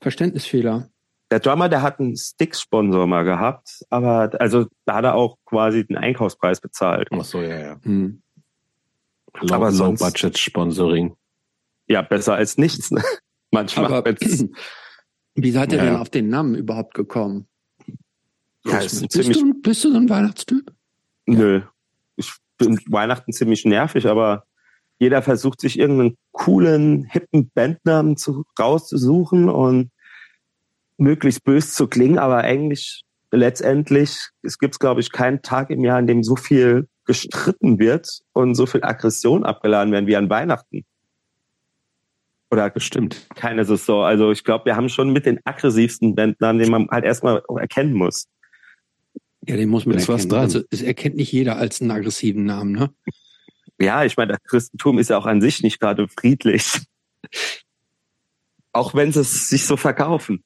Verständnisfehler. 0.00 0.90
Der 1.34 1.40
Drummer, 1.40 1.68
der 1.68 1.82
hat 1.82 1.98
einen 1.98 2.16
Sticks-Sponsor 2.16 3.08
mal 3.08 3.24
gehabt, 3.24 3.84
aber 3.90 4.30
also 4.38 4.66
da 4.84 4.94
hat 4.94 5.04
er 5.04 5.16
auch 5.16 5.36
quasi 5.44 5.84
den 5.84 5.96
Einkaufspreis 5.96 6.60
bezahlt. 6.60 7.08
Ach 7.10 7.24
so, 7.24 7.42
ja, 7.42 7.58
ja. 7.58 7.80
Hm. 7.82 8.22
Low, 9.40 9.52
aber 9.52 9.72
sonst, 9.72 9.98
Low-Budget-Sponsoring. 9.98 11.16
Ja, 11.88 12.02
besser 12.02 12.34
als 12.34 12.56
nichts. 12.56 12.92
Ne? 12.92 13.02
Manchmal. 13.50 13.92
Aber, 13.92 14.14
wie 15.34 15.50
seid 15.50 15.72
ihr 15.72 15.78
ja. 15.78 15.84
denn 15.86 15.96
auf 15.96 16.08
den 16.08 16.28
Namen 16.28 16.54
überhaupt 16.54 16.94
gekommen? 16.94 17.48
Ja, 18.64 18.78
bist, 18.78 19.02
du, 19.02 19.54
bist 19.60 19.82
du 19.82 19.90
so 19.90 19.96
ein 19.96 20.08
Weihnachtstyp? 20.08 20.72
Nö. 21.26 21.62
Ich 22.14 22.32
bin 22.58 22.78
Weihnachten 22.86 23.32
ziemlich 23.32 23.64
nervig, 23.64 24.06
aber 24.06 24.44
jeder 25.00 25.20
versucht 25.20 25.60
sich 25.60 25.80
irgendeinen 25.80 26.16
coolen, 26.30 27.02
hippen 27.10 27.50
Bandnamen 27.52 28.16
zu, 28.16 28.44
rauszusuchen 28.56 29.48
und 29.48 29.90
möglichst 30.96 31.44
bös 31.44 31.74
zu 31.74 31.86
klingen, 31.86 32.18
aber 32.18 32.38
eigentlich 32.38 33.04
letztendlich, 33.30 34.16
es 34.42 34.58
gibt, 34.58 34.78
glaube 34.80 35.00
ich, 35.00 35.12
keinen 35.12 35.42
Tag 35.42 35.70
im 35.70 35.84
Jahr, 35.84 35.98
an 35.98 36.06
dem 36.06 36.22
so 36.22 36.36
viel 36.36 36.88
gestritten 37.04 37.78
wird 37.78 38.20
und 38.32 38.54
so 38.54 38.66
viel 38.66 38.82
Aggression 38.82 39.44
abgeladen 39.44 39.92
werden 39.92 40.06
wie 40.06 40.16
an 40.16 40.30
Weihnachten. 40.30 40.84
Oder 42.50 42.70
bestimmt 42.70 43.26
keine 43.34 43.64
Saison. 43.64 44.04
Also 44.04 44.30
ich 44.30 44.44
glaube, 44.44 44.66
wir 44.66 44.76
haben 44.76 44.88
schon 44.88 45.12
mit 45.12 45.26
den 45.26 45.40
aggressivsten 45.44 46.14
Bandnamen, 46.14 46.60
den 46.62 46.70
man 46.70 46.88
halt 46.90 47.04
erstmal 47.04 47.42
erkennen 47.58 47.94
muss. 47.94 48.26
Ja, 49.46 49.56
den 49.56 49.68
muss 49.68 49.84
man 49.86 49.96
ist 49.96 50.08
erkennen. 50.08 50.18
Was 50.18 50.28
dran. 50.28 50.40
Also 50.40 50.60
es 50.70 50.82
erkennt 50.82 51.16
nicht 51.16 51.32
jeder 51.32 51.56
als 51.56 51.80
einen 51.80 51.90
aggressiven 51.90 52.44
Namen, 52.44 52.72
ne? 52.72 52.90
Ja, 53.80 54.04
ich 54.04 54.16
meine, 54.16 54.34
das 54.34 54.42
Christentum 54.44 54.98
ist 54.98 55.10
ja 55.10 55.18
auch 55.18 55.26
an 55.26 55.40
sich 55.40 55.62
nicht 55.62 55.80
gerade 55.80 56.06
friedlich. 56.08 56.80
Auch 58.72 58.94
wenn 58.94 59.12
sie 59.12 59.20
es 59.20 59.48
sich 59.48 59.66
so 59.66 59.76
verkaufen. 59.76 60.42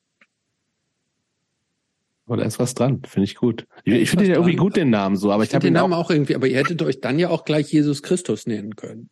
Aber 2.28 2.36
da 2.36 2.42
ist 2.44 2.58
was 2.58 2.74
dran, 2.74 3.00
finde 3.06 3.24
ich 3.24 3.36
gut. 3.36 3.66
Ich, 3.84 3.94
ich 3.94 4.10
finde 4.10 4.26
den 4.26 4.32
ja 4.32 4.36
irgendwie 4.38 4.56
gut, 4.56 4.76
den 4.76 4.90
Namen 4.90 5.16
so, 5.16 5.32
aber 5.32 5.44
ich, 5.44 5.48
ich 5.48 5.54
habe 5.54 5.64
den 5.64 5.72
Namen 5.72 5.94
auch, 5.94 6.04
auch 6.04 6.10
irgendwie, 6.10 6.34
aber 6.34 6.46
ihr 6.46 6.58
hättet 6.58 6.82
euch 6.82 7.00
dann 7.00 7.18
ja 7.18 7.30
auch 7.30 7.46
gleich 7.46 7.72
Jesus 7.72 8.02
Christus 8.02 8.46
nennen 8.46 8.76
können. 8.76 9.08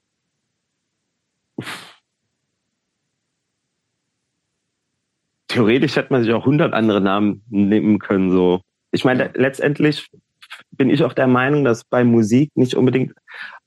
Theoretisch 5.48 5.96
hätte 5.96 6.12
man 6.12 6.24
sich 6.24 6.32
auch 6.34 6.44
hundert 6.44 6.74
andere 6.74 7.00
Namen 7.00 7.42
nehmen 7.48 7.98
können, 8.00 8.30
so. 8.30 8.60
Ich 8.90 9.06
meine, 9.06 9.30
letztendlich 9.34 10.10
bin 10.72 10.90
ich 10.90 11.02
auch 11.02 11.14
der 11.14 11.26
Meinung, 11.26 11.64
dass 11.64 11.84
bei 11.84 12.04
Musik 12.04 12.50
nicht 12.54 12.74
unbedingt 12.74 13.14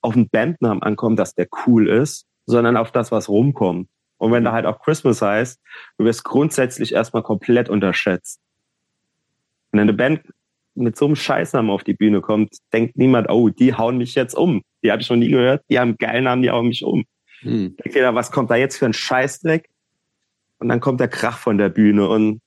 auf 0.02 0.14
den 0.14 0.30
Bandnamen 0.30 0.84
ankommt, 0.84 1.18
dass 1.18 1.34
der 1.34 1.48
cool 1.66 1.90
ist, 1.90 2.28
sondern 2.46 2.78
auf 2.78 2.92
das, 2.92 3.12
was 3.12 3.30
rumkommt. 3.30 3.90
Und 4.18 4.32
wenn 4.32 4.44
da 4.44 4.52
halt 4.52 4.68
auch 4.68 4.80
Christmas 4.80 5.24
heißt, 5.24 5.60
du 5.98 6.06
wirst 6.06 6.24
grundsätzlich 6.24 6.94
erstmal 6.94 7.24
komplett 7.24 7.68
unterschätzt. 7.68 8.40
Wenn 9.72 9.82
eine 9.82 9.94
Band 9.94 10.22
mit 10.76 10.98
so 10.98 11.06
einem 11.06 11.16
Scheißnamen 11.16 11.72
auf 11.72 11.84
die 11.84 11.94
Bühne 11.94 12.22
kommt, 12.22 12.58
denkt 12.74 12.98
niemand, 12.98 13.30
oh, 13.30 13.50
die 13.50 13.74
hauen 13.74 13.98
mich 13.98 14.16
jetzt 14.16 14.34
um. 14.34 14.62
Die 14.84 14.92
habe 14.92 15.02
ich 15.02 15.10
noch 15.10 15.18
nie 15.18 15.30
gehört, 15.30 15.64
die 15.70 15.80
haben 15.80 15.90
einen 15.90 15.98
geilen 15.98 16.24
Namen, 16.24 16.42
die 16.42 16.52
hauen 16.52 16.68
mich 16.68 16.84
um. 16.84 17.06
Hm. 17.42 17.76
Denkt 17.78 17.96
jeder, 17.96 18.16
was 18.16 18.32
kommt 18.32 18.50
da 18.50 18.56
jetzt 18.56 18.78
für 18.78 18.86
ein 18.86 18.94
Scheißdreck? 18.94 19.70
Und 20.60 20.70
dann 20.70 20.80
kommt 20.80 21.00
der 21.00 21.08
Krach 21.08 21.38
von 21.38 21.58
der 21.58 21.70
Bühne 21.70 22.08
und 22.08 22.42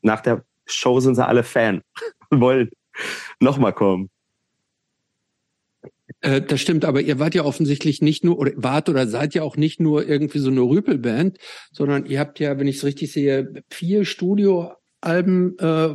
nach 0.00 0.20
der 0.20 0.44
Show 0.66 1.00
sind 1.00 1.14
sie 1.14 1.26
alle 1.26 1.42
Fan 1.42 1.82
und 2.30 2.40
wollen 2.40 2.70
nochmal 3.40 3.72
kommen. 3.72 4.10
Äh, 6.20 6.40
das 6.40 6.60
stimmt, 6.60 6.84
aber 6.84 7.00
ihr 7.00 7.18
wart 7.18 7.34
ja 7.34 7.44
offensichtlich 7.44 8.00
nicht 8.00 8.24
nur, 8.24 8.38
oder 8.38 8.52
wart 8.56 8.88
oder 8.88 9.06
seid 9.06 9.34
ja 9.34 9.42
auch 9.42 9.56
nicht 9.56 9.80
nur 9.80 10.06
irgendwie 10.06 10.38
so 10.38 10.50
eine 10.50 10.60
Rüpelband, 10.60 11.38
sondern 11.72 12.06
ihr 12.06 12.20
habt 12.20 12.38
ja, 12.38 12.58
wenn 12.58 12.68
ich 12.68 12.76
es 12.76 12.84
richtig 12.84 13.12
sehe, 13.12 13.62
vier 13.70 14.04
Studio 14.04 14.72
Alben 15.02 15.58
äh, 15.58 15.94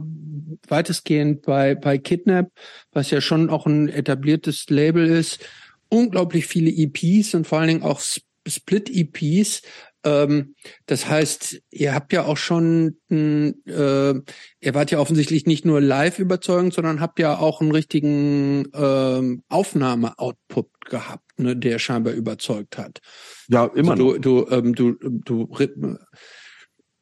weitestgehend 0.68 1.42
bei, 1.44 1.76
bei 1.76 1.98
Kidnap, 1.98 2.52
was 2.92 3.12
ja 3.12 3.22
schon 3.22 3.50
auch 3.50 3.66
ein 3.66 3.90
etabliertes 3.90 4.70
Label 4.70 5.08
ist, 5.08 5.40
unglaublich 5.90 6.46
viele 6.46 6.70
EPs 6.70 7.34
und 7.34 7.48
vor 7.48 7.60
allen 7.60 7.68
Dingen 7.68 7.84
auch 7.84 8.02
Split-EPs. 8.48 9.62
Ähm, 10.04 10.56
das 10.86 11.10
heißt, 11.10 11.62
ihr 11.72 11.94
habt 11.94 12.14
ja 12.14 12.26
auch 12.26 12.38
schon, 12.38 12.98
äh, 13.10 14.14
ihr 14.14 14.74
wart 14.74 14.92
ja 14.92 15.00
offensichtlich 15.00 15.46
nicht 15.46 15.66
nur 15.66 15.82
live 15.82 16.20
überzeugend, 16.20 16.74
sondern 16.74 17.02
habt 17.02 17.20
ja 17.20 17.38
auch 17.38 17.62
einen 17.62 17.72
richtigen 17.72 18.72
äh, 18.74 19.42
Aufnahme-Output 19.50 20.68
gehabt, 20.90 21.40
ne, 21.40 21.56
der 21.56 21.80
scheinbar 21.80 22.14
überzeugt 22.14 22.78
hat. 22.78 23.00
Ja, 23.50 23.66
immer 23.66 23.92
also 23.92 24.14
du, 24.14 24.46
du, 24.46 24.52
ähm, 24.52 24.76
du, 24.76 24.94
du 25.02 25.50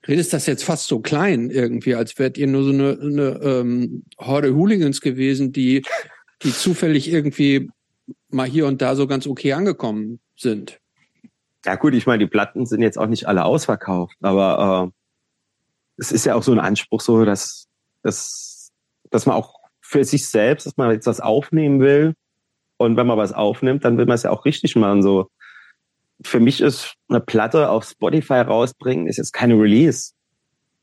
redest 0.07 0.33
das 0.33 0.45
jetzt 0.45 0.63
fast 0.63 0.87
so 0.87 0.99
klein 0.99 1.49
irgendwie, 1.49 1.95
als 1.95 2.17
wärt 2.19 2.37
ihr 2.37 2.47
nur 2.47 2.63
so 2.63 2.71
eine, 2.71 2.99
eine 3.01 3.39
ähm, 3.43 4.03
Horde 4.17 4.53
Hooligans 4.55 5.01
gewesen, 5.01 5.51
die, 5.51 5.83
die 6.43 6.51
zufällig 6.51 7.11
irgendwie 7.11 7.69
mal 8.29 8.47
hier 8.47 8.67
und 8.67 8.81
da 8.81 8.95
so 8.95 9.07
ganz 9.07 9.27
okay 9.27 9.53
angekommen 9.53 10.19
sind. 10.35 10.79
Ja 11.65 11.75
gut, 11.75 11.95
ich 11.95 12.05
meine, 12.05 12.23
die 12.23 12.29
Platten 12.29 12.65
sind 12.65 12.81
jetzt 12.81 12.97
auch 12.97 13.07
nicht 13.07 13.27
alle 13.27 13.45
ausverkauft, 13.45 14.15
aber 14.21 14.91
äh, 14.91 14.91
es 15.97 16.11
ist 16.11 16.25
ja 16.25 16.35
auch 16.35 16.43
so 16.43 16.51
ein 16.51 16.59
Anspruch 16.59 17.01
so, 17.01 17.25
dass, 17.25 17.67
dass, 18.03 18.71
dass 19.09 19.25
man 19.25 19.35
auch 19.35 19.59
für 19.81 20.03
sich 20.03 20.27
selbst, 20.27 20.67
dass 20.67 20.77
man 20.77 20.91
jetzt 20.91 21.07
was 21.07 21.21
aufnehmen 21.21 21.79
will 21.79 22.13
und 22.77 22.97
wenn 22.97 23.07
man 23.07 23.17
was 23.17 23.33
aufnimmt, 23.33 23.85
dann 23.85 23.97
will 23.97 24.05
man 24.05 24.15
es 24.15 24.23
ja 24.23 24.31
auch 24.31 24.45
richtig 24.45 24.75
machen. 24.75 25.01
So 25.01 25.29
für 26.23 26.39
mich 26.39 26.61
ist 26.61 26.95
eine 27.09 27.19
Platte 27.19 27.69
auf 27.69 27.85
Spotify 27.85 28.41
rausbringen, 28.41 29.07
ist 29.07 29.17
jetzt 29.17 29.33
keine 29.33 29.55
Release. 29.55 30.13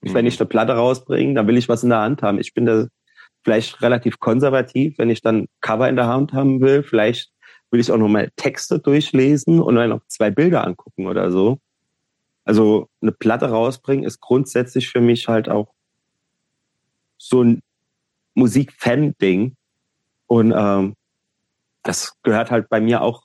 Mhm. 0.01 0.15
Wenn 0.15 0.27
ich 0.27 0.39
eine 0.41 0.49
Platte 0.49 0.75
rausbringe, 0.75 1.35
dann 1.35 1.47
will 1.47 1.57
ich 1.57 1.69
was 1.69 1.83
in 1.83 1.91
der 1.91 2.01
Hand 2.01 2.23
haben. 2.23 2.39
Ich 2.39 2.55
bin 2.55 2.67
da 2.67 2.87
vielleicht 3.43 3.83
relativ 3.83 4.19
konservativ, 4.21 4.99
wenn 4.99 5.11
ich 5.11 5.21
dann 5.21 5.47
Cover 5.61 5.89
in 5.89 5.97
der 5.97 6.07
Hand 6.07 6.33
haben 6.33 6.61
will. 6.61 6.83
Vielleicht 6.83 7.33
will 7.71 7.81
ich 7.81 7.91
auch 7.91 7.97
noch 7.97 8.09
mal 8.09 8.31
Texte 8.37 8.79
durchlesen 8.79 9.61
und 9.61 9.75
dann 9.75 9.91
noch 9.91 10.07
zwei 10.07 10.31
Bilder 10.31 10.67
angucken 10.67 11.07
oder 11.07 11.31
so. 11.31 11.59
Also 12.45 12.89
eine 13.01 13.13
Platte 13.13 13.49
rausbringen 13.49 14.05
ist 14.05 14.21
grundsätzlich 14.21 14.91
für 14.91 15.01
mich 15.01 15.29
halt 15.29 15.49
auch 15.49 15.73
so 17.17 17.43
ein 17.43 17.63
Musik-Fan-Ding. 18.35 19.57
Und 20.27 20.53
ähm, 20.57 20.95
das 21.83 22.15
gehört 22.23 22.51
halt 22.51 22.69
bei 22.69 22.81
mir 22.81 23.03
auch 23.03 23.25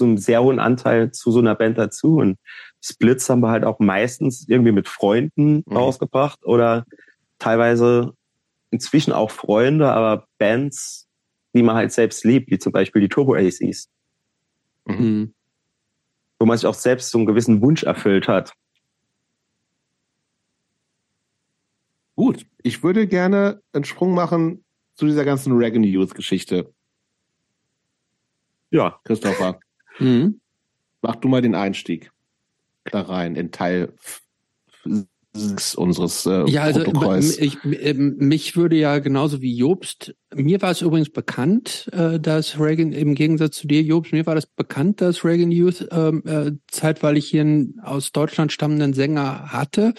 so 0.00 0.04
einen 0.04 0.18
sehr 0.18 0.42
hohen 0.42 0.58
Anteil 0.58 1.12
zu 1.12 1.30
so 1.30 1.38
einer 1.38 1.54
Band 1.54 1.78
dazu. 1.78 2.16
Und 2.16 2.38
Splits 2.82 3.30
haben 3.30 3.40
wir 3.40 3.50
halt 3.50 3.64
auch 3.64 3.78
meistens 3.78 4.48
irgendwie 4.48 4.72
mit 4.72 4.88
Freunden 4.88 5.62
mhm. 5.66 5.76
rausgebracht 5.76 6.44
oder 6.44 6.84
teilweise 7.38 8.14
inzwischen 8.70 9.12
auch 9.12 9.30
Freunde, 9.30 9.92
aber 9.92 10.26
Bands, 10.38 11.08
die 11.54 11.62
man 11.62 11.76
halt 11.76 11.92
selbst 11.92 12.24
liebt, 12.24 12.50
wie 12.50 12.58
zum 12.58 12.72
Beispiel 12.72 13.02
die 13.02 13.08
Turbo 13.08 13.34
ACs. 13.34 13.88
Mhm. 14.86 15.34
Wo 16.38 16.46
man 16.46 16.56
sich 16.56 16.66
auch 16.66 16.74
selbst 16.74 17.10
so 17.10 17.18
einen 17.18 17.26
gewissen 17.26 17.60
Wunsch 17.62 17.82
erfüllt 17.82 18.28
hat. 18.28 18.54
Gut, 22.16 22.46
ich 22.62 22.82
würde 22.82 23.06
gerne 23.06 23.62
einen 23.72 23.84
Sprung 23.84 24.14
machen 24.14 24.64
zu 24.94 25.06
dieser 25.06 25.24
ganzen 25.24 25.56
Reagan 25.56 25.82
Youth 25.82 26.14
Geschichte. 26.14 26.72
Ja. 28.70 29.00
Christopher. 29.04 29.58
Mhm. 29.98 30.40
Mach 31.02 31.16
du 31.16 31.28
mal 31.28 31.42
den 31.42 31.54
Einstieg 31.54 32.10
da 32.84 33.02
rein 33.02 33.36
in 33.36 33.50
Teil 33.50 33.94
unseres 35.76 36.26
äh, 36.26 36.44
ja, 36.50 36.64
also 36.64 36.82
Protokolls. 36.82 37.38
Ich, 37.38 37.56
ähm, 37.64 38.16
mich 38.18 38.56
würde 38.56 38.76
ja 38.76 38.98
genauso 38.98 39.40
wie 39.40 39.56
Jobst, 39.56 40.14
mir 40.34 40.60
war 40.60 40.72
es 40.72 40.82
übrigens 40.82 41.10
bekannt, 41.10 41.88
äh, 41.92 42.18
dass 42.18 42.58
Reagan, 42.58 42.92
im 42.92 43.14
Gegensatz 43.14 43.58
zu 43.58 43.68
dir, 43.68 43.82
Jobst, 43.82 44.12
mir 44.12 44.26
war 44.26 44.34
das 44.34 44.46
bekannt, 44.46 45.00
dass 45.00 45.24
Reagan 45.24 45.52
Youth 45.52 45.86
ähm, 45.92 46.24
äh, 46.26 46.52
zeitweilig 46.68 47.28
hier 47.28 47.42
einen 47.42 47.78
aus 47.80 48.10
Deutschland 48.10 48.50
stammenden 48.50 48.92
Sänger 48.92 49.52
hatte. 49.52 49.94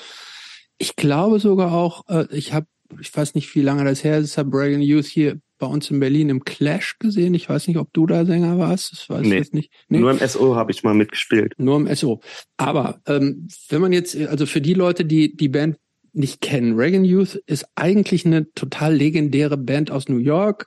Ich 0.78 0.98
glaube 0.98 1.40
sogar 1.40 1.72
auch, 1.72 2.10
äh, 2.10 2.28
ich 2.32 2.52
habe, 2.52 2.68
ich 3.00 3.16
weiß 3.16 3.36
nicht, 3.36 3.56
wie 3.56 3.62
lange 3.62 3.86
das 3.86 4.04
her 4.04 4.18
ist, 4.18 4.38
habe 4.38 4.58
Reagan 4.58 4.82
Youth 4.82 5.06
hier 5.06 5.40
bei 5.62 5.68
uns 5.68 5.92
in 5.92 6.00
Berlin 6.00 6.30
im 6.30 6.44
Clash 6.44 6.98
gesehen. 7.00 7.36
Ich 7.36 7.48
weiß 7.48 7.68
nicht, 7.68 7.78
ob 7.78 7.94
du 7.94 8.08
da 8.08 8.26
Sänger 8.26 8.58
warst. 8.58 8.92
Das 8.92 9.10
weiß 9.10 9.22
nee, 9.22 9.28
ich 9.28 9.34
jetzt 9.34 9.54
nicht. 9.54 9.72
Nee. 9.88 10.00
Nur 10.00 10.12
im 10.12 10.28
SO 10.28 10.56
habe 10.56 10.72
ich 10.72 10.84
mal 10.84 10.96
mitgespielt. 10.96 11.54
Nur 11.58 11.78
im 11.78 11.96
SO. 11.96 12.20
Aber 12.58 13.00
ähm, 13.06 13.48
wenn 13.70 13.80
man 13.80 13.94
jetzt, 13.94 14.18
also 14.18 14.46
für 14.46 14.60
die 14.60 14.74
Leute, 14.74 15.06
die 15.06 15.38
die 15.38 15.50
Band 15.50 15.78
nicht 16.14 16.42
kennen, 16.42 16.76
Reagan 16.76 17.06
Youth 17.06 17.36
ist 17.46 17.66
eigentlich 17.76 18.26
eine 18.26 18.52
total 18.54 18.96
legendäre 18.96 19.56
Band 19.56 19.92
aus 19.92 20.10
New 20.10 20.18
York, 20.18 20.66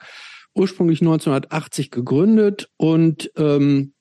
ursprünglich 0.54 1.00
1980 1.00 1.90
gegründet 1.90 2.70
und 2.76 3.32
ähm, 3.36 3.94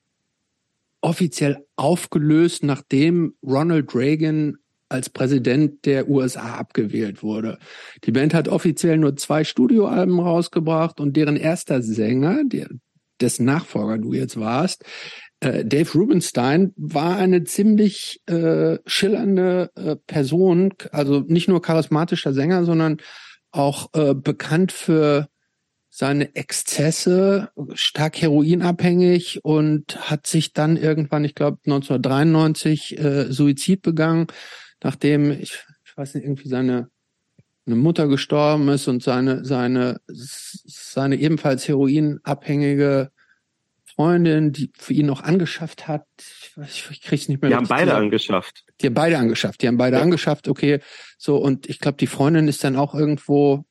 offiziell 1.01 1.65
aufgelöst, 1.75 2.63
nachdem 2.63 3.33
Ronald 3.43 3.95
Reagan 3.95 4.57
als 4.93 5.09
Präsident 5.09 5.85
der 5.85 6.07
USA 6.07 6.55
abgewählt 6.55 7.23
wurde. 7.23 7.57
Die 8.03 8.11
Band 8.11 8.33
hat 8.33 8.47
offiziell 8.47 8.97
nur 8.97 9.15
zwei 9.17 9.43
Studioalben 9.43 10.19
rausgebracht 10.19 10.99
und 10.99 11.17
deren 11.17 11.35
erster 11.35 11.81
Sänger, 11.81 12.43
der, 12.45 12.67
dessen 13.19 13.45
Nachfolger 13.45 13.97
du 13.97 14.13
jetzt 14.13 14.39
warst, 14.39 14.85
äh, 15.39 15.65
Dave 15.65 15.91
Rubenstein, 15.93 16.73
war 16.77 17.17
eine 17.17 17.43
ziemlich 17.43 18.21
äh, 18.27 18.77
schillernde 18.85 19.71
äh, 19.75 19.95
Person, 20.07 20.73
also 20.91 21.21
nicht 21.21 21.49
nur 21.49 21.61
charismatischer 21.61 22.33
Sänger, 22.33 22.63
sondern 22.63 22.97
auch 23.51 23.89
äh, 23.93 24.13
bekannt 24.13 24.71
für 24.71 25.27
seine 25.89 26.35
Exzesse, 26.35 27.49
stark 27.73 28.19
heroinabhängig 28.19 29.43
und 29.43 30.09
hat 30.09 30.25
sich 30.25 30.53
dann 30.53 30.75
irgendwann, 30.75 31.23
ich 31.23 31.35
glaube 31.35 31.59
1993, 31.65 32.97
äh, 32.97 33.31
Suizid 33.31 33.83
begangen 33.83 34.27
nachdem 34.83 35.31
ich, 35.31 35.63
ich 35.85 35.97
weiß 35.97 36.15
nicht, 36.15 36.23
irgendwie 36.23 36.49
seine 36.49 36.89
eine 37.65 37.75
Mutter 37.75 38.07
gestorben 38.07 38.67
ist 38.69 38.87
und 38.87 39.01
seine 39.01 39.45
seine 39.45 40.01
seine 40.07 41.15
ebenfalls 41.15 41.67
heroinabhängige 41.67 43.11
Freundin, 43.95 44.51
die 44.51 44.71
für 44.77 44.93
ihn 44.93 45.05
noch 45.05 45.21
angeschafft 45.21 45.87
hat. 45.87 46.05
Ich, 46.17 46.57
weiß, 46.57 46.89
ich 46.91 47.01
krieg's 47.01 47.29
nicht 47.29 47.41
mehr. 47.41 47.51
Die 47.51 47.55
haben 47.55 47.67
beide 47.67 47.85
zusammen. 47.85 48.05
angeschafft. 48.05 48.65
Die 48.81 48.87
haben 48.87 48.93
beide 48.93 49.17
angeschafft. 49.17 49.61
Die 49.61 49.67
haben 49.67 49.77
beide 49.77 49.97
ja. 49.97 50.03
angeschafft. 50.03 50.47
Okay, 50.47 50.79
so 51.17 51.37
und 51.37 51.69
ich 51.69 51.79
glaube, 51.79 51.97
die 51.97 52.07
Freundin 52.07 52.47
ist 52.47 52.63
dann 52.63 52.75
auch 52.75 52.95
irgendwo 52.95 53.65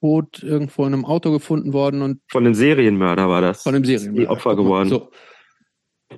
tot 0.00 0.42
irgendwo 0.42 0.84
in 0.86 0.92
einem 0.92 1.04
Auto 1.04 1.32
gefunden 1.32 1.72
worden 1.72 2.02
und 2.02 2.20
von 2.28 2.44
dem 2.44 2.54
Serienmörder 2.54 3.28
war 3.28 3.40
das. 3.40 3.62
Von 3.62 3.74
dem 3.74 3.84
Serienmörder. 3.84 4.20
Die 4.20 4.28
Opfer 4.28 4.56
geworden. 4.56 4.88
So. 4.88 5.10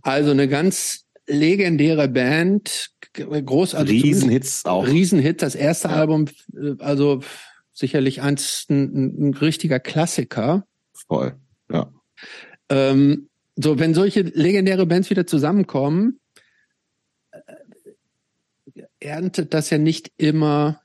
Also 0.02 0.32
eine 0.32 0.48
ganz 0.48 1.06
legendäre 1.27 2.09
Band, 2.09 2.90
groß, 3.24 3.74
also 3.74 3.90
Riesenhits 3.90 4.65
auch. 4.65 4.86
Riesenhit, 4.86 5.43
das 5.43 5.55
erste 5.55 5.89
ja. 5.89 5.95
Album, 5.95 6.27
äh, 6.55 6.74
also 6.78 7.20
sicherlich 7.73 8.23
eins, 8.23 8.66
ein, 8.69 9.28
ein 9.28 9.35
richtiger 9.35 9.81
Klassiker. 9.81 10.66
Voll, 10.93 11.36
ja. 11.70 11.93
Ähm, 12.69 13.28
so, 13.57 13.78
wenn 13.78 13.95
solche 13.95 14.23
legendäre 14.23 14.86
Bands 14.86 15.11
wieder 15.11 15.27
zusammenkommen, 15.27 16.20
äh, 17.31 18.82
erntet 19.01 19.55
das 19.55 19.70
ja 19.70 19.78
nicht 19.78 20.12
immer 20.16 20.81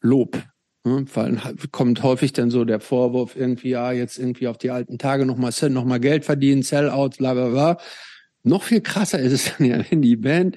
Lob. 0.00 0.42
Ne, 0.84 1.04
weil 1.14 1.40
kommt 1.72 2.02
häufig 2.02 2.32
dann 2.32 2.50
so 2.50 2.64
der 2.64 2.80
Vorwurf 2.80 3.36
irgendwie, 3.36 3.70
ja, 3.70 3.90
jetzt 3.92 4.18
irgendwie 4.18 4.46
auf 4.46 4.58
die 4.58 4.70
alten 4.70 4.98
Tage 4.98 5.26
nochmal 5.26 5.52
noch 5.70 5.84
mal 5.84 5.98
Geld 5.98 6.24
verdienen, 6.24 6.62
Sellouts, 6.62 7.18
bla 7.18 7.34
bla 7.34 7.48
bla. 7.48 7.78
Noch 8.44 8.62
viel 8.62 8.80
krasser 8.80 9.18
ist 9.18 9.32
es 9.32 9.56
dann 9.56 9.66
ja, 9.66 9.84
wenn 9.90 10.02
die 10.02 10.16
Band 10.16 10.56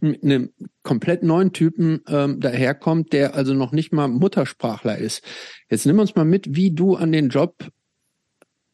mit 0.00 0.22
einem 0.22 0.52
komplett 0.82 1.22
neuen 1.22 1.52
Typen 1.52 2.02
ähm, 2.08 2.40
daherkommt, 2.40 3.12
der 3.12 3.34
also 3.34 3.54
noch 3.54 3.72
nicht 3.72 3.92
mal 3.92 4.08
Muttersprachler 4.08 4.98
ist. 4.98 5.24
Jetzt 5.70 5.86
nimm 5.86 5.98
uns 5.98 6.14
mal 6.14 6.24
mit, 6.24 6.54
wie 6.54 6.74
du 6.74 6.96
an 6.96 7.12
den 7.12 7.28
Job 7.28 7.56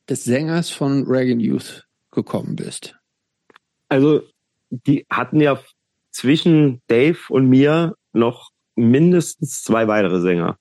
des 0.09 0.25
Sängers 0.25 0.71
von 0.71 1.05
Reagan 1.05 1.41
Youth 1.41 1.87
gekommen 2.11 2.57
bist. 2.57 2.97
Also 3.89 4.23
die 4.71 5.07
hatten 5.11 5.41
ja 5.41 5.61
zwischen 6.11 6.83
Dave 6.87 7.19
und 7.29 7.49
mir 7.49 7.97
noch 8.13 8.51
mindestens 8.77 9.63
zwei 9.63 9.89
weitere 9.89 10.21
Sänger 10.21 10.59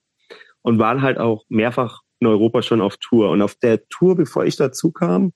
und 0.61 0.79
waren 0.79 1.01
halt 1.01 1.17
auch 1.17 1.43
mehrfach 1.49 2.01
in 2.19 2.27
Europa 2.27 2.61
schon 2.61 2.81
auf 2.81 2.97
Tour. 2.97 3.29
Und 3.29 3.41
auf 3.41 3.55
der 3.55 3.85
Tour, 3.87 4.15
bevor 4.15 4.45
ich 4.45 4.55
dazu 4.55 4.91
kam, 4.91 5.33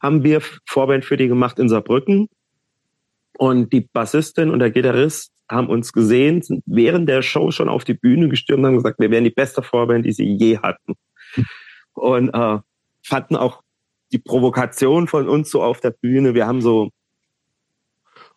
haben 0.00 0.24
wir 0.24 0.40
Vorband 0.66 1.04
für 1.04 1.16
die 1.16 1.28
gemacht 1.28 1.58
in 1.58 1.68
Saarbrücken. 1.68 2.28
Und 3.42 3.72
die 3.72 3.80
Bassistin 3.80 4.50
und 4.50 4.60
der 4.60 4.70
Gitarrist 4.70 5.32
haben 5.50 5.68
uns 5.68 5.92
gesehen, 5.92 6.42
sind 6.42 6.62
während 6.64 7.08
der 7.08 7.22
Show 7.22 7.50
schon 7.50 7.68
auf 7.68 7.82
die 7.82 7.94
Bühne 7.94 8.28
gestürmt 8.28 8.60
und 8.60 8.66
haben 8.66 8.76
gesagt, 8.76 9.00
wir 9.00 9.10
wären 9.10 9.24
die 9.24 9.30
beste 9.30 9.64
Vorband, 9.64 10.06
die 10.06 10.12
sie 10.12 10.32
je 10.36 10.58
hatten. 10.58 10.94
Und 11.94 12.28
äh, 12.28 12.58
fanden 13.04 13.34
auch 13.34 13.64
die 14.12 14.20
Provokation 14.20 15.08
von 15.08 15.28
uns 15.28 15.50
so 15.50 15.60
auf 15.60 15.80
der 15.80 15.90
Bühne. 15.90 16.34
Wir 16.34 16.46
haben 16.46 16.62
so 16.62 16.90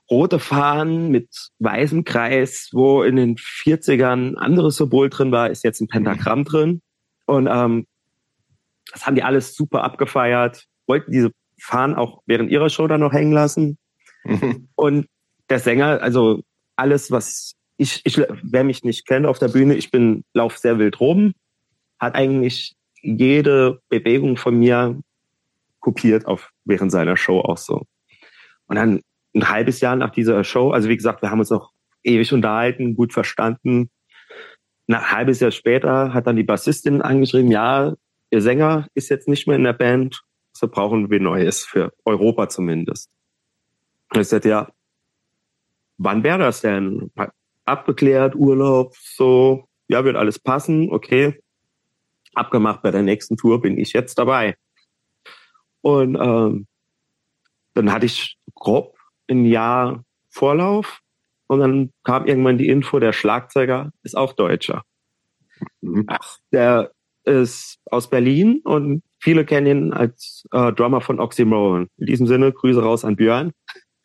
rote 0.10 0.40
Fahnen 0.40 1.12
mit 1.12 1.30
weißem 1.60 2.04
Kreis, 2.04 2.70
wo 2.74 3.04
in 3.04 3.16
den 3.16 3.36
40ern 3.36 4.34
anderes 4.38 4.78
Symbol 4.78 5.12
drin 5.12 5.32
war, 5.32 5.52
ist 5.52 5.64
jetzt 5.64 5.82
ein 5.82 5.88
Pentagramm 5.88 6.46
drin. 6.46 6.82
Und 7.28 7.48
ähm, 7.48 7.86
das 8.92 9.06
haben 9.06 9.14
die 9.14 9.24
alles 9.24 9.54
super 9.54 9.84
abgefeiert, 9.84 10.66
wollten 10.88 11.12
diese 11.12 11.30
Fahnen 11.62 11.96
auch 11.96 12.24
während 12.26 12.50
ihrer 12.50 12.72
Show 12.72 12.88
dann 12.88 13.02
noch 13.02 13.14
hängen 13.14 13.34
lassen. 13.34 13.78
Und 14.76 15.08
der 15.50 15.60
Sänger, 15.60 16.02
also 16.02 16.42
alles, 16.76 17.12
was 17.12 17.56
ich, 17.78 18.02
ich, 18.06 18.22
wer 18.44 18.64
mich 18.64 18.84
nicht 18.84 19.06
kennt 19.06 19.26
auf 19.26 19.40
der 19.40 19.50
Bühne, 19.50 19.76
ich 19.76 19.92
bin, 19.92 20.24
lauf 20.34 20.58
sehr 20.58 20.80
wild 20.80 21.00
rum, 21.00 21.34
hat 22.00 22.16
eigentlich 22.16 22.76
jede 23.02 23.82
Bewegung 23.90 24.38
von 24.38 24.58
mir 24.58 25.00
kopiert 25.80 26.26
auf 26.26 26.52
während 26.64 26.92
seiner 26.92 27.18
Show 27.18 27.40
auch 27.42 27.58
so. 27.58 27.84
Und 28.68 28.78
dann 28.78 29.02
ein 29.36 29.50
halbes 29.50 29.82
Jahr 29.82 29.96
nach 29.96 30.12
dieser 30.12 30.44
Show, 30.44 30.72
also 30.72 30.90
wie 30.90 30.96
gesagt, 30.96 31.22
wir 31.22 31.30
haben 31.30 31.40
uns 31.40 31.50
noch 31.50 31.72
ewig 32.04 32.32
unterhalten, 32.34 32.96
gut 32.96 33.14
verstanden. 33.14 33.90
Ein 34.88 35.12
halbes 35.12 35.40
Jahr 35.40 35.52
später 35.52 36.14
hat 36.14 36.28
dann 36.28 36.36
die 36.36 36.44
Bassistin 36.44 37.02
angeschrieben, 37.02 37.52
ja, 37.52 37.94
ihr 38.32 38.42
Sänger 38.42 38.88
ist 38.94 39.10
jetzt 39.10 39.28
nicht 39.28 39.48
mehr 39.48 39.58
in 39.58 39.64
der 39.64 39.74
Band, 39.74 40.22
so 40.54 40.68
brauchen 40.68 41.10
wir 41.10 41.20
Neues, 41.20 41.66
für 41.66 41.92
Europa 42.06 42.50
zumindest. 42.50 43.10
Und 44.16 44.22
ich 44.22 44.28
sagte, 44.28 44.50
ja, 44.50 44.70
wann 45.98 46.24
wäre 46.24 46.40
das 46.40 46.62
denn? 46.62 47.12
Abgeklärt, 47.66 48.36
Urlaub, 48.36 48.96
so, 48.98 49.68
ja, 49.88 50.04
wird 50.04 50.16
alles 50.16 50.40
passen, 50.40 50.92
okay. 50.92 51.42
Abgemacht 52.34 52.82
bei 52.82 52.92
der 52.92 53.02
nächsten 53.02 53.38
Tour 53.38 53.62
bin 53.62 53.78
ich 53.78 53.94
jetzt 53.94 54.18
dabei. 54.18 54.56
Und 55.82 56.16
ähm, 56.16 56.68
dann 57.74 57.92
hatte 57.92 58.06
ich 58.06 58.38
grob 58.54 58.98
ein 59.30 59.46
Jahr 59.46 60.04
Vorlauf 60.30 61.00
und 61.48 61.60
dann 61.60 61.92
kam 62.04 62.26
irgendwann 62.26 62.58
die 62.58 62.68
Info, 62.68 63.00
der 63.00 63.14
Schlagzeuger 63.14 63.92
ist 64.04 64.18
auch 64.18 64.34
Deutscher. 64.34 64.84
Mhm. 65.82 66.06
Ach, 66.08 66.38
der 66.52 66.92
ist 67.24 67.80
aus 67.90 68.10
Berlin 68.10 68.62
und 68.64 69.04
viele 69.20 69.46
kennen 69.46 69.68
ihn 69.68 69.94
als 69.94 70.46
äh, 70.52 70.72
Drummer 70.74 71.02
von 71.02 71.20
Oxymoron. 71.20 71.88
In 71.98 72.06
diesem 72.06 72.28
Sinne, 72.28 72.52
Grüße 72.52 72.82
raus 72.82 73.06
an 73.06 73.16
Björn. 73.16 73.52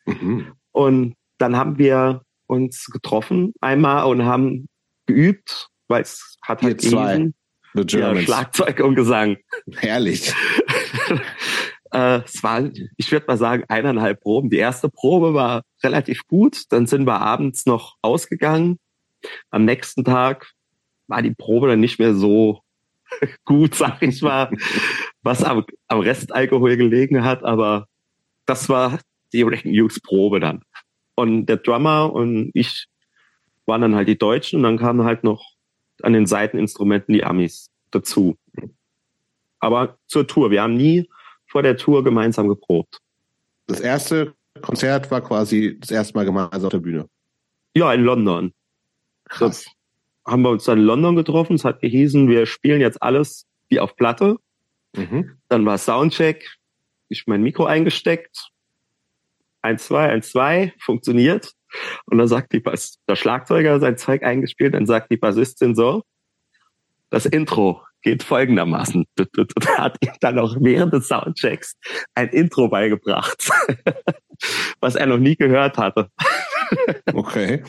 Mhm. 0.05 0.53
Und 0.71 1.15
dann 1.37 1.55
haben 1.55 1.77
wir 1.77 2.21
uns 2.47 2.85
getroffen 2.85 3.53
einmal 3.61 4.05
und 4.05 4.25
haben 4.25 4.67
geübt, 5.05 5.67
weil 5.87 6.01
es 6.01 6.37
hat 6.41 6.61
halt 6.61 6.81
zwei. 6.81 7.29
Ja, 7.73 8.15
Schlagzeug 8.19 8.81
und 8.81 8.95
Gesang. 8.95 9.37
Herrlich. 9.77 10.33
Äh, 11.93 12.21
es 12.23 12.41
war, 12.41 12.69
ich 12.95 13.11
würde 13.11 13.25
mal 13.27 13.37
sagen, 13.37 13.65
eineinhalb 13.67 14.21
Proben. 14.21 14.49
Die 14.49 14.57
erste 14.57 14.89
Probe 14.89 15.33
war 15.33 15.63
relativ 15.83 16.25
gut. 16.25 16.63
Dann 16.69 16.87
sind 16.87 17.05
wir 17.05 17.19
abends 17.19 17.65
noch 17.65 17.97
ausgegangen. 18.01 18.79
Am 19.49 19.65
nächsten 19.65 20.05
Tag 20.05 20.51
war 21.07 21.21
die 21.21 21.33
Probe 21.33 21.67
dann 21.67 21.81
nicht 21.81 21.99
mehr 21.99 22.15
so 22.15 22.61
gut, 23.45 23.75
sag 23.75 24.01
ich 24.01 24.21
mal, 24.21 24.49
was 25.21 25.43
am, 25.43 25.65
am 25.87 25.99
Restalkohol 25.99 26.77
gelegen 26.77 27.23
hat. 27.23 27.43
Aber 27.43 27.87
das 28.45 28.69
war 28.69 28.99
die 29.33 29.45
Wrecking 29.45 29.73
Hughes 29.73 29.99
Probe 29.99 30.39
dann. 30.39 30.63
Und 31.15 31.45
der 31.45 31.57
Drummer 31.57 32.11
und 32.13 32.51
ich 32.53 32.87
waren 33.65 33.81
dann 33.81 33.95
halt 33.95 34.07
die 34.07 34.17
Deutschen 34.17 34.57
und 34.57 34.63
dann 34.63 34.77
kamen 34.77 35.03
halt 35.03 35.23
noch 35.23 35.45
an 36.01 36.13
den 36.13 36.25
Seiteninstrumenten 36.25 37.13
die 37.13 37.23
Amis 37.23 37.69
dazu. 37.91 38.37
Aber 39.59 39.97
zur 40.07 40.27
Tour. 40.27 40.51
Wir 40.51 40.63
haben 40.63 40.75
nie 40.75 41.07
vor 41.45 41.61
der 41.61 41.77
Tour 41.77 42.03
gemeinsam 42.03 42.47
geprobt. 42.47 42.99
Das 43.67 43.79
erste 43.79 44.33
Konzert 44.61 45.11
war 45.11 45.21
quasi 45.21 45.77
das 45.79 45.91
erste 45.91 46.15
Mal 46.15 46.25
gemeinsam 46.25 46.65
auf 46.65 46.71
der 46.71 46.79
Bühne. 46.79 47.07
Ja, 47.75 47.93
in 47.93 48.03
London. 48.03 48.53
Krass. 49.25 49.65
Das 49.65 49.73
haben 50.25 50.41
wir 50.41 50.49
uns 50.49 50.65
dann 50.65 50.79
in 50.79 50.85
London 50.85 51.15
getroffen. 51.15 51.55
Es 51.55 51.63
hat 51.63 51.81
gehießen, 51.81 52.27
wir 52.27 52.45
spielen 52.45 52.81
jetzt 52.81 53.01
alles 53.01 53.45
wie 53.69 53.79
auf 53.79 53.95
Platte. 53.95 54.37
Mhm. 54.95 55.37
Dann 55.47 55.65
war 55.65 55.77
Soundcheck. 55.77 56.57
Ich 57.07 57.27
mein 57.27 57.43
Mikro 57.43 57.65
eingesteckt. 57.65 58.50
Eins, 59.61 59.85
zwei, 59.85 60.09
eins, 60.09 60.31
zwei, 60.31 60.73
funktioniert. 60.79 61.51
Und 62.05 62.17
dann 62.17 62.27
sagt 62.27 62.51
die 62.53 62.59
Bass, 62.59 62.99
der 63.07 63.15
Schlagzeuger 63.15 63.79
sein 63.79 63.97
Zeug 63.97 64.23
eingespielt, 64.23 64.73
dann 64.73 64.85
sagt 64.85 65.11
die 65.11 65.17
Bassistin 65.17 65.75
so, 65.75 66.03
das 67.09 67.25
Intro 67.25 67.81
geht 68.01 68.23
folgendermaßen. 68.23 69.05
Hat 69.77 69.97
ihm 70.01 70.11
dann 70.19 70.39
auch 70.39 70.55
während 70.59 70.93
des 70.93 71.07
Soundchecks 71.07 71.75
ein 72.15 72.29
Intro 72.29 72.67
beigebracht, 72.67 73.49
was 74.79 74.95
er 74.95 75.05
noch 75.05 75.19
nie 75.19 75.35
gehört 75.35 75.77
hatte. 75.77 76.09
Okay. 77.13 77.63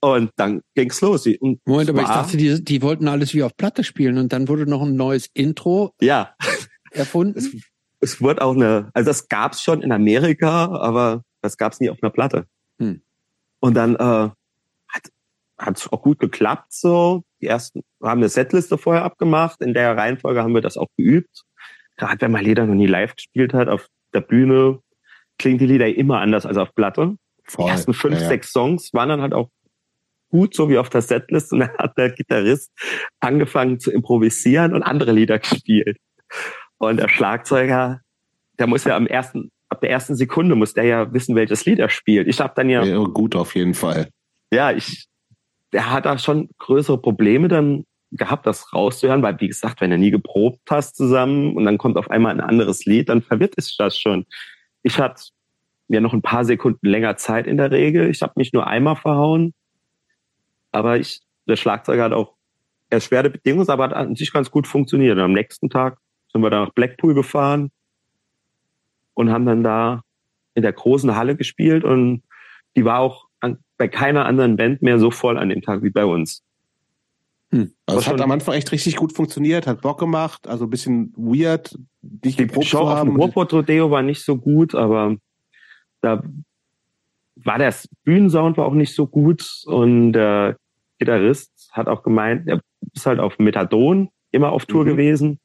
Und 0.00 0.30
dann 0.36 0.62
ging's 0.74 1.00
los. 1.00 1.26
Und 1.26 1.60
Moment, 1.66 1.90
aber 1.90 2.02
ich 2.02 2.08
dachte, 2.08 2.36
die, 2.36 2.62
die 2.62 2.82
wollten 2.82 3.08
alles 3.08 3.34
wie 3.34 3.42
auf 3.42 3.56
Platte 3.56 3.82
spielen 3.82 4.18
und 4.18 4.32
dann 4.32 4.46
wurde 4.46 4.68
noch 4.68 4.82
ein 4.82 4.94
neues 4.94 5.28
Intro 5.34 5.94
ja. 6.00 6.34
erfunden. 6.92 7.62
Es, 8.00 8.20
wurde 8.20 8.42
auch 8.42 8.54
eine, 8.54 8.90
also 8.94 9.08
das 9.08 9.28
gab's 9.28 9.62
schon 9.62 9.82
in 9.82 9.92
Amerika, 9.92 10.66
aber 10.66 11.22
das 11.42 11.56
gab's 11.56 11.80
nie 11.80 11.90
auf 11.90 11.98
einer 12.02 12.10
Platte. 12.10 12.46
Hm. 12.78 13.02
Und 13.60 13.74
dann 13.74 13.96
äh, 13.96 14.30
hat 15.58 15.76
es 15.76 15.92
auch 15.92 16.02
gut 16.02 16.20
geklappt 16.20 16.72
so. 16.72 17.24
Die 17.40 17.46
ersten 17.46 17.82
haben 18.02 18.20
eine 18.20 18.28
Setliste 18.28 18.78
vorher 18.78 19.04
abgemacht. 19.04 19.60
In 19.60 19.74
der 19.74 19.96
Reihenfolge 19.96 20.42
haben 20.42 20.54
wir 20.54 20.60
das 20.60 20.76
auch 20.76 20.88
geübt. 20.96 21.42
Gerade 21.96 22.20
wenn 22.20 22.30
man 22.30 22.44
Lieder 22.44 22.64
noch 22.66 22.74
nie 22.74 22.86
live 22.86 23.16
gespielt 23.16 23.52
hat, 23.52 23.68
auf 23.68 23.88
der 24.14 24.20
Bühne 24.20 24.80
klingen 25.38 25.58
die 25.58 25.66
Lieder 25.66 25.88
immer 25.88 26.20
anders 26.20 26.46
als 26.46 26.56
auf 26.56 26.74
Platte. 26.74 27.16
Voll. 27.44 27.66
Die 27.66 27.70
ersten 27.70 27.94
fünf, 27.94 28.16
ja, 28.16 28.22
ja. 28.22 28.28
sechs 28.28 28.52
Songs 28.52 28.90
waren 28.92 29.08
dann 29.08 29.22
halt 29.22 29.34
auch 29.34 29.50
gut, 30.30 30.54
so 30.54 30.68
wie 30.68 30.78
auf 30.78 30.90
der 30.90 31.02
Setlist. 31.02 31.52
Und 31.52 31.60
dann 31.60 31.76
hat 31.78 31.96
der 31.96 32.10
Gitarrist 32.10 32.70
angefangen 33.20 33.80
zu 33.80 33.90
improvisieren 33.90 34.74
und 34.74 34.82
andere 34.82 35.12
Lieder 35.12 35.38
gespielt. 35.38 35.98
Und 36.78 36.98
der 36.98 37.08
Schlagzeuger, 37.08 38.00
der 38.58 38.66
muss 38.66 38.84
ja 38.84 38.96
am 38.96 39.06
ersten, 39.06 39.50
ab 39.68 39.80
der 39.80 39.90
ersten 39.90 40.14
Sekunde 40.14 40.54
muss 40.54 40.74
der 40.74 40.84
ja 40.84 41.12
wissen, 41.12 41.34
welches 41.34 41.64
Lied 41.66 41.78
er 41.78 41.90
spielt. 41.90 42.28
Ich 42.28 42.40
habe 42.40 42.52
dann 42.56 42.70
ja, 42.70 42.84
ja 42.84 42.98
gut 42.98 43.36
auf 43.36 43.54
jeden 43.54 43.74
Fall. 43.74 44.08
Ja, 44.52 44.72
ich 44.72 45.08
der 45.72 45.90
hat 45.90 46.06
da 46.06 46.18
schon 46.18 46.48
größere 46.58 46.98
Probleme 46.98 47.48
dann 47.48 47.84
gehabt, 48.10 48.46
das 48.46 48.72
rauszuhören, 48.72 49.22
weil 49.22 49.38
wie 49.40 49.48
gesagt, 49.48 49.80
wenn 49.80 49.90
du 49.90 49.98
nie 49.98 50.10
geprobt 50.10 50.70
hast 50.70 50.96
zusammen 50.96 51.54
und 51.54 51.64
dann 51.64 51.76
kommt 51.76 51.98
auf 51.98 52.10
einmal 52.10 52.32
ein 52.32 52.40
anderes 52.40 52.86
Lied, 52.86 53.10
dann 53.10 53.20
verwirrt 53.20 53.54
es 53.56 53.76
das 53.76 53.98
schon. 53.98 54.24
Ich 54.82 54.98
hatte 54.98 55.24
mir 55.88 56.00
noch 56.00 56.14
ein 56.14 56.22
paar 56.22 56.44
Sekunden 56.44 56.86
länger 56.86 57.16
Zeit 57.16 57.46
in 57.46 57.58
der 57.58 57.70
Regel. 57.70 58.08
Ich 58.08 58.22
habe 58.22 58.34
mich 58.36 58.52
nur 58.52 58.66
einmal 58.66 58.96
verhauen, 58.96 59.52
aber 60.72 60.98
ich, 60.98 61.20
der 61.46 61.56
Schlagzeuger 61.56 62.04
hat 62.04 62.12
auch 62.12 62.34
erschwerte 62.88 63.28
Bedingungen, 63.28 63.68
aber 63.68 63.84
hat 63.84 63.92
an 63.92 64.16
sich 64.16 64.32
ganz 64.32 64.50
gut 64.50 64.66
funktioniert. 64.66 65.16
Und 65.16 65.24
am 65.24 65.32
nächsten 65.32 65.68
Tag 65.68 65.98
sind 66.38 66.44
wir 66.44 66.50
dann 66.50 66.64
nach 66.64 66.72
Blackpool 66.72 67.14
gefahren 67.14 67.70
und 69.14 69.30
haben 69.30 69.44
dann 69.44 69.64
da 69.64 70.02
in 70.54 70.62
der 70.62 70.72
großen 70.72 71.16
Halle 71.16 71.36
gespielt 71.36 71.84
und 71.84 72.22
die 72.76 72.84
war 72.84 73.00
auch 73.00 73.26
bei 73.76 73.86
keiner 73.86 74.26
anderen 74.26 74.56
Band 74.56 74.82
mehr 74.82 74.98
so 74.98 75.12
voll 75.12 75.38
an 75.38 75.48
dem 75.50 75.62
Tag 75.62 75.82
wie 75.82 75.90
bei 75.90 76.04
uns. 76.04 76.42
Hm. 77.52 77.72
Also 77.86 78.00
es 78.00 78.08
hat 78.08 78.20
am 78.20 78.30
Anfang 78.32 78.54
echt 78.54 78.72
richtig 78.72 78.96
gut 78.96 79.12
funktioniert, 79.12 79.68
hat 79.68 79.80
Bock 79.82 79.98
gemacht, 80.00 80.48
also 80.48 80.64
ein 80.64 80.70
bisschen 80.70 81.12
weird, 81.16 81.78
nicht 82.02 82.38
die 82.40 82.64
Show 82.64 82.80
auf 82.80 83.02
dem 83.02 83.16
Ruhrpott 83.16 83.52
Rodeo 83.52 83.90
war 83.90 84.02
nicht 84.02 84.24
so 84.24 84.36
gut, 84.36 84.74
aber 84.74 85.16
da 86.00 86.22
war 87.36 87.58
der 87.58 87.72
Bühnensound 88.04 88.56
war 88.56 88.66
auch 88.66 88.74
nicht 88.74 88.94
so 88.94 89.06
gut 89.06 89.62
und 89.66 90.12
der 90.12 90.56
Gitarrist 90.98 91.70
hat 91.72 91.86
auch 91.86 92.02
gemeint, 92.02 92.48
er 92.48 92.60
bist 92.92 93.06
halt 93.06 93.20
auf 93.20 93.38
Methadon 93.38 94.10
immer 94.32 94.50
auf 94.50 94.66
Tour 94.66 94.84
Mhm. 94.84 94.88
gewesen. 94.88 95.40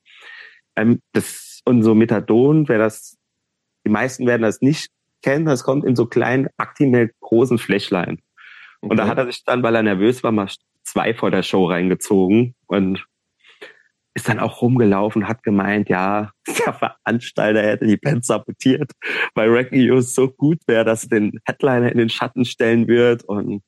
Ähm, 0.75 1.01
das, 1.13 1.61
und 1.65 1.83
so 1.83 1.95
Methadon, 1.95 2.67
wer 2.67 2.77
das, 2.77 3.17
die 3.85 3.91
meisten 3.91 4.25
werden 4.25 4.41
das 4.41 4.61
nicht 4.61 4.89
kennen, 5.21 5.45
das 5.45 5.63
kommt 5.63 5.85
in 5.85 5.95
so 5.95 6.05
kleinen 6.05 6.47
Actimel 6.57 7.11
großen 7.21 7.57
Fläschlein. 7.57 8.19
Und 8.81 8.97
da 8.97 9.07
hat 9.07 9.17
er 9.17 9.25
sich 9.25 9.43
dann, 9.45 9.63
weil 9.63 9.75
er 9.75 9.83
nervös 9.83 10.23
war, 10.23 10.33
mal 10.33 10.49
zwei 10.83 11.13
vor 11.13 11.31
der 11.31 11.43
Show 11.43 11.65
reingezogen 11.65 12.53
und 12.67 13.05
ist 14.13 14.29
dann 14.29 14.39
auch 14.39 14.61
rumgelaufen, 14.61 15.27
hat 15.27 15.41
gemeint, 15.41 15.89
ja, 15.89 16.31
der 16.47 16.73
Veranstalter 16.73 17.63
hätte 17.63 17.85
die 17.85 17.97
Band 17.97 18.25
sabotiert, 18.25 18.91
weil 19.33 19.51
Wrecking 19.51 19.87
News 19.87 20.13
so 20.13 20.29
gut 20.29 20.59
wäre, 20.67 20.85
dass 20.85 21.05
er 21.05 21.09
den 21.19 21.39
Headliner 21.45 21.91
in 21.91 21.97
den 21.97 22.09
Schatten 22.09 22.45
stellen 22.45 22.87
wird. 22.87 23.23
Und 23.23 23.63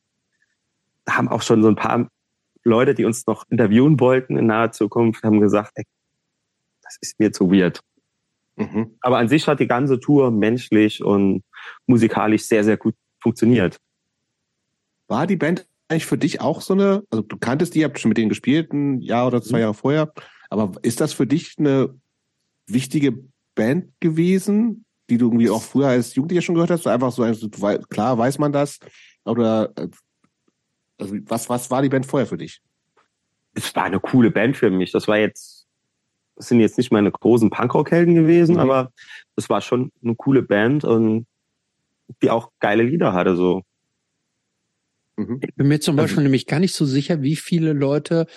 da 1.06 1.18
haben 1.18 1.30
auch 1.30 1.42
schon 1.42 1.64
so 1.64 1.70
ein 1.70 1.76
paar 1.76 2.10
Leute, 2.64 2.94
die 2.94 3.06
uns 3.06 3.26
noch 3.26 3.46
interviewen 3.50 4.00
wollten 4.00 4.38
in 4.38 4.48
naher 4.48 4.72
Zukunft, 4.72 5.24
haben 5.24 5.40
gesagt, 5.40 5.72
ey, 5.76 5.86
das 6.86 6.98
ist 7.02 7.20
mir 7.20 7.32
zu 7.32 7.52
weird. 7.52 7.82
Mhm. 8.56 8.96
Aber 9.02 9.18
an 9.18 9.28
sich 9.28 9.48
hat 9.48 9.60
die 9.60 9.68
ganze 9.68 10.00
Tour 10.00 10.32
menschlich 10.32 11.04
und 11.04 11.44
musikalisch 11.88 12.44
sehr, 12.44 12.64
sehr 12.64 12.78
gut 12.78 12.96
funktioniert. 13.22 13.78
War 15.08 15.28
die 15.28 15.36
Band 15.36 15.68
eigentlich 15.90 16.06
für 16.06 16.18
dich 16.18 16.42
auch 16.42 16.62
so 16.62 16.74
eine, 16.74 17.04
also 17.12 17.22
du 17.22 17.38
kanntest 17.38 17.76
die, 17.76 17.84
habt 17.84 18.00
schon 18.00 18.10
mit 18.10 18.18
denen 18.18 18.30
gespielt, 18.30 18.72
ein 18.72 19.02
Jahr 19.02 19.28
oder 19.28 19.42
zwei 19.42 19.58
Mhm. 19.58 19.62
Jahre 19.62 19.74
vorher, 19.74 20.14
aber 20.50 20.72
ist 20.84 21.02
das 21.02 21.14
für 21.14 21.28
dich 21.28 21.56
eine 21.58 22.00
wichtige 22.68 23.26
Band 23.56 23.92
gewesen, 24.00 24.86
die 25.10 25.18
du 25.18 25.28
irgendwie 25.28 25.50
auch 25.50 25.62
früher 25.62 25.88
als 25.88 26.16
Jugendlicher 26.16 26.42
schon 26.42 26.56
gehört 26.56 26.72
hast? 26.72 26.84
So 26.84 26.90
einfach 26.90 27.12
so, 27.12 27.24
also, 27.24 27.50
klar 27.90 28.18
weiß 28.18 28.40
man 28.40 28.52
das, 28.52 28.80
oder 29.26 29.72
äh, 29.76 29.90
also 30.98 31.16
was, 31.26 31.50
was 31.50 31.70
war 31.70 31.82
die 31.82 31.90
Band 31.90 32.06
vorher 32.06 32.26
für 32.26 32.38
dich? 32.38 32.62
es 33.56 33.76
war 33.76 33.86
eine 33.86 34.00
coole 34.00 34.32
Band 34.32 34.58
für 34.58 34.70
mich. 34.70 34.92
Das 34.92 35.08
war 35.08 35.18
jetzt, 35.18 35.55
sind 36.38 36.60
jetzt 36.60 36.78
nicht 36.78 36.92
meine 36.92 37.12
großen 37.12 37.50
Punkrock-Helden 37.50 38.16
gewesen, 38.16 38.56
Mhm. 38.56 38.60
aber 38.62 38.92
das 39.36 39.50
war 39.50 39.62
schon 39.62 39.92
eine 40.04 40.16
coole 40.16 40.42
Band 40.44 40.84
und 40.84 41.26
die 42.22 42.30
auch 42.30 42.52
geile 42.60 42.84
Lieder 42.84 43.14
hatte, 43.14 43.36
so. 43.36 43.64
Mhm. 45.18 45.40
Ich 45.42 45.56
bin 45.56 45.68
mir 45.68 45.80
zum 45.80 45.98
Also- 45.98 46.04
Beispiel 46.04 46.24
nämlich 46.24 46.46
gar 46.46 46.60
nicht 46.60 46.74
so 46.76 46.86
sicher, 46.86 47.22
wie 47.22 47.36
viele 47.36 47.74
Leute 47.74 48.28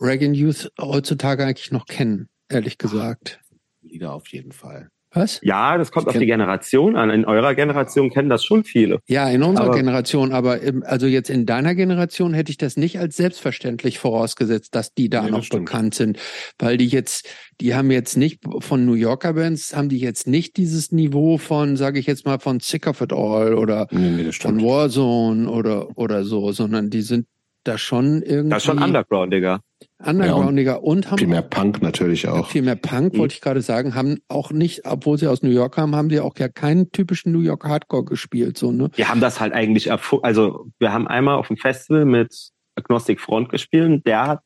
Reagan 0.00 0.34
Youth 0.34 0.70
heutzutage 0.80 1.44
eigentlich 1.44 1.72
noch 1.72 1.86
kennen, 1.86 2.28
ehrlich 2.48 2.78
gesagt. 2.78 3.40
Lieder 3.82 4.12
auf 4.12 4.28
jeden 4.28 4.52
Fall. 4.52 4.90
Was? 5.12 5.40
Ja, 5.42 5.78
das 5.78 5.90
kommt 5.90 6.06
Ich 6.08 6.14
auf 6.14 6.18
die 6.20 6.26
Generation 6.26 6.94
an. 6.96 7.08
In 7.10 7.24
eurer 7.24 7.54
Generation 7.54 8.10
kennen 8.10 8.28
das 8.28 8.44
schon 8.44 8.64
viele. 8.64 8.98
Ja, 9.06 9.28
in 9.30 9.42
unserer 9.42 9.66
Aber- 9.68 9.76
Generation, 9.76 10.32
aber 10.32 10.60
im, 10.60 10.82
also 10.84 11.06
jetzt 11.06 11.30
in 11.30 11.46
deiner 11.46 11.74
Generation 11.74 12.34
hätte 12.34 12.50
ich 12.50 12.58
das 12.58 12.76
nicht 12.76 12.98
als 12.98 13.16
selbstverständlich 13.16 13.98
vorausgesetzt, 13.98 14.74
dass 14.74 14.92
die 14.92 15.08
da 15.08 15.22
Nee, 15.22 15.30
noch 15.30 15.48
bekannt 15.48 15.94
sind, 15.94 16.18
weil 16.58 16.76
die 16.76 16.88
jetzt, 16.88 17.26
die 17.60 17.74
haben 17.74 17.90
jetzt 17.90 18.16
nicht 18.16 18.40
von 18.60 18.84
New 18.84 18.94
Yorker 18.94 19.32
Bands, 19.32 19.74
haben 19.74 19.88
die 19.88 19.98
jetzt 19.98 20.26
nicht 20.26 20.56
dieses 20.58 20.92
Niveau 20.92 21.38
von, 21.38 21.76
sage 21.76 21.98
ich 21.98 22.06
jetzt 22.06 22.26
mal, 22.26 22.38
von 22.38 22.60
Sick 22.60 22.86
of 22.86 23.00
It 23.00 23.12
All 23.12 23.54
oder 23.54 23.88
Nee, 23.90 24.10
nee, 24.10 24.32
von. 24.32 24.60
Warzone 24.62 25.48
oder 25.50 25.96
oder 25.96 26.24
so, 26.24 26.52
sondern 26.52 26.90
die 26.90 27.02
sind 27.02 27.26
da 27.64 27.76
schon 27.78 28.22
irgendwie 28.22 28.50
Das 28.50 28.58
ist 28.58 28.66
schon 28.66 28.82
Underground, 28.82 29.32
Digga. 29.32 29.60
undergroundiger 30.04 30.82
und 30.82 31.10
haben 31.10 31.18
Viel 31.18 31.26
mehr 31.28 31.42
Punk 31.42 31.82
natürlich 31.82 32.26
auch. 32.28 32.48
viel 32.48 32.62
mehr 32.62 32.76
Punk, 32.76 33.14
Mhm. 33.14 33.18
wollte 33.18 33.34
ich 33.34 33.40
gerade 33.40 33.60
sagen, 33.62 33.94
haben 33.94 34.18
auch 34.28 34.50
nicht, 34.50 34.82
obwohl 34.86 35.18
sie 35.18 35.26
aus 35.26 35.42
New 35.42 35.50
York 35.50 35.74
kamen, 35.74 35.94
haben 35.96 36.08
sie 36.10 36.20
auch 36.20 36.34
ja 36.38 36.48
keinen 36.48 36.90
typischen 36.92 37.32
New 37.32 37.40
York 37.40 37.64
Hardcore 37.64 38.04
gespielt, 38.04 38.56
so, 38.58 38.72
ne? 38.72 38.90
Wir 38.94 39.08
haben 39.08 39.20
das 39.20 39.40
halt 39.40 39.52
eigentlich 39.52 39.90
erfu- 39.92 40.22
also 40.22 40.66
wir 40.78 40.92
haben 40.92 41.06
einmal 41.06 41.36
auf 41.36 41.48
dem 41.48 41.56
Festival 41.56 42.04
mit 42.04 42.50
Agnostic 42.76 43.20
Front 43.20 43.48
gespielt 43.50 43.86
und 43.86 44.06
der 44.06 44.26
hat, 44.26 44.40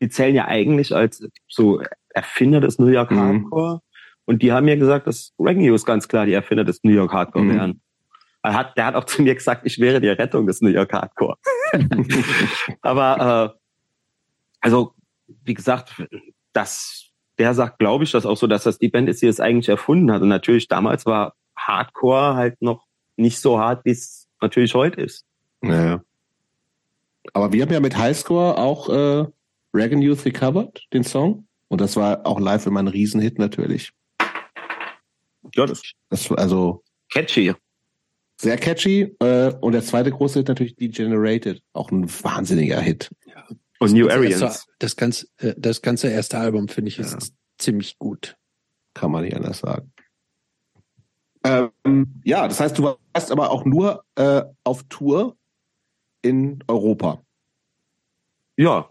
die 0.00 0.08
zählen 0.08 0.34
ja 0.34 0.46
eigentlich 0.46 0.94
als 0.94 1.22
so 1.48 1.80
Erfinder 2.10 2.60
des 2.60 2.78
New 2.78 2.86
York 2.88 3.10
Mhm. 3.10 3.18
Hardcore 3.18 3.80
und 4.24 4.42
die 4.42 4.52
haben 4.52 4.64
mir 4.64 4.76
gesagt, 4.76 5.06
dass 5.06 5.32
Reagan 5.38 5.62
News 5.62 5.84
ganz 5.84 6.08
klar 6.08 6.26
die 6.26 6.32
Erfinder 6.32 6.64
des 6.64 6.80
New 6.82 6.92
York 6.92 7.12
Hardcore 7.12 7.44
Mhm. 7.44 7.54
wären. 7.54 7.80
Er 8.46 8.54
hat, 8.54 8.78
der 8.78 8.86
hat 8.86 8.94
auch 8.94 9.02
zu 9.02 9.22
mir 9.22 9.34
gesagt, 9.34 9.62
ich 9.64 9.80
wäre 9.80 10.00
die 10.00 10.08
Rettung 10.08 10.46
des 10.46 10.60
New 10.60 10.68
York 10.68 10.92
Hardcore. 10.92 11.36
Aber 12.80 13.54
äh, 13.56 13.58
also 14.60 14.94
wie 15.42 15.54
gesagt, 15.54 16.00
das, 16.52 17.10
der 17.38 17.54
sagt, 17.54 17.80
glaube 17.80 18.04
ich, 18.04 18.12
das 18.12 18.24
auch 18.24 18.36
so, 18.36 18.46
dass 18.46 18.62
das 18.62 18.78
die 18.78 18.86
Band 18.86 19.08
ist, 19.08 19.20
die 19.20 19.26
es 19.26 19.40
eigentlich 19.40 19.68
erfunden 19.68 20.12
hat. 20.12 20.22
Und 20.22 20.28
natürlich 20.28 20.68
damals 20.68 21.06
war 21.06 21.34
Hardcore 21.56 22.36
halt 22.36 22.62
noch 22.62 22.86
nicht 23.16 23.40
so 23.40 23.58
hart, 23.58 23.84
wie 23.84 23.90
es 23.90 24.28
natürlich 24.40 24.76
heute 24.76 25.00
ist. 25.00 25.26
Ja. 25.62 26.00
Aber 27.32 27.52
wir 27.52 27.62
haben 27.62 27.72
ja 27.72 27.80
mit 27.80 27.98
Highscore 27.98 28.58
auch 28.58 28.88
äh, 28.88 29.26
Reagan 29.74 30.02
Youth 30.02 30.24
Recovered, 30.24 30.86
den 30.92 31.02
Song. 31.02 31.48
Und 31.66 31.80
das 31.80 31.96
war 31.96 32.24
auch 32.24 32.38
live 32.38 32.64
immer 32.66 32.78
ein 32.78 32.86
Riesenhit 32.86 33.40
natürlich. 33.40 33.90
Ja, 35.52 35.66
das 35.66 35.80
ist 35.82 35.94
Das 36.10 36.30
war 36.30 36.38
also 36.38 36.84
catchy. 37.12 37.52
Sehr 38.40 38.56
catchy. 38.58 39.14
Äh, 39.20 39.54
und 39.60 39.72
der 39.72 39.82
zweite 39.82 40.10
große 40.10 40.40
Hit 40.40 40.48
natürlich 40.48 40.76
Degenerated. 40.76 41.62
Auch 41.72 41.90
ein 41.90 42.08
wahnsinniger 42.22 42.80
Hit. 42.80 43.10
Und 43.78 43.92
New 43.92 44.06
ganze 44.06 44.16
Arians. 44.18 44.40
erste- 44.42 44.72
Das 44.78 44.96
ganze, 44.96 45.26
äh, 45.38 45.54
das 45.56 45.82
ganze 45.82 46.08
erste 46.08 46.38
Album, 46.38 46.68
finde 46.68 46.88
ich, 46.88 46.98
ist 46.98 47.12
Ja. 47.12 47.18
ziemlich 47.58 47.98
gut. 47.98 48.36
Kann 48.94 49.10
man 49.10 49.24
nicht 49.24 49.36
anders 49.36 49.58
sagen. 49.58 49.92
Ähm, 51.44 51.70
ja, 52.24 52.48
das 52.48 52.58
heißt, 52.60 52.78
du 52.78 52.82
warst 53.14 53.30
aber 53.30 53.50
auch 53.50 53.64
nur 53.64 54.02
äh, 54.16 54.42
auf 54.64 54.82
Tour 54.88 55.36
in 56.22 56.58
Europa. 56.66 57.22
Ja, 58.56 58.88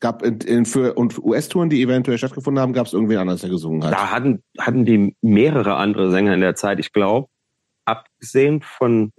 Gab 0.00 0.22
in, 0.22 0.40
in, 0.40 0.66
für 0.66 0.92
und 0.94 1.16
US-Touren, 1.18 1.70
die 1.70 1.80
eventuell 1.80 2.18
stattgefunden 2.18 2.60
haben, 2.60 2.74
gab 2.74 2.86
es 2.86 2.92
irgendwen 2.92 3.16
anders, 3.16 3.40
der 3.40 3.48
gesungen 3.48 3.82
hat. 3.82 3.94
da 3.94 4.10
hatten, 4.10 4.42
hatten 4.58 4.84
die 4.84 5.16
mehrere 5.22 5.76
andere 5.76 6.10
Sänger 6.10 6.34
in 6.34 6.40
der 6.40 6.54
Zeit. 6.54 6.78
Ich 6.80 6.92
glaube, 6.92 7.28
abgesehen 7.86 8.62
von 8.62 9.12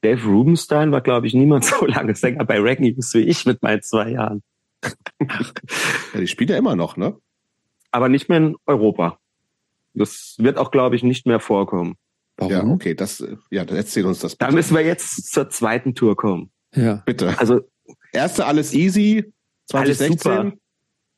Dave 0.00 0.26
Rubenstein 0.26 0.92
war, 0.92 1.00
glaube 1.00 1.26
ich, 1.26 1.34
niemand 1.34 1.64
so 1.64 1.86
lange 1.86 2.14
Sänger 2.14 2.44
bei 2.44 2.58
Reggae 2.60 2.96
wie 2.96 3.18
ich 3.20 3.46
mit 3.46 3.62
meinen 3.62 3.82
zwei 3.82 4.10
Jahren. 4.10 4.42
Ja, 6.12 6.20
die 6.20 6.28
spielt 6.28 6.50
ja 6.50 6.56
immer 6.56 6.76
noch, 6.76 6.96
ne? 6.96 7.16
Aber 7.90 8.08
nicht 8.08 8.28
mehr 8.28 8.38
in 8.38 8.56
Europa. 8.66 9.18
Das 9.94 10.36
wird 10.38 10.58
auch, 10.58 10.70
glaube 10.70 10.94
ich, 10.94 11.02
nicht 11.02 11.26
mehr 11.26 11.40
vorkommen. 11.40 11.96
Warum? 12.36 12.52
Ja, 12.52 12.64
okay, 12.64 12.94
das, 12.94 13.24
ja, 13.50 13.64
dann 13.64 13.76
erzähl 13.76 14.04
uns 14.04 14.18
das 14.20 14.36
Da 14.36 14.46
bitte. 14.46 14.56
müssen 14.56 14.76
wir 14.76 14.84
jetzt 14.84 15.32
zur 15.32 15.48
zweiten 15.50 15.94
Tour 15.94 16.16
kommen. 16.16 16.50
Ja. 16.74 17.02
bitte. 17.06 17.38
Also, 17.38 17.60
Erste 18.12 18.46
alles 18.46 18.72
easy, 18.74 19.32
Alles 19.72 19.98
2016. 19.98 20.18
super. 20.18 20.52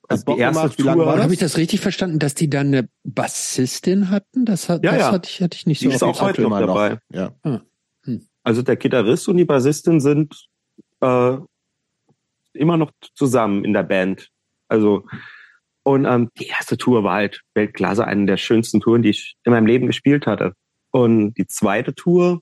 Also 0.08 0.24
Bock 0.24 0.36
die 0.36 0.42
erste 0.42 0.60
gemacht. 0.62 0.78
Wie 0.78 0.82
lange 0.82 0.96
Tour, 0.98 1.06
war 1.06 1.16
das? 1.16 1.24
Habe 1.24 1.34
ich 1.34 1.40
das 1.40 1.56
richtig 1.56 1.80
verstanden, 1.80 2.18
dass 2.18 2.34
die 2.34 2.48
dann 2.50 2.68
eine 2.68 2.88
Bassistin 3.04 4.10
hatten? 4.10 4.44
Das, 4.44 4.68
hat, 4.68 4.84
Ja, 4.84 4.92
das 4.92 5.00
ja. 5.00 5.12
hatte 5.12 5.28
ich, 5.30 5.42
hatte 5.42 5.56
ich 5.56 5.66
nicht 5.66 5.80
die 5.80 5.86
so 5.86 5.90
ist 5.92 6.02
auf 6.02 6.18
auch 6.18 6.22
heute 6.28 6.42
noch 6.42 6.48
immer 6.48 6.60
noch. 6.60 6.74
dabei. 6.74 6.98
Ja. 7.12 7.32
Also 8.44 8.62
der 8.62 8.76
Gitarrist 8.76 9.28
und 9.28 9.36
die 9.36 9.44
Bassistin 9.44 10.00
sind 10.00 10.46
äh, 11.00 11.36
immer 12.52 12.76
noch 12.76 12.92
zusammen 13.14 13.64
in 13.64 13.72
der 13.72 13.82
Band. 13.82 14.28
Also 14.68 15.04
und 15.82 16.04
ähm, 16.04 16.30
die 16.38 16.46
erste 16.46 16.76
Tour 16.76 17.04
war 17.04 17.14
halt 17.14 17.42
Weltklasse, 17.54 18.04
eine 18.04 18.26
der 18.26 18.36
schönsten 18.38 18.80
Touren, 18.80 19.02
die 19.02 19.10
ich 19.10 19.36
in 19.44 19.52
meinem 19.52 19.66
Leben 19.66 19.86
gespielt 19.86 20.26
hatte. 20.26 20.52
Und 20.90 21.34
die 21.34 21.46
zweite 21.46 21.94
Tour 21.94 22.40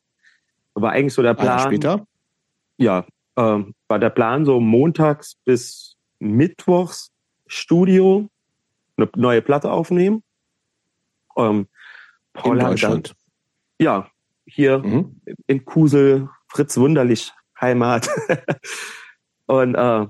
war 0.74 0.92
eigentlich 0.92 1.12
so 1.12 1.20
der 1.22 1.32
Ein 1.32 1.36
Plan. 1.36 1.60
später. 1.60 2.06
Ja, 2.78 3.04
ähm, 3.36 3.74
war 3.88 3.98
der 3.98 4.10
Plan 4.10 4.44
so 4.46 4.60
montags 4.60 5.36
bis 5.44 5.96
mittwochs 6.20 7.10
Studio, 7.54 8.28
eine 8.96 9.08
neue 9.16 9.42
Platte 9.42 9.70
aufnehmen. 9.70 10.22
Ähm, 11.36 11.60
In 11.60 11.66
Paul 12.32 12.58
dann, 12.58 12.70
Deutschland. 12.70 13.14
ja, 13.80 14.08
hier 14.46 14.78
Mhm. 14.78 15.20
in 15.46 15.64
Kusel, 15.64 16.28
Fritz 16.48 16.76
Wunderlich 16.76 17.32
Heimat. 17.60 18.08
und 19.46 19.74
äh, 19.74 20.06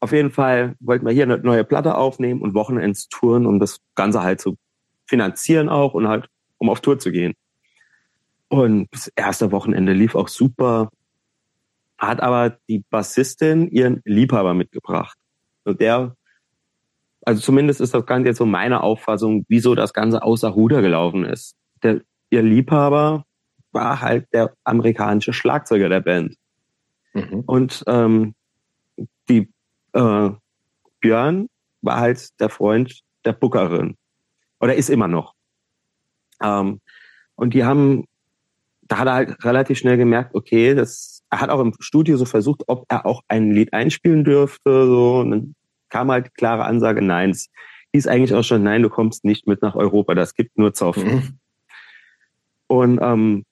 auf 0.00 0.12
jeden 0.12 0.30
Fall 0.30 0.76
wollten 0.80 1.04
wir 1.06 1.12
hier 1.12 1.24
eine 1.24 1.38
neue 1.38 1.64
Platte 1.64 1.96
aufnehmen 1.96 2.40
und 2.42 2.54
Wochenends 2.54 3.08
touren, 3.08 3.46
um 3.46 3.58
das 3.58 3.80
Ganze 3.94 4.22
halt 4.22 4.40
zu 4.40 4.56
finanzieren 5.06 5.68
auch 5.68 5.94
und 5.94 6.08
halt, 6.08 6.28
um 6.58 6.68
auf 6.70 6.80
Tour 6.80 6.98
zu 6.98 7.10
gehen. 7.12 7.34
Und 8.48 8.88
das 8.92 9.08
erste 9.16 9.50
Wochenende 9.52 9.92
lief 9.92 10.14
auch 10.14 10.28
super, 10.28 10.90
hat 11.98 12.20
aber 12.20 12.58
die 12.68 12.84
Bassistin 12.90 13.68
ihren 13.68 14.02
Liebhaber 14.04 14.54
mitgebracht. 14.54 15.16
Und 15.66 15.80
der, 15.80 16.16
also 17.22 17.40
zumindest 17.40 17.80
ist 17.80 17.92
das 17.92 18.06
Ganze 18.06 18.28
jetzt 18.28 18.38
so 18.38 18.46
meine 18.46 18.82
Auffassung, 18.82 19.44
wieso 19.48 19.74
das 19.74 19.92
Ganze 19.92 20.22
außer 20.22 20.48
Ruder 20.48 20.80
gelaufen 20.80 21.24
ist. 21.24 21.56
Der, 21.82 22.00
ihr 22.30 22.42
Liebhaber 22.42 23.24
war 23.72 24.00
halt 24.00 24.26
der 24.32 24.54
amerikanische 24.64 25.32
Schlagzeuger 25.32 25.88
der 25.88 26.00
Band. 26.00 26.36
Mhm. 27.14 27.42
Und 27.46 27.84
ähm, 27.86 28.34
die 29.28 29.50
äh, 29.92 30.30
Björn 31.00 31.48
war 31.82 32.00
halt 32.00 32.40
der 32.40 32.48
Freund 32.48 33.00
der 33.24 33.32
Bookerin. 33.32 33.96
Oder 34.60 34.76
ist 34.76 34.88
immer 34.88 35.08
noch. 35.08 35.34
Ähm, 36.42 36.80
und 37.34 37.54
die 37.54 37.64
haben, 37.64 38.04
da 38.82 38.98
hat 38.98 39.08
er 39.08 39.14
halt 39.14 39.44
relativ 39.44 39.78
schnell 39.78 39.96
gemerkt, 39.96 40.34
okay, 40.34 40.74
das 40.74 41.15
er 41.30 41.40
hat 41.40 41.50
auch 41.50 41.60
im 41.60 41.74
Studio 41.80 42.16
so 42.16 42.24
versucht, 42.24 42.62
ob 42.66 42.84
er 42.88 43.06
auch 43.06 43.22
ein 43.28 43.50
Lied 43.50 43.72
einspielen 43.72 44.24
dürfte. 44.24 44.86
So. 44.86 45.18
Und 45.18 45.30
dann 45.30 45.54
kam 45.88 46.10
halt 46.10 46.26
die 46.26 46.30
klare 46.30 46.64
Ansage, 46.64 47.02
nein. 47.02 47.30
Es 47.30 47.48
hieß 47.92 48.06
eigentlich 48.06 48.34
auch 48.34 48.44
schon, 48.44 48.62
nein, 48.62 48.82
du 48.82 48.88
kommst 48.88 49.24
nicht 49.24 49.46
mit 49.46 49.62
nach 49.62 49.74
Europa, 49.74 50.14
das 50.14 50.34
gibt 50.34 50.58
nur 50.58 50.74
Zoff. 50.74 50.96
Mhm. 50.96 51.38
Und 52.68 52.98
ähm, 53.00 53.44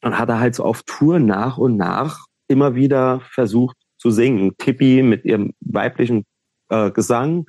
dann 0.00 0.18
hat 0.18 0.28
er 0.28 0.40
halt 0.40 0.54
so 0.54 0.64
auf 0.64 0.82
Tour 0.84 1.18
nach 1.18 1.58
und 1.58 1.76
nach 1.76 2.26
immer 2.48 2.74
wieder 2.74 3.20
versucht 3.20 3.76
zu 3.98 4.10
singen. 4.10 4.56
Tippi 4.56 5.02
mit 5.02 5.24
ihrem 5.24 5.52
weiblichen 5.60 6.24
äh, 6.68 6.90
Gesang 6.90 7.46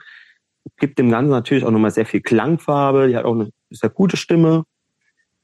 gibt 0.77 0.99
dem 0.99 1.09
Ganzen 1.09 1.31
natürlich 1.31 1.63
auch 1.63 1.72
nochmal 1.72 1.91
sehr 1.91 2.05
viel 2.05 2.22
Klangfarbe. 2.22 3.07
Die 3.07 3.15
hat 3.15 3.26
auch 3.26 3.34
eine 3.34 3.49
sehr 3.69 3.89
gute 3.89 4.18
Stimme. 4.18 4.57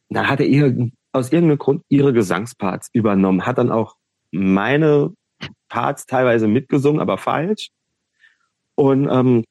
Und 0.09 0.15
dann 0.15 0.27
hat 0.27 0.39
er 0.39 0.45
ihr, 0.45 0.89
aus 1.17 1.31
irgendeinem 1.31 1.57
Grund 1.57 1.83
ihre 1.89 2.13
Gesangsparts 2.13 2.89
übernommen, 2.93 3.45
hat 3.45 3.57
dann 3.57 3.71
auch 3.71 3.95
meine 4.31 5.13
Parts 5.69 6.05
teilweise 6.05 6.47
mitgesungen, 6.47 7.01
aber 7.01 7.17
falsch. 7.17 7.69
Und 8.75 9.09
ähm, 9.09 9.43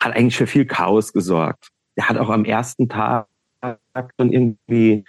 hat 0.00 0.14
eigentlich 0.14 0.36
für 0.36 0.46
viel 0.46 0.66
Chaos 0.66 1.12
gesorgt. 1.12 1.68
Er 1.94 2.08
hat 2.08 2.18
auch 2.18 2.28
am 2.28 2.44
ersten 2.44 2.88
Tag 2.88 3.28
dann 3.60 4.32
irgendwie 4.32 5.04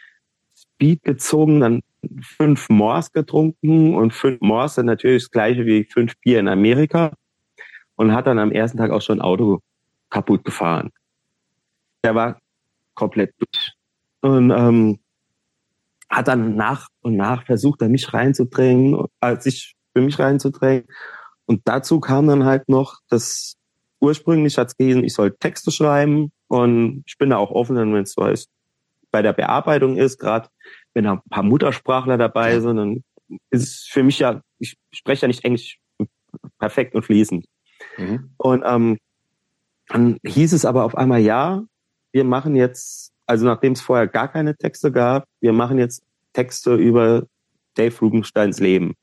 Speed 0.55 1.03
gezogen, 1.03 1.59
dann 1.59 1.81
fünf 2.21 2.69
Moors 2.69 3.11
getrunken 3.11 3.95
und 3.95 4.13
fünf 4.13 4.39
Moors 4.41 4.75
sind 4.75 4.85
natürlich 4.85 5.23
das 5.23 5.31
gleiche 5.31 5.65
wie 5.65 5.83
fünf 5.83 6.17
Bier 6.19 6.39
in 6.39 6.47
Amerika 6.47 7.13
und 7.95 8.13
hat 8.13 8.27
dann 8.27 8.39
am 8.39 8.51
ersten 8.51 8.77
Tag 8.77 8.91
auch 8.91 9.01
schon 9.01 9.19
ein 9.19 9.25
Auto 9.25 9.59
kaputt 10.09 10.45
gefahren. 10.45 10.91
Der 12.03 12.15
war 12.15 12.39
komplett 12.93 13.33
durch. 13.37 13.73
Und 14.21 14.51
ähm, 14.51 14.99
hat 16.09 16.27
dann 16.27 16.55
nach 16.55 16.87
und 17.01 17.15
nach 17.15 17.45
versucht, 17.45 17.81
da 17.81 17.87
mich 17.87 18.13
reinzudrängen, 18.13 19.05
äh, 19.21 19.39
sich 19.39 19.75
für 19.93 20.01
mich 20.01 20.17
reinzudrängen. 20.19 20.85
Und 21.45 21.61
dazu 21.65 21.99
kam 21.99 22.27
dann 22.27 22.45
halt 22.45 22.69
noch, 22.69 22.99
dass 23.09 23.55
ursprünglich 23.99 24.57
hat 24.57 24.67
es 24.67 24.77
gelesen, 24.77 25.03
ich 25.03 25.13
soll 25.13 25.35
Texte 25.37 25.71
schreiben 25.71 26.31
und 26.47 27.03
ich 27.07 27.17
bin 27.17 27.29
da 27.29 27.37
auch 27.37 27.51
offen, 27.51 27.75
wenn 27.75 27.95
es 27.95 28.13
so 28.13 28.25
ist, 28.25 28.49
bei 29.11 29.21
der 29.21 29.33
Bearbeitung 29.33 29.97
ist, 29.97 30.19
gerade 30.19 30.49
wenn 30.93 31.05
da 31.05 31.13
ein 31.13 31.21
paar 31.29 31.43
Muttersprachler 31.43 32.17
dabei 32.17 32.59
sind, 32.59 32.77
dann 32.77 33.03
ist 33.49 33.63
es 33.63 33.87
für 33.89 34.03
mich 34.03 34.19
ja, 34.19 34.41
ich 34.59 34.77
spreche 34.91 35.23
ja 35.23 35.27
nicht 35.27 35.43
Englisch 35.43 35.79
perfekt 36.59 36.95
und 36.95 37.03
fließend. 37.03 37.45
Mhm. 37.97 38.31
Und 38.37 38.63
ähm, 38.65 38.97
dann 39.87 40.17
hieß 40.25 40.53
es 40.53 40.65
aber 40.65 40.83
auf 40.83 40.95
einmal, 40.95 41.21
ja, 41.21 41.63
wir 42.11 42.23
machen 42.23 42.55
jetzt, 42.55 43.13
also 43.27 43.45
nachdem 43.45 43.73
es 43.73 43.81
vorher 43.81 44.07
gar 44.07 44.29
keine 44.29 44.55
Texte 44.55 44.91
gab, 44.91 45.27
wir 45.41 45.53
machen 45.53 45.77
jetzt 45.77 46.01
Texte 46.33 46.75
über 46.75 47.27
Dave 47.75 47.95
Rubensteins 47.99 48.59
Leben. 48.59 48.95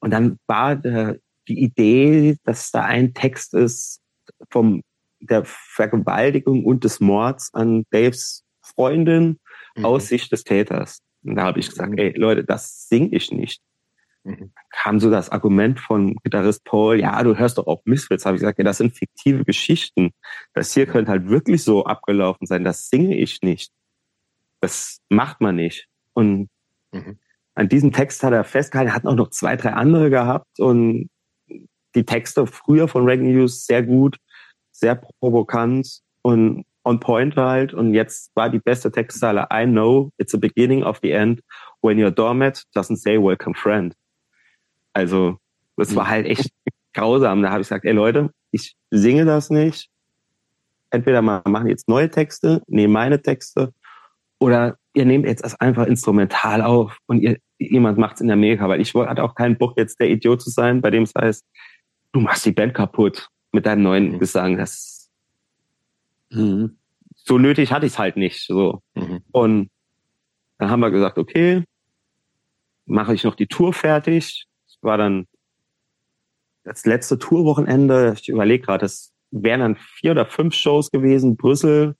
Und 0.00 0.12
dann 0.12 0.38
war 0.46 0.76
der, 0.76 1.18
die 1.48 1.60
Idee, 1.60 2.36
dass 2.44 2.70
da 2.70 2.84
ein 2.84 3.14
Text 3.14 3.54
ist 3.54 4.00
vom 4.50 4.82
der 5.20 5.44
Vergewaltigung 5.44 6.64
und 6.64 6.84
des 6.84 7.00
Mords 7.00 7.52
an 7.52 7.84
Daves 7.90 8.44
Freundin 8.60 9.38
mhm. 9.76 9.84
aus 9.84 10.08
Sicht 10.08 10.30
des 10.30 10.44
Täters. 10.44 11.00
Und 11.24 11.36
da 11.36 11.44
habe 11.44 11.58
ich 11.58 11.68
gesagt, 11.68 11.92
mhm. 11.92 11.98
ey 11.98 12.12
Leute, 12.16 12.44
das 12.44 12.88
sing 12.88 13.12
ich 13.12 13.32
nicht. 13.32 13.60
Kam 14.70 15.00
so 15.00 15.10
das 15.10 15.30
Argument 15.30 15.80
von 15.80 16.16
Gitarrist 16.22 16.64
Paul, 16.64 17.00
ja, 17.00 17.22
du 17.22 17.36
hörst 17.36 17.58
doch 17.58 17.66
auch 17.66 17.82
Misfits. 17.84 18.26
Habe 18.26 18.36
ich 18.36 18.40
gesagt, 18.40 18.58
ja, 18.58 18.64
das 18.64 18.78
sind 18.78 18.96
fiktive 18.96 19.44
Geschichten. 19.44 20.10
Das 20.54 20.72
hier 20.74 20.86
könnte 20.86 21.10
halt 21.10 21.28
wirklich 21.28 21.64
so 21.64 21.84
abgelaufen 21.84 22.46
sein. 22.46 22.64
Das 22.64 22.88
singe 22.88 23.16
ich 23.16 23.42
nicht. 23.42 23.72
Das 24.60 24.98
macht 25.08 25.40
man 25.40 25.56
nicht. 25.56 25.86
Und 26.14 26.48
mhm. 26.92 27.18
an 27.54 27.68
diesem 27.68 27.92
Text 27.92 28.22
hat 28.22 28.32
er 28.32 28.44
festgehalten, 28.44 28.90
er 28.90 28.94
hat 28.94 29.06
auch 29.06 29.14
noch 29.14 29.30
zwei, 29.30 29.56
drei 29.56 29.72
andere 29.72 30.10
gehabt 30.10 30.58
und 30.58 31.08
die 31.94 32.04
Texte 32.04 32.46
früher 32.46 32.88
von 32.88 33.04
Reg 33.04 33.20
News 33.20 33.66
sehr 33.66 33.82
gut, 33.82 34.16
sehr 34.72 34.94
provokant 34.94 36.00
und 36.22 36.64
on 36.84 37.00
point 37.00 37.36
halt. 37.36 37.74
Und 37.74 37.94
jetzt 37.94 38.30
war 38.34 38.50
die 38.50 38.58
beste 38.58 38.90
Textzeile, 38.90 39.46
I 39.52 39.64
know 39.64 40.10
it's 40.18 40.32
the 40.32 40.38
beginning 40.38 40.82
of 40.82 40.98
the 41.02 41.12
end 41.12 41.40
when 41.82 42.02
your 42.02 42.10
doormat 42.10 42.64
doesn't 42.74 42.96
say 42.96 43.18
welcome 43.18 43.54
friend. 43.54 43.94
Also, 44.98 45.38
das 45.76 45.94
war 45.94 46.08
halt 46.08 46.26
echt 46.26 46.50
grausam. 46.92 47.40
Da 47.40 47.50
habe 47.50 47.62
ich 47.62 47.68
gesagt, 47.68 47.84
ey 47.84 47.92
Leute, 47.92 48.30
ich 48.50 48.74
singe 48.90 49.24
das 49.24 49.48
nicht. 49.48 49.88
Entweder 50.90 51.22
mal 51.22 51.40
machen 51.46 51.68
jetzt 51.68 51.88
neue 51.88 52.10
Texte, 52.10 52.62
nehmen 52.66 52.92
meine 52.92 53.22
Texte, 53.22 53.72
oder 54.40 54.76
ihr 54.94 55.04
nehmt 55.04 55.24
jetzt 55.24 55.44
das 55.44 55.54
einfach 55.60 55.86
instrumental 55.86 56.62
auf 56.62 56.98
und 57.06 57.22
ihr, 57.22 57.38
jemand 57.58 57.96
macht's 57.96 58.20
in 58.20 58.30
Amerika, 58.30 58.68
weil 58.68 58.80
ich 58.80 58.92
hatte 58.92 59.22
auch 59.22 59.36
keinen 59.36 59.56
Bock, 59.56 59.74
jetzt 59.76 60.00
der 60.00 60.08
Idiot 60.08 60.42
zu 60.42 60.50
sein, 60.50 60.80
bei 60.80 60.90
dem 60.90 61.04
es 61.04 61.14
heißt, 61.14 61.46
du 62.10 62.20
machst 62.20 62.44
die 62.44 62.52
Band 62.52 62.74
kaputt 62.74 63.28
mit 63.52 63.66
deinem 63.66 63.82
neuen 63.84 64.12
mhm. 64.14 64.18
Gesang. 64.18 64.56
Das 64.56 65.10
mhm. 66.30 66.76
so 67.14 67.38
nötig 67.38 67.70
hatte 67.70 67.86
ich 67.86 67.92
es 67.92 67.98
halt 68.00 68.16
nicht. 68.16 68.44
So. 68.44 68.82
Mhm. 68.94 69.20
Und 69.30 69.70
dann 70.58 70.70
haben 70.70 70.80
wir 70.80 70.90
gesagt, 70.90 71.18
okay, 71.18 71.62
mache 72.86 73.14
ich 73.14 73.22
noch 73.22 73.36
die 73.36 73.46
Tour 73.46 73.72
fertig. 73.72 74.47
War 74.80 74.98
dann 74.98 75.26
das 76.64 76.84
letzte 76.86 77.18
Tourwochenende. 77.18 78.14
Ich 78.18 78.28
überlege 78.28 78.64
gerade, 78.64 78.82
das 78.82 79.12
wären 79.30 79.60
dann 79.60 79.76
vier 79.76 80.12
oder 80.12 80.26
fünf 80.26 80.54
Shows 80.54 80.90
gewesen. 80.90 81.36
Brüssel, 81.36 81.96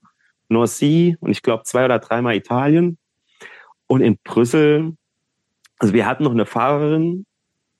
North 0.49 0.83
und 0.83 1.31
ich 1.31 1.43
glaube 1.43 1.65
zwei 1.65 1.85
oder 1.85 1.99
dreimal 1.99 2.37
Italien. 2.37 2.99
Und 3.87 4.03
in 4.03 4.19
Brüssel, 4.23 4.97
also 5.79 5.95
wir 5.95 6.07
hatten 6.07 6.25
noch 6.25 6.33
eine 6.33 6.47
Fahrerin, 6.47 7.27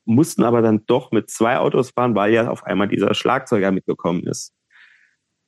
mussten 0.05 0.43
aber 0.43 0.63
dann 0.63 0.87
doch 0.87 1.13
mit 1.13 1.31
zwei 1.31 1.59
Autos 1.59 1.91
fahren, 1.91 2.15
weil 2.15 2.33
ja 2.33 2.49
auf 2.49 2.65
einmal 2.65 2.89
dieser 2.89 3.15
Schlagzeuger 3.15 3.71
mitgekommen 3.73 4.27
ist. 4.27 4.55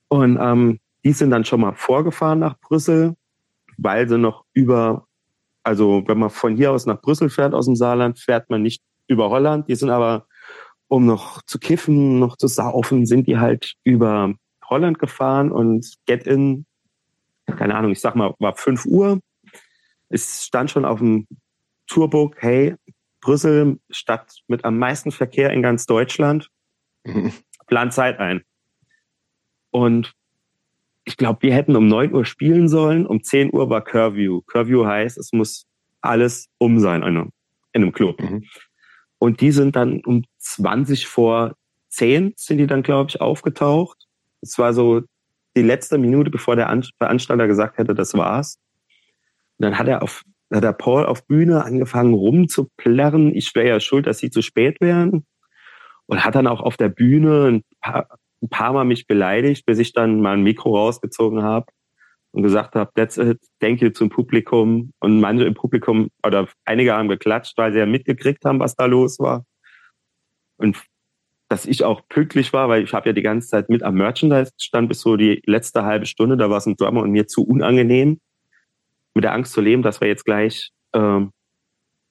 Und 0.09 0.39
ähm, 0.41 0.81
die 1.05 1.13
sind 1.13 1.31
dann 1.31 1.45
schon 1.45 1.63
mal 1.63 1.75
vorgefahren 1.75 2.41
nach 2.41 2.59
Brüssel, 2.59 3.17
weil 3.79 4.09
sie 4.09 4.19
noch 4.19 4.45
über, 4.53 5.07
also 5.63 6.03
wenn 6.07 6.19
man 6.19 6.29
von 6.29 6.57
hier 6.57 6.73
aus 6.73 6.85
nach 6.85 7.01
Brüssel 7.01 7.31
fährt 7.31 7.55
aus 7.55 7.67
dem 7.67 7.77
Saarland, 7.77 8.19
fährt 8.19 8.51
man 8.51 8.63
nicht 8.63 8.83
über 9.11 9.29
Holland. 9.29 9.69
Die 9.69 9.75
sind 9.75 9.91
aber, 9.91 10.27
um 10.89 11.05
noch 11.05 11.43
zu 11.43 11.59
kiffen, 11.59 12.19
noch 12.19 12.37
zu 12.37 12.47
saufen, 12.47 13.07
sind 13.07 13.27
die 13.27 13.39
halt 13.39 13.75
über 13.85 14.35
Holland 14.65 14.99
gefahren 14.99 15.51
und 15.51 15.95
Get-In, 16.07 16.65
keine 17.47 17.75
Ahnung, 17.75 17.91
ich 17.91 18.01
sag 18.01 18.15
mal, 18.15 18.35
war 18.39 18.55
fünf 18.55 18.87
Uhr. 18.87 19.21
Es 20.09 20.45
stand 20.45 20.71
schon 20.71 20.85
auf 20.85 21.01
dem 21.01 21.27
Tourbook, 21.87 22.37
hey, 22.39 22.77
Brüssel, 23.21 23.79
Stadt 23.91 24.41
mit 24.47 24.65
am 24.65 24.79
meisten 24.79 25.11
Verkehr 25.11 25.51
in 25.51 25.63
ganz 25.63 25.87
Deutschland. 25.87 26.49
Mhm. 27.05 27.33
Plan 27.67 27.91
Zeit 27.91 28.19
ein. 28.19 28.43
Und 29.71 30.15
ich 31.05 31.17
glaube, 31.17 31.43
wir 31.43 31.55
hätten 31.55 31.77
um 31.77 31.87
neun 31.89 32.13
Uhr 32.15 32.25
spielen 32.25 32.69
sollen. 32.69 33.07
Um 33.07 33.23
zehn 33.23 33.53
Uhr 33.53 33.69
war 33.71 33.83
Curview. 33.83 34.43
Curview 34.43 34.87
heißt, 34.87 35.19
es 35.19 35.33
muss 35.33 35.67
alles 36.01 36.49
um 36.59 36.79
sein 36.79 37.03
in 37.03 37.09
einem, 37.09 37.33
in 37.73 37.83
einem 37.83 37.93
Club. 37.93 38.21
Mhm. 38.21 38.45
Und 39.21 39.43
die 39.43 39.53
sind 39.53 39.77
dann 39.77 40.01
um 40.05 40.25
20 40.39 41.07
vor 41.07 41.55
zehn 41.91 42.33
sind 42.37 42.57
die 42.57 42.67
dann, 42.67 42.83
glaube 42.83 43.11
ich, 43.11 43.21
aufgetaucht. 43.21 44.07
Es 44.41 44.59
war 44.59 44.73
so 44.73 45.03
die 45.57 45.63
letzte 45.63 45.99
Minute, 45.99 46.31
bevor 46.31 46.57
der 46.57 46.69
Veranstalter 46.97 47.47
gesagt 47.47 47.77
hätte, 47.77 47.95
das 47.95 48.15
war's. 48.15 48.59
Und 49.59 49.65
dann 49.67 49.79
hat 49.79 49.89
er 49.89 50.03
auf 50.03 50.23
hat 50.53 50.65
der 50.65 50.73
Paul 50.73 51.07
auf 51.07 51.27
Bühne 51.27 51.65
angefangen 51.65 52.15
rumzuplärren. 52.15 53.33
Ich 53.37 53.55
wäre 53.55 53.69
ja 53.69 53.79
schuld, 53.79 54.07
dass 54.07 54.19
sie 54.19 54.31
zu 54.31 54.43
spät 54.43 54.81
wären. 54.81 55.25
Und 56.07 56.25
hat 56.25 56.35
dann 56.35 56.49
auch 56.49 56.61
auf 56.61 56.77
der 56.77 56.89
Bühne 56.89 57.47
ein 57.47 57.63
paar, 57.81 58.09
ein 58.43 58.49
paar 58.49 58.73
Mal 58.73 58.85
mich 58.85 59.07
beleidigt, 59.07 59.65
bis 59.67 59.79
ich 59.79 59.93
dann 59.93 60.21
mal 60.21 60.33
ein 60.33 60.43
Mikro 60.43 60.77
rausgezogen 60.77 61.43
habe 61.43 61.67
und 62.33 62.43
gesagt 62.43 62.75
habe, 62.75 62.91
that's 62.95 63.17
it, 63.17 63.41
thank 63.61 63.81
you 63.81 63.91
zum 63.91 64.09
Publikum. 64.09 64.93
Und 65.01 65.21
manche 65.21 65.45
im 65.45 65.55
Publikum 65.55 66.11
oder 66.25 66.49
einige 66.65 66.93
haben 66.93 67.09
geklatscht, 67.09 67.57
weil 67.59 67.73
sie 67.73 67.79
ja 67.79 67.87
mitgekriegt 67.87 68.45
haben, 68.45 68.61
was 68.61 68.77
da 68.77 68.87
los 68.87 69.19
war. 69.19 69.45
Und 70.57 70.77
dass 71.49 71.67
ich 71.67 71.83
auch 71.83 72.07
pünktlich 72.09 72.53
war, 72.53 72.69
weil 72.69 72.85
ich 72.85 72.95
habe 72.95 73.09
ja 73.09 73.13
die 73.13 73.23
ganze 73.23 73.49
Zeit 73.49 73.69
mit 73.69 73.83
am 73.83 73.95
Merchandise 73.97 74.53
stand 74.57 74.89
bis 74.89 75.01
so 75.01 75.17
die 75.17 75.43
letzte 75.47 75.85
halbe 75.85 76.07
Stunde. 76.07 76.37
Da 76.37 76.49
war 76.49 76.59
es 76.59 76.67
ein 76.67 76.77
Drummer 76.77 77.03
und 77.03 77.11
mir 77.11 77.27
zu 77.27 77.43
unangenehm 77.43 78.21
mit 79.15 79.25
der 79.25 79.33
Angst 79.33 79.53
zu 79.53 79.61
leben, 79.61 79.83
dass 79.83 80.01
wir 80.01 80.07
jetzt 80.07 80.25
gleich 80.25 80.71
ähm, 80.93 81.33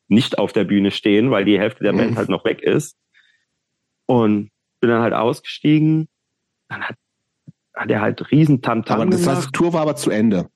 nicht 0.09 0.37
auf 0.37 0.51
der 0.51 0.65
Bühne 0.65 0.91
stehen, 0.91 1.31
weil 1.31 1.45
die 1.45 1.57
Hälfte 1.57 1.83
der 1.83 1.93
Band 1.93 2.11
mhm. 2.11 2.17
halt 2.17 2.29
noch 2.29 2.43
weg 2.43 2.61
ist. 2.61 2.97
Und 4.07 4.49
bin 4.81 4.89
dann 4.89 5.01
halt 5.01 5.13
ausgestiegen. 5.13 6.09
Dann 6.67 6.81
hat, 6.81 6.95
hat 7.79 7.89
er 7.89 8.01
halt 8.01 8.31
riesen 8.31 8.61
Tamtam 8.61 9.01
Aber 9.01 9.09
das 9.09 9.25
heißt, 9.25 9.47
die 9.47 9.51
Tour 9.51 9.73
war 9.73 9.81
aber 9.81 9.95
zu 9.95 10.11
Ende. 10.11 10.49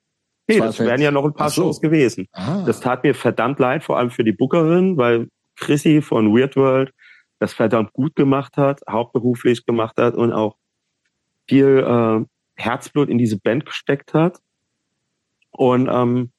Nee, 0.46 0.58
das, 0.58 0.76
das 0.76 0.86
wären 0.86 1.00
ja 1.00 1.10
noch 1.10 1.24
ein 1.24 1.32
paar 1.32 1.48
so. 1.48 1.62
Shows 1.62 1.80
gewesen. 1.80 2.28
Ah. 2.32 2.64
Das 2.66 2.80
tat 2.80 3.02
mir 3.02 3.14
verdammt 3.14 3.58
leid, 3.58 3.82
vor 3.82 3.98
allem 3.98 4.10
für 4.10 4.24
die 4.24 4.32
Bookerin, 4.32 4.98
weil 4.98 5.28
Chrissy 5.56 6.02
von 6.02 6.36
Weird 6.36 6.54
World 6.56 6.92
das 7.38 7.54
verdammt 7.54 7.92
gut 7.92 8.14
gemacht 8.14 8.56
hat, 8.56 8.82
hauptberuflich 8.88 9.64
gemacht 9.64 9.96
hat 9.96 10.14
und 10.14 10.32
auch 10.32 10.56
viel 11.48 11.78
äh, 11.78 12.24
Herzblut 12.60 13.08
in 13.08 13.18
diese 13.18 13.38
Band 13.38 13.64
gesteckt 13.64 14.12
hat. 14.12 14.38
Und 15.50 15.88
ähm, 15.90 16.30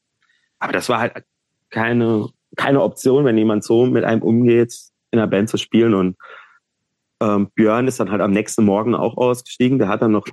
aber 0.60 0.74
das 0.74 0.88
war 0.90 1.00
halt 1.00 1.24
keine 1.70 2.30
keine 2.56 2.82
Option, 2.82 3.26
wenn 3.26 3.38
jemand 3.38 3.64
so 3.64 3.86
mit 3.86 4.04
einem 4.04 4.22
umgeht, 4.22 4.74
in 5.12 5.20
einer 5.20 5.28
Band 5.28 5.50
zu 5.50 5.58
spielen. 5.58 5.94
Und 5.94 6.16
ähm, 7.22 7.50
Björn 7.56 7.88
ist 7.88 8.00
dann 8.00 8.12
halt 8.12 8.22
am 8.22 8.32
nächsten 8.32 8.64
Morgen 8.66 8.96
auch 8.96 9.18
ausgestiegen. 9.18 9.80
Der 9.80 9.88
hat 9.88 10.02
dann 10.02 10.12
noch 10.12 10.28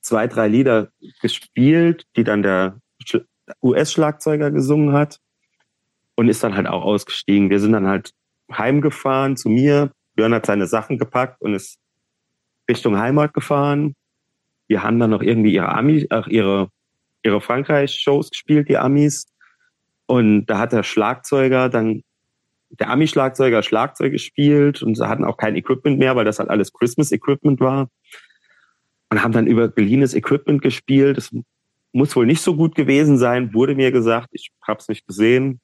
zwei, 0.00 0.26
drei 0.26 0.48
Lieder 0.48 0.90
gespielt, 1.20 2.06
die 2.16 2.24
dann 2.24 2.42
der 2.42 2.80
US-Schlagzeuger 3.62 4.50
gesungen 4.50 4.92
hat 4.92 5.18
und 6.14 6.28
ist 6.28 6.42
dann 6.42 6.54
halt 6.54 6.66
auch 6.66 6.84
ausgestiegen. 6.84 7.50
Wir 7.50 7.60
sind 7.60 7.72
dann 7.72 7.86
halt 7.86 8.12
heimgefahren 8.52 9.36
zu 9.36 9.48
mir. 9.48 9.90
Björn 10.14 10.34
hat 10.34 10.46
seine 10.46 10.66
Sachen 10.66 10.98
gepackt 10.98 11.40
und 11.40 11.54
ist 11.54 11.78
Richtung 12.68 12.98
Heimat 12.98 13.34
gefahren. 13.34 13.94
Wir 14.68 14.82
haben 14.82 14.98
dann 14.98 15.10
noch 15.10 15.22
irgendwie 15.22 15.52
ihre 15.52 15.70
Ami, 15.70 16.06
ach, 16.10 16.28
ihre, 16.28 16.68
ihre 17.22 17.40
Frankreich-Shows 17.40 18.30
gespielt, 18.30 18.68
die 18.68 18.78
Amis. 18.78 19.26
Und 20.06 20.46
da 20.46 20.58
hat 20.58 20.72
der 20.72 20.82
Schlagzeuger 20.82 21.68
dann, 21.68 22.02
der 22.70 22.90
Ami-Schlagzeuger 22.90 23.62
Schlagzeug 23.62 24.12
gespielt 24.12 24.82
und 24.82 24.96
sie 24.96 25.08
hatten 25.08 25.24
auch 25.24 25.36
kein 25.36 25.56
Equipment 25.56 25.98
mehr, 25.98 26.14
weil 26.14 26.24
das 26.24 26.38
halt 26.38 26.50
alles 26.50 26.72
Christmas-Equipment 26.72 27.60
war. 27.60 27.88
Und 29.10 29.22
haben 29.22 29.32
dann 29.32 29.46
über 29.46 29.68
geliehenes 29.68 30.14
Equipment 30.14 30.62
gespielt. 30.62 31.16
Das 31.16 31.34
muss 31.92 32.14
wohl 32.14 32.26
nicht 32.26 32.42
so 32.42 32.54
gut 32.54 32.74
gewesen 32.74 33.18
sein, 33.18 33.52
wurde 33.52 33.74
mir 33.74 33.90
gesagt. 33.90 34.28
Ich 34.32 34.50
habe 34.66 34.78
es 34.78 34.88
nicht 34.88 35.06
gesehen. 35.06 35.60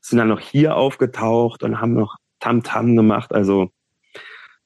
Sind 0.00 0.18
dann 0.18 0.28
noch 0.28 0.40
hier 0.40 0.76
aufgetaucht 0.76 1.62
und 1.62 1.80
haben 1.80 1.94
noch 1.94 2.16
Tam-Tam 2.40 2.86
-Tam 2.86 2.96
gemacht. 2.96 3.32
Also 3.32 3.70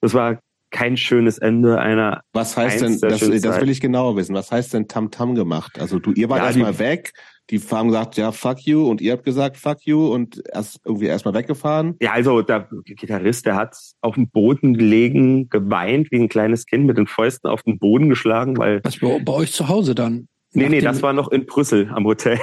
das 0.00 0.14
war 0.14 0.40
kein 0.70 0.96
schönes 0.96 1.38
Ende 1.38 1.80
einer. 1.80 2.22
Was 2.32 2.56
heißt 2.56 2.82
denn, 2.82 3.00
das, 3.00 3.20
das 3.20 3.60
will 3.60 3.70
ich 3.70 3.80
genauer 3.80 4.16
wissen, 4.16 4.34
was 4.34 4.50
heißt 4.52 4.74
denn 4.74 4.88
Tam-Tam 4.88 5.34
gemacht? 5.34 5.78
Also 5.80 5.98
du, 5.98 6.12
ihr 6.12 6.28
wart 6.28 6.40
ja, 6.40 6.46
erstmal 6.46 6.78
weg, 6.78 7.12
die 7.50 7.58
haben 7.58 7.88
gesagt, 7.88 8.16
ja, 8.16 8.32
fuck 8.32 8.60
you, 8.60 8.86
und 8.86 9.00
ihr 9.00 9.12
habt 9.12 9.24
gesagt, 9.24 9.56
fuck 9.56 9.78
you, 9.84 10.12
und 10.12 10.42
erst 10.52 10.80
irgendwie 10.84 11.06
erstmal 11.06 11.34
weggefahren. 11.34 11.96
Ja, 12.00 12.12
also 12.12 12.42
der 12.42 12.68
Gitarrist, 12.84 13.46
der 13.46 13.56
hat 13.56 13.76
auf 14.02 14.16
dem 14.16 14.28
Boden 14.28 14.74
gelegen, 14.74 15.48
geweint 15.48 16.10
wie 16.10 16.20
ein 16.20 16.28
kleines 16.28 16.66
Kind, 16.66 16.84
mit 16.86 16.98
den 16.98 17.06
Fäusten 17.06 17.48
auf 17.48 17.62
den 17.62 17.78
Boden 17.78 18.08
geschlagen, 18.08 18.58
weil. 18.58 18.80
Was 18.84 18.98
bei, 18.98 19.18
bei 19.20 19.32
euch 19.32 19.52
zu 19.52 19.68
Hause 19.68 19.94
dann? 19.94 20.28
Nee, 20.52 20.68
nee, 20.68 20.80
das 20.80 21.02
war 21.02 21.12
noch 21.12 21.30
in 21.30 21.46
Brüssel 21.46 21.90
am 21.94 22.04
Hotel. 22.04 22.38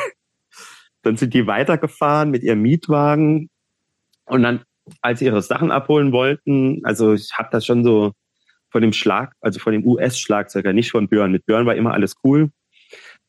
Dann 1.01 1.17
sind 1.17 1.33
die 1.35 1.45
weitergefahren 1.45 2.31
mit 2.31 2.41
ihrem 2.41 2.61
Mietwagen 2.61 3.49
und 4.25 4.41
dann 4.41 4.63
als 5.01 5.19
sie 5.19 5.25
ihre 5.25 5.41
Sachen 5.41 5.71
abholen 5.71 6.11
wollten, 6.11 6.81
also 6.83 7.13
ich 7.13 7.31
habe 7.37 7.49
das 7.51 7.65
schon 7.65 7.83
so 7.83 8.13
von 8.69 8.81
dem 8.81 8.93
Schlag, 8.93 9.33
also 9.41 9.59
von 9.59 9.73
dem 9.73 9.85
US-Schlagzeuger, 9.85 10.73
nicht 10.73 10.91
von 10.91 11.07
Björn. 11.07 11.31
Mit 11.31 11.45
Björn 11.45 11.65
war 11.65 11.75
immer 11.75 11.93
alles 11.93 12.15
cool. 12.23 12.51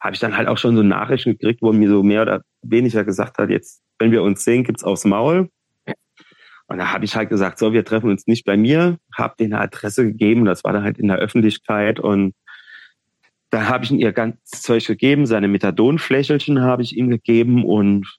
Habe 0.00 0.14
ich 0.14 0.20
dann 0.20 0.36
halt 0.36 0.48
auch 0.48 0.58
schon 0.58 0.76
so 0.76 0.82
Nachrichten 0.82 1.32
gekriegt, 1.32 1.62
wo 1.62 1.72
mir 1.72 1.88
so 1.88 2.02
mehr 2.02 2.22
oder 2.22 2.42
weniger 2.62 3.04
gesagt 3.04 3.38
hat, 3.38 3.50
jetzt, 3.50 3.82
wenn 3.98 4.10
wir 4.10 4.22
uns 4.22 4.44
sehen, 4.44 4.64
gibt's 4.64 4.84
aufs 4.84 5.04
Maul. 5.04 5.48
Und 6.68 6.78
da 6.78 6.92
habe 6.92 7.04
ich 7.04 7.14
halt 7.14 7.28
gesagt, 7.28 7.58
so, 7.58 7.72
wir 7.72 7.84
treffen 7.84 8.10
uns 8.10 8.26
nicht 8.26 8.44
bei 8.44 8.56
mir, 8.56 8.98
habe 9.16 9.36
denen 9.38 9.54
eine 9.54 9.62
Adresse 9.62 10.04
gegeben, 10.04 10.44
das 10.44 10.64
war 10.64 10.72
dann 10.72 10.82
halt 10.82 10.98
in 10.98 11.08
der 11.08 11.18
Öffentlichkeit 11.18 12.00
und 12.00 12.34
da 13.50 13.68
habe 13.68 13.84
ich 13.84 13.92
ihm 13.92 13.98
ihr 13.98 14.12
ganz 14.12 14.50
Zeug 14.50 14.84
gegeben, 14.84 15.26
seine 15.26 15.48
Methadonflächelchen 15.48 16.60
habe 16.60 16.82
ich 16.82 16.96
ihm 16.96 17.08
gegeben 17.08 17.64
und 17.64 18.18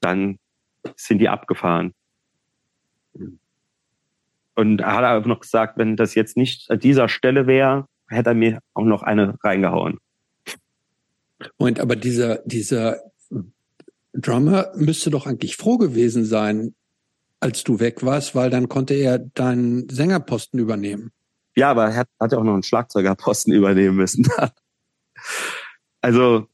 dann 0.00 0.38
sind 0.96 1.18
die 1.18 1.28
abgefahren. 1.28 1.92
Und 4.54 4.80
er 4.80 4.94
hat 4.94 5.04
aber 5.04 5.28
noch 5.28 5.40
gesagt, 5.40 5.78
wenn 5.78 5.96
das 5.96 6.14
jetzt 6.14 6.36
nicht 6.36 6.70
an 6.70 6.78
dieser 6.78 7.08
Stelle 7.08 7.46
wäre, 7.46 7.86
hätte 8.08 8.30
er 8.30 8.34
mir 8.34 8.60
auch 8.74 8.84
noch 8.84 9.02
eine 9.02 9.36
reingehauen. 9.42 9.98
Und 11.56 11.80
aber 11.80 11.96
dieser, 11.96 12.38
dieser 12.44 13.00
Drummer 14.12 14.70
müsste 14.76 15.10
doch 15.10 15.26
eigentlich 15.26 15.56
froh 15.56 15.76
gewesen 15.76 16.24
sein, 16.24 16.74
als 17.40 17.64
du 17.64 17.80
weg 17.80 18.04
warst, 18.04 18.34
weil 18.34 18.50
dann 18.50 18.68
konnte 18.68 18.94
er 18.94 19.18
deinen 19.18 19.88
Sängerposten 19.88 20.58
übernehmen. 20.58 21.10
Ja, 21.56 21.70
aber 21.70 21.86
er 21.86 21.96
hat, 21.96 22.08
hat 22.20 22.32
ja 22.32 22.38
auch 22.38 22.44
noch 22.44 22.54
einen 22.54 22.62
Schlagzeugerposten 22.62 23.52
übernehmen 23.52 23.96
müssen. 23.96 24.26
also 26.00 26.46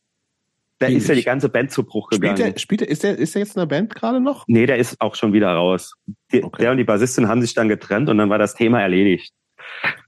da 0.81 0.87
ist 0.87 1.09
ja 1.09 1.15
die 1.15 1.23
ganze 1.23 1.51
Band 1.51 1.71
zu 1.71 1.85
Bruch 1.85 2.09
gegangen. 2.09 2.37
Spielt 2.37 2.55
der, 2.55 2.59
spielt 2.59 2.81
der, 2.81 2.89
ist, 2.89 3.03
der, 3.05 3.19
ist 3.19 3.35
der 3.35 3.43
jetzt 3.43 3.55
in 3.55 3.61
der 3.61 3.67
Band 3.67 3.95
gerade 3.95 4.19
noch? 4.19 4.45
Nee, 4.49 4.65
der 4.65 4.79
ist 4.79 4.99
auch 5.01 5.15
schon 5.15 5.35
wieder 5.35 5.53
raus. 5.53 5.95
Die, 6.33 6.43
okay. 6.43 6.63
Der 6.63 6.71
und 6.71 6.79
die 6.79 6.85
Bassistin 6.85 7.29
haben 7.29 7.43
sich 7.43 7.53
dann 7.53 7.69
getrennt 7.69 8.09
und 8.09 8.17
dann 8.17 8.31
war 8.31 8.39
das 8.39 8.55
Thema 8.55 8.81
erledigt 8.81 9.35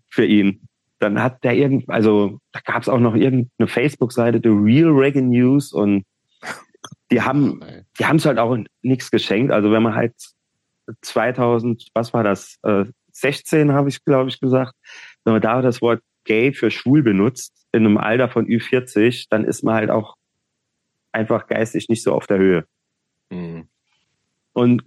für 0.08 0.24
ihn. 0.24 0.66
Dann 0.98 1.22
hat 1.22 1.44
der 1.44 1.54
irgend, 1.54 1.90
also 1.90 2.38
da 2.52 2.60
gab 2.64 2.80
es 2.80 2.88
auch 2.88 3.00
noch 3.00 3.14
irgendeine 3.14 3.68
Facebook-Seite, 3.68 4.40
The 4.42 4.48
Real 4.48 4.90
Reggae 4.90 5.20
News 5.20 5.72
und 5.72 6.04
die 7.10 7.20
haben, 7.20 7.60
die 7.98 8.06
haben 8.06 8.16
es 8.16 8.24
halt 8.24 8.38
auch 8.38 8.56
nichts 8.80 9.10
geschenkt. 9.10 9.52
Also 9.52 9.72
wenn 9.72 9.82
man 9.82 9.94
halt 9.94 10.14
2000, 11.02 11.88
was 11.92 12.14
war 12.14 12.24
das, 12.24 12.56
äh, 12.62 12.86
16 13.12 13.72
habe 13.72 13.90
ich 13.90 14.02
glaube 14.06 14.30
ich 14.30 14.40
gesagt, 14.40 14.72
wenn 15.24 15.34
man 15.34 15.42
da 15.42 15.60
das 15.60 15.82
Wort 15.82 16.00
gay 16.24 16.54
für 16.54 16.70
schwul 16.70 17.02
benutzt 17.02 17.66
in 17.72 17.84
einem 17.84 17.98
Alter 17.98 18.30
von 18.30 18.46
Ü40, 18.46 19.26
dann 19.28 19.44
ist 19.44 19.62
man 19.64 19.74
halt 19.74 19.90
auch 19.90 20.14
einfach 21.12 21.46
geistig 21.46 21.88
nicht 21.88 22.02
so 22.02 22.12
auf 22.12 22.26
der 22.26 22.38
Höhe. 22.38 22.64
Mhm. 23.30 23.68
Und 24.52 24.82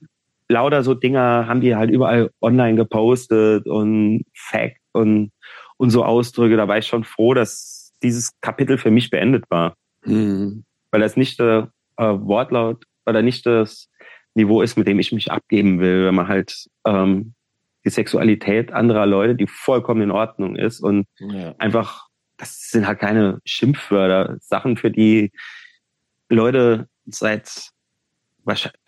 lauter 0.50 0.84
so 0.84 0.94
Dinger 0.94 1.48
haben 1.48 1.62
die 1.62 1.76
halt 1.76 1.90
überall 1.90 2.32
online 2.42 2.76
gepostet 2.76 3.68
und 3.68 4.26
Fact 4.34 4.78
und, 4.92 5.32
und 5.78 5.90
so 5.90 6.04
Ausdrücke. 6.04 6.58
Da 6.58 6.68
war 6.68 6.78
ich 6.78 6.88
schon 6.88 7.04
froh, 7.04 7.34
dass 7.34 7.94
dieses 8.04 8.40
Kapitel 8.42 8.78
für 8.78 8.92
mich 8.92 9.10
beendet 9.10 9.46
war. 9.50 9.76
Mhm. 10.04 10.66
Weil 10.92 11.02
das 11.02 11.18
nicht 11.18 11.40
der 11.40 11.72
äh, 11.98 12.04
Wortlaut 12.04 12.86
oder 13.06 13.22
nicht 13.22 13.46
das 13.46 13.90
Niveau 14.34 14.62
ist, 14.62 14.78
mit 14.78 14.88
dem 14.88 15.00
ich 15.00 15.12
mich 15.12 15.32
abgeben 15.32 15.80
will, 15.80 16.06
wenn 16.06 16.16
man 16.16 16.28
halt 16.28 16.68
ähm, 16.86 17.34
die 17.86 17.90
Sexualität 17.90 18.72
anderer 18.72 19.06
Leute, 19.06 19.36
die 19.36 19.48
vollkommen 19.48 20.02
in 20.02 20.12
Ordnung 20.12 20.56
ist 20.56 20.82
und 20.82 21.06
ja. 21.20 21.56
einfach, 21.58 22.08
das 22.38 22.70
sind 22.70 22.88
halt 22.88 23.00
keine 23.00 23.40
Schimpfwörter, 23.46 24.38
Sachen, 24.42 24.76
für 24.76 24.92
die 24.92 25.32
Leute 26.30 26.88
seit, 27.06 27.72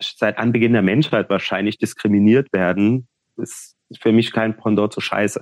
seit 0.00 0.38
Anbeginn 0.38 0.72
der 0.72 0.82
Menschheit 0.82 1.30
wahrscheinlich 1.30 1.78
diskriminiert 1.78 2.52
werden, 2.52 3.08
ist 3.36 3.76
für 4.00 4.12
mich 4.12 4.32
kein 4.32 4.56
Pendant 4.56 4.92
zur 4.92 5.02
Scheiße. 5.02 5.40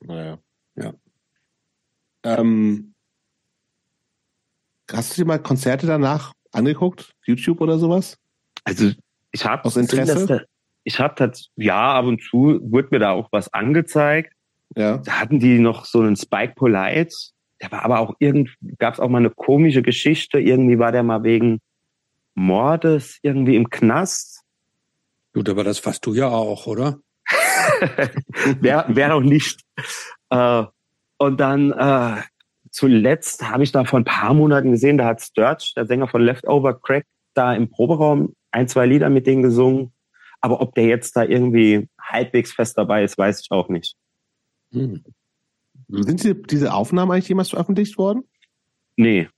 Naja, 0.00 0.38
ja. 0.76 0.92
Ähm, 2.24 2.94
hast 4.90 5.12
du 5.16 5.22
dir 5.22 5.26
mal 5.26 5.38
Konzerte 5.38 5.86
danach 5.86 6.32
angeguckt? 6.52 7.12
YouTube 7.24 7.60
oder 7.60 7.78
sowas? 7.78 8.18
Also 8.64 8.92
ich 9.30 9.44
habe 9.44 9.64
aus 9.64 9.76
Interesse. 9.76 10.26
Da, 10.26 10.40
ich 10.84 10.98
habe 10.98 11.14
das 11.16 11.48
ja 11.56 11.94
ab 11.94 12.06
und 12.06 12.22
zu 12.22 12.60
wurde 12.62 12.88
mir 12.90 12.98
da 12.98 13.12
auch 13.12 13.28
was 13.30 13.52
angezeigt. 13.52 14.32
Ja. 14.76 14.98
Da 14.98 15.20
hatten 15.20 15.38
die 15.38 15.58
noch 15.58 15.84
so 15.84 16.00
einen 16.00 16.16
Spike 16.16 16.54
Polite 16.54 17.14
der 17.60 17.72
war 17.72 17.84
aber 17.84 18.00
auch 18.00 18.14
irgendwie, 18.18 18.52
gab 18.78 18.94
es 18.94 19.00
auch 19.00 19.08
mal 19.08 19.18
eine 19.18 19.30
komische 19.30 19.82
Geschichte. 19.82 20.38
Irgendwie 20.38 20.78
war 20.78 20.92
der 20.92 21.02
mal 21.02 21.22
wegen 21.22 21.60
Mordes 22.34 23.18
irgendwie 23.22 23.56
im 23.56 23.70
Knast. 23.70 24.42
Gut, 25.32 25.48
aber 25.48 25.64
das 25.64 25.84
warst 25.84 26.04
du 26.06 26.14
ja 26.14 26.28
auch, 26.28 26.66
oder? 26.66 27.00
Wer 28.60 28.86
wär 28.88 29.14
auch 29.14 29.20
nicht. 29.20 29.60
Äh, 30.30 30.64
und 31.18 31.40
dann 31.40 31.72
äh, 31.72 32.22
zuletzt 32.70 33.48
habe 33.48 33.64
ich 33.64 33.72
da 33.72 33.84
vor 33.84 34.00
ein 34.00 34.04
paar 34.04 34.34
Monaten 34.34 34.70
gesehen, 34.70 34.98
da 34.98 35.06
hat 35.06 35.22
Sturge, 35.22 35.72
der 35.76 35.86
Sänger 35.86 36.08
von 36.08 36.22
Leftover 36.22 36.78
Crack, 36.78 37.06
da 37.34 37.54
im 37.54 37.70
Proberaum 37.70 38.34
ein, 38.50 38.68
zwei 38.68 38.86
Lieder 38.86 39.08
mit 39.10 39.26
denen 39.26 39.42
gesungen. 39.42 39.92
Aber 40.40 40.60
ob 40.60 40.74
der 40.74 40.84
jetzt 40.84 41.16
da 41.16 41.24
irgendwie 41.24 41.88
halbwegs 42.00 42.52
fest 42.52 42.76
dabei 42.78 43.02
ist, 43.02 43.18
weiß 43.18 43.40
ich 43.40 43.50
auch 43.50 43.68
nicht. 43.68 43.96
Hm. 44.72 45.04
Sind 45.88 46.22
diese, 46.22 46.34
diese 46.34 46.74
Aufnahmen 46.74 47.12
eigentlich 47.12 47.28
jemals 47.28 47.50
veröffentlicht 47.50 47.96
worden? 47.98 48.24
Nee. 48.96 49.28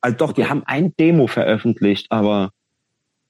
Also 0.00 0.16
doch, 0.18 0.32
die 0.32 0.46
haben 0.46 0.62
ein 0.64 0.94
Demo 0.96 1.26
veröffentlicht, 1.26 2.10
aber 2.10 2.52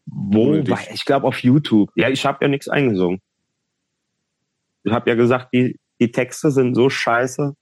wo? 0.07 0.55
Ich 0.55 1.05
glaube 1.05 1.27
auf 1.27 1.43
YouTube. 1.43 1.91
Ja, 1.95 2.09
ich 2.09 2.25
habe 2.27 2.45
ja 2.45 2.49
nichts 2.49 2.69
eingesungen. 2.69 3.21
Ich 4.85 4.93
habe 4.93 5.11
ja 5.11 5.17
gesagt, 5.17 5.49
die, 5.53 5.79
die 6.01 6.13
Texte 6.13 6.51
sind 6.51 6.75
so 6.75 6.89
scheiße, 6.89 7.55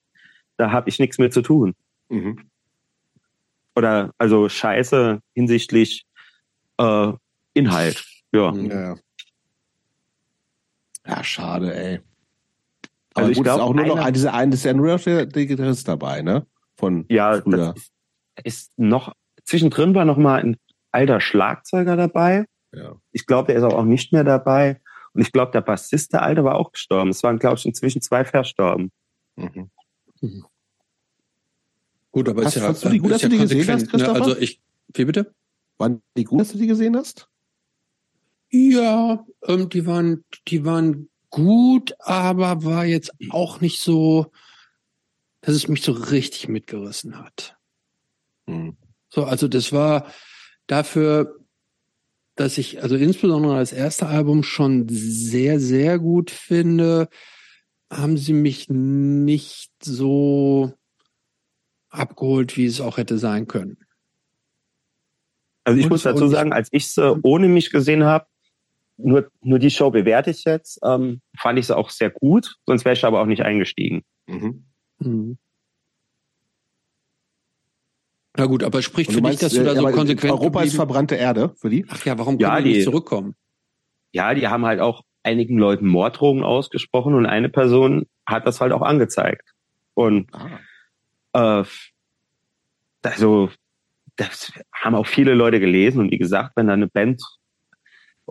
da 0.57 0.71
habe 0.71 0.89
ich 0.89 0.99
nichts 0.99 1.17
mehr 1.17 1.31
zu 1.31 1.41
tun. 1.41 1.75
Mhm. 2.09 2.49
Oder 3.75 4.13
also 4.17 4.47
scheiße 4.47 5.21
hinsichtlich 5.33 6.05
äh, 6.77 7.13
Inhalt. 7.53 8.05
Ja. 8.31 8.53
ja. 8.53 8.95
Ja, 11.07 11.23
schade, 11.23 11.75
ey. 11.75 12.01
Also 13.15 13.31
ich 13.31 13.41
glaube 13.41 13.63
auch 13.63 13.73
nur 13.73 13.85
noch 13.85 14.09
diese 14.11 14.33
eine, 14.33 14.51
das 14.51 14.59
ist 14.59 14.65
ja 14.65 14.73
nur 14.73 14.97
der, 14.97 15.25
der 15.25 15.45
Gitarrist 15.45 15.87
dabei, 15.87 16.21
ne? 16.21 16.45
Von 16.77 17.05
ja, 17.09 17.41
früher. 17.41 17.73
Das 18.35 18.43
ist 18.43 18.77
noch 18.77 19.13
zwischendrin 19.45 19.95
war 19.95 20.05
noch 20.05 20.17
mal 20.17 20.41
ein 20.41 20.57
alter 20.91 21.21
Schlagzeuger 21.21 21.95
dabei. 21.95 22.45
Ja. 22.73 22.95
Ich 23.11 23.25
glaube, 23.25 23.47
der 23.47 23.55
ist 23.55 23.63
auch 23.63 23.85
nicht 23.85 24.11
mehr 24.11 24.23
dabei. 24.23 24.81
Und 25.13 25.21
ich 25.21 25.31
glaube, 25.31 25.51
der 25.53 25.61
Bassist, 25.61 26.11
der 26.11 26.23
Alte, 26.23 26.43
war 26.43 26.55
auch 26.55 26.73
gestorben. 26.73 27.09
Es 27.09 27.23
waren, 27.23 27.39
glaube 27.39 27.55
ich, 27.57 27.65
inzwischen 27.65 28.01
zwei 28.01 28.25
verstorben. 28.25 28.91
Mhm. 29.37 29.69
Mhm. 30.21 30.45
Gut, 32.11 32.29
aber 32.29 32.43
hast, 32.43 32.57
ist 32.57 32.63
ja, 32.63 32.73
du 32.73 32.89
die 32.89 32.99
gut, 32.99 33.11
dass 33.11 33.21
du 33.21 33.29
die 33.29 33.37
gesehen 33.37 33.67
hast, 33.67 33.89
Christopher? 33.89 34.19
Ne? 34.19 34.25
Also 34.25 34.37
ich, 34.37 34.61
wie 34.93 35.05
bitte? 35.05 35.33
Waren 35.77 36.01
die 36.17 36.23
gut, 36.25 36.41
dass 36.41 36.51
du 36.51 36.57
die 36.57 36.67
gesehen 36.67 36.95
hast? 36.95 37.29
Ja, 38.49 39.25
ähm, 39.47 39.69
die 39.69 39.85
waren, 39.85 40.23
die 40.47 40.65
waren 40.65 41.09
gut, 41.35 41.95
aber 41.99 42.63
war 42.63 42.85
jetzt 42.85 43.11
auch 43.29 43.59
nicht 43.59 43.81
so, 43.81 44.31
dass 45.41 45.53
es 45.53 45.67
mich 45.67 45.81
so 45.81 45.91
richtig 45.91 46.47
mitgerissen 46.47 47.19
hat. 47.19 47.57
Hm. 48.47 48.77
So, 49.09 49.25
also 49.25 49.49
das 49.49 49.73
war 49.73 50.09
dafür, 50.65 51.35
dass 52.35 52.57
ich 52.57 52.81
also 52.81 52.95
insbesondere 52.95 53.57
das 53.57 53.73
erste 53.73 54.07
Album 54.07 54.43
schon 54.43 54.87
sehr, 54.87 55.59
sehr 55.59 55.99
gut 55.99 56.31
finde, 56.31 57.09
haben 57.91 58.17
sie 58.17 58.33
mich 58.33 58.69
nicht 58.69 59.71
so 59.83 60.73
abgeholt, 61.89 62.55
wie 62.55 62.65
es 62.65 62.79
auch 62.79 62.95
hätte 62.95 63.17
sein 63.17 63.45
können. 63.47 63.77
Also 65.65 65.79
ich 65.79 65.85
Und- 65.85 65.91
muss 65.91 66.03
dazu 66.03 66.29
sagen, 66.29 66.53
als 66.53 66.69
ich 66.71 66.93
sie 66.93 67.19
ohne 67.23 67.49
mich 67.49 67.71
gesehen 67.71 68.05
habe, 68.05 68.25
nur, 68.97 69.29
nur 69.41 69.59
die 69.59 69.69
Show 69.71 69.89
bewerte 69.91 70.31
ich 70.31 70.43
jetzt, 70.45 70.79
ähm, 70.83 71.21
fand 71.37 71.59
ich 71.59 71.67
sie 71.67 71.75
auch 71.75 71.89
sehr 71.89 72.09
gut, 72.09 72.55
sonst 72.65 72.85
wäre 72.85 72.93
ich 72.93 73.03
aber 73.05 73.21
auch 73.21 73.25
nicht 73.25 73.41
eingestiegen. 73.41 74.03
Mhm. 74.27 74.65
Mhm. 74.99 75.37
Na 78.37 78.45
gut, 78.47 78.63
aber 78.63 78.81
spricht 78.81 79.11
für 79.13 79.21
dich, 79.21 79.37
dass 79.39 79.53
du 79.53 79.63
da 79.63 79.71
äh, 79.71 79.75
so 79.75 79.79
aber 79.87 79.91
konsequent 79.95 80.33
Europa 80.33 80.61
ist 80.63 80.75
verbrannte 80.75 81.15
Erde 81.15 81.53
für 81.59 81.69
die? 81.69 81.85
Ach 81.89 82.03
ja, 82.05 82.17
warum 82.17 82.37
Ja, 82.39 82.53
können 82.55 82.65
die 82.65 82.69
nicht 82.71 82.79
die- 82.81 82.83
zurückkommen? 82.85 83.35
Ja, 84.11 84.33
die 84.33 84.47
haben 84.47 84.65
halt 84.65 84.79
auch 84.81 85.03
einigen 85.23 85.57
Leuten 85.57 85.87
Morddrohungen 85.87 86.43
ausgesprochen 86.43 87.13
und 87.15 87.25
eine 87.25 87.49
Person 87.49 88.05
hat 88.25 88.45
das 88.45 88.61
halt 88.61 88.71
auch 88.71 88.81
angezeigt. 88.81 89.53
Und 89.93 90.29
Ah. 91.33 91.61
äh, 91.61 91.65
also 93.03 93.49
das 94.17 94.51
haben 94.73 94.95
auch 94.95 95.07
viele 95.07 95.33
Leute 95.33 95.59
gelesen 95.59 95.99
und 95.99 96.11
wie 96.11 96.17
gesagt, 96.17 96.53
wenn 96.55 96.67
da 96.67 96.73
eine 96.73 96.87
Band 96.87 97.21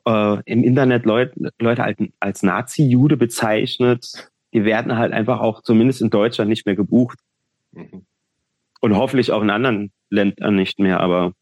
äh, 0.07 0.43
im 0.45 0.65
Internet 0.65 1.05
Leute, 1.05 1.53
Leute 1.59 1.85
als, 1.85 1.99
als 2.21 2.43
Nazi-Jude 2.43 3.17
bezeichnet, 3.17 4.31
die 4.53 4.65
werden 4.65 4.97
halt 4.97 5.13
einfach 5.13 5.41
auch 5.41 5.63
zumindest 5.63 6.01
in 6.03 6.11
Deutschland 6.11 6.49
nicht 6.49 6.67
mehr 6.67 6.77
gebucht 6.77 7.19
Mhm. 7.75 8.07
und 8.81 8.97
hoffentlich 8.97 9.33
auch 9.33 9.43
in 9.43 9.51
anderen 9.51 9.91
Ländern 10.11 10.55
nicht 10.55 10.79
mehr, 10.79 11.01
aber 11.01 11.33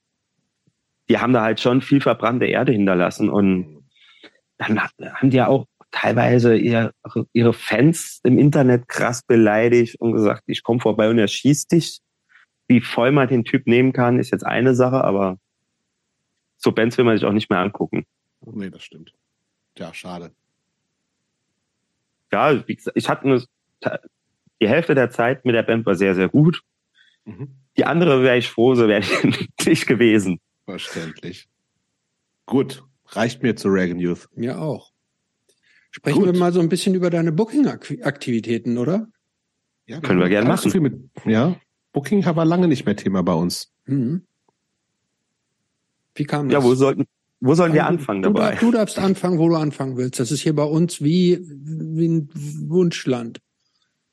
die 1.08 1.18
haben 1.18 1.32
da 1.32 1.42
halt 1.42 1.60
schon 1.60 1.82
viel 1.82 2.00
verbrannte 2.00 2.46
Erde 2.46 2.72
hinterlassen 2.72 3.28
und 3.28 3.84
dann 4.58 4.80
haben 4.80 5.30
die 5.30 5.36
ja 5.36 5.48
auch 5.48 5.66
teilweise 5.90 6.56
ihre, 6.56 6.92
ihre 7.32 7.52
Fans 7.52 8.20
im 8.22 8.38
Internet 8.38 8.88
krass 8.88 9.22
beleidigt 9.22 10.00
und 10.00 10.12
gesagt, 10.12 10.44
ich 10.46 10.62
komme 10.62 10.80
vorbei 10.80 11.10
und 11.10 11.18
er 11.18 11.28
schießt 11.28 11.72
dich. 11.72 12.00
Wie 12.68 12.80
voll 12.80 13.12
man 13.12 13.28
den 13.28 13.44
Typ 13.44 13.66
nehmen 13.66 13.92
kann, 13.92 14.18
ist 14.18 14.30
jetzt 14.30 14.46
eine 14.46 14.74
Sache, 14.74 15.04
aber 15.04 15.36
so 16.56 16.72
Bands 16.72 16.96
will 16.96 17.04
man 17.04 17.16
sich 17.16 17.26
auch 17.26 17.32
nicht 17.32 17.50
mehr 17.50 17.58
angucken. 17.58 18.04
Nee, 18.44 18.70
das 18.70 18.82
stimmt. 18.82 19.12
Ja, 19.78 19.94
schade. 19.94 20.32
Ja, 22.32 22.66
wie 22.66 22.74
gesagt, 22.76 22.96
ich 22.96 23.08
hatte 23.08 23.24
eine, 23.24 23.44
die 24.60 24.68
Hälfte 24.68 24.94
der 24.94 25.10
Zeit 25.10 25.44
mit 25.44 25.54
der 25.54 25.62
Band 25.62 25.86
war 25.86 25.94
sehr, 25.94 26.14
sehr 26.14 26.28
gut. 26.28 26.62
Mhm. 27.24 27.54
Die 27.76 27.84
andere 27.84 28.22
wäre 28.22 28.36
ich 28.38 28.48
froh, 28.50 28.74
so 28.74 28.88
wäre 28.88 29.00
ich 29.00 29.46
nicht 29.66 29.86
gewesen. 29.86 30.40
Verständlich. 30.64 31.48
Gut, 32.46 32.84
reicht 33.06 33.42
mir 33.42 33.54
zu 33.56 33.68
Reagan 33.68 33.98
Youth. 33.98 34.28
Mir 34.34 34.60
auch. 34.60 34.92
Sprechen 35.90 36.20
Gut. 36.24 36.32
wir 36.32 36.38
mal 36.38 36.52
so 36.52 36.60
ein 36.60 36.68
bisschen 36.68 36.94
über 36.94 37.10
deine 37.10 37.32
Booking-Aktivitäten, 37.32 38.78
oder? 38.78 39.08
Ja, 39.86 40.00
Können 40.00 40.20
wir 40.20 40.28
gerne 40.28 40.48
machen. 40.48 40.70
viel 40.70 40.80
mit, 40.80 40.94
ja, 41.26 41.56
Booking 41.92 42.24
war 42.24 42.44
lange 42.46 42.66
nicht 42.68 42.86
mehr 42.86 42.96
Thema 42.96 43.22
bei 43.22 43.34
uns. 43.34 43.72
Mhm. 43.84 44.26
Wie 46.14 46.24
kam 46.24 46.48
das? 46.48 46.54
Ja, 46.54 46.68
wo 46.68 46.74
sollten, 46.74 47.06
wo 47.44 47.54
sollen 47.54 47.72
wir 47.72 47.86
anfangen 47.86 48.22
du, 48.22 48.32
dabei? 48.32 48.50
darf- 48.52 48.60
du 48.60 48.70
darfst 48.70 48.98
anfangen, 49.00 49.38
wo 49.38 49.48
du 49.48 49.56
anfangen 49.56 49.96
willst. 49.96 50.20
Das 50.20 50.30
ist 50.30 50.42
hier 50.42 50.54
bei 50.54 50.62
uns 50.62 51.02
wie, 51.02 51.40
wie 51.42 52.06
ein 52.06 52.28
Wunschland. 52.68 53.40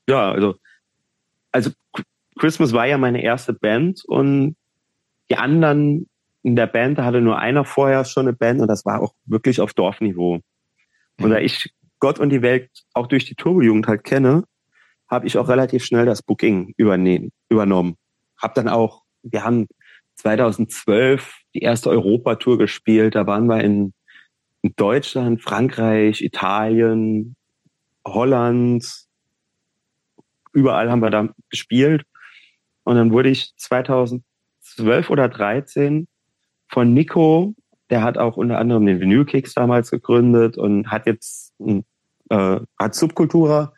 Ja, 0.08 0.32
also, 0.32 0.56
also 1.52 1.70
Christmas 2.38 2.72
war 2.72 2.86
ja 2.86 2.98
meine 2.98 3.22
erste 3.22 3.52
Band 3.52 4.02
und 4.04 4.56
die 5.30 5.36
anderen 5.36 6.08
in 6.42 6.56
der 6.56 6.66
Band, 6.66 6.98
da 6.98 7.04
hatte 7.04 7.20
nur 7.20 7.38
einer 7.38 7.64
vorher 7.64 8.04
schon 8.04 8.26
eine 8.26 8.36
Band 8.36 8.60
und 8.60 8.66
das 8.66 8.84
war 8.84 9.00
auch 9.00 9.14
wirklich 9.26 9.60
auf 9.60 9.74
Dorfniveau. 9.74 10.40
Und 11.20 11.30
da 11.30 11.38
ich 11.38 11.72
Gott 12.00 12.18
und 12.18 12.30
die 12.30 12.42
Welt 12.42 12.70
auch 12.94 13.06
durch 13.06 13.26
die 13.26 13.36
Turbojugend 13.36 13.86
halt 13.86 14.02
kenne, 14.02 14.42
habe 15.06 15.26
ich 15.28 15.38
auch 15.38 15.48
relativ 15.48 15.84
schnell 15.84 16.06
das 16.06 16.22
Booking 16.22 16.74
übernehmen, 16.76 17.30
übernommen. 17.48 17.96
Hab 18.38 18.54
dann 18.54 18.68
auch, 18.68 19.02
wir 19.22 19.44
haben 19.44 19.68
2012 20.16 21.39
die 21.54 21.60
erste 21.60 21.90
Europatour 21.90 22.58
gespielt, 22.58 23.14
da 23.14 23.26
waren 23.26 23.46
wir 23.46 23.62
in, 23.62 23.92
in 24.62 24.72
Deutschland, 24.76 25.42
Frankreich, 25.42 26.22
Italien, 26.22 27.36
Holland, 28.06 28.84
überall 30.52 30.90
haben 30.90 31.02
wir 31.02 31.10
da 31.10 31.28
gespielt. 31.48 32.04
Und 32.84 32.96
dann 32.96 33.12
wurde 33.12 33.30
ich 33.30 33.54
2012 33.56 35.10
oder 35.10 35.28
13 35.28 36.08
von 36.68 36.94
Nico, 36.94 37.54
der 37.90 38.02
hat 38.02 38.18
auch 38.18 38.36
unter 38.36 38.58
anderem 38.58 38.86
den 38.86 39.00
Vinyl 39.00 39.24
Kicks 39.24 39.54
damals 39.54 39.90
gegründet 39.90 40.56
und 40.56 40.90
hat 40.90 41.06
jetzt 41.06 41.52
äh, 41.58 42.60
hat 42.78 42.94
Subkultura 42.94 43.72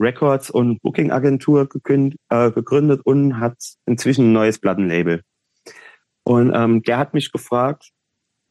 Records 0.00 0.50
und 0.50 0.80
Booking 0.82 1.10
Agentur 1.10 1.62
äh, 1.62 2.50
gegründet 2.50 3.00
und 3.04 3.40
hat 3.40 3.56
inzwischen 3.86 4.30
ein 4.30 4.32
neues 4.32 4.58
Plattenlabel. 4.58 5.22
Und 6.28 6.52
ähm, 6.54 6.82
der 6.82 6.98
hat 6.98 7.14
mich 7.14 7.32
gefragt, 7.32 7.88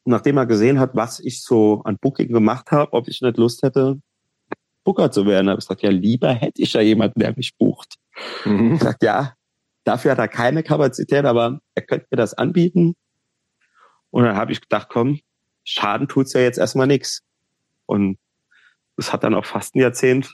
nachdem 0.04 0.38
er 0.38 0.48
gesehen 0.48 0.80
hat, 0.80 0.96
was 0.96 1.20
ich 1.20 1.44
so 1.44 1.84
an 1.84 2.00
Booking 2.02 2.34
gemacht 2.34 2.72
habe, 2.72 2.92
ob 2.94 3.08
ich 3.08 3.22
nicht 3.22 3.38
Lust 3.38 3.62
hätte, 3.62 4.02
Booker 4.84 5.12
zu 5.12 5.28
werden. 5.28 5.46
Da 5.46 5.52
habe 5.52 5.60
ich 5.60 5.68
gesagt, 5.68 5.84
ja, 5.84 5.92
lieber 5.92 6.34
hätte 6.34 6.60
ich 6.60 6.74
ja 6.74 6.82
jemanden, 6.82 7.20
der 7.20 7.36
mich 7.38 7.56
bucht. 7.56 7.98
Mhm. 8.46 8.74
Ich 8.74 8.80
gesagt, 8.80 9.04
ja, 9.04 9.34
dafür 9.84 10.10
hat 10.10 10.18
er 10.18 10.28
keine 10.28 10.64
Kapazität, 10.64 11.24
aber 11.26 11.60
er 11.76 11.84
könnte 11.84 12.08
mir 12.10 12.18
das 12.18 12.34
anbieten. 12.34 12.96
Und 14.10 14.24
dann 14.24 14.36
habe 14.36 14.54
ich 14.54 14.62
gedacht, 14.62 14.88
komm, 14.90 15.20
Schaden 15.64 16.08
tut's 16.08 16.34
ja 16.34 16.42
jetzt 16.42 16.58
erstmal 16.58 16.88
nix. 16.88 17.22
Und 17.86 18.18
es 18.96 19.14
hat 19.14 19.24
dann 19.24 19.36
auch 19.36 19.46
fast 19.46 19.76
ein 19.76 19.82
Jahrzehnt 19.82 20.34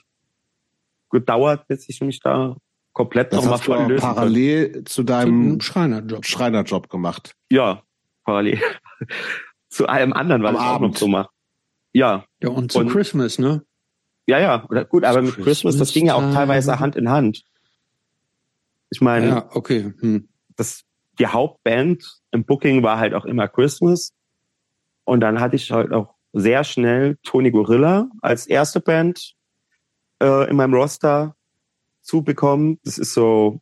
gedauert, 1.10 1.68
bis 1.68 1.90
ich 1.90 2.00
mich 2.00 2.20
da 2.20 2.56
komplett 2.94 3.32
Das 3.32 3.44
nochmal 3.44 3.78
auch 3.82 3.88
lösen 3.88 4.00
parallel 4.00 4.72
zu 4.84 4.94
Zu 4.94 5.02
deinem 5.02 5.42
einem 5.42 5.60
Schreinerjob. 5.60 6.24
Schreinerjob 6.24 6.88
gemacht. 6.88 7.36
Ja, 7.50 7.82
parallel 8.24 8.60
zu 9.68 9.86
allem 9.88 10.12
anderen, 10.14 10.42
was 10.42 10.50
Am 10.50 10.54
ich 10.56 10.60
auch 10.62 10.66
noch 10.66 10.74
Abend. 10.86 10.98
so 10.98 11.08
mache. 11.08 11.28
Ja, 11.92 12.24
Ja, 12.42 12.48
und 12.48 12.72
zu 12.72 12.78
Und- 12.78 12.88
Christmas, 12.90 13.38
ne? 13.38 13.62
ja, 14.26 14.38
ja. 14.40 14.64
Oder 14.70 14.84
gut, 14.86 15.04
aber 15.04 15.20
mit 15.20 15.34
Christmas 15.34 15.44
Christmas, 15.44 15.76
das 15.76 15.92
ging 15.92 16.06
ja 16.06 16.14
auch 16.14 16.32
teilweise 16.32 16.80
Hand 16.80 16.96
in 16.96 17.10
Hand. 17.10 17.44
Ich 18.90 19.00
meine, 19.00 19.28
Ja, 19.28 19.48
okay. 19.52 19.92
Hm. 20.00 20.28
das, 20.56 20.84
die 21.18 21.26
Hauptband 21.26 22.04
im 22.30 22.44
Booking 22.44 22.82
war 22.82 22.98
halt 22.98 23.14
auch 23.14 23.24
immer 23.26 23.48
Christmas. 23.48 24.12
Und 25.04 25.20
dann 25.20 25.40
hatte 25.40 25.56
ich 25.56 25.70
halt 25.70 25.92
auch 25.92 26.14
sehr 26.32 26.64
schnell 26.64 27.16
Tony 27.22 27.50
Gorilla 27.50 28.08
als 28.22 28.46
erste 28.46 28.80
Band 28.80 29.34
äh, 30.22 30.48
in 30.48 30.56
meinem 30.56 30.74
Roster 30.74 31.36
zubekommen. 32.04 32.78
Das 32.84 32.98
ist 32.98 33.14
so, 33.14 33.60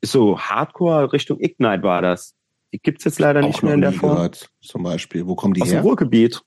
ist 0.00 0.12
so 0.12 0.38
Hardcore 0.38 1.12
Richtung 1.12 1.40
Ignite 1.40 1.82
war 1.82 2.02
das. 2.02 2.34
Die 2.72 2.78
gibt's 2.78 3.04
jetzt 3.04 3.18
leider 3.18 3.42
nicht 3.42 3.62
mehr 3.62 3.74
in 3.74 3.80
der 3.80 3.90
nie 3.90 3.96
Form. 3.96 4.14
gehört, 4.14 4.50
zum 4.60 4.82
Beispiel. 4.82 5.26
Wo 5.26 5.34
kommen 5.34 5.54
die 5.54 5.62
Aus 5.62 5.68
dem 5.68 5.74
her? 5.74 5.82
Ruhrgebiet. 5.82 6.42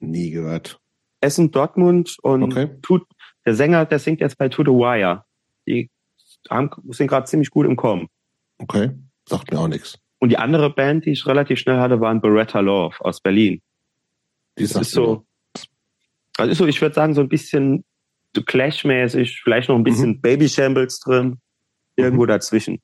Nie 0.00 0.30
gehört. 0.30 0.80
Essen, 1.20 1.50
Dortmund 1.50 2.16
und 2.22 2.42
Okay. 2.44 2.68
tut, 2.82 3.04
der 3.44 3.54
Sänger, 3.54 3.84
der 3.86 3.98
singt 3.98 4.20
jetzt 4.20 4.38
bei 4.38 4.48
To 4.48 4.62
The 4.62 4.70
Wire. 4.70 5.24
Die 5.66 5.90
haben, 6.48 6.70
sind 6.90 7.08
gerade 7.08 7.26
ziemlich 7.26 7.50
gut 7.50 7.66
im 7.66 7.76
Kommen. 7.76 8.08
Okay. 8.58 8.90
Sagt 9.28 9.50
mir 9.52 9.58
auch 9.58 9.68
nichts. 9.68 9.98
Und 10.20 10.30
die 10.30 10.38
andere 10.38 10.70
Band, 10.72 11.04
die 11.04 11.10
ich 11.10 11.26
relativ 11.26 11.58
schnell 11.58 11.78
hatte, 11.78 12.00
waren 12.00 12.20
Beretta 12.20 12.60
Love 12.60 12.96
aus 13.04 13.20
Berlin. 13.20 13.60
Die 14.58 14.62
Das 14.62 14.74
ist 14.76 14.90
so, 14.92 15.24
also 16.36 16.50
ist 16.52 16.58
so, 16.58 16.66
ich 16.66 16.80
würde 16.80 16.94
sagen, 16.94 17.14
so 17.14 17.20
ein 17.20 17.28
bisschen 17.28 17.84
Clash-mäßig, 18.34 19.40
vielleicht 19.42 19.68
noch 19.68 19.76
ein 19.76 19.84
bisschen 19.84 20.10
Mhm. 20.10 20.20
Baby 20.20 20.48
Shambles 20.48 21.00
drin, 21.00 21.38
irgendwo 21.96 22.26
dazwischen. 22.26 22.80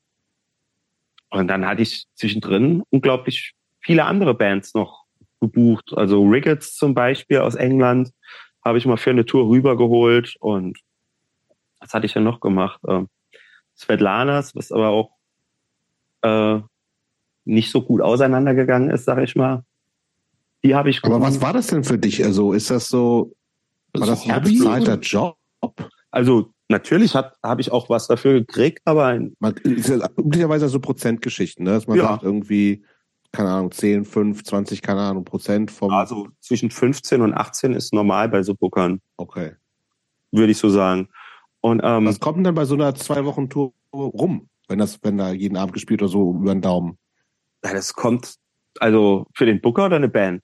Und 1.29 1.47
dann 1.47 1.65
hatte 1.65 1.81
ich 1.81 2.05
zwischendrin 2.15 2.83
unglaublich 2.89 3.53
viele 3.79 4.05
andere 4.05 4.33
Bands 4.33 4.73
noch 4.73 5.05
gebucht. 5.41 5.91
Also 5.95 6.23
Ricketts 6.23 6.75
zum 6.75 6.93
Beispiel 6.93 7.39
aus 7.39 7.55
England 7.55 8.11
habe 8.63 8.77
ich 8.77 8.85
mal 8.85 8.97
für 8.97 9.11
eine 9.11 9.25
Tour 9.25 9.47
rübergeholt 9.49 10.35
und 10.39 10.79
was 11.79 11.93
hatte 11.93 12.05
ich 12.05 12.13
denn 12.13 12.23
noch 12.23 12.39
gemacht? 12.39 12.79
Ähm, 12.87 13.07
Svetlanas, 13.75 14.55
was 14.55 14.71
aber 14.71 14.89
auch 14.89 15.11
äh, 16.21 16.59
nicht 17.43 17.69
so 17.71 17.81
gut 17.83 18.01
auseinandergegangen 18.01 18.89
ist, 18.89 19.05
sag 19.05 19.21
ich 19.21 19.35
mal. 19.35 19.63
Die 20.63 20.73
habe 20.73 20.89
ich 20.89 21.03
Aber 21.03 21.15
gebucht. 21.15 21.27
was 21.29 21.41
war 21.41 21.53
das 21.53 21.67
denn 21.67 21.83
für 21.83 21.99
dich? 21.99 22.23
Also 22.23 22.53
ist 22.53 22.71
das 22.71 22.87
so, 22.87 23.33
war 23.99 24.07
das 24.07 24.25
oder? 24.25 24.99
Job? 24.99 25.37
Also 26.11 26.51
natürlich 26.69 27.15
habe 27.15 27.61
ich 27.61 27.71
auch 27.71 27.89
was 27.89 28.07
dafür 28.07 28.33
gekriegt, 28.41 28.81
aber 28.85 29.19
Man, 29.39 29.53
ist 29.63 29.89
ja 29.89 30.07
üblicherweise 30.17 30.69
so 30.69 30.79
Prozentgeschichten, 30.79 31.65
ne? 31.65 31.71
dass 31.71 31.87
man 31.87 31.97
Ja. 31.97 32.03
sagt 32.03 32.23
irgendwie, 32.23 32.85
keine 33.31 33.49
Ahnung, 33.49 33.71
10, 33.71 34.05
5, 34.05 34.43
20, 34.43 34.81
keine 34.81 35.01
Ahnung, 35.01 35.25
Prozent 35.25 35.71
vom. 35.71 35.91
Also 35.91 36.29
zwischen 36.39 36.71
15 36.71 37.21
und 37.21 37.33
18 37.33 37.73
ist 37.73 37.93
normal 37.93 38.29
bei 38.29 38.43
so 38.43 38.55
Bookern, 38.55 39.01
Okay. 39.17 39.53
würde 40.31 40.51
ich 40.51 40.57
so 40.57 40.69
sagen. 40.69 41.09
Und 41.61 41.81
ähm, 41.83 42.05
Was 42.05 42.19
kommt 42.19 42.37
denn 42.37 42.43
dann 42.45 42.55
bei 42.55 42.65
so 42.65 42.75
einer 42.75 42.95
zwei 42.95 43.25
Wochen 43.25 43.49
Tour 43.49 43.73
rum, 43.93 44.49
wenn 44.67 44.79
das, 44.79 44.99
wenn 45.03 45.17
da 45.17 45.31
jeden 45.31 45.57
Abend 45.57 45.73
gespielt 45.73 46.01
oder 46.01 46.09
so 46.09 46.31
über 46.31 46.53
den 46.53 46.61
Daumen? 46.61 46.97
ja, 47.63 47.73
das 47.73 47.93
kommt 47.93 48.35
also 48.79 49.25
für 49.33 49.45
den 49.45 49.61
Booker 49.61 49.85
oder 49.85 49.95
eine 49.95 50.09
Band. 50.09 50.43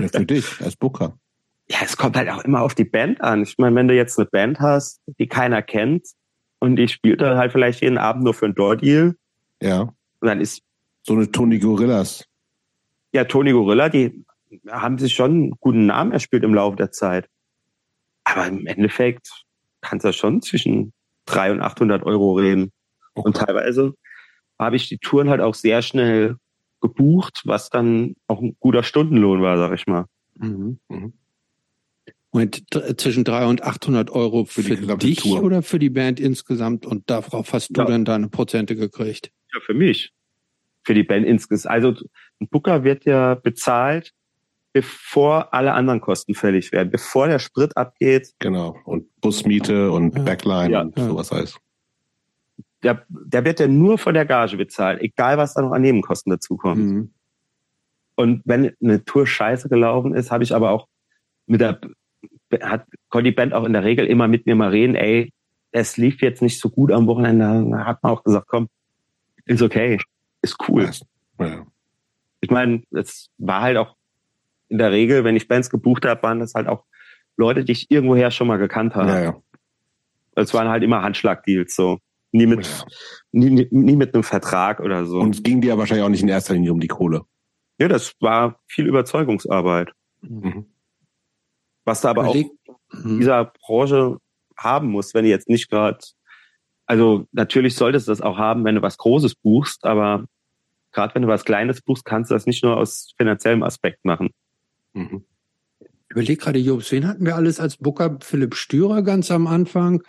Ja, 0.00 0.08
für 0.08 0.26
dich 0.26 0.60
als 0.60 0.76
Booker. 0.76 1.18
Ja, 1.68 1.78
es 1.82 1.96
kommt 1.96 2.16
halt 2.16 2.28
auch 2.28 2.44
immer 2.44 2.62
auf 2.62 2.74
die 2.74 2.84
Band 2.84 3.20
an. 3.20 3.42
Ich 3.42 3.56
meine, 3.58 3.74
wenn 3.76 3.88
du 3.88 3.94
jetzt 3.94 4.18
eine 4.18 4.26
Band 4.26 4.60
hast, 4.60 5.00
die 5.18 5.26
keiner 5.26 5.62
kennt 5.62 6.06
und 6.60 6.76
die 6.76 6.88
spielt 6.88 7.20
dann 7.20 7.36
halt 7.38 7.52
vielleicht 7.52 7.82
jeden 7.82 7.98
Abend 7.98 8.22
nur 8.24 8.34
für 8.34 8.46
ein 8.46 8.54
Door-Deal, 8.54 9.16
Ja. 9.60 9.92
dann 10.20 10.40
ist 10.40 10.62
So 11.02 11.14
eine 11.14 11.30
Tony 11.30 11.58
Gorillas. 11.58 12.24
ja 13.12 13.24
Tony 13.24 13.50
Gorilla, 13.52 13.88
die 13.88 14.24
haben 14.70 14.98
sich 14.98 15.14
schon 15.14 15.30
einen 15.32 15.50
guten 15.60 15.86
Namen 15.86 16.12
erspielt 16.12 16.44
im 16.44 16.54
Laufe 16.54 16.76
der 16.76 16.92
Zeit. 16.92 17.28
Aber 18.24 18.46
im 18.46 18.66
Endeffekt 18.66 19.28
kannst 19.80 20.04
du 20.04 20.12
schon 20.12 20.42
zwischen 20.42 20.92
300 21.26 21.56
und 21.58 21.62
800 21.62 22.02
Euro 22.04 22.34
reden. 22.34 22.72
Und 23.14 23.36
teilweise 23.38 23.94
habe 24.58 24.76
ich 24.76 24.88
die 24.88 24.98
Touren 24.98 25.30
halt 25.30 25.40
auch 25.40 25.54
sehr 25.54 25.82
schnell 25.82 26.36
gebucht, 26.80 27.42
was 27.44 27.70
dann 27.70 28.14
auch 28.28 28.40
ein 28.40 28.56
guter 28.60 28.82
Stundenlohn 28.84 29.42
war, 29.42 29.56
sag 29.58 29.72
ich 29.74 29.86
mal. 29.86 30.04
Mhm. 30.36 30.78
Mhm. 30.88 31.12
Und 32.30 32.74
d- 32.74 32.96
zwischen 32.96 33.24
300 33.24 33.48
und 33.48 33.62
800 33.64 34.10
Euro 34.10 34.44
für, 34.44 34.62
Für 34.62 34.96
dich 34.98 35.18
Tour. 35.20 35.42
oder 35.42 35.62
für 35.62 35.78
die 35.78 35.90
Band 35.90 36.20
insgesamt? 36.20 36.84
Und 36.84 37.08
darauf 37.08 37.52
hast 37.52 37.68
du 37.76 37.80
Ja. 37.80 37.86
dann 37.86 38.04
deine 38.04 38.28
Prozente 38.28 38.76
gekriegt? 38.76 39.30
Ja, 39.54 39.60
für 39.60 39.74
mich. 39.74 40.12
Für 40.84 40.94
die 40.94 41.02
Band 41.04 41.26
insgesamt. 41.26 41.72
Also 41.72 41.94
ein 42.40 42.48
Booker 42.48 42.84
wird 42.84 43.04
ja 43.06 43.34
bezahlt, 43.34 44.12
bevor 44.72 45.54
alle 45.54 45.72
anderen 45.72 46.00
Kosten 46.02 46.34
fällig 46.34 46.72
werden, 46.72 46.90
bevor 46.90 47.28
der 47.28 47.38
Sprit 47.38 47.74
abgeht. 47.76 48.34
Genau. 48.38 48.76
Und 48.84 49.06
Busmiete 49.22 49.90
und 49.90 50.14
Ja. 50.16 50.22
Backline 50.22 50.72
Ja. 50.72 50.80
und 50.82 50.98
sowas 50.98 51.32
alles. 51.32 51.56
Der, 52.82 53.04
der 53.08 53.44
wird 53.46 53.58
ja 53.58 53.66
nur 53.68 53.96
von 53.96 54.12
der 54.14 54.26
Gage 54.26 54.58
bezahlt, 54.58 55.00
egal 55.00 55.38
was 55.38 55.54
da 55.54 55.62
noch 55.62 55.72
an 55.72 55.80
Nebenkosten 55.80 56.30
dazukommt. 56.30 56.84
Mhm. 56.84 57.10
Und 58.16 58.42
wenn 58.44 58.72
eine 58.82 59.02
Tour 59.04 59.26
scheiße 59.26 59.68
gelaufen 59.70 60.14
ist, 60.14 60.30
habe 60.30 60.44
ich 60.44 60.54
aber 60.54 60.70
auch 60.70 60.86
mit 61.46 61.60
der, 61.62 61.80
hat, 62.62 62.86
konnte 63.08 63.30
die 63.30 63.34
Band 63.36 63.52
auch 63.54 63.64
in 63.64 63.72
der 63.72 63.84
Regel 63.84 64.06
immer 64.06 64.28
mit 64.28 64.46
mir 64.46 64.54
mal 64.56 64.70
reden, 64.70 64.94
ey, 64.94 65.32
es 65.72 65.96
lief 65.96 66.22
jetzt 66.22 66.42
nicht 66.42 66.60
so 66.60 66.70
gut 66.70 66.92
am 66.92 67.06
Wochenende, 67.06 67.84
hat 67.84 68.02
man 68.02 68.12
auch 68.12 68.24
gesagt, 68.24 68.46
komm, 68.48 68.68
ist 69.44 69.62
okay, 69.62 69.98
ist 70.42 70.56
cool. 70.68 70.90
Ja. 71.38 71.66
Ich 72.40 72.50
meine, 72.50 72.82
es 72.92 73.30
war 73.38 73.62
halt 73.62 73.76
auch 73.76 73.96
in 74.68 74.78
der 74.78 74.90
Regel, 74.92 75.24
wenn 75.24 75.36
ich 75.36 75.48
Bands 75.48 75.70
gebucht 75.70 76.04
habe, 76.04 76.22
waren 76.22 76.40
das 76.40 76.54
halt 76.54 76.66
auch 76.68 76.84
Leute, 77.36 77.64
die 77.64 77.72
ich 77.72 77.90
irgendwoher 77.90 78.30
schon 78.30 78.46
mal 78.46 78.56
gekannt 78.58 78.94
habe. 78.94 79.10
Ja, 79.10 79.22
ja. 79.22 79.36
Es 80.34 80.52
waren 80.54 80.68
halt 80.68 80.82
immer 80.82 81.02
Handschlagdeals, 81.02 81.74
so. 81.74 81.98
Nie 82.32 82.46
mit, 82.46 82.66
Ja. 82.66 82.84
nie, 83.32 83.66
nie, 83.70 83.96
mit 83.96 84.14
einem 84.14 84.22
Vertrag 84.24 84.80
oder 84.80 85.06
so. 85.06 85.18
Und 85.20 85.34
es 85.34 85.42
ging 85.42 85.60
dir 85.60 85.68
ja 85.68 85.78
wahrscheinlich 85.78 86.04
auch 86.04 86.10
nicht 86.10 86.22
in 86.22 86.28
erster 86.28 86.54
Linie 86.54 86.72
um 86.72 86.80
die 86.80 86.88
Kohle. 86.88 87.22
ja, 87.78 87.88
das 87.88 88.14
war 88.20 88.58
viel 88.66 88.86
Überzeugungsarbeit. 88.86 89.92
Mhm. 90.22 90.66
Was 91.86 92.02
da 92.02 92.10
aber 92.10 92.24
Überleg- 92.24 92.50
auch 92.68 92.76
Mhm. 92.92 93.10
in 93.12 93.18
dieser 93.20 93.44
Branche 93.62 94.18
haben 94.56 94.88
muss, 94.90 95.14
wenn 95.14 95.24
du 95.24 95.30
jetzt 95.30 95.48
nicht 95.48 95.70
gerade, 95.70 95.98
also 96.86 97.26
natürlich 97.32 97.74
solltest 97.74 98.06
du 98.06 98.12
das 98.12 98.20
auch 98.20 98.36
haben, 98.38 98.64
wenn 98.64 98.74
du 98.74 98.82
was 98.82 98.98
Großes 98.98 99.34
buchst, 99.36 99.84
aber 99.84 100.26
gerade 100.92 101.14
wenn 101.14 101.22
du 101.22 101.28
was 101.28 101.44
Kleines 101.44 101.80
buchst, 101.82 102.04
kannst 102.04 102.30
du 102.30 102.34
das 102.34 102.46
nicht 102.46 102.62
nur 102.62 102.76
aus 102.76 103.12
finanziellem 103.16 103.62
Aspekt 103.62 104.04
machen. 104.04 104.30
Mhm. 104.92 105.24
Überleg 106.08 106.40
gerade, 106.40 106.58
Jobs, 106.58 106.92
wen 106.92 107.06
hatten 107.08 107.24
wir 107.26 107.34
alles 107.36 107.58
als 107.60 107.76
Booker? 107.76 108.18
Philipp 108.22 108.54
Stürer 108.54 109.02
ganz 109.02 109.30
am 109.30 109.46
Anfang. 109.46 110.02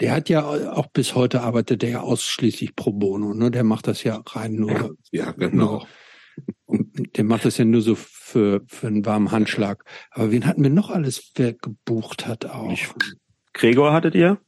Der 0.00 0.12
hat 0.14 0.28
ja 0.28 0.44
auch 0.72 0.86
bis 0.88 1.14
heute 1.14 1.40
arbeitet 1.40 1.82
der 1.82 1.90
ja 1.90 2.00
ausschließlich 2.00 2.76
pro 2.76 2.92
bono, 2.92 3.34
ne? 3.34 3.50
Der 3.50 3.64
macht 3.64 3.86
das 3.86 4.04
ja 4.04 4.22
rein 4.26 4.54
nur. 4.54 4.94
Ja, 5.10 5.32
genau. 5.32 5.86
Der 6.98 7.24
macht 7.24 7.44
das 7.44 7.58
ja 7.58 7.64
nur 7.64 7.82
so 7.82 7.94
für, 7.94 8.62
für 8.66 8.86
einen 8.86 9.04
warmen 9.04 9.30
Handschlag. 9.30 9.84
Aber 10.10 10.30
wen 10.32 10.46
hatten 10.46 10.62
wir 10.62 10.70
noch 10.70 10.90
alles, 10.90 11.30
wer 11.34 11.52
gebucht 11.52 12.26
hat 12.26 12.46
auch? 12.46 12.72
Ich- 12.72 12.88
Gregor 13.52 13.92
hattet 13.92 14.14
ihr? 14.14 14.38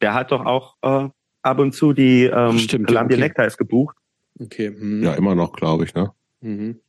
Der 0.00 0.14
hat 0.14 0.32
doch 0.32 0.44
auch 0.44 0.76
äh, 0.82 1.08
ab 1.42 1.58
und 1.58 1.72
zu 1.74 1.92
die 1.92 2.24
ähm, 2.24 2.58
Stimmt, 2.58 2.86
Columbia 2.88 3.16
okay. 3.16 3.28
Neckties 3.28 3.56
gebucht. 3.56 3.96
Okay. 4.38 4.68
hm. 4.68 5.02
Ja, 5.02 5.14
immer 5.14 5.34
noch, 5.34 5.52
glaube 5.52 5.84
ich, 5.84 5.94
ne? 5.94 6.12
Mhm. 6.40 6.80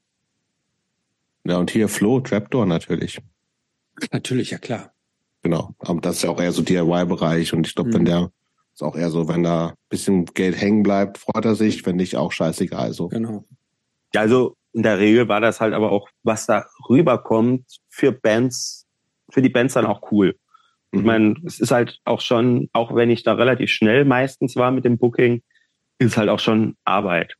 Ja, 1.45 1.57
und 1.57 1.69
hier 1.71 1.87
Flo, 1.87 2.19
Trapdoor 2.21 2.65
natürlich. 2.65 3.19
Natürlich, 4.11 4.51
ja 4.51 4.57
klar. 4.57 4.91
Genau. 5.43 5.75
Aber 5.79 6.01
das 6.01 6.17
ist 6.17 6.23
ja 6.23 6.29
auch 6.31 6.39
eher 6.41 6.51
so 6.51 6.63
DIY-Bereich 6.63 7.53
und 7.53 7.67
ich 7.67 7.75
glaube, 7.75 7.89
Mhm. 7.91 7.93
wenn 7.93 8.05
der 8.05 8.31
ist 8.73 8.81
auch 8.81 8.95
eher 8.95 9.09
so, 9.11 9.27
wenn 9.29 9.43
da 9.43 9.67
ein 9.69 9.73
bisschen 9.89 10.25
Geld 10.25 10.59
hängen 10.59 10.83
bleibt, 10.83 11.17
freut 11.19 11.45
er 11.45 11.55
sich, 11.55 11.85
wenn 11.85 11.95
nicht, 11.97 12.17
auch 12.17 12.31
scheißegal. 12.31 12.91
So. 12.93 13.07
Genau. 13.09 13.45
Ja, 14.15 14.21
also 14.21 14.55
in 14.71 14.83
der 14.83 14.97
Regel 14.97 15.27
war 15.27 15.41
das 15.41 15.59
halt 15.59 15.73
aber 15.73 15.91
auch, 15.91 16.09
was 16.23 16.45
da 16.45 16.65
rüberkommt, 16.89 17.65
für 17.89 18.13
Bands, 18.13 18.85
für 19.29 19.41
die 19.41 19.49
Bands 19.49 19.73
dann 19.73 19.85
auch 19.85 20.09
cool. 20.11 20.35
Ich 20.91 21.01
Mhm. 21.01 21.05
meine, 21.05 21.35
es 21.45 21.59
ist 21.59 21.71
halt 21.71 21.99
auch 22.05 22.21
schon, 22.21 22.69
auch 22.71 22.95
wenn 22.95 23.09
ich 23.09 23.23
da 23.23 23.33
relativ 23.33 23.69
schnell 23.69 24.05
meistens 24.05 24.55
war 24.55 24.71
mit 24.71 24.85
dem 24.85 24.97
Booking, 24.97 25.41
ist 25.99 26.11
es 26.11 26.17
halt 26.17 26.29
auch 26.29 26.39
schon 26.39 26.77
Arbeit, 26.85 27.35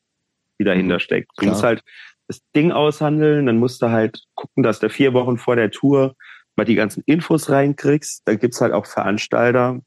die 0.60 0.66
dahinter 0.66 0.96
Mhm. 0.96 1.00
steckt. 1.00 1.32
Du 1.38 1.44
Klar. 1.44 1.52
musst 1.54 1.64
halt 1.64 1.82
das 2.28 2.42
Ding 2.56 2.72
aushandeln, 2.74 3.46
dann 3.46 3.58
musst 3.58 3.82
du 3.82 3.90
halt 3.92 4.24
gucken, 4.36 4.62
dass 4.64 4.80
du 4.80 4.90
vier 4.90 5.14
Wochen 5.14 5.38
vor 5.38 5.56
der 5.56 5.72
Tour 5.72 6.16
mal 6.58 6.66
die 6.66 6.76
ganzen 6.76 7.04
Infos 7.06 7.50
reinkriegst. 7.50 8.24
Dann 8.26 8.38
gibt's 8.40 8.60
halt 8.60 8.74
auch 8.74 8.86
Veranstalter, 8.86 9.80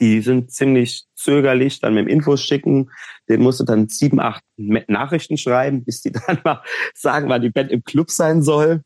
die 0.00 0.20
sind 0.20 0.50
ziemlich 0.50 1.04
zögerlich, 1.14 1.80
dann 1.80 1.94
mit 1.94 2.06
dem 2.06 2.08
Infos 2.08 2.42
schicken. 2.42 2.90
Den 3.28 3.42
musst 3.42 3.60
du 3.60 3.64
dann 3.64 3.88
sieben, 3.88 4.20
acht 4.20 4.42
Nachrichten 4.56 5.36
schreiben, 5.36 5.84
bis 5.84 6.02
die 6.02 6.12
dann 6.26 6.40
mal 6.44 6.62
sagen, 6.94 7.28
wann 7.28 7.42
die 7.42 7.50
Band 7.50 7.70
im 7.70 7.84
Club 7.84 8.10
sein 8.10 8.42
soll. 8.42 8.82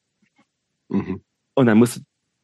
Mhm. 0.89 1.23
Und 1.55 1.67
dann 1.67 1.79
musst 1.79 1.97
du 1.97 2.01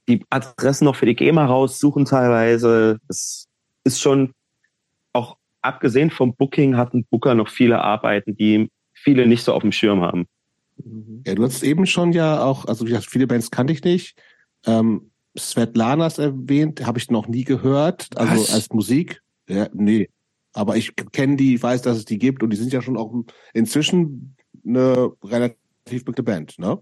die 0.09 0.25
Adressen 0.31 0.85
noch 0.85 0.97
für 0.97 1.07
die 1.07 1.15
GEMA 1.15 1.47
raussuchen 1.47 2.05
teilweise. 2.05 2.99
Das 3.09 3.47
ist 3.85 4.01
schon 4.01 4.33
auch 5.13 5.37
abgesehen 5.63 6.11
vom 6.11 6.35
Booking 6.35 6.77
hat 6.77 6.95
ein 6.95 7.07
Booker 7.07 7.35
noch 7.35 7.49
viele 7.49 7.81
Arbeiten, 7.81 8.37
die 8.37 8.71
viele 8.93 9.27
nicht 9.27 9.45
so 9.45 9.53
auf 9.53 9.63
dem 9.63 9.73
Schirm 9.73 10.03
haben. 10.03 10.27
Mhm. 10.77 11.23
Ja, 11.27 11.35
du 11.35 11.45
hast 11.45 11.63
eben 11.63 11.87
schon 11.87 12.13
ja 12.13 12.43
auch, 12.43 12.67
also 12.67 12.85
wie 12.85 12.91
gesagt, 12.91 13.11
viele 13.11 13.27
Bands 13.27 13.51
kannte 13.51 13.73
ich 13.73 13.83
nicht. 13.83 14.17
Ähm, 14.67 15.11
Svetlanas 15.37 16.19
erwähnt, 16.19 16.87
habe 16.87 16.99
ich 16.99 17.11
noch 17.11 17.27
nie 17.27 17.45
gehört, 17.45 18.09
also 18.17 18.43
Was? 18.43 18.55
als 18.55 18.71
Musik. 18.71 19.21
Ja, 19.49 19.69
nee. 19.73 20.09
Aber 20.53 20.77
ich 20.77 20.95
kenne 21.13 21.37
die, 21.37 21.61
weiß, 21.61 21.83
dass 21.83 21.97
es 21.97 22.05
die 22.05 22.19
gibt 22.19 22.43
und 22.43 22.51
die 22.51 22.57
sind 22.57 22.73
ja 22.73 22.81
schon 22.81 22.97
auch 22.97 23.13
inzwischen 23.53 24.37
eine 24.65 25.11
relativ 25.25 26.05
bekannte 26.05 26.23
Band, 26.23 26.59
ne? 26.59 26.79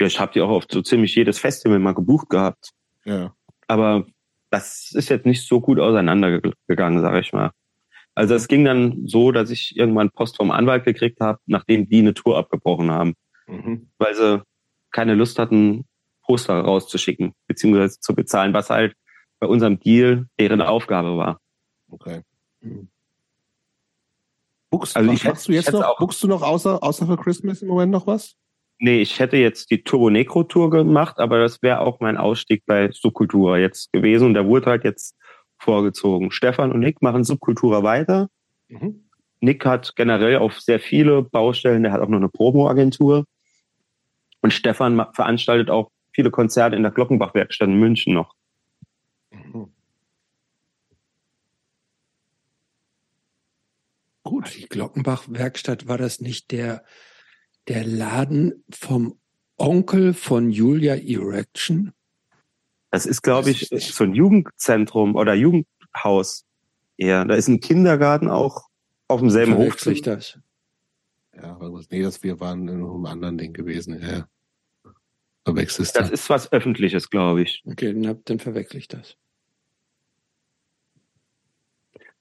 Ja, 0.00 0.06
ich 0.06 0.18
habe 0.18 0.32
die 0.32 0.40
auch 0.40 0.48
auf 0.50 0.64
so 0.68 0.82
ziemlich 0.82 1.14
jedes 1.14 1.38
Festival 1.38 1.78
mal 1.78 1.94
gebucht 1.94 2.28
gehabt. 2.28 2.70
Ja. 3.04 3.32
Aber 3.68 4.04
das 4.50 4.90
ist 4.92 5.08
jetzt 5.08 5.24
nicht 5.26 5.46
so 5.46 5.60
gut 5.60 5.78
auseinandergegangen, 5.78 7.00
sage 7.00 7.20
ich 7.20 7.32
mal. 7.32 7.52
Also 8.16 8.34
es 8.34 8.48
ging 8.48 8.64
dann 8.64 9.06
so, 9.06 9.30
dass 9.30 9.50
ich 9.50 9.76
irgendwann 9.76 10.10
Post 10.10 10.36
vom 10.36 10.50
Anwalt 10.50 10.84
gekriegt 10.84 11.20
habe, 11.20 11.38
nachdem 11.46 11.88
die 11.88 12.00
eine 12.00 12.14
Tour 12.14 12.36
abgebrochen 12.38 12.90
haben, 12.90 13.14
Mhm. 13.46 13.88
weil 13.98 14.14
sie 14.14 14.42
keine 14.90 15.14
Lust 15.14 15.38
hatten, 15.38 15.84
Poster 16.26 16.60
rauszuschicken, 16.60 17.32
beziehungsweise 17.46 18.00
zu 18.00 18.14
bezahlen, 18.14 18.54
was 18.54 18.70
halt 18.70 18.94
bei 19.40 19.46
unserem 19.46 19.78
Deal 19.78 20.26
deren 20.38 20.60
Aufgabe 20.60 21.16
war. 21.16 21.40
Okay. 21.90 22.22
Mhm. 22.60 22.88
Buchst, 24.70 24.96
Also 24.96 25.08
was 25.08 25.16
ich 25.16 25.24
machst 25.24 25.48
du 25.48 25.52
jetzt 25.52 25.72
noch? 25.72 25.98
Buchst 25.98 26.22
du 26.22 26.26
noch 26.26 26.42
außer, 26.42 26.82
außer 26.82 27.06
für 27.06 27.16
Christmas 27.16 27.62
im 27.62 27.68
Moment 27.68 27.92
noch 27.92 28.06
was? 28.06 28.36
Nee, 28.78 29.00
ich 29.00 29.20
hätte 29.20 29.36
jetzt 29.36 29.70
die 29.70 29.84
Turbo 29.84 30.10
Necro 30.10 30.42
Tour 30.42 30.70
gemacht, 30.70 31.18
aber 31.18 31.38
das 31.38 31.62
wäre 31.62 31.80
auch 31.80 32.00
mein 32.00 32.16
Ausstieg 32.16 32.64
bei 32.66 32.90
Subkultura 32.90 33.58
jetzt 33.58 33.92
gewesen 33.92 34.26
und 34.26 34.34
der 34.34 34.46
wurde 34.46 34.66
halt 34.66 34.84
jetzt 34.84 35.16
vorgezogen. 35.58 36.32
Stefan 36.32 36.72
und 36.72 36.80
Nick 36.80 37.00
machen 37.00 37.22
Subkultura 37.22 37.84
weiter. 37.84 38.28
Mhm. 38.68 39.08
Nick 39.40 39.64
hat 39.64 39.94
generell 39.94 40.38
auf 40.38 40.60
sehr 40.60 40.80
viele 40.80 41.22
Baustellen, 41.22 41.84
der 41.84 41.92
hat 41.92 42.00
auch 42.00 42.08
noch 42.08 42.18
eine 42.18 42.28
Promo-Agentur. 42.28 43.26
Und 44.40 44.52
Stefan 44.52 45.06
veranstaltet 45.12 45.70
auch 45.70 45.90
viele 46.14 46.30
Konzerte 46.30 46.76
in 46.76 46.82
der 46.82 46.92
Glockenbach-Werkstatt 46.92 47.68
in 47.68 47.78
München 47.78 48.14
noch. 48.14 48.34
Gut. 54.22 54.54
Die 54.56 54.66
Glockenbach-Werkstatt, 54.68 55.86
war 55.86 55.98
das 55.98 56.20
nicht 56.20 56.50
der, 56.50 56.84
der 57.68 57.84
Laden 57.84 58.64
vom 58.70 59.18
Onkel 59.58 60.14
von 60.14 60.50
Julia 60.50 60.94
Erection? 60.94 61.92
Das 62.90 63.06
ist, 63.06 63.22
glaube 63.22 63.50
ich, 63.50 63.70
ist- 63.70 63.94
so 63.94 64.04
ein 64.04 64.14
Jugendzentrum 64.14 65.14
oder 65.14 65.34
Jugendhaus 65.34 66.46
eher. 66.96 67.24
Da 67.24 67.34
ist 67.34 67.48
ein 67.48 67.60
Kindergarten 67.60 68.28
auch 68.30 68.68
auf 69.08 69.20
demselben 69.20 69.60
ich 69.92 70.02
das? 70.02 70.38
Ja. 71.34 71.58
Nee, 71.90 72.02
das 72.02 72.22
wir 72.22 72.40
waren 72.40 72.68
in 72.68 72.76
einem 72.76 73.06
anderen 73.06 73.36
Ding 73.36 73.52
gewesen. 73.52 74.00
Ja. 74.00 74.28
Verwechselst 75.44 75.96
Das 75.96 76.10
ist 76.10 76.30
was 76.30 76.52
Öffentliches, 76.52 77.10
glaube 77.10 77.42
ich. 77.42 77.62
Okay, 77.66 77.92
dann, 77.92 78.20
dann 78.24 78.38
verwechsel 78.38 78.78
ich 78.78 78.88
das. 78.88 79.16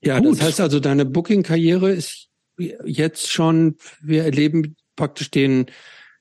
Ja, 0.01 0.19
Gut. 0.19 0.33
das 0.33 0.41
heißt 0.41 0.61
also, 0.61 0.79
deine 0.79 1.05
Booking-Karriere 1.05 1.91
ist 1.91 2.29
jetzt 2.57 3.31
schon, 3.31 3.77
wir 4.01 4.25
erleben 4.25 4.75
praktisch 4.95 5.31
den, 5.31 5.67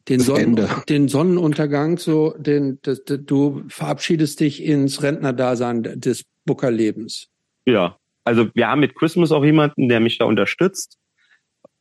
den, 0.09 0.21
Sonnen, 0.21 0.59
den 0.89 1.09
Sonnenuntergang, 1.09 1.99
so, 1.99 2.35
den, 2.39 2.79
das, 2.83 3.05
das, 3.05 3.21
du 3.25 3.65
verabschiedest 3.69 4.41
dich 4.41 4.63
ins 4.63 5.03
Rentnerdasein 5.03 5.83
des 5.83 6.25
Bookerlebens. 6.45 7.29
Ja, 7.67 7.99
also 8.25 8.49
wir 8.55 8.69
haben 8.69 8.81
mit 8.81 8.95
Christmas 8.95 9.33
auch 9.33 9.45
jemanden, 9.45 9.89
der 9.89 10.01
mich 10.01 10.19
da 10.19 10.25
unterstützt. 10.25 10.99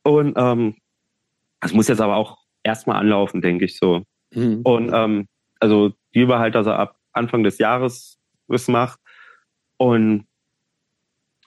Und 0.02 0.34
ähm, 0.36 0.76
das 1.60 1.72
muss 1.72 1.88
jetzt 1.88 2.00
aber 2.00 2.16
auch 2.16 2.38
erstmal 2.64 2.96
anlaufen, 2.96 3.40
denke 3.40 3.64
ich 3.64 3.78
so. 3.78 4.02
Mhm. 4.34 4.60
Und 4.62 4.90
ähm, 4.92 5.26
also 5.60 5.92
die 6.14 6.28
war 6.28 6.40
halt, 6.40 6.54
dass 6.54 6.66
er 6.66 6.78
ab 6.78 6.96
Anfang 7.12 7.44
des 7.44 7.58
Jahres 7.58 8.18
was 8.46 8.68
macht. 8.68 8.98
Und 9.76 10.26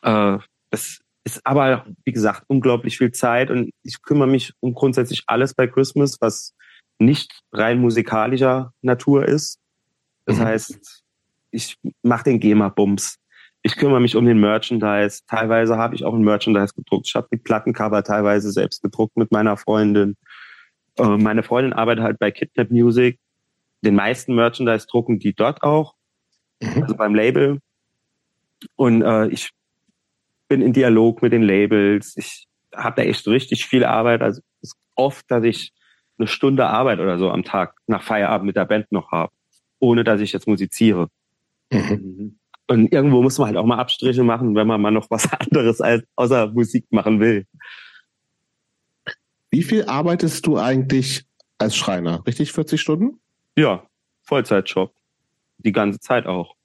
äh, 0.02 0.38
das 0.70 1.00
ist 1.24 1.46
aber, 1.46 1.86
wie 2.04 2.12
gesagt, 2.12 2.44
unglaublich 2.48 2.98
viel 2.98 3.12
Zeit 3.12 3.50
und 3.50 3.72
ich 3.82 4.02
kümmere 4.02 4.28
mich 4.28 4.54
um 4.60 4.74
grundsätzlich 4.74 5.24
alles 5.28 5.54
bei 5.54 5.68
Christmas, 5.68 6.18
was 6.22 6.54
nicht 7.00 7.42
rein 7.52 7.80
musikalischer 7.80 8.72
Natur 8.82 9.26
ist. 9.26 9.60
Das 10.26 10.38
mhm. 10.38 10.44
heißt, 10.44 11.04
ich 11.52 11.78
mache 12.04 12.26
den 12.26 12.40
GEMA-Bums. 12.40 13.18
Ich 13.64 13.76
kümmere 13.76 14.00
mich 14.00 14.16
um 14.16 14.26
den 14.26 14.40
Merchandise. 14.40 15.22
Teilweise 15.28 15.78
habe 15.78 15.96
ich 15.96 16.06
auch 16.06 16.14
ein 16.14 16.22
Merchandise 16.22 16.74
gedruckt. 16.76 17.08
Ich 17.08 17.16
habe 17.16 17.28
die 17.32 17.38
Plattencover 17.38 18.04
teilweise 18.04 18.52
selbst 18.52 18.84
gedruckt 18.84 19.18
mit 19.18 19.32
meiner 19.32 19.58
Freundin. 19.58 20.16
Äh, 20.98 21.18
meine 21.18 21.44
Freundin 21.44 21.74
arbeitet 21.74 22.04
halt 22.04 22.20
bei 22.20 22.32
Kidnap 22.32 22.72
Music. 22.72 23.20
Den 23.84 23.96
meisten 23.96 24.36
Merchandise 24.36 24.88
drucken 24.88 25.20
die 25.20 25.34
dort 25.34 25.62
auch, 25.64 25.96
mhm. 26.62 26.84
also 26.84 26.96
beim 26.96 27.14
Label. 27.14 27.60
Und 28.76 29.02
äh, 29.02 29.28
ich 29.28 29.52
bin 30.48 30.62
in 30.62 30.74
Dialog 30.74 31.22
mit 31.22 31.34
den 31.34 31.44
Labels. 31.44 32.16
Ich 32.18 32.48
habe 32.74 33.02
da 33.02 33.08
echt 33.08 33.28
richtig 33.28 33.66
viel 33.66 33.84
Arbeit. 33.84 34.22
Also 34.22 34.42
es 34.62 34.70
ist 34.70 34.78
oft, 34.96 35.30
dass 35.30 35.44
ich 35.44 35.74
eine 36.18 36.28
Stunde 36.28 36.68
Arbeit 36.68 37.00
oder 37.00 37.18
so 37.18 37.30
am 37.30 37.44
Tag 37.44 37.76
nach 37.88 38.04
Feierabend 38.04 38.48
mit 38.48 38.56
der 38.56 38.66
Band 38.66 38.92
noch 38.92 39.12
habe, 39.12 39.32
ohne 39.80 40.04
dass 40.04 40.22
ich 40.22 40.32
jetzt 40.32 40.48
musiziere. 40.48 41.10
Mhm. 41.72 42.40
Und 42.68 42.92
irgendwo 42.92 43.22
muss 43.22 43.38
man 43.38 43.48
halt 43.48 43.58
auch 43.58 43.66
mal 43.66 43.78
Abstriche 43.78 44.24
machen, 44.24 44.56
wenn 44.56 44.68
man 44.68 44.82
mal 44.82 44.92
noch 44.92 45.10
was 45.10 45.32
anderes 45.40 45.82
als 45.82 46.04
außer 46.16 46.52
Musik 46.52 46.86
machen 46.90 47.20
will. 47.20 47.46
Wie 49.56 49.64
viel 49.64 49.86
arbeitest 49.86 50.46
du 50.48 50.58
eigentlich 50.58 51.24
als 51.60 51.78
Schreiner? 51.78 52.22
Richtig 52.28 52.52
40 52.52 52.82
Stunden? 52.82 53.22
Ja, 53.56 53.88
Vollzeitjob. 54.24 54.94
Die 55.60 55.72
ganze 55.72 56.02
Zeit 56.02 56.26
auch. 56.26 56.58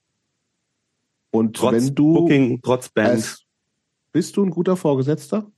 Und 1.31 1.57
trotz 1.57 1.73
wenn 1.73 1.95
du 1.95 2.15
Booking, 2.15 2.61
trotz 2.61 2.89
Band. 2.89 3.11
Als, 3.11 3.45
bist 4.11 4.37
du 4.37 4.45
ein 4.45 4.51
guter 4.51 4.77
Vorgesetzter? 4.77 5.49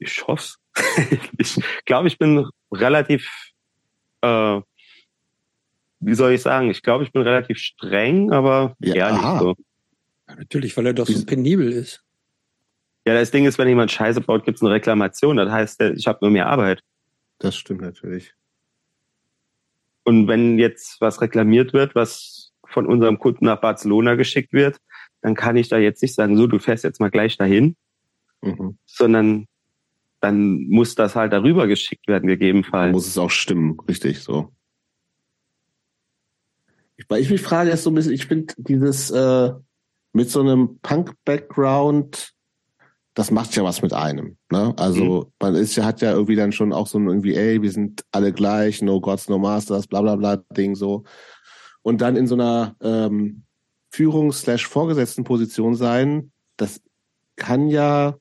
Ich 0.00 0.26
hoffe 0.26 0.56
Ich 1.38 1.56
glaube, 1.84 2.08
ich 2.08 2.18
bin 2.18 2.44
relativ, 2.72 3.30
äh, 4.22 4.60
wie 6.00 6.14
soll 6.14 6.32
ich 6.32 6.42
sagen, 6.42 6.68
ich 6.68 6.82
glaube, 6.82 7.04
ich 7.04 7.12
bin 7.12 7.22
relativ 7.22 7.58
streng, 7.58 8.32
aber 8.32 8.74
ja, 8.80 8.94
eher 8.94 9.12
nicht 9.12 9.40
so. 9.40 9.54
Ja, 10.28 10.34
natürlich, 10.34 10.76
weil 10.76 10.86
er 10.86 10.94
doch 10.94 11.06
so 11.06 11.24
penibel 11.24 11.70
ist. 11.70 12.02
Ja, 13.10 13.16
das 13.16 13.32
Ding 13.32 13.44
ist, 13.44 13.58
wenn 13.58 13.66
jemand 13.66 13.90
Scheiße 13.90 14.20
baut, 14.20 14.44
gibt 14.44 14.58
es 14.58 14.62
eine 14.62 14.70
Reklamation. 14.70 15.36
Das 15.36 15.50
heißt, 15.50 15.80
ich 15.80 16.06
habe 16.06 16.20
nur 16.22 16.30
mehr 16.30 16.46
Arbeit. 16.46 16.80
Das 17.40 17.56
stimmt 17.56 17.80
natürlich. 17.80 18.34
Und 20.04 20.28
wenn 20.28 20.60
jetzt 20.60 21.00
was 21.00 21.20
reklamiert 21.20 21.72
wird, 21.72 21.96
was 21.96 22.52
von 22.68 22.86
unserem 22.86 23.18
Kunden 23.18 23.46
nach 23.46 23.60
Barcelona 23.60 24.14
geschickt 24.14 24.52
wird, 24.52 24.76
dann 25.22 25.34
kann 25.34 25.56
ich 25.56 25.68
da 25.68 25.76
jetzt 25.76 26.02
nicht 26.02 26.14
sagen, 26.14 26.36
so, 26.36 26.46
du 26.46 26.60
fährst 26.60 26.84
jetzt 26.84 27.00
mal 27.00 27.10
gleich 27.10 27.36
dahin, 27.36 27.74
mhm. 28.42 28.78
sondern 28.86 29.48
dann 30.20 30.68
muss 30.68 30.94
das 30.94 31.16
halt 31.16 31.32
darüber 31.32 31.66
geschickt 31.66 32.06
werden, 32.06 32.28
gegebenenfalls. 32.28 32.90
Dann 32.90 32.92
muss 32.92 33.08
es 33.08 33.18
auch 33.18 33.30
stimmen, 33.30 33.76
richtig 33.88 34.20
so. 34.20 34.52
Weil 37.08 37.22
ich 37.22 37.30
mich 37.30 37.42
frage, 37.42 37.70
ist 37.70 37.82
so 37.82 37.90
ein 37.90 37.94
bisschen, 37.96 38.12
ich 38.12 38.26
finde 38.26 38.54
dieses 38.56 39.10
äh, 39.10 39.50
mit 40.12 40.30
so 40.30 40.42
einem 40.42 40.78
Punk-Background, 40.78 42.36
das 43.14 43.30
macht 43.30 43.54
ja 43.56 43.64
was 43.64 43.82
mit 43.82 43.92
einem. 43.92 44.36
Ne? 44.50 44.72
Also 44.76 45.22
mhm. 45.22 45.32
man 45.40 45.54
ist 45.54 45.76
ja, 45.76 45.84
hat 45.84 46.00
ja 46.00 46.12
irgendwie 46.12 46.36
dann 46.36 46.52
schon 46.52 46.72
auch 46.72 46.86
so 46.86 46.98
ein 46.98 47.08
irgendwie, 47.08 47.34
ey, 47.34 47.60
wir 47.62 47.72
sind 47.72 48.04
alle 48.12 48.32
gleich, 48.32 48.82
no 48.82 49.00
gods, 49.00 49.28
no 49.28 49.38
masters, 49.38 49.86
bla 49.86 50.00
bla 50.00 50.16
bla 50.16 50.36
Ding 50.56 50.74
so. 50.74 51.04
Und 51.82 52.00
dann 52.00 52.16
in 52.16 52.26
so 52.26 52.34
einer 52.34 52.76
ähm, 52.80 53.42
Führungs-Vorgesetzten-Position 53.90 55.74
sein, 55.74 56.30
das 56.56 56.80
kann 57.36 57.68
ja, 57.68 58.16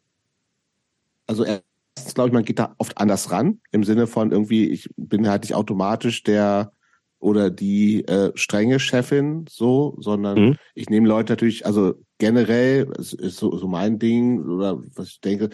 also 1.28 1.44
erstens 1.44 2.16
glaube 2.16 2.30
ich, 2.30 2.34
man 2.34 2.46
geht 2.46 2.60
da 2.60 2.74
oft 2.78 2.98
anders 2.98 3.32
ran, 3.32 3.62
im 3.72 3.84
Sinne 3.84 4.08
von 4.08 4.32
irgendwie, 4.32 4.70
ich 4.70 4.90
bin 4.96 5.30
halt 5.30 5.44
nicht 5.44 5.54
automatisch 5.54 6.24
der 6.24 6.72
oder 7.20 7.50
die 7.50 8.08
äh, 8.08 8.32
strenge 8.36 8.80
Chefin 8.80 9.46
so, 9.50 9.98
sondern 10.00 10.40
mhm. 10.40 10.56
ich 10.74 10.90
nehme 10.90 11.08
Leute 11.08 11.34
natürlich, 11.34 11.66
also 11.66 11.96
generell, 12.20 12.92
ist 12.98 13.38
so, 13.38 13.58
so 13.58 13.68
mein 13.68 13.98
Ding, 13.98 14.44
oder 14.44 14.80
was 14.96 15.10
ich 15.10 15.22
denke, 15.22 15.50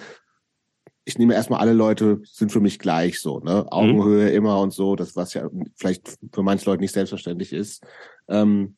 ich 1.05 1.17
nehme 1.17 1.35
erstmal 1.35 1.59
alle 1.59 1.73
Leute 1.73 2.19
sind 2.23 2.51
für 2.51 2.59
mich 2.59 2.79
gleich 2.79 3.21
so, 3.21 3.39
ne? 3.39 3.71
Augenhöhe 3.71 4.29
mhm. 4.29 4.35
immer 4.35 4.59
und 4.59 4.73
so, 4.73 4.95
das 4.95 5.15
was 5.15 5.33
ja 5.35 5.49
vielleicht 5.75 6.17
für 6.33 6.43
manche 6.43 6.65
Leute 6.65 6.81
nicht 6.81 6.93
selbstverständlich 6.93 7.53
ist. 7.53 7.85
Ähm, 8.27 8.75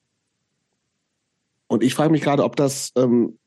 und 1.67 1.83
ich 1.83 1.95
frage 1.95 2.11
mich 2.11 2.21
gerade, 2.21 2.43
ob 2.43 2.55
das 2.57 2.91
ähm, 2.97 3.39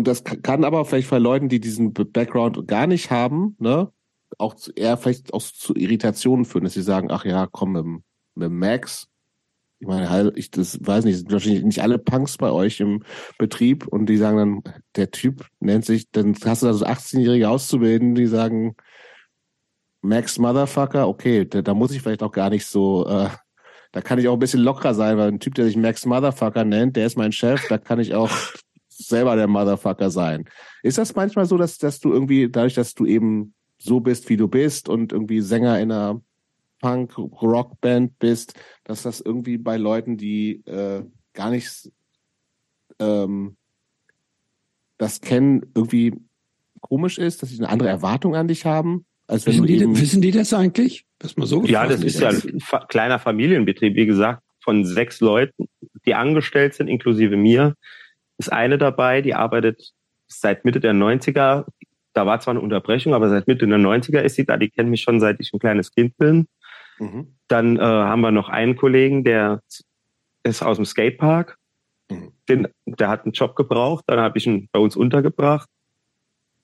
und 0.00 0.06
das 0.06 0.24
kann 0.24 0.64
aber 0.64 0.86
vielleicht 0.86 1.10
bei 1.10 1.18
Leuten, 1.18 1.50
die 1.50 1.60
diesen 1.60 1.92
Background 1.92 2.66
gar 2.66 2.86
nicht 2.86 3.10
haben, 3.10 3.54
ne, 3.58 3.92
auch 4.38 4.54
zu, 4.54 4.72
eher 4.72 4.96
vielleicht 4.96 5.34
auch 5.34 5.42
zu 5.42 5.74
Irritationen 5.74 6.46
führen, 6.46 6.64
dass 6.64 6.72
sie 6.72 6.80
sagen, 6.80 7.10
ach 7.10 7.26
ja, 7.26 7.46
komm 7.46 7.72
mit, 7.72 8.02
mit 8.34 8.50
Max. 8.50 9.09
Ich 9.80 9.86
meine, 9.86 10.32
ich 10.36 10.50
das 10.50 10.78
weiß 10.80 11.04
nicht, 11.04 11.16
sind 11.16 11.32
wahrscheinlich 11.32 11.62
nicht 11.62 11.82
alle 11.82 11.98
Punks 11.98 12.36
bei 12.36 12.50
euch 12.50 12.80
im 12.80 13.02
Betrieb 13.38 13.86
und 13.86 14.06
die 14.06 14.18
sagen 14.18 14.36
dann, 14.36 14.74
der 14.96 15.10
Typ 15.10 15.46
nennt 15.58 15.86
sich, 15.86 16.10
dann 16.10 16.36
hast 16.44 16.62
du 16.62 16.66
da 16.66 16.74
so 16.74 16.84
18-Jährige 16.84 17.48
auszubilden, 17.48 18.14
die 18.14 18.26
sagen, 18.26 18.76
Max 20.02 20.38
Motherfucker, 20.38 21.08
okay, 21.08 21.46
da, 21.46 21.62
da 21.62 21.74
muss 21.74 21.92
ich 21.92 22.02
vielleicht 22.02 22.22
auch 22.22 22.32
gar 22.32 22.50
nicht 22.50 22.66
so 22.66 23.06
äh, 23.06 23.28
da 23.92 24.00
kann 24.00 24.18
ich 24.18 24.28
auch 24.28 24.34
ein 24.34 24.38
bisschen 24.38 24.60
lockerer 24.60 24.94
sein, 24.94 25.18
weil 25.18 25.28
ein 25.28 25.40
Typ, 25.40 25.54
der 25.54 25.64
sich 25.64 25.76
Max 25.76 26.06
Motherfucker 26.06 26.64
nennt, 26.64 26.96
der 26.96 27.06
ist 27.06 27.16
mein 27.16 27.32
Chef, 27.32 27.66
da 27.68 27.78
kann 27.78 27.98
ich 27.98 28.14
auch 28.14 28.30
selber 28.88 29.34
der 29.36 29.48
Motherfucker 29.48 30.10
sein. 30.10 30.44
Ist 30.82 30.98
das 30.98 31.14
manchmal 31.14 31.46
so, 31.46 31.56
dass, 31.56 31.78
dass 31.78 31.98
du 31.98 32.12
irgendwie, 32.12 32.48
dadurch, 32.48 32.74
dass 32.74 32.94
du 32.94 33.06
eben 33.06 33.54
so 33.78 34.00
bist, 34.00 34.28
wie 34.28 34.36
du 34.36 34.46
bist 34.46 34.88
und 34.88 35.12
irgendwie 35.12 35.40
Sänger 35.40 35.80
in 35.80 35.90
einer 35.90 36.20
Punk-Rock-Band 36.80 38.18
bist, 38.18 38.54
dass 38.84 39.02
das 39.02 39.20
irgendwie 39.20 39.58
bei 39.58 39.76
Leuten, 39.76 40.16
die 40.16 40.64
äh, 40.66 41.04
gar 41.32 41.50
nicht 41.50 41.90
ähm, 42.98 43.56
das 44.98 45.20
kennen, 45.20 45.62
irgendwie 45.74 46.14
komisch 46.80 47.18
ist, 47.18 47.42
dass 47.42 47.50
sie 47.50 47.58
eine 47.58 47.68
andere 47.68 47.88
Erwartung 47.88 48.34
an 48.34 48.48
dich 48.48 48.66
haben? 48.66 49.04
Als 49.26 49.46
wenn 49.46 49.62
wissen, 49.62 49.66
die, 49.66 50.00
wissen 50.00 50.22
die 50.22 50.32
das 50.32 50.52
eigentlich? 50.52 51.06
Das 51.18 51.36
mal 51.36 51.46
so 51.46 51.64
ja, 51.64 51.86
das 51.86 52.02
ist 52.02 52.20
ja 52.20 52.30
ein 52.30 52.60
kleiner 52.88 53.18
Familienbetrieb, 53.18 53.94
wie 53.94 54.06
gesagt, 54.06 54.42
von 54.58 54.84
sechs 54.84 55.20
Leuten, 55.20 55.68
die 56.04 56.14
angestellt 56.14 56.74
sind, 56.74 56.88
inklusive 56.88 57.36
mir. 57.36 57.74
Ist 58.38 58.52
eine 58.52 58.78
dabei, 58.78 59.22
die 59.22 59.34
arbeitet 59.34 59.92
seit 60.26 60.64
Mitte 60.64 60.80
der 60.80 60.94
90er. 60.94 61.66
Da 62.12 62.26
war 62.26 62.40
zwar 62.40 62.52
eine 62.52 62.60
Unterbrechung, 62.60 63.14
aber 63.14 63.28
seit 63.28 63.46
Mitte 63.46 63.68
der 63.68 63.78
90er 63.78 64.20
ist 64.20 64.34
sie 64.34 64.44
da. 64.44 64.56
Die 64.56 64.70
kennt 64.70 64.90
mich 64.90 65.02
schon 65.02 65.20
seit 65.20 65.38
ich 65.40 65.52
ein 65.52 65.60
kleines 65.60 65.92
Kind 65.92 66.16
bin. 66.16 66.48
Mhm. 67.00 67.34
Dann 67.48 67.78
äh, 67.78 67.80
haben 67.80 68.20
wir 68.20 68.30
noch 68.30 68.48
einen 68.48 68.76
Kollegen, 68.76 69.24
der 69.24 69.62
ist 70.42 70.62
aus 70.62 70.76
dem 70.76 70.84
Skatepark. 70.84 71.56
Mhm. 72.10 72.32
Den, 72.48 72.68
der 72.86 73.08
hat 73.08 73.24
einen 73.24 73.32
Job 73.32 73.56
gebraucht. 73.56 74.04
Dann 74.06 74.20
habe 74.20 74.38
ich 74.38 74.46
ihn 74.46 74.68
bei 74.70 74.78
uns 74.78 74.96
untergebracht. 74.96 75.68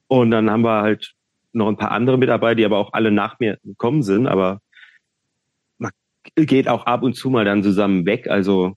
Und 0.09 0.31
dann 0.31 0.51
haben 0.51 0.63
wir 0.63 0.83
halt 0.83 1.15
noch 1.53 1.69
ein 1.69 1.77
paar 1.77 1.91
andere 1.91 2.19
Mitarbeiter, 2.19 2.57
die 2.57 2.65
aber 2.65 2.79
auch 2.79 2.93
alle 2.93 3.11
nach 3.11 3.39
mir 3.41 3.59
gekommen 3.65 4.03
sind, 4.03 4.27
aber 4.27 4.61
man 5.79 5.91
geht 6.35 6.69
auch 6.69 6.85
ab 6.87 7.03
und 7.03 7.15
zu 7.15 7.31
mal 7.31 7.45
dann 7.45 7.63
zusammen 7.63 8.05
weg. 8.05 8.29
Also 8.29 8.75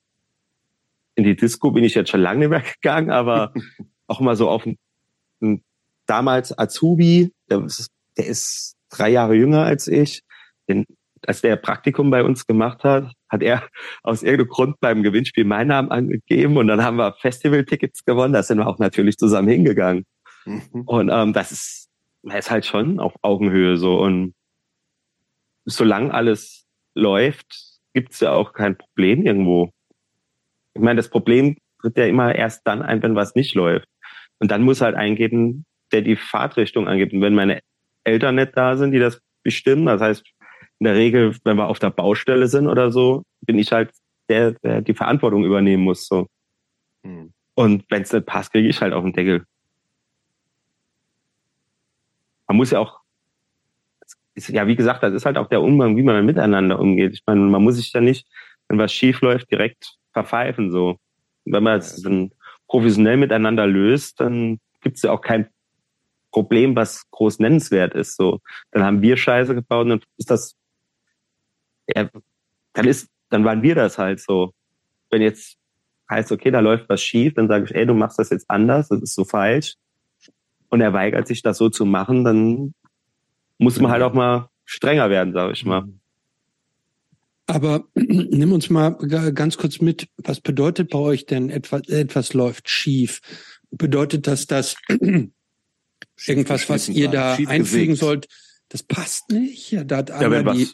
in 1.15 1.25
die 1.25 1.35
Disco 1.35 1.71
bin 1.71 1.83
ich 1.83 1.93
jetzt 1.93 2.09
schon 2.09 2.21
lange 2.21 2.39
nicht 2.39 2.49
mehr 2.49 2.63
gegangen, 2.81 3.11
aber 3.11 3.53
auch 4.07 4.21
mal 4.21 4.35
so 4.35 4.49
auf 4.49 4.65
einen, 4.65 5.63
damals 6.05 6.57
Azubi, 6.57 7.31
der 7.49 7.63
ist, 7.65 7.91
der 8.17 8.27
ist 8.27 8.75
drei 8.89 9.09
Jahre 9.09 9.35
jünger 9.35 9.63
als 9.63 9.87
ich, 9.87 10.23
den, 10.67 10.85
als 11.27 11.41
der 11.41 11.55
Praktikum 11.55 12.09
bei 12.09 12.23
uns 12.23 12.45
gemacht 12.47 12.83
hat, 12.83 13.11
hat 13.29 13.43
er 13.43 13.63
aus 14.03 14.23
irgendeinem 14.23 14.49
Grund 14.49 14.79
beim 14.79 15.03
Gewinnspiel 15.03 15.45
meinen 15.45 15.67
Namen 15.67 15.91
angegeben 15.91 16.57
und 16.57 16.67
dann 16.67 16.83
haben 16.83 16.97
wir 16.97 17.13
Festival-Tickets 17.13 18.05
gewonnen. 18.05 18.33
Da 18.33 18.43
sind 18.43 18.57
wir 18.57 18.67
auch 18.67 18.79
natürlich 18.79 19.17
zusammen 19.17 19.49
hingegangen. 19.49 20.05
Mhm. 20.45 20.83
Und 20.85 21.09
ähm, 21.11 21.33
das 21.33 21.51
ist 21.51 21.89
man 22.21 22.37
ist 22.37 22.51
halt 22.51 22.65
schon 22.65 22.99
auf 22.99 23.13
Augenhöhe 23.21 23.77
so 23.77 23.99
und 23.99 24.33
solange 25.65 26.13
alles 26.13 26.65
läuft, 26.95 27.79
gibt's 27.93 28.19
ja 28.19 28.31
auch 28.31 28.53
kein 28.53 28.77
Problem 28.77 29.25
irgendwo. 29.25 29.71
Ich 30.73 30.81
meine, 30.81 30.97
das 30.97 31.09
Problem 31.09 31.57
tritt 31.81 31.97
ja 31.97 32.05
immer 32.05 32.35
erst 32.35 32.65
dann 32.65 32.81
ein, 32.81 33.01
wenn 33.03 33.15
was 33.15 33.35
nicht 33.35 33.55
läuft. 33.55 33.87
Und 34.39 34.51
dann 34.51 34.63
muss 34.63 34.81
halt 34.81 34.95
eingeben, 34.95 35.65
der 35.91 36.01
die 36.01 36.15
Fahrtrichtung 36.15 36.87
angibt. 36.87 37.13
Und 37.13 37.21
wenn 37.21 37.35
meine 37.35 37.61
Eltern 38.03 38.35
nicht 38.35 38.55
da 38.55 38.77
sind, 38.77 38.91
die 38.91 38.99
das 38.99 39.21
bestimmen, 39.43 39.85
das 39.85 40.01
heißt, 40.01 40.23
in 40.79 40.85
der 40.85 40.95
Regel, 40.95 41.35
wenn 41.43 41.57
wir 41.57 41.67
auf 41.67 41.79
der 41.79 41.89
Baustelle 41.89 42.47
sind 42.47 42.67
oder 42.67 42.91
so, 42.91 43.23
bin 43.41 43.59
ich 43.59 43.71
halt 43.71 43.91
der, 44.29 44.51
der 44.51 44.81
die 44.81 44.93
Verantwortung 44.93 45.43
übernehmen 45.43 45.83
muss. 45.83 46.07
So. 46.07 46.27
Hm. 47.03 47.33
Und 47.55 47.83
wenn 47.89 48.03
es 48.03 48.13
nicht 48.13 48.25
passt, 48.25 48.51
kriege 48.51 48.69
ich 48.69 48.81
halt 48.81 48.93
auf 48.93 49.03
den 49.03 49.13
Deckel. 49.13 49.43
Man 52.47 52.57
muss 52.57 52.71
ja 52.71 52.79
auch, 52.79 53.01
ist, 54.33 54.49
ja, 54.49 54.67
wie 54.67 54.75
gesagt, 54.75 55.03
das 55.03 55.13
ist 55.13 55.25
halt 55.25 55.37
auch 55.37 55.47
der 55.47 55.61
Umgang, 55.61 55.97
wie 55.97 56.03
man 56.03 56.25
miteinander 56.25 56.79
umgeht. 56.79 57.13
Ich 57.13 57.23
meine, 57.25 57.41
man 57.41 57.63
muss 57.63 57.75
sich 57.75 57.91
ja 57.91 58.01
nicht, 58.01 58.27
wenn 58.67 58.79
was 58.79 58.93
schief 58.93 59.21
läuft, 59.21 59.51
direkt 59.51 59.97
verpfeifen. 60.13 60.71
So. 60.71 60.97
Wenn 61.45 61.63
man 61.63 61.79
es 61.79 62.01
dann 62.01 62.31
professionell 62.67 63.17
miteinander 63.17 63.67
löst, 63.67 64.21
dann 64.21 64.59
gibt 64.81 64.95
es 64.95 65.03
ja 65.03 65.11
auch 65.11 65.21
kein 65.21 65.49
Problem, 66.31 66.75
was 66.75 67.09
groß 67.11 67.39
nennenswert 67.39 67.93
ist. 67.95 68.15
So, 68.15 68.39
dann 68.71 68.83
haben 68.83 69.01
wir 69.01 69.17
Scheiße 69.17 69.55
gebaut 69.55 69.83
und 69.83 69.89
dann 69.89 70.01
ist 70.17 70.29
das, 70.29 70.55
ja, 71.95 72.09
dann 72.73 72.87
ist, 72.87 73.09
dann 73.29 73.45
waren 73.45 73.61
wir 73.61 73.75
das 73.75 73.97
halt 73.97 74.19
so. 74.19 74.53
Wenn 75.09 75.21
jetzt 75.21 75.57
heißt, 76.09 76.31
okay, 76.31 76.51
da 76.51 76.59
läuft 76.59 76.89
was 76.89 77.01
schief, 77.01 77.33
dann 77.35 77.47
sage 77.47 77.65
ich, 77.65 77.75
ey, 77.75 77.85
du 77.85 77.93
machst 77.93 78.19
das 78.19 78.29
jetzt 78.29 78.49
anders, 78.49 78.89
das 78.89 79.01
ist 79.01 79.15
so 79.15 79.25
falsch. 79.25 79.75
Und 80.69 80.81
er 80.81 80.93
weigert 80.93 81.27
sich, 81.27 81.41
das 81.41 81.57
so 81.57 81.69
zu 81.69 81.85
machen, 81.85 82.23
dann 82.23 82.73
muss 83.57 83.79
man 83.79 83.91
halt 83.91 84.03
auch 84.03 84.13
mal 84.13 84.49
strenger 84.65 85.09
werden, 85.09 85.33
sage 85.33 85.53
ich 85.53 85.65
mal. 85.65 85.87
Aber 87.47 87.85
nimm 87.95 88.53
uns 88.53 88.69
mal 88.69 88.91
ganz 88.91 89.57
kurz 89.57 89.81
mit, 89.81 90.07
was 90.17 90.41
bedeutet 90.41 90.89
bei 90.89 90.99
euch 90.99 91.25
denn 91.25 91.49
etwas, 91.49 91.87
etwas 91.87 92.33
läuft 92.33 92.69
schief? 92.69 93.21
Bedeutet 93.71 94.27
das, 94.27 94.45
dass 94.45 94.75
irgendwas, 96.25 96.69
was 96.69 96.89
ihr 96.89 97.09
da 97.09 97.35
einfügen 97.47 97.95
sollt, 97.95 98.27
das 98.69 98.83
passt 98.83 99.31
nicht? 99.31 99.71
Ja, 99.71 99.83
da 99.83 99.97
hat 99.97 100.09
ja, 100.09 100.29
wenn 100.29 100.45
die, 100.53 100.69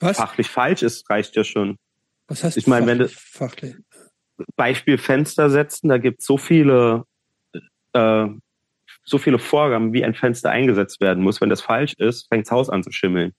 was 0.00 0.16
fachlich 0.16 0.48
falsch 0.48 0.82
ist, 0.82 1.08
reicht 1.08 1.36
ja 1.36 1.44
schon. 1.44 1.76
Was 2.28 2.44
heißt 2.44 2.56
ich 2.56 2.66
meine, 2.66 2.86
wenn 2.86 2.98
du 2.98 3.08
fachlich? 3.08 3.76
Beispiel 4.56 4.98
Fenster 4.98 5.50
setzen, 5.50 5.88
da 5.88 5.98
gibt 5.98 6.20
es 6.20 6.26
so 6.26 6.38
viele 6.38 7.04
äh, 7.92 8.26
so 9.04 9.18
viele 9.18 9.38
Vorgaben, 9.38 9.92
wie 9.92 10.04
ein 10.04 10.14
Fenster 10.14 10.50
eingesetzt 10.50 11.00
werden 11.00 11.22
muss. 11.22 11.40
Wenn 11.40 11.50
das 11.50 11.60
falsch 11.60 11.94
ist, 11.98 12.28
fängt 12.28 12.46
das 12.46 12.52
Haus 12.52 12.70
an 12.70 12.82
zu 12.82 12.92
schimmeln. 12.92 13.32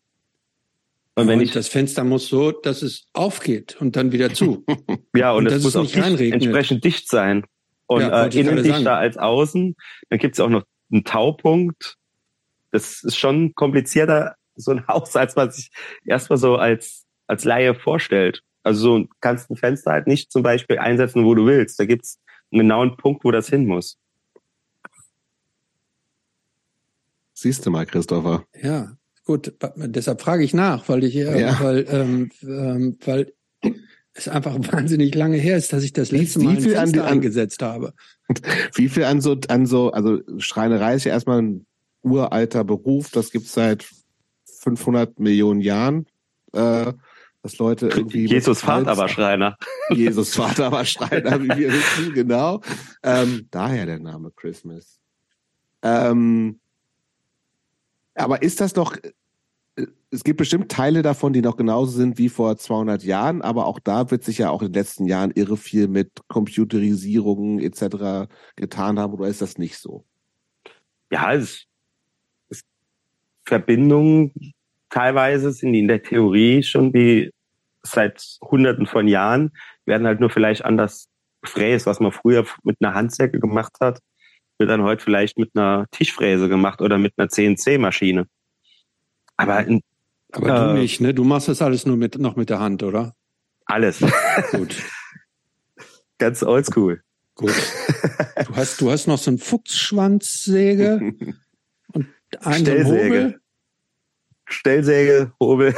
Und 1.15 1.27
wenn 1.27 1.39
und 1.39 1.45
ich 1.45 1.51
das 1.51 1.67
Fenster 1.67 2.03
muss 2.03 2.27
so, 2.27 2.51
dass 2.51 2.81
es 2.81 3.05
aufgeht 3.13 3.79
und 3.79 3.95
dann 3.95 4.11
wieder 4.11 4.33
zu. 4.33 4.65
ja, 5.15 5.31
und, 5.31 5.47
und 5.47 5.53
es 5.53 5.63
muss 5.63 5.75
auch 5.75 5.85
dicht, 5.85 6.33
entsprechend 6.33 6.83
dicht 6.83 7.09
sein. 7.09 7.45
Und 7.85 8.01
ja, 8.01 8.25
äh, 8.25 8.39
innen 8.39 8.57
dichter 8.57 8.83
sagen. 8.83 8.87
als 8.87 9.17
außen. 9.17 9.75
Dann 10.09 10.19
gibt 10.19 10.35
es 10.35 10.39
auch 10.39 10.49
noch 10.49 10.63
einen 10.91 11.03
Taupunkt. 11.03 11.97
Das 12.71 13.03
ist 13.03 13.17
schon 13.17 13.53
komplizierter, 13.53 14.35
so 14.55 14.71
ein 14.71 14.87
Haus, 14.87 15.15
als 15.15 15.35
man 15.35 15.51
sich 15.51 15.71
erstmal 16.05 16.37
so 16.37 16.55
als, 16.55 17.05
als 17.27 17.43
Laie 17.43 17.75
vorstellt. 17.75 18.43
Also 18.63 18.81
so 18.81 19.07
kannst 19.21 19.49
ein 19.49 19.57
Fenster 19.57 19.91
halt 19.91 20.07
nicht 20.07 20.31
zum 20.31 20.43
Beispiel 20.43 20.77
einsetzen, 20.77 21.25
wo 21.25 21.33
du 21.33 21.45
willst. 21.45 21.79
Da 21.79 21.85
gibt's 21.85 22.19
einen 22.51 22.59
genauen 22.59 22.97
Punkt, 22.97 23.23
wo 23.23 23.31
das 23.31 23.49
hin 23.49 23.65
muss. 23.65 23.97
Siehst 27.33 27.65
du 27.65 27.71
mal, 27.71 27.87
Christopher. 27.87 28.45
Ja, 28.61 28.95
Gut, 29.25 29.53
deshalb 29.77 30.21
frage 30.21 30.43
ich 30.43 30.53
nach, 30.53 30.89
weil 30.89 31.03
ich, 31.03 31.15
äh, 31.15 31.39
ja. 31.39 31.59
weil, 31.61 31.85
ähm, 31.89 32.31
ähm, 32.41 32.97
weil 33.05 33.33
es 34.13 34.27
einfach 34.27 34.55
wahnsinnig 34.73 35.13
lange 35.13 35.37
her 35.37 35.57
ist, 35.57 35.71
dass 35.73 35.83
ich 35.83 35.93
das 35.93 36.11
letzte 36.11 36.41
wie, 36.41 36.45
Mal 36.45 36.57
wie 36.57 36.61
viel 36.61 36.75
ein 36.75 36.87
Fenster 36.87 37.05
an, 37.05 37.13
angesetzt 37.13 37.61
habe. 37.61 37.93
Wie 38.75 38.87
viel 38.87 39.03
an 39.03 39.19
so, 39.19 39.37
an 39.49 39.65
so, 39.65 39.91
also 39.91 40.19
Schreinerei 40.37 40.95
ist 40.95 41.03
ja 41.03 41.11
erstmal 41.11 41.41
ein 41.41 41.65
uralter 42.01 42.63
Beruf, 42.63 43.09
das 43.11 43.31
gibt's 43.31 43.53
seit 43.53 43.89
500 44.61 45.19
Millionen 45.19 45.61
Jahren. 45.61 46.05
Äh, 46.53 46.93
dass 47.43 47.57
Leute 47.57 47.87
irgendwie 47.87 48.27
Jesus 48.27 48.61
Vater 48.61 48.97
war 48.97 49.09
Schreiner. 49.09 49.57
Jesus 49.89 50.35
Vater 50.35 50.71
war 50.71 50.85
Schreiner, 50.85 51.41
wie 51.41 51.49
wir 51.49 51.73
wissen, 51.73 52.13
genau. 52.13 52.61
Ähm, 53.01 53.47
daher 53.49 53.85
der 53.87 53.99
Name 53.99 54.31
Christmas. 54.35 54.99
Ähm, 55.81 56.59
aber 58.13 58.43
ist 58.43 58.61
das 58.61 58.73
doch, 58.73 58.95
äh, 59.75 59.87
es 60.11 60.23
gibt 60.23 60.37
bestimmt 60.37 60.71
Teile 60.71 61.01
davon, 61.01 61.33
die 61.33 61.41
noch 61.41 61.57
genauso 61.57 61.91
sind 61.93 62.19
wie 62.19 62.29
vor 62.29 62.57
200 62.57 63.03
Jahren, 63.03 63.41
aber 63.41 63.65
auch 63.65 63.79
da 63.79 64.11
wird 64.11 64.23
sich 64.23 64.37
ja 64.37 64.51
auch 64.51 64.61
in 64.61 64.67
den 64.67 64.79
letzten 64.79 65.07
Jahren 65.07 65.31
irre 65.31 65.57
viel 65.57 65.87
mit 65.87 66.11
Computerisierung 66.27 67.59
etc. 67.59 68.29
getan 68.55 68.99
haben, 68.99 69.13
oder 69.13 69.27
ist 69.27 69.41
das 69.41 69.57
nicht 69.57 69.79
so? 69.79 70.05
Ja, 71.09 71.33
es, 71.33 71.49
es 71.51 71.65
Verbindungen 73.51 74.53
teilweise 74.89 75.51
sind 75.51 75.73
die 75.73 75.79
in 75.79 75.89
der 75.89 76.01
Theorie 76.01 76.63
schon 76.63 76.93
wie 76.93 77.31
seit 77.83 78.37
Hunderten 78.41 78.85
von 78.85 79.09
Jahren, 79.09 79.51
werden 79.85 80.07
halt 80.07 80.21
nur 80.21 80.29
vielleicht 80.29 80.63
anders 80.63 81.09
gefräst, 81.41 81.85
was 81.85 81.99
man 81.99 82.13
früher 82.13 82.45
mit 82.63 82.77
einer 82.79 82.93
Handsäcke 82.93 83.41
gemacht 83.41 83.73
hat, 83.81 83.99
wird 84.57 84.69
dann 84.69 84.83
heute 84.83 85.03
vielleicht 85.03 85.37
mit 85.37 85.51
einer 85.53 85.85
Tischfräse 85.91 86.47
gemacht 86.47 86.79
oder 86.81 86.97
mit 86.97 87.13
einer 87.17 87.27
CNC-Maschine. 87.27 88.25
Aber, 89.35 89.65
in, 89.65 89.81
Aber 90.31 90.47
äh, 90.47 90.67
du 90.75 90.79
nicht, 90.79 91.01
ne? 91.01 91.13
Du 91.13 91.25
machst 91.25 91.49
das 91.49 91.61
alles 91.61 91.85
nur 91.85 91.97
mit, 91.97 92.19
noch 92.19 92.37
mit 92.37 92.49
der 92.49 92.59
Hand, 92.59 92.83
oder? 92.83 93.15
Alles. 93.65 93.99
Gut. 94.51 94.81
Ganz 96.19 96.41
oldschool. 96.41 97.01
Gut. 97.35 97.51
Du 98.45 98.55
hast, 98.55 98.79
du 98.79 98.91
hast 98.91 99.07
noch 99.07 99.17
so 99.17 99.31
einen 99.31 99.39
Fuchsschwanzsäge 99.39 101.15
und 101.91 102.07
einen 102.39 102.65
Stellsäge. 102.65 103.03
Hobel. 103.03 103.40
Stellsäge, 104.51 105.31
Hobel. 105.39 105.75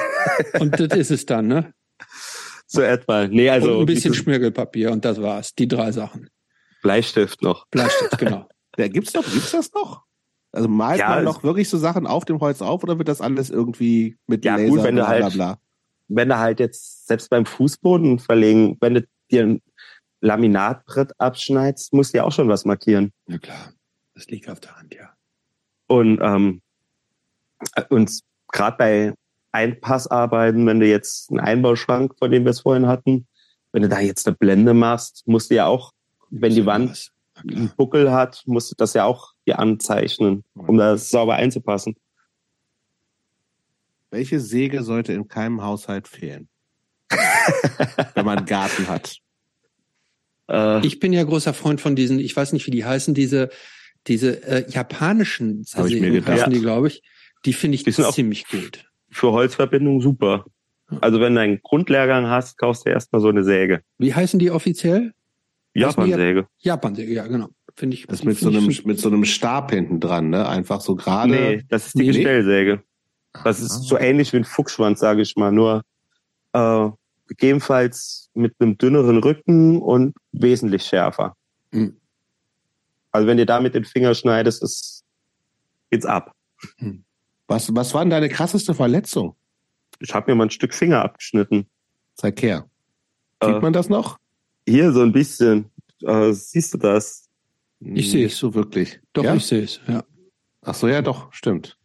Und 0.60 0.80
das 0.80 0.98
ist 0.98 1.12
es 1.12 1.26
dann, 1.26 1.48
ne? 1.48 1.74
So 2.66 2.82
etwa. 2.82 3.28
Nee, 3.28 3.50
also. 3.52 3.74
Und 3.74 3.80
ein 3.82 3.86
bisschen 3.86 4.16
Schmirgelpapier 4.16 4.92
und 4.92 5.06
das 5.06 5.22
war's. 5.22 5.54
Die 5.54 5.68
drei 5.68 5.92
Sachen. 5.92 6.32
Bleistift 6.82 7.44
noch. 7.44 7.68
Bleistift, 7.68 8.18
genau. 8.18 8.48
Ja, 8.76 8.88
gibt's 8.88 9.14
noch, 9.14 9.24
gibt's 9.24 9.52
das 9.52 9.72
noch? 9.74 10.04
Also 10.52 10.68
malt 10.68 11.00
ja, 11.00 11.10
man 11.10 11.24
noch 11.24 11.44
wirklich 11.44 11.70
so 11.70 11.78
Sachen 11.78 12.08
auf 12.08 12.26
dem 12.26 12.40
Holz 12.40 12.64
auf 12.64 12.82
oder 12.82 12.98
wird 12.98 13.08
das 13.08 13.22
alles 13.22 13.52
irgendwie 13.52 14.18
mit 14.26 14.44
ja, 14.44 14.56
Laser 14.56 14.70
gut, 14.70 14.84
wenn 14.84 14.96
du 14.96 15.08
halt, 15.08 15.20
bla, 15.20 15.30
bla? 15.30 15.60
Wenn 16.08 16.30
du 16.30 16.40
halt 16.40 16.60
jetzt 16.60 17.06
selbst 17.06 17.30
beim 17.30 17.46
Fußboden 17.46 18.18
verlegen, 18.18 18.78
wenn 18.82 18.96
du 18.96 19.08
dir 19.30 19.44
ein 19.44 19.62
Laminatbrett 20.22 21.12
abschneidest, 21.20 21.94
musst 21.94 22.14
du 22.14 22.18
ja 22.18 22.24
auch 22.24 22.32
schon 22.32 22.50
was 22.50 22.66
markieren. 22.66 23.12
Ja 23.28 23.38
klar, 23.38 23.74
das 24.16 24.26
liegt 24.28 24.50
auf 24.50 24.60
der 24.60 24.76
Hand, 24.76 24.96
ja. 24.96 25.14
Und 25.86 26.20
ähm, 26.20 26.64
und 27.90 28.20
gerade 28.54 28.78
bei 28.78 29.14
Einpassarbeiten, 29.52 30.66
wenn 30.66 30.80
du 30.80 30.88
jetzt 30.88 31.30
einen 31.30 31.42
Einbauschrank, 31.42 32.14
von 32.18 32.32
dem 32.32 32.46
wir 32.46 32.52
es 32.52 32.62
vorhin 32.62 32.88
hatten, 32.88 33.28
wenn 33.74 33.82
du 33.82 33.90
da 33.90 34.00
jetzt 34.00 34.26
eine 34.28 34.36
Blende 34.36 34.74
machst, 34.74 35.24
musst 35.26 35.52
du 35.52 35.56
ja 35.56 35.66
auch, 35.66 35.92
wenn 36.30 36.54
die 36.54 36.66
Wand 36.66 37.12
einen 37.36 37.72
Buckel 37.76 38.12
hat, 38.12 38.44
musst 38.46 38.72
du 38.72 38.76
das 38.78 38.94
ja 38.94 39.04
auch 39.04 39.34
hier 39.44 39.60
anzeichnen, 39.60 40.44
um 40.54 40.78
das 40.78 41.10
sauber 41.10 41.36
einzupassen. 41.36 41.96
Welche 44.12 44.40
Säge 44.40 44.84
sollte 44.84 45.14
in 45.14 45.28
keinem 45.28 45.64
Haushalt 45.64 46.08
fehlen? 46.08 46.48
Wenn 48.14 48.26
man 48.26 48.38
einen 48.38 48.46
Garten 48.46 48.88
hat. 48.88 49.18
Äh, 50.50 50.86
ich 50.86 51.00
bin 51.00 51.14
ja 51.14 51.24
großer 51.24 51.54
Freund 51.54 51.82
von 51.82 51.96
diesen, 51.96 52.20
ich 52.20 52.36
weiß 52.36 52.54
nicht, 52.54 52.66
wie 52.68 52.72
die 52.72 52.86
heißen, 52.86 53.16
diese, 53.16 53.50
diese 54.06 54.44
äh, 54.44 54.70
japanischen 54.70 55.64
Sägen 55.64 56.26
heißen 56.26 56.54
die, 56.54 56.60
glaube 56.60 56.90
ich. 56.90 57.02
Die 57.46 57.54
finde 57.54 57.76
ich 57.76 57.86
ziemlich 57.86 58.48
gut. 58.48 58.86
Für 59.10 59.32
Holzverbindung 59.32 60.02
super. 60.02 60.46
Also 61.02 61.20
wenn 61.20 61.36
du 61.36 61.42
einen 61.42 61.62
Grundlehrgang 61.62 62.28
hast, 62.28 62.58
kaufst 62.58 62.86
du 62.86 62.90
erstmal 62.90 63.22
so 63.22 63.30
eine 63.30 63.44
Säge. 63.44 63.82
Wie 63.98 64.14
heißen 64.14 64.40
die 64.40 64.52
offiziell? 64.52 65.14
Japansäge. 65.74 66.48
Japansäge, 66.60 67.14
ja, 67.14 67.26
genau. 67.28 67.50
Finde 67.76 67.96
ich. 67.96 68.06
Das 68.06 68.24
mit 68.24 68.38
so 68.38 68.50
einem, 68.50 68.68
mit 68.86 69.00
so 69.00 69.10
einem 69.10 69.26
Stab 69.26 69.72
hinten 69.72 70.00
dran, 70.00 70.30
ne? 70.30 70.48
Einfach 70.48 70.82
so 70.82 70.96
gerade. 70.96 71.32
Nee, 71.32 71.64
das 71.70 71.88
ist 71.88 71.96
die 71.96 72.04
nee, 72.04 72.08
Gestellsäge. 72.08 72.84
Das 73.44 73.60
ist 73.60 73.84
so 73.84 73.98
ähnlich 73.98 74.32
wie 74.34 74.38
ein 74.38 74.44
Fuchsschwanz, 74.44 75.00
sage 75.00 75.24
ich 75.24 75.36
mal, 75.36 75.52
nur 75.52 75.82
äh, 76.54 76.90
gegebenenfalls 77.28 78.30
mit 78.36 78.54
einem 78.60 78.78
dünneren 78.78 79.18
Rücken 79.18 79.82
und 79.82 80.14
wesentlich 80.32 80.84
schärfer. 80.84 81.36
Mhm. 81.72 81.98
Also 83.12 83.28
wenn 83.28 83.38
dir 83.38 83.46
damit 83.46 83.74
den 83.74 83.86
Finger 83.86 84.14
schneidest, 84.14 84.62
ist, 84.62 85.04
geht's 85.90 86.06
ab. 86.06 86.34
Hm. 86.78 87.04
Was, 87.54 87.76
was 87.76 87.94
war 87.94 88.02
denn 88.02 88.10
deine 88.10 88.30
krasseste 88.30 88.74
Verletzung? 88.74 89.36
Ich 90.00 90.16
habe 90.16 90.32
mir 90.32 90.36
mal 90.36 90.46
ein 90.46 90.50
Stück 90.50 90.74
Finger 90.74 91.04
abgeschnitten. 91.04 91.68
Zeig 92.16 92.42
her. 92.42 92.68
Sieht 93.44 93.58
äh, 93.58 93.60
man 93.60 93.74
das 93.74 93.90
noch? 93.90 94.18
Hier 94.68 94.92
so 94.92 95.02
ein 95.02 95.12
bisschen. 95.12 95.70
Äh, 96.02 96.32
siehst 96.34 96.74
du 96.74 96.80
das? 96.80 97.30
Ich 97.80 98.10
sehe 98.10 98.26
es 98.26 98.38
so 98.38 98.56
wirklich. 98.56 99.00
Doch, 99.14 99.24
ja? 99.24 99.36
ich 99.36 99.46
sehe 99.46 99.62
es, 99.62 99.80
ja. 99.88 100.04
Ach 100.64 100.74
so, 100.74 100.88
ja, 100.88 101.04
doch, 101.04 101.32
stimmt. 101.32 101.78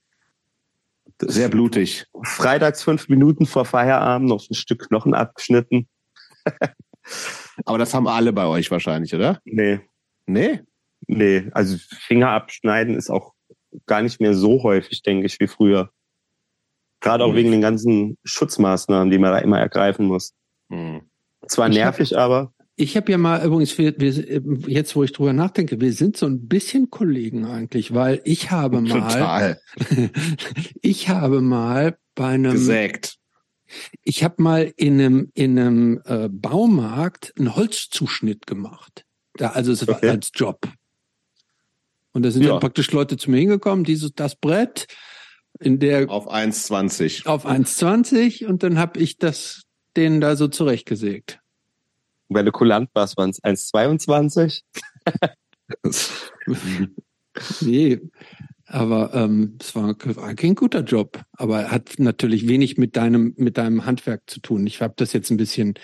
Sehr 1.20 1.50
blutig. 1.50 2.06
Freitags 2.22 2.82
fünf 2.82 3.10
Minuten 3.10 3.44
vor 3.44 3.66
Feierabend 3.66 4.26
noch 4.30 4.48
ein 4.48 4.54
Stück 4.54 4.88
Knochen 4.88 5.12
abgeschnitten. 5.12 5.86
Aber 7.66 7.76
das 7.76 7.92
haben 7.92 8.08
alle 8.08 8.32
bei 8.32 8.46
euch 8.46 8.70
wahrscheinlich, 8.70 9.14
oder? 9.14 9.38
Nee, 9.44 9.80
Nee? 10.24 10.62
nee. 11.06 11.50
Also 11.52 11.76
Finger 12.06 12.30
abschneiden 12.30 12.94
ist 12.94 13.10
auch 13.10 13.34
gar 13.86 14.02
nicht 14.02 14.20
mehr 14.20 14.34
so 14.34 14.62
häufig, 14.62 15.02
denke 15.02 15.26
ich, 15.26 15.38
wie 15.40 15.46
früher. 15.48 15.90
Gerade 17.00 17.24
auch 17.24 17.28
Hm. 17.30 17.36
wegen 17.36 17.50
den 17.52 17.60
ganzen 17.60 18.18
Schutzmaßnahmen, 18.24 19.10
die 19.10 19.18
man 19.18 19.32
da 19.32 19.38
immer 19.38 19.58
ergreifen 19.60 20.06
muss. 20.06 20.32
Hm. 20.70 21.02
Zwar 21.46 21.68
Ich 21.68 21.76
hab- 21.78 21.84
nervig, 21.98 22.18
aber 22.18 22.52
Ich 22.80 22.96
habe 22.96 23.10
ja 23.10 23.18
mal 23.18 23.44
übrigens, 23.44 23.76
wir, 23.78 23.94
wir, 23.98 24.12
jetzt 24.70 24.94
wo 24.96 25.02
ich 25.02 25.12
drüber 25.12 25.32
nachdenke, 25.32 25.80
wir 25.80 25.92
sind 25.92 26.16
so 26.16 26.26
ein 26.26 26.46
bisschen 26.48 26.90
Kollegen 26.90 27.44
eigentlich, 27.44 27.92
weil 27.94 28.20
ich 28.24 28.50
habe 28.50 28.80
mal, 28.80 29.00
Total. 29.00 29.60
ich 30.82 31.08
habe 31.08 31.40
mal 31.40 31.98
bei 32.14 32.26
einem, 32.28 32.52
Gesägt. 32.52 33.16
ich 34.02 34.24
habe 34.24 34.42
mal 34.42 34.72
in 34.76 34.94
einem 35.00 35.30
in 35.34 35.58
einem 35.58 36.00
äh, 36.04 36.28
Baumarkt 36.28 37.32
einen 37.38 37.54
Holzzuschnitt 37.56 38.46
gemacht. 38.46 39.04
Da, 39.34 39.50
also 39.50 39.72
es 39.72 39.86
war 39.86 39.96
Okay. 39.96 40.10
als 40.10 40.30
Job. 40.34 40.60
Und 42.12 42.22
da 42.24 42.30
sind 42.30 42.43
Ja. 42.43 42.51
dann 42.52 42.60
praktisch 42.60 42.90
Leute 42.93 43.16
zu 43.16 43.30
mir 43.30 43.39
hingekommen, 43.39 43.85
dieses 43.85 44.12
das 44.14 44.35
Brett 44.36 44.86
in 45.60 45.78
der 45.78 46.10
Auf 46.10 46.30
1,20. 46.30 47.26
auf 47.26 47.47
1,20 47.47 48.47
und 48.47 48.62
dann 48.62 48.78
habe 48.78 49.01
ich 49.01 49.18
das 49.18 49.62
denen 49.97 50.20
da 50.20 50.36
so 50.36 50.48
zurechtgesägt. 50.48 51.40
wenn 52.28 52.44
du 52.47 52.52
kulant 52.52 52.90
warst, 52.94 53.16
waren 53.16 53.30
es 53.30 53.43
1,22. 53.43 54.62
Nee, 57.60 58.01
aber 58.66 59.14
ähm, 59.14 59.56
es 59.60 59.74
war, 59.74 59.94
war 60.16 60.35
kein 60.35 60.55
guter 60.55 60.80
Job, 60.80 61.22
aber 61.32 61.70
hat 61.70 61.94
natürlich 61.98 62.48
wenig 62.48 62.76
mit 62.78 62.97
deinem 62.97 63.35
mit 63.36 63.56
deinem 63.56 63.86
Handwerk 63.86 64.22
zu 64.26 64.40
tun. 64.40 64.66
Ich 64.66 64.82
habe 64.82 64.94
das 64.97 65.12
jetzt 65.12 65.30
ein 65.30 65.36
bisschen 65.36 65.74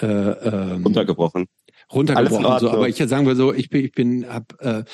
äh, 0.00 0.06
ähm, 0.06 0.84
Runtergebrochen. 0.84 1.46
runtergebrochen. 1.92 2.58
So, 2.60 2.70
aber 2.70 2.88
ich 2.88 2.96
sagen 2.96 3.26
wir 3.26 3.36
so, 3.36 3.52
ich 3.52 3.68
bin, 3.68 3.84
ich 3.84 3.92
bin, 3.92 4.26
hab, 4.28 4.54
äh, 4.62 4.84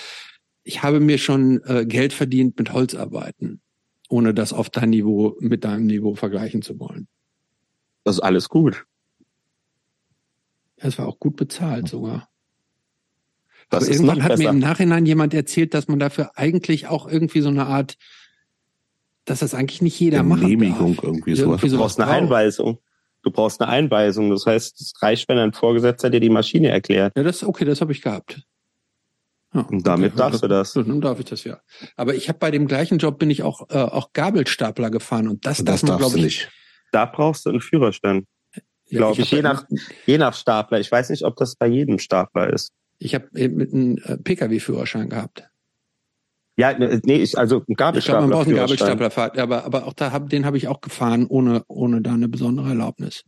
ich 0.69 0.82
habe 0.82 1.01
mir 1.01 1.16
schon 1.16 1.62
äh, 1.65 1.86
Geld 1.86 2.12
verdient 2.12 2.59
mit 2.59 2.74
Holzarbeiten, 2.74 3.62
ohne 4.11 4.35
das 4.35 4.53
auf 4.53 4.69
dein 4.69 4.90
Niveau 4.90 5.35
mit 5.40 5.65
deinem 5.65 5.86
Niveau 5.86 6.15
vergleichen 6.15 6.61
zu 6.61 6.78
wollen. 6.78 7.09
Das 8.05 8.16
ist 8.16 8.20
alles 8.20 8.51
gut. 8.51 8.85
Es 10.77 10.99
war 10.99 11.09
auch 11.09 11.19
gut 11.19 11.36
bezahlt 11.36 11.89
sogar. 11.89 12.28
Das 13.70 13.85
Aber 13.85 13.93
irgendwann 13.93 14.23
hat 14.23 14.32
mir 14.32 14.36
besser. 14.36 14.51
im 14.51 14.59
Nachhinein 14.59 15.07
jemand 15.07 15.32
erzählt, 15.32 15.73
dass 15.73 15.89
man 15.89 15.99
dafür 15.99 16.32
eigentlich 16.36 16.86
auch 16.86 17.09
irgendwie 17.09 17.40
so 17.40 17.49
eine 17.49 17.66
Art, 17.66 17.97
dass 19.24 19.40
das 19.40 19.55
eigentlich 19.55 19.81
nicht 19.81 19.99
jeder 19.99 20.23
machen 20.23 20.43
Genehmigung, 20.43 20.97
darf. 20.97 21.05
irgendwie. 21.05 21.31
Irgendwie 21.32 21.69
Du 21.70 21.78
brauchst 21.78 21.99
eine 21.99 22.11
braucht. 22.11 22.23
Einweisung. 22.23 22.78
Du 23.23 23.31
brauchst 23.31 23.61
eine 23.62 23.70
Einweisung. 23.70 24.31
Das 24.31 24.45
heißt, 24.45 24.81
es 24.82 24.93
reicht, 25.03 25.28
wenn 25.31 25.39
ein 25.39 25.55
Vorgesetzter 25.55 26.11
dir 26.11 26.20
die 26.20 26.28
Maschine 26.31 26.69
erklärt. 26.69 27.15
Ja, 27.16 27.23
das 27.23 27.43
okay, 27.43 27.65
das 27.65 27.81
habe 27.81 27.93
ich 27.93 28.03
gehabt. 28.03 28.43
Ja, 29.55 29.62
Und 29.62 29.87
damit 29.87 30.12
okay, 30.12 30.19
darfst 30.19 30.43
du 30.43 30.49
das. 30.49 30.73
Dann 30.75 31.01
darf 31.01 31.19
ich 31.19 31.25
das 31.27 31.45
ja. 31.45 31.59
Aber 31.97 32.15
ich 32.15 32.29
habe 32.29 32.39
bei 32.39 32.51
dem 32.51 32.66
gleichen 32.66 32.99
Job 32.99 33.19
bin 33.19 33.31
ich 33.31 33.43
auch 33.43 33.70
äh, 33.70 33.79
auch 33.79 34.12
Gabelstapler 34.12 34.91
gefahren 34.91 35.29
und 35.29 35.47
das, 35.47 35.65
Das 35.65 35.81
darf 35.81 35.89
man 35.89 35.99
glaube 35.99 36.19
ich 36.19 36.25
nicht. 36.25 36.51
Da 36.93 37.07
brauchst 37.07 37.47
du 37.47 37.51
einen 37.51 37.61
Führerschein, 37.61 38.27
Ja, 38.55 38.99
glaube 38.99 39.23
ich. 39.23 39.31
Je 39.31 39.43
nach, 39.43 39.65
je 40.07 40.19
nach 40.19 40.35
Stapler. 40.35 40.81
Ich 40.81 40.93
weiß 40.93 41.11
nicht, 41.11 41.25
ob 41.25 41.37
das 41.37 41.57
bei 41.57 41.66
jedem 41.66 41.99
Stapler 41.99 42.53
ist. 42.53 42.73
Ich 42.99 43.15
habe 43.15 43.29
mit 43.33 43.73
einem 43.73 43.99
äh, 44.05 44.16
Pkw-Führerschein 44.19 45.09
gehabt. 45.09 45.49
Ja, 46.57 46.77
ne, 46.77 47.01
nee, 47.05 47.23
ich, 47.23 47.39
also 47.39 47.59
ein 47.59 47.61
Ich 47.61 47.66
glaube, 47.66 47.77
Gabelstapler. 47.77 48.20
man 48.23 48.31
braucht 48.31 48.47
einen. 48.49 48.57
Gabelstaplerfahrt, 48.57 49.39
aber 49.39 49.65
aber 49.65 49.87
auch 49.87 49.93
da 49.93 50.11
hab, 50.12 50.29
den 50.29 50.45
habe 50.45 50.57
ich 50.57 50.66
auch 50.69 50.81
gefahren 50.81 51.27
ohne 51.27 51.62
ohne 51.69 52.03
da 52.03 52.12
eine 52.15 52.29
besondere 52.29 52.70
Erlaubnis. 52.70 53.23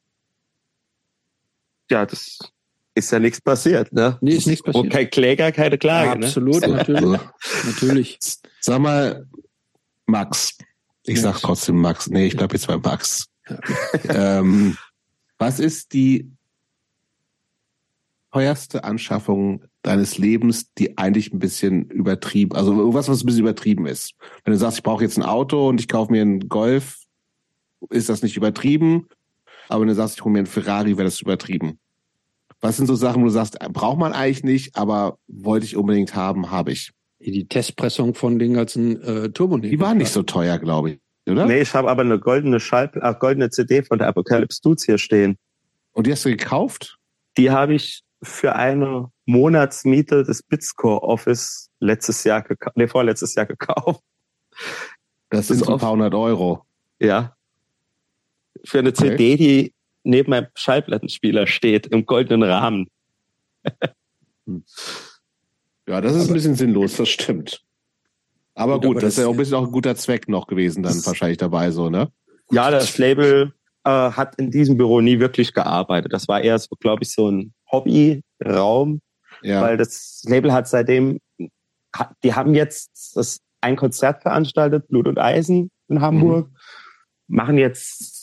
Ja, 1.90 2.04
das 2.06 2.38
ist 2.94 3.10
ja 3.12 3.18
nichts 3.18 3.40
passiert, 3.40 3.92
ne? 3.92 4.18
Nee, 4.20 4.34
ist 4.34 4.46
nichts 4.46 4.62
Und 4.66 4.72
passiert. 4.72 4.92
kein 4.92 5.10
Kläger, 5.10 5.52
keine 5.52 5.78
Klage, 5.78 6.18
ne? 6.20 6.26
Absolut, 6.26 6.66
natürlich, 6.66 7.20
natürlich. 7.64 8.18
Sag 8.60 8.80
mal, 8.80 9.26
Max. 10.06 10.58
Ich 11.04 11.22
Max. 11.22 11.22
sag 11.22 11.40
trotzdem 11.40 11.76
Max. 11.76 12.08
Nee, 12.08 12.26
ich 12.26 12.36
bleib 12.36 12.52
jetzt 12.52 12.66
bei 12.66 12.76
Max. 12.76 13.26
Ja. 13.48 14.38
ähm, 14.40 14.76
was 15.38 15.60
ist 15.60 15.92
die 15.92 16.30
teuerste 18.32 18.84
Anschaffung 18.84 19.64
deines 19.82 20.18
Lebens, 20.18 20.72
die 20.74 20.98
eigentlich 20.98 21.32
ein 21.32 21.38
bisschen 21.38 21.90
übertrieben, 21.90 22.54
also 22.54 22.72
irgendwas, 22.76 23.08
was 23.08 23.22
ein 23.22 23.26
bisschen 23.26 23.40
übertrieben 23.40 23.86
ist? 23.86 24.14
Wenn 24.44 24.52
du 24.52 24.58
sagst, 24.58 24.78
ich 24.78 24.82
brauche 24.82 25.02
jetzt 25.02 25.16
ein 25.16 25.24
Auto 25.24 25.68
und 25.68 25.80
ich 25.80 25.88
kaufe 25.88 26.12
mir 26.12 26.22
einen 26.22 26.48
Golf, 26.48 26.98
ist 27.88 28.08
das 28.08 28.22
nicht 28.22 28.36
übertrieben? 28.36 29.08
Aber 29.68 29.80
wenn 29.80 29.88
du 29.88 29.94
sagst, 29.94 30.16
ich 30.16 30.24
hole 30.24 30.32
mir 30.32 30.40
einen 30.40 30.46
Ferrari, 30.46 30.96
wäre 30.96 31.04
das 31.04 31.20
übertrieben. 31.20 31.78
Was 32.60 32.76
sind 32.76 32.86
so 32.86 32.94
Sachen, 32.94 33.22
wo 33.22 33.26
du 33.26 33.30
sagst, 33.30 33.58
braucht 33.72 33.98
man 33.98 34.12
eigentlich 34.12 34.44
nicht, 34.44 34.76
aber 34.76 35.18
wollte 35.28 35.64
ich 35.64 35.76
unbedingt 35.76 36.14
haben, 36.14 36.50
habe 36.50 36.72
ich. 36.72 36.92
Die 37.20 37.46
Testpressung 37.46 38.14
von 38.14 38.38
den 38.38 38.54
ganzen 38.54 39.02
äh, 39.02 39.30
Turbonebel. 39.30 39.70
Die 39.70 39.80
waren 39.80 39.98
nicht 39.98 40.12
so 40.12 40.22
teuer, 40.22 40.58
glaube 40.58 40.92
ich, 40.92 40.98
oder? 41.30 41.46
Nee, 41.46 41.60
ich 41.60 41.74
habe 41.74 41.90
aber 41.90 42.02
eine 42.02 42.18
goldene 42.18 42.60
Schall, 42.60 42.90
äh, 42.94 43.14
goldene 43.18 43.50
CD 43.50 43.82
von 43.82 43.98
der 43.98 44.08
Apocalypse 44.08 44.60
Dudes 44.62 44.84
hier 44.84 44.98
stehen. 44.98 45.36
Und 45.92 46.06
die 46.06 46.12
hast 46.12 46.24
du 46.24 46.30
gekauft? 46.30 46.98
Die 47.36 47.50
habe 47.50 47.74
ich 47.74 48.02
für 48.22 48.56
eine 48.56 49.10
Monatsmiete 49.26 50.24
des 50.24 50.42
Bitscore 50.42 51.02
Office 51.02 51.70
letztes 51.78 52.24
Jahr 52.24 52.42
gekauft, 52.42 52.76
nee, 52.76 52.86
vorletztes 52.86 53.34
Jahr 53.34 53.46
gekauft. 53.46 54.02
Das 55.30 55.46
sind 55.48 55.60
Ist 55.60 55.66
so 55.66 55.72
ein 55.74 55.78
paar 55.78 55.92
hundert 55.92 56.14
Euro. 56.14 56.64
Ja. 56.98 57.34
Für 58.64 58.80
eine 58.80 58.90
Okay. 58.90 59.10
CD, 59.10 59.36
die 59.36 59.74
neben 60.04 60.30
meinem 60.30 60.46
Schallplattenspieler 60.54 61.46
steht, 61.46 61.86
im 61.88 62.06
goldenen 62.06 62.42
Rahmen. 62.48 62.88
Ja, 65.88 66.00
das 66.00 66.12
ist 66.14 66.22
Aber- 66.22 66.30
ein 66.30 66.34
bisschen 66.34 66.54
sinnlos, 66.54 66.96
das 66.96 67.08
stimmt. 67.08 67.62
Aber 68.54 68.74
Gut, 68.74 68.82
gut, 68.82 68.90
aber 68.96 69.00
das 69.02 69.12
ist 69.14 69.16
ja 69.18 69.22
das- 69.24 69.28
auch 69.28 69.32
ein 69.34 69.36
bisschen 69.38 69.54
auch 69.56 69.66
ein 69.66 69.72
guter 69.72 69.96
Zweck 69.96 70.28
noch 70.28 70.46
gewesen, 70.46 70.82
dann 70.82 70.94
Das- 70.94 71.06
wahrscheinlich 71.06 71.38
dabei 71.38 71.70
so, 71.70 71.88
ne? 71.90 72.10
Ja, 72.50 72.70
das 72.70 72.98
Label 72.98 73.52
äh, 73.84 73.90
hat 73.90 74.34
in 74.36 74.50
diesem 74.50 74.76
Büro 74.76 75.00
nie 75.00 75.20
wirklich 75.20 75.54
gearbeitet. 75.54 76.12
Das 76.12 76.28
war 76.28 76.42
eher 76.42 76.58
so, 76.58 76.68
glaube 76.78 77.02
ich, 77.02 77.12
so 77.12 77.30
ein 77.30 77.54
Hobbyraum, 77.72 79.00
Ja. 79.42 79.62
weil 79.62 79.76
das 79.78 80.22
Label 80.26 80.52
hat 80.52 80.68
seitdem, 80.68 81.18
die 82.22 82.34
haben 82.34 82.54
jetzt 82.54 83.12
das, 83.16 83.40
ein 83.62 83.76
Konzert 83.76 84.20
veranstaltet, 84.22 84.88
Blut 84.88 85.06
und 85.08 85.18
Eisen 85.18 85.70
in 85.88 86.00
Hamburg, 86.02 86.50
machen 87.26 87.56
jetzt 87.56 88.19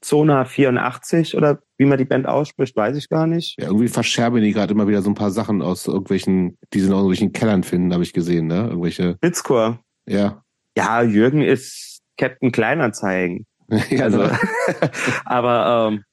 Zona 0.00 0.44
84 0.44 1.36
oder 1.36 1.58
wie 1.78 1.84
man 1.86 1.98
die 1.98 2.04
Band 2.04 2.26
ausspricht, 2.26 2.76
weiß 2.76 2.96
ich 2.96 3.08
gar 3.08 3.26
nicht. 3.26 3.56
ja, 3.60 3.66
irgendwie 3.68 3.88
verscherben 3.88 4.40
die 4.42 4.52
gerade 4.52 4.72
immer 4.72 4.86
wieder 4.88 5.02
so 5.02 5.10
ein 5.10 5.14
paar 5.14 5.30
Sachen 5.30 5.62
aus 5.62 5.86
irgendwelchen, 5.86 6.58
die 6.72 6.80
sie 6.80 6.86
in 6.86 6.92
irgendwelchen 6.92 7.32
Kellern 7.32 7.62
finden, 7.62 7.92
habe 7.92 8.02
ich 8.02 8.12
gesehen, 8.12 8.46
ne? 8.46 8.68
Irgendwelche, 8.68 9.14
Bitscore. 9.20 9.78
ja. 10.06 10.42
Ja, 10.78 11.00
Jürgen 11.02 11.40
ist 11.40 12.02
Captain 12.18 12.52
Kleinanzeigen. 12.52 13.46
ja 13.90 14.04
Also, 14.04 14.18
ne? 14.18 14.38
aber 15.24 15.88
ähm, 15.90 16.04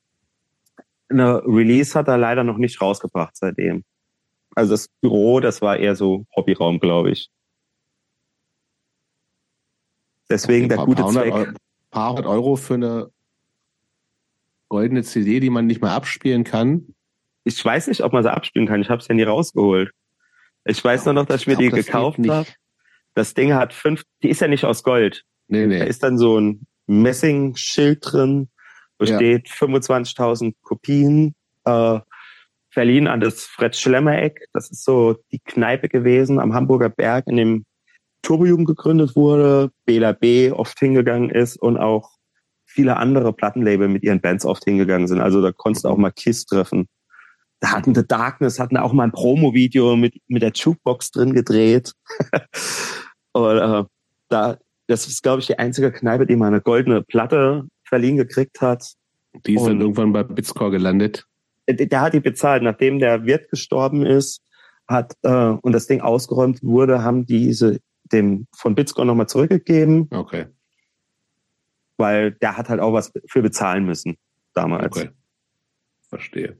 eine 1.09 1.43
Release 1.45 1.97
hat 1.99 2.07
er 2.07 2.17
leider 2.17 2.43
noch 2.45 2.57
nicht 2.57 2.79
rausgebracht 2.81 3.35
seitdem. 3.35 3.83
Also 4.55 4.71
das 4.73 4.87
Büro, 5.01 5.39
das 5.41 5.61
war 5.61 5.77
eher 5.77 5.95
so 5.97 6.25
Hobbyraum, 6.35 6.79
glaube 6.79 7.11
ich. 7.11 7.29
Deswegen 10.29 10.69
der 10.69 10.77
Ein 10.79 10.85
paar- 10.85 10.85
gute 10.85 11.05
Zweck. 11.07 11.33
Eu- 11.33 11.53
paar 11.91 12.09
hundert 12.09 12.25
Euro 12.25 12.55
für 12.55 12.73
eine 12.75 13.11
goldene 14.73 15.03
CD, 15.03 15.39
die 15.39 15.51
man 15.51 15.67
nicht 15.67 15.83
mehr 15.83 15.91
abspielen 15.91 16.43
kann. 16.43 16.95
Ich 17.43 17.63
weiß 17.63 17.89
nicht, 17.89 18.01
ob 18.01 18.11
man 18.11 18.23
sie 18.23 18.33
abspielen 18.33 18.67
kann. 18.67 18.81
Ich 18.81 18.89
habe 18.89 18.99
es 19.03 19.07
ja 19.07 19.13
nie 19.13 19.21
rausgeholt. 19.21 19.91
Ich 20.65 20.83
weiß 20.83 21.05
nur 21.05 21.13
noch, 21.13 21.27
dass 21.27 21.41
ich 21.41 21.47
mir 21.47 21.57
die 21.57 21.69
das 21.69 21.85
gekauft 21.85 22.17
habe. 22.27 22.47
Das 23.13 23.35
Ding 23.35 23.53
hat 23.53 23.71
fünf, 23.71 24.01
die 24.23 24.29
ist 24.29 24.41
ja 24.41 24.47
nicht 24.47 24.65
aus 24.65 24.81
Gold. 24.81 25.25
Nee, 25.47 25.61
Da 25.61 25.67
nee. 25.67 25.87
ist 25.87 26.01
dann 26.01 26.17
so 26.17 26.39
ein 26.39 26.65
Messingschild 26.87 27.99
drin, 28.01 28.49
wo 28.97 29.05
Ja. 29.05 29.17
steht 29.17 29.47
25.000 29.47 30.55
Kopien, 30.63 31.35
äh, 31.65 31.99
verliehen 32.71 33.05
an 33.05 33.19
das 33.19 33.43
Fred 33.43 33.75
Schlemmer-Eck. 33.75 34.47
Das 34.53 34.71
ist 34.71 34.83
so 34.83 35.17
die 35.31 35.39
Kneipe 35.45 35.87
gewesen 35.87 36.39
am 36.39 36.55
Hamburger 36.55 36.89
Berg, 36.89 37.27
in 37.27 37.37
dem 37.37 37.65
Turbojugend 38.23 38.65
gegründet 38.65 39.15
wurde, 39.15 39.69
Bela 39.85 40.13
B. 40.13 40.49
oft 40.49 40.79
hingegangen 40.79 41.29
ist 41.29 41.57
und 41.57 41.77
auch 41.77 42.09
viele 42.73 42.97
andere 42.97 43.33
Plattenlabel 43.33 43.87
mit 43.87 44.03
ihren 44.03 44.19
Bands 44.19 44.45
oft 44.45 44.63
hingegangen 44.63 45.07
sind. 45.07 45.21
Also 45.21 45.41
da 45.41 45.51
konntest 45.51 45.85
du 45.85 45.89
auch 45.89 45.97
mal 45.97 46.11
Kiss 46.11 46.45
treffen. 46.45 46.87
Da 47.59 47.71
hatten 47.71 47.93
The 47.93 48.05
Darkness, 48.05 48.59
hatten 48.59 48.77
auch 48.77 48.93
mal 48.93 49.03
ein 49.03 49.11
Promo-Video 49.11 49.95
mit, 49.95 50.15
mit 50.27 50.41
der 50.41 50.51
Jukebox 50.51 51.11
drin 51.11 51.33
gedreht. 51.33 51.93
und 53.33 53.57
äh, 53.57 53.83
da, 54.29 54.57
das 54.87 55.07
ist, 55.07 55.21
glaube 55.21 55.41
ich, 55.41 55.47
die 55.47 55.59
einzige 55.59 55.91
Kneipe, 55.91 56.25
die 56.25 56.35
mal 56.35 56.47
eine 56.47 56.61
goldene 56.61 57.03
Platte 57.03 57.67
verliehen 57.83 58.17
gekriegt 58.17 58.59
hat. 58.59 58.93
Die 59.45 59.55
ist 59.55 59.65
dann 59.65 59.79
irgendwann 59.79 60.11
bei 60.11 60.23
Bitscore 60.23 60.71
gelandet. 60.71 61.25
Der, 61.69 61.85
der 61.85 62.01
hat 62.01 62.13
die 62.13 62.19
bezahlt. 62.19 62.63
Nachdem 62.63 62.99
der 62.99 63.25
Wirt 63.25 63.49
gestorben 63.49 64.05
ist, 64.05 64.41
hat 64.87 65.13
äh, 65.21 65.29
und 65.61 65.71
das 65.71 65.87
Ding 65.87 66.01
ausgeräumt 66.01 66.63
wurde, 66.63 67.03
haben 67.03 67.25
diese 67.25 67.79
dem 68.11 68.47
von 68.55 68.75
Bitscore 68.75 69.07
nochmal 69.07 69.27
zurückgegeben, 69.27 70.09
Okay. 70.11 70.47
Weil 71.97 72.31
der 72.31 72.57
hat 72.57 72.69
halt 72.69 72.79
auch 72.79 72.93
was 72.93 73.11
für 73.27 73.41
bezahlen 73.41 73.85
müssen 73.85 74.17
damals. 74.53 74.97
Okay. 74.97 75.09
Verstehe. 76.09 76.57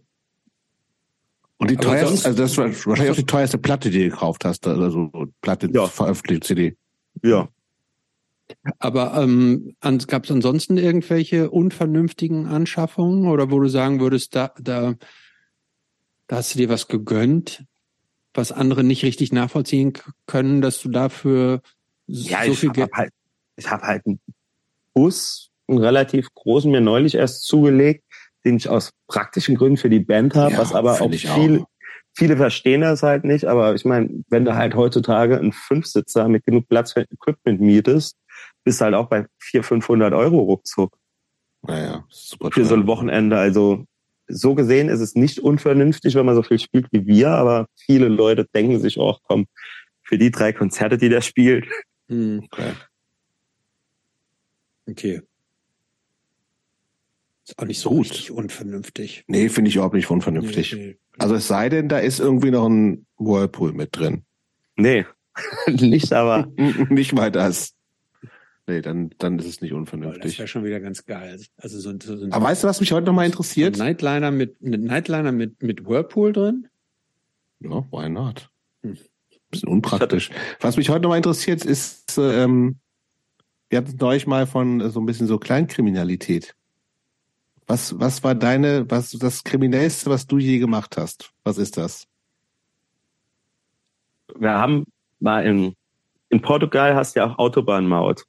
Und 1.58 1.70
die 1.70 1.78
teuerste, 1.78 2.28
also 2.28 2.42
das 2.42 2.52
ist 2.52 2.58
wahrscheinlich 2.58 3.12
auch 3.12 3.16
die 3.16 3.26
teuerste 3.26 3.58
Platte, 3.58 3.90
die 3.90 4.00
du 4.04 4.10
gekauft 4.10 4.44
hast, 4.44 4.68
also 4.68 5.10
Platte 5.42 5.70
Ja. 5.72 5.88
veröffentlicht 5.88 6.44
CD. 6.44 6.76
Ja. 7.24 7.48
Aber 8.80 9.14
ähm, 9.16 9.76
gab 10.08 10.26
es 10.26 10.32
ansonsten 10.32 10.78
irgendwelche 10.78 11.50
unvernünftigen 11.50 12.48
Anschaffungen 12.48 13.28
oder 13.28 13.50
wo 13.52 13.60
du 13.60 13.68
sagen 13.70 14.00
würdest, 14.02 14.36
da, 14.36 14.52
da, 14.60 14.96
da 16.28 16.36
hast 16.36 16.54
du 16.54 16.58
dir 16.58 16.70
was 16.70 16.88
gegönnt, 16.88 17.66
was 18.34 18.52
andere 18.52 18.84
nicht 18.84 19.04
richtig 19.04 19.32
nachvollziehen 19.32 19.94
können, 20.28 20.62
dass 20.62 20.82
du 20.82 20.90
dafür 20.90 21.62
Ja, 22.08 22.44
so 22.46 22.52
ich 22.52 22.60
viel 22.60 22.72
Geld. 22.72 22.92
halt, 22.94 23.14
ich 23.56 23.70
habe 23.70 23.84
halt 23.84 24.06
einen 24.06 24.20
Bus, 24.94 25.50
einen 25.68 25.80
relativ 25.80 26.30
großen, 26.34 26.72
mir 26.72 26.82
neulich 26.82 27.16
erst 27.16 27.44
zugelegt, 27.46 28.04
den 28.46 28.58
ich 28.58 28.70
aus 28.70 28.92
praktischen 29.08 29.56
Gründen 29.56 29.78
für 29.78 29.90
die 29.90 30.00
Band 30.02 30.36
habe, 30.36 30.54
Ja, 30.54 30.60
was 30.60 30.74
aber 30.74 31.00
auch 31.02 31.12
viele, 31.12 31.62
auch. 31.62 31.68
viele 32.16 32.36
verstehen 32.38 32.82
das 32.82 33.02
halt 33.04 33.24
nicht. 33.24 33.46
Aber 33.46 33.74
ich 33.76 33.86
meine, 33.86 34.24
wenn 34.30 34.44
du 34.46 34.56
halt 34.56 34.76
heutzutage 34.76 35.38
einen 35.40 35.54
Fünfsitzer 35.54 36.28
mit 36.28 36.46
genug 36.46 36.68
Platz 36.68 36.94
für 36.94 37.02
Equipment 37.10 37.62
mietest, 37.62 38.18
bist 38.66 38.82
du 38.82 38.86
halt 38.86 38.96
auch 38.96 39.08
bei 39.08 39.26
400, 39.40 39.66
500 39.68 40.14
Euro 40.14 40.40
ruckzuck 40.40 40.96
Naja, 41.62 42.06
super 42.10 42.52
für 42.52 42.66
so 42.66 42.76
ein. 42.76 42.88
Wochenende. 42.88 43.38
Also 43.38 43.86
so 44.28 44.56
gesehen 44.56 44.90
ist 44.90 45.00
es 45.02 45.16
nicht 45.16 45.40
unvernünftig, 45.40 46.16
wenn 46.16 46.26
man 46.26 46.36
so 46.36 46.44
viel 46.44 46.60
spielt 46.60 46.88
wie 46.92 47.06
wir, 47.06 47.30
aber 47.30 47.68
viele 47.78 48.08
Leute 48.08 48.46
denken 48.54 48.80
sich 48.80 48.98
auch, 49.00 49.20
komm, 49.24 49.46
für 50.02 50.18
die 50.18 50.32
drei 50.32 50.52
Konzerte, 50.54 50.98
die 50.98 51.10
der 51.10 51.22
spielt, 51.22 51.66
Hm, 52.10 52.42
Okay. 52.52 52.74
Okay. 54.90 55.22
Ist 57.46 57.60
auch 57.60 57.66
nicht 57.66 57.80
so 57.80 57.90
Gut. 57.90 58.02
richtig 58.12 58.32
unvernünftig. 58.32 59.26
Nee, 59.28 59.50
finde 59.50 59.70
ich 59.70 59.76
überhaupt 59.76 59.96
nicht 59.96 60.10
unvernünftig. 60.10 60.74
Nee, 60.74 60.86
nee. 60.88 60.98
Also 61.20 61.36
es 61.36 61.48
sei 61.48 61.70
denn, 61.70 61.90
da 61.90 62.00
ist 62.00 62.20
irgendwie 62.20 62.52
noch 62.52 62.68
ein 62.68 63.06
Whirlpool 63.18 63.74
mit 63.74 63.96
drin. 63.98 64.24
nee, 64.78 65.06
nicht, 65.68 66.14
aber 66.14 66.48
nicht 66.90 67.14
mal 67.14 67.32
das. 67.32 67.74
Nee, 68.66 68.82
dann, 68.82 69.14
dann 69.18 69.38
ist 69.40 69.46
es 69.46 69.60
nicht 69.60 69.74
unvernünftig. 69.74 70.22
Das 70.24 70.38
wäre 70.40 70.48
schon 70.48 70.64
wieder 70.64 70.80
ganz 70.80 71.06
geil. 71.06 71.38
Also 71.58 71.80
so, 71.82 71.90
ein- 71.90 72.00
so 72.00 72.14
ein 72.14 72.32
Aber 72.32 72.46
weißt 72.46 72.64
du, 72.64 72.68
was 72.70 72.80
mich 72.80 72.94
heute 72.94 73.06
nochmal 73.08 73.26
so 73.26 73.28
ein 73.28 73.32
interessiert? 73.32 73.78
Nightliner 73.78 74.32
mit 74.32 74.62
ein 74.62 74.84
Nightliner 74.86 75.34
mit 75.34 75.62
mit 75.62 75.86
Whirlpool 75.86 76.32
drin? 76.32 76.70
Ja, 77.60 77.86
why 77.92 78.08
not? 78.08 78.50
Hm. 78.84 78.98
Bisschen 79.52 79.68
unpraktisch. 79.70 80.30
Was 80.62 80.78
mich 80.78 80.90
heute 80.90 81.02
nochmal 81.04 81.18
interessiert, 81.18 81.64
ist, 81.64 82.18
ähm, 82.18 82.78
wir 83.74 83.80
hatten 83.80 83.98
neulich 84.00 84.28
mal 84.28 84.46
von 84.46 84.82
äh, 84.82 84.90
so 84.90 85.00
ein 85.02 85.06
bisschen 85.08 85.26
so 85.26 85.40
Kleinkriminalität. 85.40 86.56
Was, 87.66 88.00
was 88.00 88.24
war 88.24 88.36
deine, 88.36 88.90
was 88.90 89.12
das 89.12 89.44
Kriminellste, 89.44 90.10
was 90.10 90.28
du 90.28 90.38
je 90.38 90.60
gemacht 90.60 90.96
hast? 90.98 91.32
Was 91.44 91.58
ist 91.58 91.78
das? 91.78 92.08
wir 94.38 94.52
haben 94.52 94.86
mal 95.20 95.46
in, 95.46 95.76
in 96.30 96.42
Portugal 96.42 96.96
hast 96.96 97.16
du 97.16 97.20
ja 97.20 97.28
auch 97.28 97.38
Autobahnmaut. 97.38 98.24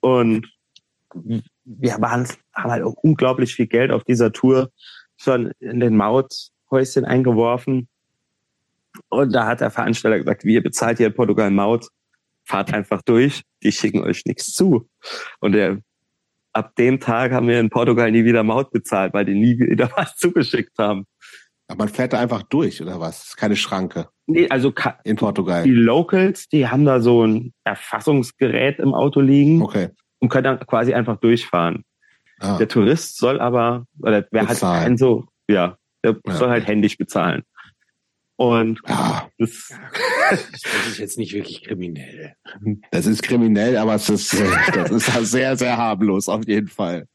Und 0.00 0.50
wir 1.64 2.00
waren, 2.00 2.26
haben 2.54 2.70
halt 2.70 2.84
auch 2.84 2.94
unglaublich 3.02 3.54
viel 3.54 3.66
Geld 3.66 3.90
auf 3.90 4.04
dieser 4.04 4.32
Tour 4.32 4.70
schon 5.16 5.52
in 5.60 5.80
den 5.80 5.96
Mauthäuschen 5.96 7.04
eingeworfen. 7.04 7.88
Und 9.08 9.32
da 9.32 9.46
hat 9.46 9.60
der 9.60 9.70
Veranstalter 9.70 10.18
gesagt, 10.18 10.44
wie 10.44 10.54
ihr 10.54 10.62
bezahlt 10.62 10.98
hier 10.98 11.06
in 11.06 11.14
Portugal 11.14 11.50
Maut, 11.50 11.88
fahrt 12.44 12.72
einfach 12.74 13.02
durch, 13.02 13.42
die 13.62 13.72
schicken 13.72 14.02
euch 14.02 14.24
nichts 14.26 14.52
zu. 14.52 14.88
Und 15.40 15.52
der, 15.52 15.78
ab 16.52 16.74
dem 16.76 17.00
Tag 17.00 17.32
haben 17.32 17.48
wir 17.48 17.60
in 17.60 17.70
Portugal 17.70 18.10
nie 18.10 18.24
wieder 18.24 18.42
Maut 18.42 18.70
bezahlt, 18.70 19.14
weil 19.14 19.24
die 19.24 19.34
nie 19.34 19.58
wieder 19.58 19.90
was 19.96 20.16
zugeschickt 20.16 20.78
haben. 20.78 21.06
Aber 21.68 21.78
man 21.84 21.88
fährt 21.88 22.12
da 22.12 22.18
einfach 22.20 22.42
durch, 22.42 22.82
oder 22.82 23.00
was? 23.00 23.28
Ist 23.28 23.36
keine 23.36 23.56
Schranke 23.56 24.08
Nee, 24.26 24.48
also 24.48 24.72
in 25.04 25.16
Portugal. 25.16 25.62
die 25.64 25.70
Locals, 25.70 26.48
die 26.48 26.68
haben 26.68 26.84
da 26.84 27.00
so 27.00 27.24
ein 27.26 27.52
Erfassungsgerät 27.64 28.78
im 28.78 28.94
Auto 28.94 29.20
liegen 29.20 29.62
Okay. 29.62 29.88
und 30.20 30.28
können 30.28 30.44
dann 30.44 30.60
quasi 30.66 30.94
einfach 30.94 31.16
durchfahren. 31.18 31.84
Ah, 32.40 32.58
Der 32.58 32.68
Tourist 32.68 33.18
soll 33.18 33.40
aber, 33.40 33.86
oder 34.00 34.26
wer 34.30 34.42
hat 34.42 34.48
Bezahlen. 34.50 34.82
keinen 34.82 34.96
so, 34.98 35.26
ja, 35.48 35.76
der 36.04 36.16
Ja. 36.26 36.34
soll 36.34 36.48
halt 36.50 36.66
händisch 36.66 36.96
bezahlen. 36.98 37.42
Und 38.42 38.80
ja, 38.88 39.28
das, 39.38 39.72
Das 40.30 40.42
ist 40.88 40.98
jetzt 40.98 41.16
nicht 41.16 41.32
wirklich 41.32 41.62
kriminell. 41.62 42.34
das 42.90 43.06
ist 43.06 43.22
kriminell, 43.22 43.76
aber 43.76 43.94
es 43.94 44.08
ist, 44.08 44.34
äh, 44.34 44.50
das 44.74 44.90
ist 44.90 45.30
sehr, 45.30 45.56
sehr 45.56 45.76
harmlos, 45.76 46.28
auf 46.28 46.44
jeden 46.48 46.66
Fall. 46.66 47.06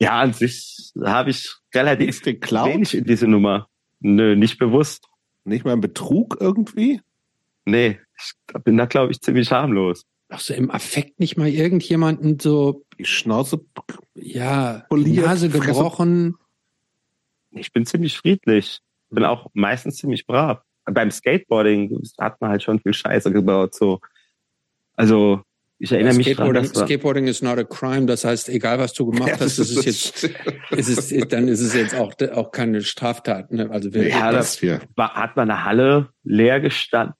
ja, 0.00 0.18
an 0.18 0.32
sich 0.32 0.90
habe 1.04 1.28
ich 1.30 1.50
relativ 1.74 2.08
Ist 2.08 2.22
geklaut? 2.22 2.68
wenig 2.72 2.94
in 2.94 3.04
diese 3.04 3.26
Nummer. 3.26 3.68
Nö, 4.00 4.34
nicht 4.36 4.58
bewusst. 4.58 5.06
Nicht 5.44 5.66
mal 5.66 5.72
ein 5.72 5.82
Betrug 5.82 6.38
irgendwie? 6.40 7.02
Nee, 7.66 7.98
ich 8.18 8.32
bin 8.64 8.78
da, 8.78 8.86
glaube 8.86 9.12
ich, 9.12 9.20
ziemlich 9.20 9.52
harmlos. 9.52 10.06
Auch 10.30 10.40
so 10.40 10.54
im 10.54 10.70
Affekt 10.70 11.20
nicht 11.20 11.36
mal 11.36 11.48
irgendjemanden 11.48 12.38
so, 12.40 12.86
Die 12.98 13.04
Schnauze 13.04 13.60
ja, 14.14 14.78
die 14.78 14.86
Poliert, 14.88 15.26
Nase 15.26 15.50
Fresse. 15.50 15.66
gebrochen. 15.66 16.36
Ich 17.50 17.70
bin 17.70 17.84
ziemlich 17.84 18.16
friedlich. 18.16 18.80
Bin 19.10 19.24
auch 19.24 19.48
meistens 19.52 19.96
ziemlich 19.96 20.26
brav. 20.26 20.62
Beim 20.92 21.10
Skateboarding 21.10 22.00
hat 22.18 22.40
man 22.40 22.50
halt 22.50 22.62
schon 22.62 22.80
viel 22.80 22.94
Scheiße 22.94 23.32
gebaut, 23.32 23.74
so. 23.74 24.00
Also, 24.94 25.42
ich 25.78 25.90
erinnere 25.92 26.14
mich 26.14 26.26
dran, 26.26 26.34
Skateboarding, 26.34 26.74
war, 26.76 26.86
Skateboarding 26.86 27.26
is 27.26 27.42
not 27.42 27.58
a 27.58 27.64
crime. 27.64 28.04
Das 28.04 28.24
heißt, 28.24 28.50
egal 28.50 28.78
was 28.78 28.92
du 28.92 29.10
gemacht 29.10 29.32
hast, 29.40 29.58
das 29.58 29.70
ist 29.70 29.84
jetzt, 29.86 30.24
ist 30.70 31.12
es, 31.12 31.28
dann 31.28 31.48
ist 31.48 31.60
es 31.60 31.72
jetzt 31.72 31.94
auch, 31.94 32.12
auch 32.34 32.50
keine 32.50 32.82
Straftat. 32.82 33.50
Ne? 33.50 33.70
Also 33.70 33.92
wir, 33.94 34.06
Ja, 34.08 34.30
das 34.30 34.58
hier. 34.58 34.80
war, 34.96 35.14
hat 35.14 35.36
man 35.36 35.50
eine 35.50 35.64
Halle 35.64 36.10
leer 36.22 36.60
gestanden 36.60 37.14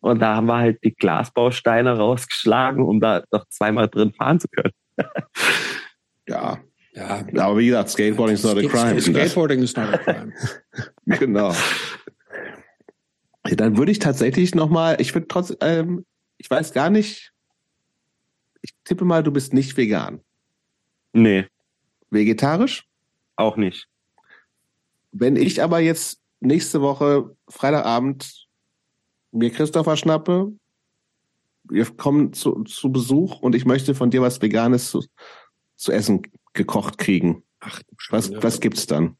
und 0.00 0.20
da 0.20 0.36
haben 0.36 0.46
wir 0.46 0.58
halt 0.58 0.84
die 0.84 0.94
Glasbausteine 0.94 1.96
rausgeschlagen, 1.96 2.84
um 2.84 3.00
da 3.00 3.24
noch 3.32 3.48
zweimal 3.48 3.88
drin 3.88 4.12
fahren 4.12 4.40
zu 4.40 4.48
können. 4.48 4.72
Ja. 6.28 6.58
ja, 6.92 7.24
Aber 7.38 7.56
wie 7.56 7.66
gesagt, 7.66 7.90
Skateboarding 7.90 8.34
is 8.34 8.42
not 8.42 8.58
a 8.58 8.66
crime. 8.66 9.00
Skateboarding 9.00 9.62
is 9.62 9.76
not 9.76 9.94
a 9.94 9.98
crime. 9.98 10.32
genau. 11.20 11.54
Ja, 13.48 13.56
Dann 13.56 13.76
würde 13.76 13.92
ich 13.92 13.98
tatsächlich 13.98 14.54
nochmal, 14.54 15.00
ich 15.00 15.14
würde 15.14 15.28
trotzdem, 15.28 15.56
ähm, 15.60 16.06
ich 16.38 16.50
weiß 16.50 16.72
gar 16.72 16.90
nicht, 16.90 17.32
ich 18.62 18.74
tippe 18.84 19.04
mal, 19.04 19.22
du 19.22 19.30
bist 19.30 19.52
nicht 19.52 19.76
vegan. 19.76 20.20
Nee, 21.12 21.46
Vegetarisch? 22.10 22.86
auch 23.36 23.56
nicht. 23.56 23.86
Wenn 25.12 25.36
ich 25.36 25.62
aber 25.62 25.80
jetzt 25.80 26.22
nächste 26.40 26.80
Woche 26.80 27.36
Freitagabend 27.48 28.48
mir 29.30 29.50
Christopher 29.50 29.96
schnappe, 29.96 30.52
wir 31.64 31.84
kommen 31.84 32.32
zu, 32.32 32.64
zu 32.64 32.90
Besuch 32.90 33.40
und 33.40 33.54
ich 33.54 33.66
möchte 33.66 33.94
von 33.94 34.10
dir 34.10 34.22
was 34.22 34.40
Veganes 34.40 34.90
zu, 34.90 35.04
zu 35.76 35.92
essen 35.92 36.22
gekocht 36.54 36.96
kriegen. 36.96 37.42
Ach, 37.60 37.82
Was, 38.08 38.32
was 38.42 38.60
gibt's 38.60 38.86
dann? 38.86 39.18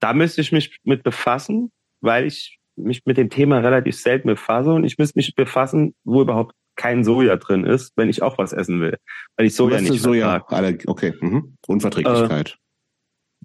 Da 0.00 0.12
müsste 0.12 0.40
ich 0.40 0.50
mich 0.50 0.80
mit 0.82 1.04
befassen, 1.04 1.70
weil 2.00 2.26
ich 2.26 2.58
mich 2.76 3.04
mit 3.06 3.16
dem 3.16 3.30
Thema 3.30 3.58
relativ 3.58 3.96
selten 3.96 4.28
befasse 4.28 4.72
und 4.72 4.84
ich 4.84 4.98
müsste 4.98 5.18
mich 5.18 5.34
befassen, 5.34 5.94
wo 6.04 6.22
überhaupt 6.22 6.54
kein 6.76 7.04
Soja 7.04 7.36
drin 7.36 7.64
ist, 7.64 7.92
wenn 7.96 8.08
ich 8.08 8.22
auch 8.22 8.36
was 8.38 8.52
essen 8.52 8.80
will. 8.80 8.98
Weil 9.36 9.46
ich 9.46 9.54
Soja 9.54 9.80
nicht 9.80 10.00
Soja. 10.02 10.44
okay. 10.86 11.14
Mhm. 11.20 11.56
Unverträglichkeit. 11.66 12.58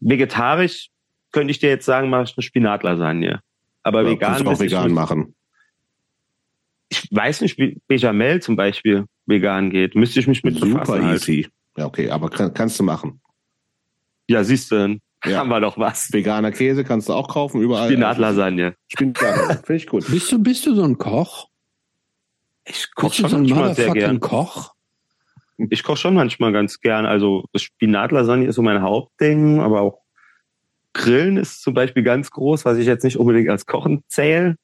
Vegetarisch 0.01 0.89
könnte 1.31 1.51
ich 1.51 1.59
dir 1.59 1.69
jetzt 1.69 1.85
sagen, 1.85 2.09
mache 2.09 2.23
ich 2.23 2.37
eine 2.37 2.43
Spinatlasagne. 2.43 3.41
Aber 3.83 4.01
Ja, 4.03 4.09
vegan 4.09 4.33
kannst 4.33 4.45
du 4.45 4.49
auch 4.49 4.59
vegan 4.59 4.91
machen. 4.93 5.35
ich 6.89 7.07
weiß 7.11 7.41
nicht, 7.41 7.57
wie 7.59 7.79
Bechamel 7.87 8.41
zum 8.41 8.55
Beispiel 8.55 9.05
vegan 9.25 9.69
geht. 9.69 9.95
Müsste 9.95 10.19
ich 10.19 10.27
mich 10.27 10.43
mit 10.43 10.55
Super 10.55 10.79
befassen. 10.79 11.05
Halt. 11.05 11.21
easy. 11.21 11.47
Ja, 11.77 11.85
okay, 11.85 12.09
aber 12.09 12.29
kann, 12.29 12.53
kannst 12.53 12.79
du 12.79 12.83
machen. 12.83 13.21
Ja, 14.27 14.43
siehst 14.43 14.71
du, 14.71 14.99
Ja. 15.25 15.39
haben 15.39 15.49
wir 15.49 15.59
doch 15.59 15.77
was. 15.77 16.13
Veganer 16.13 16.51
Käse 16.51 16.83
kannst 16.83 17.09
du 17.09 17.13
auch 17.13 17.27
kaufen, 17.27 17.61
überall. 17.61 17.89
Spinatlasagne. 17.89 18.75
Spinatlasagne. 18.87 19.55
Finde 19.65 19.75
ich 19.75 19.87
gut. 19.87 20.05
Bist 20.09 20.31
du, 20.31 20.39
bist 20.41 20.65
du 20.65 20.73
so 20.75 20.83
ein 20.83 20.97
Koch? 20.97 21.49
Ich 22.65 22.93
koche 22.95 23.09
Bist 23.09 23.19
du 23.19 23.21
schon 23.23 23.29
so 23.29 23.35
ein 23.37 23.41
manchmal 23.43 23.75
sehr 23.75 23.93
gern. 23.93 24.19
Koch? 24.19 24.73
Ich 25.69 25.83
koche 25.83 25.97
schon 25.97 26.13
manchmal 26.13 26.53
ganz 26.53 26.79
gern. 26.79 27.05
Also 27.05 27.43
Spinatlasagne 27.55 28.45
ist 28.47 28.55
so 28.55 28.61
mein 28.61 28.81
Hauptding, 28.81 29.59
aber 29.59 29.81
auch 29.81 30.01
Grillen 30.93 31.35
ist 31.37 31.61
zum 31.61 31.73
Beispiel 31.73 32.03
ganz 32.03 32.31
groß, 32.31 32.63
was 32.65 32.77
ich 32.77 32.87
jetzt 32.87 33.03
nicht 33.03 33.17
unbedingt 33.17 33.49
als 33.49 33.65
Kochen 33.65 34.03
zähle. 34.07 34.55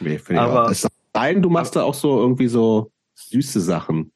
Nee, 0.00 0.18
finde 0.18 0.34
ich 0.42 0.48
Aber- 0.48 0.64
auch. 0.66 0.70
Es 0.70 0.86
sei 1.14 1.32
denn, 1.34 1.42
du 1.42 1.50
machst 1.50 1.76
da 1.76 1.84
auch 1.84 1.94
so 1.94 2.18
irgendwie 2.18 2.48
so 2.48 2.90
süße 3.14 3.60
Sachen. 3.60 4.10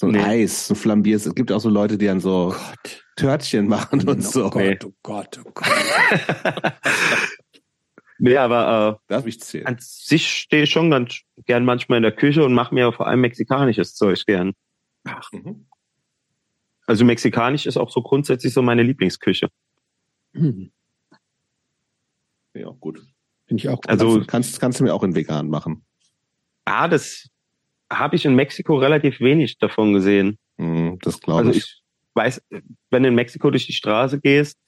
So 0.00 0.06
ein 0.06 0.12
Nee. 0.12 0.20
Eis, 0.22 0.66
so 0.66 0.74
flambierst. 0.74 1.26
Es 1.26 1.34
gibt 1.34 1.52
auch 1.52 1.58
so 1.60 1.68
Leute, 1.68 1.98
die 1.98 2.06
dann 2.06 2.20
so 2.20 2.54
Gott. 2.56 3.04
Törtchen 3.16 3.68
machen 3.68 4.00
und 4.08 4.18
oh 4.18 4.30
so. 4.30 4.48
Gott, 4.48 4.82
oh 4.86 4.92
Gott, 5.02 5.40
oh 5.44 5.50
Gott. 5.52 5.68
Nee, 8.22 8.36
aber 8.36 9.00
äh, 9.08 9.12
Darf 9.12 9.24
ich 9.26 9.40
zählen? 9.40 9.66
an 9.66 9.76
sich 9.80 10.28
stehe 10.30 10.64
ich 10.64 10.70
schon 10.70 10.90
ganz 10.90 11.20
gern 11.46 11.64
manchmal 11.64 11.96
in 11.98 12.02
der 12.02 12.12
Küche 12.12 12.44
und 12.44 12.52
mache 12.52 12.74
mir 12.74 12.92
vor 12.92 13.06
allem 13.06 13.20
mexikanisches 13.22 13.94
Zeug 13.94 14.24
gern. 14.26 14.52
Mhm. 15.32 15.66
Also 16.86 17.04
mexikanisch 17.06 17.64
ist 17.64 17.78
auch 17.78 17.90
so 17.90 18.02
grundsätzlich 18.02 18.52
so 18.52 18.60
meine 18.60 18.82
Lieblingsküche. 18.82 19.48
Hm, 20.34 20.70
Ja, 22.54 22.68
gut. 22.78 23.00
Finde 23.46 23.62
ich 23.62 23.68
auch 23.70 23.76
gut. 23.80 23.88
Also 23.88 24.22
kannst, 24.26 24.60
kannst 24.60 24.80
du 24.80 24.84
mir 24.84 24.92
auch 24.94 25.02
in 25.02 25.14
vegan 25.14 25.48
machen. 25.48 25.84
ah, 26.66 26.88
das 26.88 27.26
habe 27.92 28.16
ich 28.16 28.24
in 28.24 28.34
Mexiko 28.34 28.76
relativ 28.78 29.20
wenig 29.20 29.58
davon 29.58 29.92
gesehen. 29.92 30.38
Mhm, 30.58 30.98
das 31.02 31.20
glaube 31.20 31.40
Also 31.40 31.50
ich. 31.52 31.58
ich 31.58 31.82
weiß, 32.14 32.42
wenn 32.90 33.02
du 33.02 33.08
in 33.08 33.14
Mexiko 33.14 33.50
durch 33.50 33.66
die 33.66 33.72
Straße 33.72 34.20
gehst, 34.20 34.58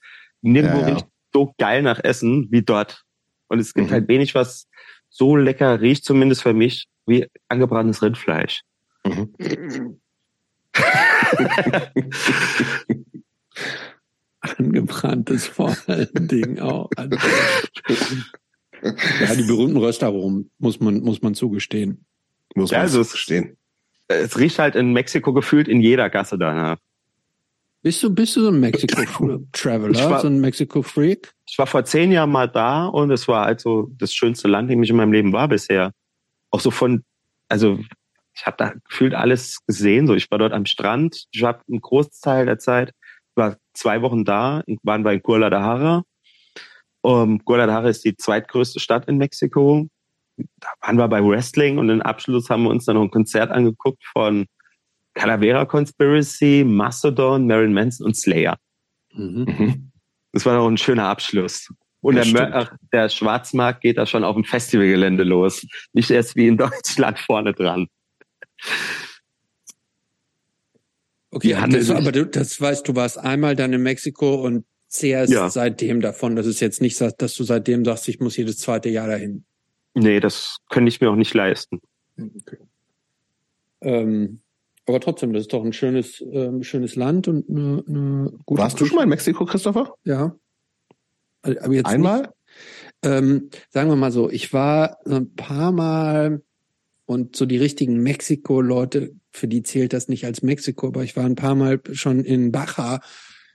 nirgendwo 0.41 0.79
Ja, 0.81 0.87
ja. 0.89 0.93
riecht 0.95 1.07
so 1.33 1.53
geil 1.57 1.81
nach 1.81 1.99
Essen 2.03 2.47
wie 2.51 2.61
dort. 2.61 3.03
Und 3.47 3.59
es 3.59 3.73
gibt 3.73 3.87
Mhm. 3.89 3.93
halt 3.93 4.07
wenig, 4.07 4.35
was 4.35 4.67
so 5.09 5.35
lecker 5.35 5.79
riecht, 5.81 6.03
zumindest 6.05 6.43
für 6.43 6.53
mich, 6.53 6.87
wie 7.05 7.27
angebratenes 7.47 8.01
Rindfleisch. 8.01 8.61
Mhm. 9.05 9.33
Angebranntes 14.41 15.47
vor 15.47 15.75
allen 15.87 16.27
Dingen 16.27 16.59
auch. 16.59 16.89
Ja, 19.21 19.33
die 19.33 19.43
berühmten 19.43 19.77
Röstaromen 19.77 20.51
muss 20.57 20.81
man, 20.81 20.99
muss 21.03 21.21
man 21.21 21.35
zugestehen. 21.35 22.03
Muss 22.55 22.71
Ja, 22.71 22.77
man 22.79 22.83
also 22.83 22.95
so 22.97 23.01
es- 23.01 23.09
verstehen. 23.09 23.57
Es 24.07 24.37
riecht 24.37 24.59
halt 24.59 24.75
in 24.75 24.91
Mexiko 24.93 25.33
gefühlt 25.33 25.67
in 25.67 25.79
jeder 25.81 26.09
Gasse 26.09 26.37
danach. 26.37 26.77
Bist 27.81 28.01
du, 28.03 28.13
bist 28.13 28.35
du 28.35 28.41
so 28.41 28.49
ein 28.49 28.59
Mexiko-Traveler, 28.59 30.09
war- 30.09 30.19
so 30.21 30.27
ein 30.27 30.39
Mexiko-Freak? 30.39 31.33
Ich 31.49 31.57
war 31.57 31.67
vor 31.67 31.83
zehn 31.85 32.11
Jahren 32.11 32.31
mal 32.31 32.47
da 32.47 32.85
und 32.85 33.11
es 33.11 33.27
war 33.27 33.45
halt 33.45 33.59
so 33.59 33.89
das 33.97 34.13
schönste 34.13 34.47
Land, 34.47 34.69
in 34.69 34.77
dem 34.77 34.83
ich 34.83 34.89
in 34.89 34.95
meinem 34.95 35.11
Leben 35.13 35.33
war 35.33 35.47
bisher. 35.47 35.91
Auch 36.51 36.59
so 36.59 36.69
von, 36.71 37.03
also 37.49 37.79
ich 38.35 38.45
habe 38.45 38.55
da 38.57 38.73
gefühlt 38.89 39.13
alles 39.13 39.59
gesehen. 39.67 40.07
So, 40.07 40.13
ich 40.15 40.29
war 40.31 40.37
dort 40.37 40.53
am 40.53 40.65
Strand. 40.65 41.25
Ich 41.31 41.43
habe 41.43 41.61
einen 41.69 41.81
Großteil 41.81 42.45
der 42.45 42.59
Zeit 42.59 42.93
war 43.35 43.57
zwei 43.73 44.01
Wochen 44.03 44.25
da, 44.25 44.63
waren 44.83 45.03
wir 45.03 45.11
in 45.11 45.21
Guadalajara. 45.23 46.03
Um, 47.01 47.39
Guadalajara 47.43 47.89
ist 47.89 48.05
die 48.05 48.15
zweitgrößte 48.15 48.79
Stadt 48.79 49.07
in 49.09 49.17
Mexiko. 49.17 49.87
Da 50.37 50.67
waren 50.81 50.97
wir 50.97 51.07
bei 51.07 51.23
Wrestling 51.23 51.77
und 51.77 51.89
im 51.89 52.01
Abschluss 52.01 52.49
haben 52.49 52.63
wir 52.63 52.69
uns 52.69 52.85
dann 52.85 52.95
noch 52.95 53.03
ein 53.03 53.11
Konzert 53.11 53.51
angeguckt 53.51 54.03
von 54.13 54.45
Calavera 55.13 55.65
Conspiracy, 55.65 56.63
Mastodon, 56.65 57.45
Marilyn 57.45 57.73
Manson 57.73 58.05
und 58.07 58.15
Slayer. 58.17 58.57
Mhm. 59.13 59.45
Mhm. 59.47 59.91
Das 60.31 60.45
war 60.45 60.57
doch 60.57 60.67
ein 60.67 60.77
schöner 60.77 61.07
Abschluss. 61.07 61.69
Und 62.01 62.15
der. 62.15 62.25
Mör- 62.25 62.69
der 62.91 63.09
Schwarzmarkt 63.09 63.81
geht 63.81 63.97
da 63.97 64.05
schon 64.05 64.23
auf 64.23 64.35
dem 64.35 64.43
Festivalgelände 64.43 65.23
los. 65.23 65.65
Nicht 65.93 66.09
erst 66.09 66.35
wie 66.35 66.47
in 66.47 66.57
Deutschland 66.57 67.19
vorne 67.19 67.53
dran. 67.53 67.87
Okay, 71.29 71.55
das, 71.69 71.89
aber 71.89 72.11
du, 72.11 72.25
das 72.25 72.59
weißt, 72.61 72.87
du 72.87 72.95
warst 72.95 73.17
einmal 73.17 73.55
dann 73.55 73.73
in 73.73 73.81
Mexiko 73.81 74.35
und 74.35 74.65
zehrst 74.87 75.33
Ja. 75.33 75.49
seitdem 75.49 76.01
davon. 76.01 76.35
Das 76.35 76.45
ist 76.45 76.59
jetzt 76.59 76.81
nicht, 76.81 76.99
dass 77.01 77.35
du 77.35 77.43
seitdem 77.43 77.83
sagst, 77.85 78.07
ich 78.07 78.19
muss 78.19 78.37
jedes 78.37 78.57
zweite 78.59 78.89
Jahr 78.89 79.07
dahin. 79.07 79.45
Nee, 79.95 80.19
das 80.19 80.57
könnte 80.69 80.89
ich 80.89 81.01
mir 81.01 81.09
auch 81.09 81.15
nicht 81.15 81.33
leisten. 81.33 81.81
Ähm, 83.81 84.39
aber 84.85 84.99
trotzdem, 84.99 85.33
das 85.33 85.43
ist 85.43 85.53
doch 85.53 85.63
ein 85.63 85.73
schönes, 85.73 86.21
ähm, 86.31 86.63
schönes 86.63 86.95
Land 86.95 87.27
und 87.27 87.49
eine, 87.49 87.83
eine 87.87 88.33
gute 88.45 88.61
Warst 88.61 88.79
du 88.79 88.85
schon 88.85 88.95
mal 88.95 89.03
in 89.03 89.09
Mexiko, 89.09 89.45
Christopher? 89.45 89.93
Ja. 90.03 90.35
Also, 91.41 91.59
Aber 91.61 91.73
jetzt 91.73 91.85
Einmal? 91.85 92.33
Ähm, 93.01 93.49
sagen 93.69 93.89
wir 93.89 93.95
mal 93.95 94.11
so, 94.11 94.29
ich 94.29 94.53
war 94.53 94.97
ein 95.05 95.33
paar 95.35 95.71
Mal 95.71 96.41
und 97.05 97.35
so 97.35 97.45
die 97.45 97.57
richtigen 97.57 98.01
Mexiko-Leute, 98.01 99.13
für 99.31 99.47
die 99.47 99.63
zählt 99.63 99.93
das 99.93 100.07
nicht 100.07 100.25
als 100.25 100.41
Mexiko, 100.41 100.87
aber 100.87 101.03
ich 101.03 101.15
war 101.15 101.25
ein 101.25 101.35
paar 101.35 101.55
Mal 101.55 101.81
schon 101.91 102.23
in 102.23 102.51
Baja, 102.51 103.01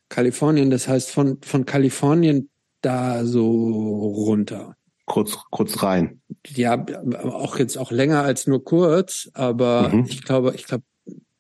Kalifornien. 0.09 0.71
Das 0.71 0.89
heißt 0.89 1.11
von, 1.11 1.39
von 1.43 1.65
Kalifornien 1.65 2.51
da 2.81 3.25
so 3.25 3.49
runter. 3.49 4.77
Kurz, 5.09 5.39
kurz 5.51 5.83
rein. 5.83 6.21
Ja, 6.47 6.85
auch 7.25 7.59
jetzt 7.59 7.79
auch 7.79 7.91
länger 7.91 8.23
als 8.23 8.47
nur 8.47 8.63
kurz, 8.63 9.31
aber 9.33 9.89
Mhm. 9.89 10.05
ich 10.07 10.23
glaube, 10.23 10.53
ich 10.55 10.67
glaube 10.67 10.85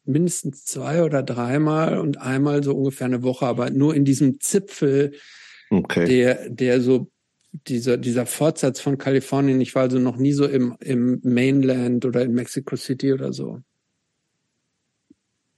mindestens 0.05 0.65
zwei 0.65 1.05
oder 1.05 1.23
dreimal 1.23 1.99
und 1.99 2.17
einmal 2.19 2.65
so 2.65 2.75
ungefähr 2.75 3.07
eine 3.07 3.23
Woche, 3.23 3.47
aber 3.47 3.69
nur 3.71 3.95
in 3.95 4.05
diesem 4.07 4.41
Zipfel, 4.41 5.13
Okay. 5.71 6.07
der, 6.07 6.49
der 6.49 6.81
so 6.81 7.11
dieser, 7.53 7.99
dieser 7.99 8.25
Fortsatz 8.25 8.81
von 8.81 8.97
Kalifornien, 8.97 9.61
ich 9.61 9.75
war 9.75 9.83
also 9.83 9.99
noch 9.99 10.17
nie 10.17 10.33
so 10.33 10.47
im, 10.47 10.77
im 10.81 11.21
Mainland 11.23 12.07
oder 12.07 12.23
in 12.23 12.33
Mexico 12.33 12.75
City 12.77 13.13
oder 13.13 13.35
so. 13.35 13.61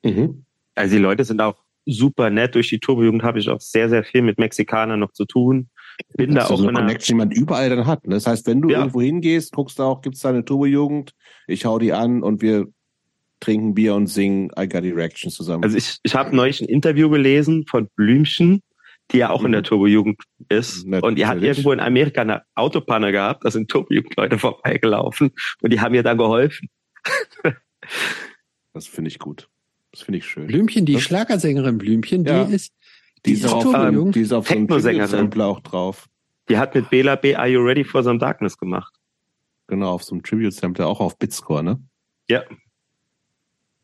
Mhm. 0.04 0.44
Also 0.74 0.96
die 0.96 1.02
Leute 1.02 1.24
sind 1.24 1.40
auch 1.40 1.62
super 1.86 2.28
nett. 2.30 2.56
Durch 2.56 2.68
die 2.68 2.80
Turbojugend 2.80 3.22
habe 3.22 3.38
ich 3.38 3.48
auch 3.48 3.60
sehr, 3.60 3.88
sehr 3.88 4.02
viel 4.02 4.22
mit 4.22 4.38
Mexikanern 4.38 4.98
noch 5.00 5.12
zu 5.12 5.26
tun. 5.26 5.69
Bin 6.16 6.34
da 6.34 6.46
auch 6.46 6.56
so 6.58 6.62
in 6.64 6.70
eine 6.70 6.78
Connection, 6.86 7.16
die 7.18 7.18
man 7.26 7.30
überall 7.30 7.70
dann 7.70 7.86
hat. 7.86 8.06
ne? 8.06 8.14
Das 8.14 8.26
heißt, 8.26 8.46
wenn 8.46 8.60
du 8.62 8.70
Ja. 8.70 8.78
irgendwo 8.80 9.00
hingehst, 9.00 9.52
guckst 9.52 9.78
du 9.78 9.82
auch, 9.84 10.00
gibt's 10.02 10.20
da 10.20 10.28
eine 10.30 10.44
Turbojugend, 10.44 11.12
ich 11.46 11.64
hau 11.64 11.78
die 11.78 11.92
an 11.92 12.22
und 12.22 12.42
wir 12.42 12.66
trinken 13.40 13.74
Bier 13.74 13.94
und 13.94 14.06
singen 14.06 14.50
I 14.58 14.68
Got 14.68 14.84
Erection 14.84 15.30
zusammen. 15.30 15.64
also 15.64 15.76
ich, 15.76 15.98
ich 16.02 16.14
habe 16.14 16.34
neulich 16.36 16.60
ein 16.60 16.68
Interview 16.68 17.08
gelesen 17.08 17.64
von 17.66 17.88
Blümchen, 17.96 18.60
die 19.12 19.18
ja 19.18 19.30
auch 19.30 19.40
in 19.42 19.48
Mhm. 19.48 19.52
der 19.52 19.62
Turbojugend 19.62 20.20
ist. 20.50 20.84
Natürlich. 20.86 21.02
Und 21.04 21.14
die 21.18 21.26
hat 21.26 21.42
irgendwo 21.42 21.72
in 21.72 21.80
Amerika 21.80 22.20
eine 22.20 22.42
Autopanne 22.54 23.12
gehabt, 23.12 23.44
da 23.44 23.50
sind 23.50 23.70
Turbojugendleute 23.70 24.38
vorbeigelaufen 24.38 25.30
und 25.62 25.72
die 25.72 25.80
haben 25.80 25.94
ihr 25.94 26.02
dann 26.02 26.18
geholfen. 26.18 26.68
das 28.72 28.86
finde 28.86 29.08
ich 29.08 29.18
gut. 29.18 29.48
Das 29.92 30.02
finde 30.02 30.18
ich 30.18 30.26
schön. 30.26 30.46
Blümchen, 30.46 30.84
die 30.86 30.92
Das- 30.94 31.02
Schlagersängerin 31.02 31.78
Blümchen, 31.78 32.24
Ja. 32.24 32.44
die 32.44 32.54
ist, 32.54 32.72
Die 33.26 33.34
die 33.34 33.40
ist 33.40 33.52
auf, 33.52 33.62
Turbojugend. 33.62 34.14
die 34.14 34.20
ist 34.20 34.32
auf 34.32 34.46
so 34.48 34.54
einem 34.54 34.66
Techno-Sängerin. 34.66 35.06
Tribute-Sample 35.08 35.44
auch 35.44 35.60
drauf. 35.60 36.08
Die 36.48 36.58
hat 36.58 36.74
mit 36.74 36.90
Bela 36.90 37.16
B. 37.16 37.36
Are 37.36 37.48
You 37.48 37.60
Ready 37.60 37.84
for 37.84 38.02
Some 38.02 38.18
Darkness 38.18 38.56
gemacht. 38.58 38.94
Genau, 39.66 39.92
auf 39.92 40.02
so 40.02 40.14
einem 40.14 40.22
Tribute-Sample, 40.22 40.86
auch 40.86 41.00
auf 41.00 41.18
Bitscore, 41.18 41.62
ne? 41.62 41.80
Ja. 42.28 42.42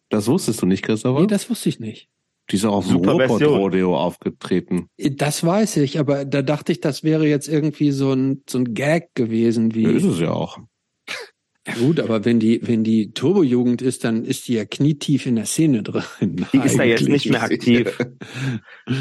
Das 0.08 0.26
wusstest 0.26 0.62
du 0.62 0.66
nicht, 0.66 0.82
Christopher? 0.82 1.20
nee, 1.20 1.26
das 1.26 1.48
wusste 1.50 1.68
ich 1.68 1.80
nicht. 1.80 2.08
die 2.50 2.56
ist 2.56 2.64
auch 2.64 2.76
auf 2.76 2.86
dem. 2.86 2.96
Ruhrpott-Rodeo 2.96 3.96
aufgetreten. 3.96 4.88
Das 4.98 5.44
weiß 5.44 5.78
ich, 5.78 5.98
aber 5.98 6.24
da 6.24 6.42
dachte 6.42 6.72
ich, 6.72 6.80
das 6.80 7.04
wäre 7.04 7.26
jetzt 7.26 7.48
irgendwie 7.48 7.90
so 7.90 8.12
ein, 8.12 8.42
so 8.48 8.58
ein 8.58 8.74
Gag 8.74 9.14
gewesen, 9.14 9.74
wie. 9.74 9.82
Ja, 9.82 9.90
ist 9.90 10.04
es 10.04 10.20
ja 10.20 10.30
auch. 10.32 10.58
Ja 11.66 11.74
gut, 11.74 11.98
aber 11.98 12.24
wenn 12.24 12.38
die, 12.38 12.60
wenn 12.62 12.84
die 12.84 13.12
Turbojugend 13.12 13.82
ist, 13.82 14.04
dann 14.04 14.24
ist 14.24 14.46
die 14.46 14.54
ja 14.54 14.64
knietief 14.64 15.26
in 15.26 15.34
der 15.34 15.46
Szene 15.46 15.82
drin. 15.82 16.04
Die 16.52 16.58
ist 16.58 16.78
da 16.78 16.84
jetzt 16.84 17.08
nicht 17.08 17.28
mehr 17.28 17.42
aktiv. 17.42 17.98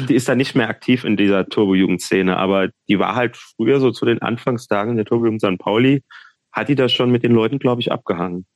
Die 0.08 0.14
ist 0.14 0.28
da 0.28 0.34
nicht 0.34 0.56
mehr 0.56 0.68
aktiv 0.68 1.04
in 1.04 1.16
dieser 1.16 1.46
Turbojugendszene, 1.46 2.36
aber 2.36 2.70
die 2.88 2.98
war 2.98 3.14
halt 3.14 3.36
früher 3.36 3.78
so 3.78 3.92
zu 3.92 4.04
den 4.04 4.20
Anfangstagen 4.20 4.96
der 4.96 5.04
Turbojugend 5.04 5.40
St. 5.42 5.58
Pauli, 5.58 6.02
hat 6.50 6.68
die 6.68 6.74
das 6.74 6.92
schon 6.92 7.12
mit 7.12 7.22
den 7.22 7.32
Leuten, 7.32 7.60
glaube 7.60 7.80
ich, 7.82 7.92
abgehangen. 7.92 8.46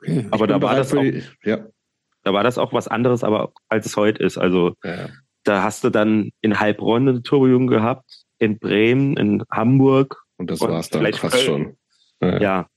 Okay. 0.00 0.26
Aber 0.30 0.46
da 0.46 0.60
war 0.62 0.76
das 0.76 0.94
auch, 0.94 1.02
die- 1.02 1.22
Ja. 1.44 1.66
da 2.22 2.32
war 2.32 2.44
das 2.44 2.58
auch 2.58 2.72
was 2.72 2.88
anderes, 2.88 3.24
aber 3.24 3.52
als 3.68 3.86
es 3.86 3.96
heute 3.96 4.22
ist. 4.22 4.38
Also 4.38 4.74
ja. 4.84 5.08
da 5.44 5.62
hast 5.62 5.84
du 5.84 5.90
dann 5.90 6.30
in 6.40 6.58
Heilbronn 6.60 7.08
eine 7.08 7.22
Turbojugend 7.22 7.70
gehabt, 7.70 8.24
in 8.38 8.58
Bremen, 8.58 9.16
in 9.16 9.42
Hamburg, 9.50 10.22
Und 10.38 10.50
das 10.50 10.60
Und 10.60 10.70
war's 10.70 10.90
dann 10.90 11.00
vielleicht 11.00 11.18
fast 11.18 11.34
Köln. 11.34 11.46
schon. 11.46 11.76
Ja. 12.20 12.40
ja. 12.40 12.70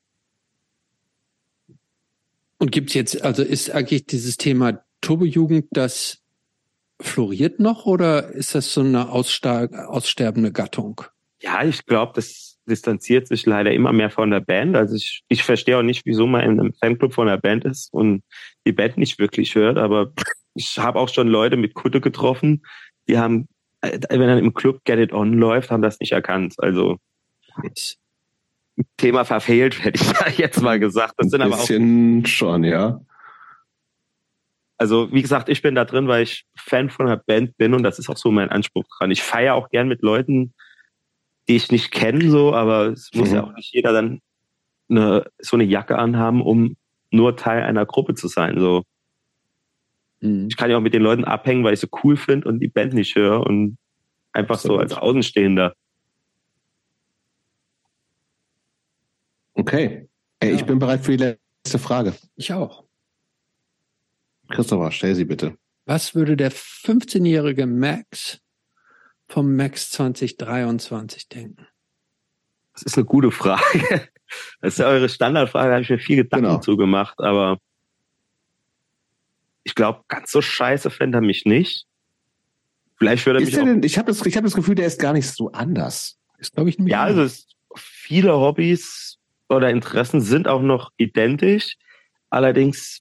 Und 2.58 2.72
gibt's 2.72 2.94
jetzt, 2.94 3.24
also 3.24 3.42
ist 3.44 3.72
eigentlich 3.72 4.06
dieses 4.06 4.38
Thema 4.38 4.84
Turbojugend, 5.02 5.68
das 5.72 6.22
floriert 7.02 7.60
noch 7.60 7.86
oder 7.86 8.30
ist 8.30 8.56
das 8.56 8.74
so 8.74 8.82
eine 8.82 9.10
aussterbende 9.10 10.52
Gattung? 10.52 11.02
Ja, 11.42 11.64
ich 11.64 11.86
glaube, 11.86 12.12
das 12.16 12.58
distanziert 12.66 13.28
sich 13.28 13.46
leider 13.46 13.72
immer 13.72 13.94
mehr 13.94 14.10
von 14.10 14.30
der 14.30 14.42
Band. 14.42 14.76
Also 14.76 14.96
ich, 14.96 15.24
ich 15.30 15.44
verstehe 15.44 15.78
auch 15.78 15.84
nicht, 15.84 16.06
wieso 16.06 16.28
man 16.28 16.44
in 16.44 16.60
einem 16.60 16.74
Fanclub 16.74 17.14
von 17.14 17.28
der 17.28 17.38
Band 17.38 17.64
ist 17.64 17.94
und 17.94 18.24
die 18.68 18.74
Band 18.74 18.98
nicht 18.98 19.20
wirklich 19.20 19.56
hört, 19.56 19.78
aber 19.78 20.12
ich 20.54 20.78
habe 20.78 21.00
auch 21.00 21.10
schon 21.10 21.30
Leute 21.30 21.56
mit 21.56 21.74
Kutte 21.74 22.02
getroffen, 22.02 22.64
die 23.08 23.18
haben, 23.18 23.48
äh, 23.82 23.98
wenn 24.10 24.20
dann 24.20 24.38
im 24.38 24.54
Club 24.54 24.82
Get 24.84 25.00
It 25.00 25.14
On 25.14 25.34
läuft, 25.34 25.72
haben 25.72 25.82
das 25.82 26.00
nicht 26.02 26.12
erkannt. 26.12 26.56
Also 26.58 26.98
Thema 28.98 29.26
verfehlt, 29.26 29.84
hätte 29.84 30.02
ich 30.02 30.10
da 30.20 30.28
jetzt 30.30 30.62
mal 30.62 30.80
gesagt. 30.80 31.14
Das 31.18 31.30
sind 31.32 31.42
aber 31.42 31.56
auch, 31.56 31.60
bisschen 31.60 32.26
schon, 32.26 32.64
ja. 32.64 33.02
also 34.78 35.12
wie 35.12 35.22
gesagt, 35.22 35.50
ich 35.50 35.62
bin 35.62 35.76
da 35.76 35.86
drin, 35.86 36.08
weil 36.08 36.24
ich 36.24 36.46
Fan 36.56 36.90
von 36.90 37.08
der 37.08 37.18
Band 37.18 37.58
bin 37.58 37.74
und 37.74 37.84
das 37.84 38.00
ist 38.00 38.10
auch 38.10 38.18
so 38.18 38.32
mein 38.32 38.50
Anspruch 38.50 38.86
dran. 38.98 39.12
Ich 39.12 39.22
feiere 39.24 39.56
auch 39.56 39.70
gern 39.70 39.88
mit 39.88 40.02
Leuten, 40.02 40.54
die 41.48 41.56
ich 41.56 41.72
nicht 41.72 41.92
kenne, 41.92 42.30
so, 42.30 42.54
aber 42.54 42.88
es 42.88 43.10
muss 43.14 43.30
Mhm. 43.30 43.36
ja 43.36 43.44
auch 43.44 43.54
nicht 43.54 43.74
jeder 43.74 43.92
dann 43.92 44.22
eine, 44.90 45.26
so 45.40 45.56
eine 45.58 45.66
Jacke 45.66 45.98
anhaben, 45.98 46.42
um 46.42 46.76
nur 47.12 47.36
Teil 47.36 47.64
einer 47.64 47.86
Gruppe 47.86 48.14
zu 48.16 48.28
sein. 48.28 48.60
So, 48.60 48.84
Hm. 50.22 50.48
ich 50.50 50.58
kann 50.58 50.70
ja 50.70 50.78
auch 50.78 50.82
mit 50.82 50.94
den 50.94 51.02
Leuten 51.02 51.24
abhängen, 51.26 51.64
weil 51.64 51.74
ich 51.74 51.80
so 51.80 51.88
cool 52.04 52.18
finde 52.18 52.48
und 52.50 52.60
die 52.60 52.68
Band 52.68 52.94
nicht 52.94 53.16
höre 53.16 53.42
und 53.46 53.78
einfach 54.34 54.60
so 54.60 54.78
als 54.78 54.94
Außenstehender. 54.94 55.74
Okay. 59.60 60.08
Ey, 60.40 60.50
Ja. 60.50 60.56
Ich 60.56 60.66
bin 60.66 60.80
bereit 60.80 61.04
für 61.04 61.16
die 61.18 61.24
letzte 61.64 61.80
Frage. 61.80 62.14
Ich 62.36 62.54
auch. 62.54 62.86
Christopher, 64.50 64.92
stell 64.92 65.14
sie 65.16 65.26
bitte. 65.26 65.58
Was 65.86 66.16
würde 66.16 66.38
der 66.38 66.52
15-jährige 66.52 67.66
Max 67.66 68.40
vom 69.28 69.56
Max 69.56 69.92
2023 69.92 71.28
denken? 71.30 71.68
Das 72.74 72.84
ist 72.84 72.98
eine 72.98 73.06
gute 73.06 73.32
Frage. 73.32 74.10
Das 74.62 74.74
ist 74.74 74.78
ja 74.78 74.86
eure 74.88 75.10
Standardfrage, 75.10 75.68
da 75.70 75.74
habe 75.74 75.82
ich 75.84 75.90
mir 75.90 75.98
viel 75.98 76.18
Gedanken 76.18 76.46
Genau. 76.46 76.60
zugemacht, 76.60 77.20
aber 77.20 77.58
ich 79.64 79.74
glaube, 79.74 80.04
ganz 80.08 80.32
so 80.32 80.40
scheiße 80.42 80.92
fände 80.92 81.18
er 81.18 81.22
mich 81.22 81.46
nicht. 81.46 81.88
Vielleicht 82.98 83.26
würde 83.26 83.40
er 83.40 83.44
Ist 83.44 83.56
mich 83.56 83.64
denn, 83.66 83.82
ich 83.84 83.98
habe 83.98 84.08
das, 84.12 84.24
ich 84.26 84.38
hab 84.38 84.44
das 84.44 84.54
Gefühl, 84.54 84.76
der 84.76 84.86
ist 84.86 85.00
gar 85.00 85.14
nicht 85.14 85.28
so 85.28 85.52
anders. 85.52 86.20
Das 86.38 86.52
glaube 86.52 86.70
ich 86.70 86.78
nämlich 86.78 86.92
ja, 86.92 87.02
auch. 87.02 87.08
also 87.08 87.24
es, 87.24 87.48
viele 87.76 88.34
Hobbys 88.34 89.18
oder 89.50 89.70
Interessen 89.70 90.22
sind 90.22 90.48
auch 90.48 90.62
noch 90.62 90.92
identisch, 90.98 91.76
allerdings 92.30 93.00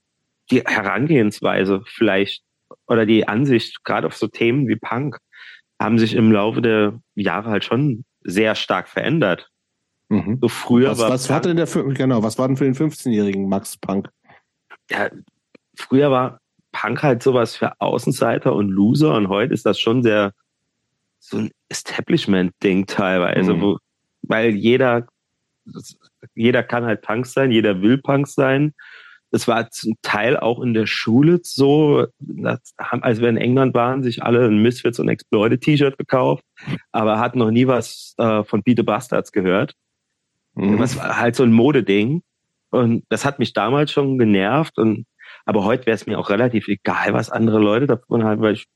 die 0.50 0.62
Herangehensweise 0.62 1.82
vielleicht 1.86 2.42
oder 2.86 3.06
die 3.06 3.28
Ansicht 3.28 3.84
gerade 3.84 4.06
auf 4.06 4.16
so 4.16 4.26
Themen 4.28 4.66
wie 4.68 4.76
Punk 4.76 5.18
haben 5.80 5.98
sich 5.98 6.14
im 6.14 6.32
Laufe 6.32 6.60
der 6.62 6.98
Jahre 7.14 7.50
halt 7.50 7.64
schon 7.64 8.04
sehr 8.22 8.54
stark 8.54 8.88
verändert. 8.88 9.48
Mhm. 10.08 10.38
So 10.40 10.48
früher 10.48 10.90
Was, 10.90 10.98
war 10.98 11.10
was 11.10 11.26
Punk- 11.26 11.36
hatte 11.36 11.48
denn 11.48 11.56
der 11.58 11.66
für, 11.66 11.84
genau, 11.92 12.22
was 12.22 12.38
war 12.38 12.48
denn 12.48 12.56
für 12.56 12.64
den 12.64 12.74
15-jährigen 12.74 13.48
Max 13.48 13.76
Punk? 13.76 14.08
ja, 14.90 15.10
früher 15.76 16.10
war 16.10 16.40
Punk 16.72 17.02
halt 17.02 17.22
sowas 17.22 17.56
für 17.56 17.78
Außenseiter 17.80 18.54
und 18.54 18.68
Loser 18.70 19.14
und 19.14 19.28
heute 19.28 19.52
ist 19.54 19.66
das 19.66 19.78
schon 19.78 20.02
sehr 20.02 20.32
so 21.18 21.36
ein 21.38 21.50
Establishment-Ding 21.68 22.86
teilweise, 22.86 23.54
Mhm. 23.54 23.60
wo, 23.60 23.78
weil 24.22 24.54
jeder, 24.54 25.06
jeder 26.34 26.62
kann 26.62 26.84
halt 26.84 27.02
Punk 27.02 27.26
sein, 27.26 27.50
jeder 27.50 27.82
will 27.82 27.98
Punk 27.98 28.26
sein. 28.28 28.74
Das 29.30 29.46
war 29.46 29.70
zum 29.70 29.94
Teil 30.00 30.38
auch 30.38 30.60
in 30.62 30.72
der 30.72 30.86
Schule 30.86 31.40
so, 31.42 32.06
das 32.18 32.74
haben, 32.80 33.02
als 33.02 33.20
wir 33.20 33.28
in 33.28 33.36
England 33.36 33.74
waren, 33.74 34.02
sich 34.02 34.22
alle 34.22 34.46
ein 34.46 34.62
Misfits 34.62 34.98
und 34.98 35.08
Exploited 35.08 35.60
T-Shirt 35.60 35.98
gekauft, 35.98 36.44
aber 36.92 37.18
hatten 37.18 37.38
noch 37.38 37.50
nie 37.50 37.66
was 37.66 38.14
äh, 38.16 38.42
von 38.44 38.62
Beat 38.62 38.78
the 38.78 38.82
Bastards 38.82 39.32
gehört. 39.32 39.74
Mhm. 40.54 40.78
Das 40.78 40.96
war 40.96 41.18
halt 41.18 41.36
so 41.36 41.42
ein 41.42 41.52
Modeding. 41.52 42.22
Und 42.70 43.04
das 43.08 43.24
hat 43.24 43.38
mich 43.38 43.52
damals 43.52 43.92
schon 43.92 44.18
genervt. 44.18 44.78
Und 44.78 45.06
aber 45.44 45.64
heute 45.64 45.86
wäre 45.86 45.94
es 45.94 46.06
mir 46.06 46.18
auch 46.18 46.30
relativ 46.30 46.68
egal, 46.68 47.12
was 47.12 47.30
andere 47.30 47.58
Leute 47.58 47.86
davon 47.86 48.24
haben, 48.24 48.42
weil 48.42 48.54
ich, 48.54 48.66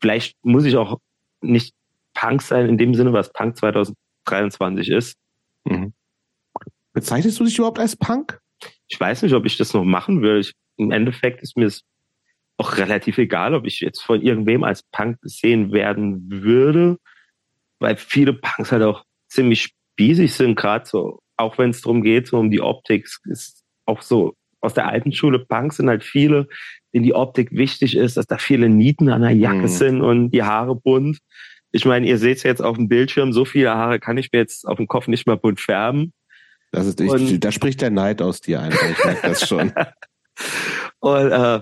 vielleicht 0.00 0.36
muss 0.42 0.64
ich 0.64 0.76
auch 0.76 0.98
nicht 1.42 1.74
Punk 2.14 2.42
sein 2.42 2.68
in 2.68 2.78
dem 2.78 2.94
Sinne, 2.94 3.12
was 3.12 3.32
Punk 3.32 3.56
2023 3.56 4.90
ist. 4.90 5.18
Mhm. 5.64 5.92
Bezeichnest 6.96 7.38
du 7.38 7.44
dich 7.44 7.58
überhaupt 7.58 7.78
als 7.78 7.94
Punk? 7.94 8.40
Ich 8.88 8.98
weiß 8.98 9.20
nicht, 9.20 9.34
ob 9.34 9.44
ich 9.44 9.58
das 9.58 9.74
noch 9.74 9.84
machen 9.84 10.22
will. 10.22 10.40
Ich, 10.40 10.54
Im 10.78 10.92
Endeffekt 10.92 11.42
ist 11.42 11.54
mir 11.54 11.66
es 11.66 11.82
auch 12.56 12.78
relativ 12.78 13.18
egal, 13.18 13.54
ob 13.54 13.66
ich 13.66 13.80
jetzt 13.80 14.00
von 14.00 14.22
irgendwem 14.22 14.64
als 14.64 14.82
Punk 14.92 15.20
gesehen 15.20 15.72
werden 15.72 16.24
würde, 16.30 16.96
weil 17.80 17.98
viele 17.98 18.32
Punks 18.32 18.72
halt 18.72 18.82
auch 18.82 19.04
ziemlich 19.28 19.74
spießig 19.92 20.32
sind, 20.32 20.56
gerade 20.56 20.86
so, 20.86 21.18
auch 21.36 21.58
wenn 21.58 21.68
es 21.68 21.82
darum 21.82 22.00
geht, 22.02 22.28
so 22.28 22.38
um 22.38 22.50
die 22.50 22.62
Optik, 22.62 23.04
Es 23.04 23.20
ist 23.26 23.64
auch 23.84 24.00
so 24.00 24.32
aus 24.62 24.72
der 24.72 24.88
alten 24.88 25.12
Schule 25.12 25.38
Punks 25.38 25.76
sind 25.76 25.90
halt 25.90 26.02
viele, 26.02 26.48
denen 26.94 27.04
die 27.04 27.14
Optik 27.14 27.52
wichtig 27.52 27.94
ist, 27.94 28.16
dass 28.16 28.26
da 28.26 28.38
viele 28.38 28.70
Nieten 28.70 29.10
an 29.10 29.20
der 29.20 29.32
Jacke 29.36 29.64
Mhm. 29.64 29.68
sind 29.68 30.00
und 30.00 30.30
die 30.30 30.44
Haare 30.44 30.74
bunt. 30.74 31.18
Ich 31.72 31.84
meine, 31.84 32.06
ihr 32.06 32.16
seht 32.16 32.38
es 32.38 32.42
jetzt 32.42 32.62
auf 32.62 32.76
dem 32.78 32.88
Bildschirm, 32.88 33.34
so 33.34 33.44
viele 33.44 33.74
Haare 33.74 34.00
kann 34.00 34.16
ich 34.16 34.32
mir 34.32 34.38
jetzt 34.38 34.66
auf 34.66 34.78
dem 34.78 34.86
Kopf 34.88 35.08
nicht 35.08 35.26
mal 35.26 35.36
bunt 35.36 35.60
färben. 35.60 36.14
Das 36.72 36.86
ist, 36.86 37.00
ich, 37.00 37.10
Und- 37.10 37.40
da 37.44 37.52
spricht 37.52 37.80
der 37.80 37.90
Neid 37.90 38.20
aus 38.22 38.40
dir 38.40 38.60
ein. 38.60 38.72
Ich 38.72 39.04
merke 39.04 39.28
das 39.28 39.46
schon. 39.48 39.72
Und, 41.00 41.30
äh, 41.30 41.60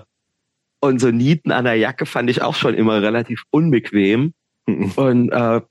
und 0.79 0.99
so 0.99 1.11
Nieten 1.11 1.51
an 1.51 1.65
der 1.65 1.75
Jacke 1.75 2.05
fand 2.05 2.29
ich 2.29 2.41
auch 2.41 2.55
schon 2.55 2.73
immer 2.73 3.01
relativ 3.01 3.43
unbequem. 3.51 4.33
Mhm. 4.65 4.91
Und 4.95 5.31
äh, 5.31 5.61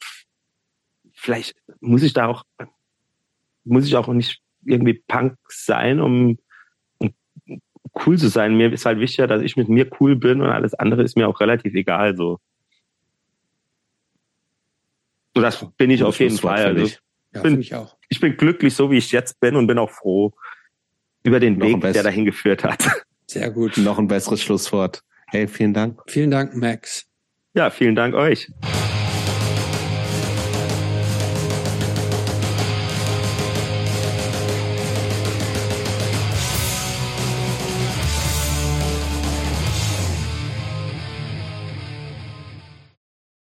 vielleicht 1.12 1.56
muss 1.80 2.02
ich 2.02 2.12
da 2.12 2.26
auch, 2.26 2.44
muss 3.64 3.86
ich 3.86 3.96
auch 3.96 4.08
nicht 4.08 4.40
irgendwie 4.64 4.94
Punk 4.94 5.36
sein, 5.48 6.00
um, 6.00 6.38
um 6.98 7.14
cool 8.06 8.18
zu 8.18 8.28
sein. 8.28 8.56
Mir 8.56 8.72
ist 8.72 8.86
halt 8.86 8.98
wichtiger, 9.00 9.26
dass 9.26 9.42
ich 9.42 9.56
mit 9.56 9.68
mir 9.68 9.90
cool 10.00 10.16
bin 10.16 10.40
und 10.40 10.48
alles 10.48 10.74
andere 10.74 11.02
ist 11.02 11.16
mir 11.16 11.28
auch 11.28 11.40
relativ 11.40 11.74
egal 11.74 12.16
so. 12.16 12.38
Und 15.34 15.42
das 15.42 15.66
bin 15.76 15.90
ich 15.90 16.02
auf 16.04 16.18
jeden 16.20 16.38
Fall. 16.38 16.64
Also. 16.64 16.86
Ja, 17.32 17.40
bin- 17.40 17.42
finde 17.42 17.60
ich 17.60 17.74
auch. 17.74 17.96
Ich 18.08 18.20
bin 18.20 18.36
glücklich, 18.36 18.74
so 18.74 18.91
wie 18.91 18.99
ich 18.99 19.12
jetzt 19.12 19.41
bin 19.41 19.57
und 19.57 19.66
bin 19.66 19.78
auch 19.78 19.91
froh 19.91 20.33
über 21.23 21.41
den 21.41 21.58
Noch 21.58 21.66
Weg, 21.66 21.92
der 21.92 22.02
dahin 22.02 22.24
geführt 22.24 22.65
hat. 22.65 22.84
Sehr 23.26 23.50
gut. 23.50 23.76
Noch 23.78 23.99
ein 23.99 24.08
besseres 24.08 24.42
Schlusswort. 24.42 25.02
Hey, 25.26 25.49
vielen 25.49 25.74
Dank. 25.74 26.00
Vielen 26.07 26.31
Dank, 26.31 26.55
Max. 26.55 27.07
Ja, 27.55 27.70
vielen 27.70 27.94
Dank 27.94 28.15
euch. 28.15 28.50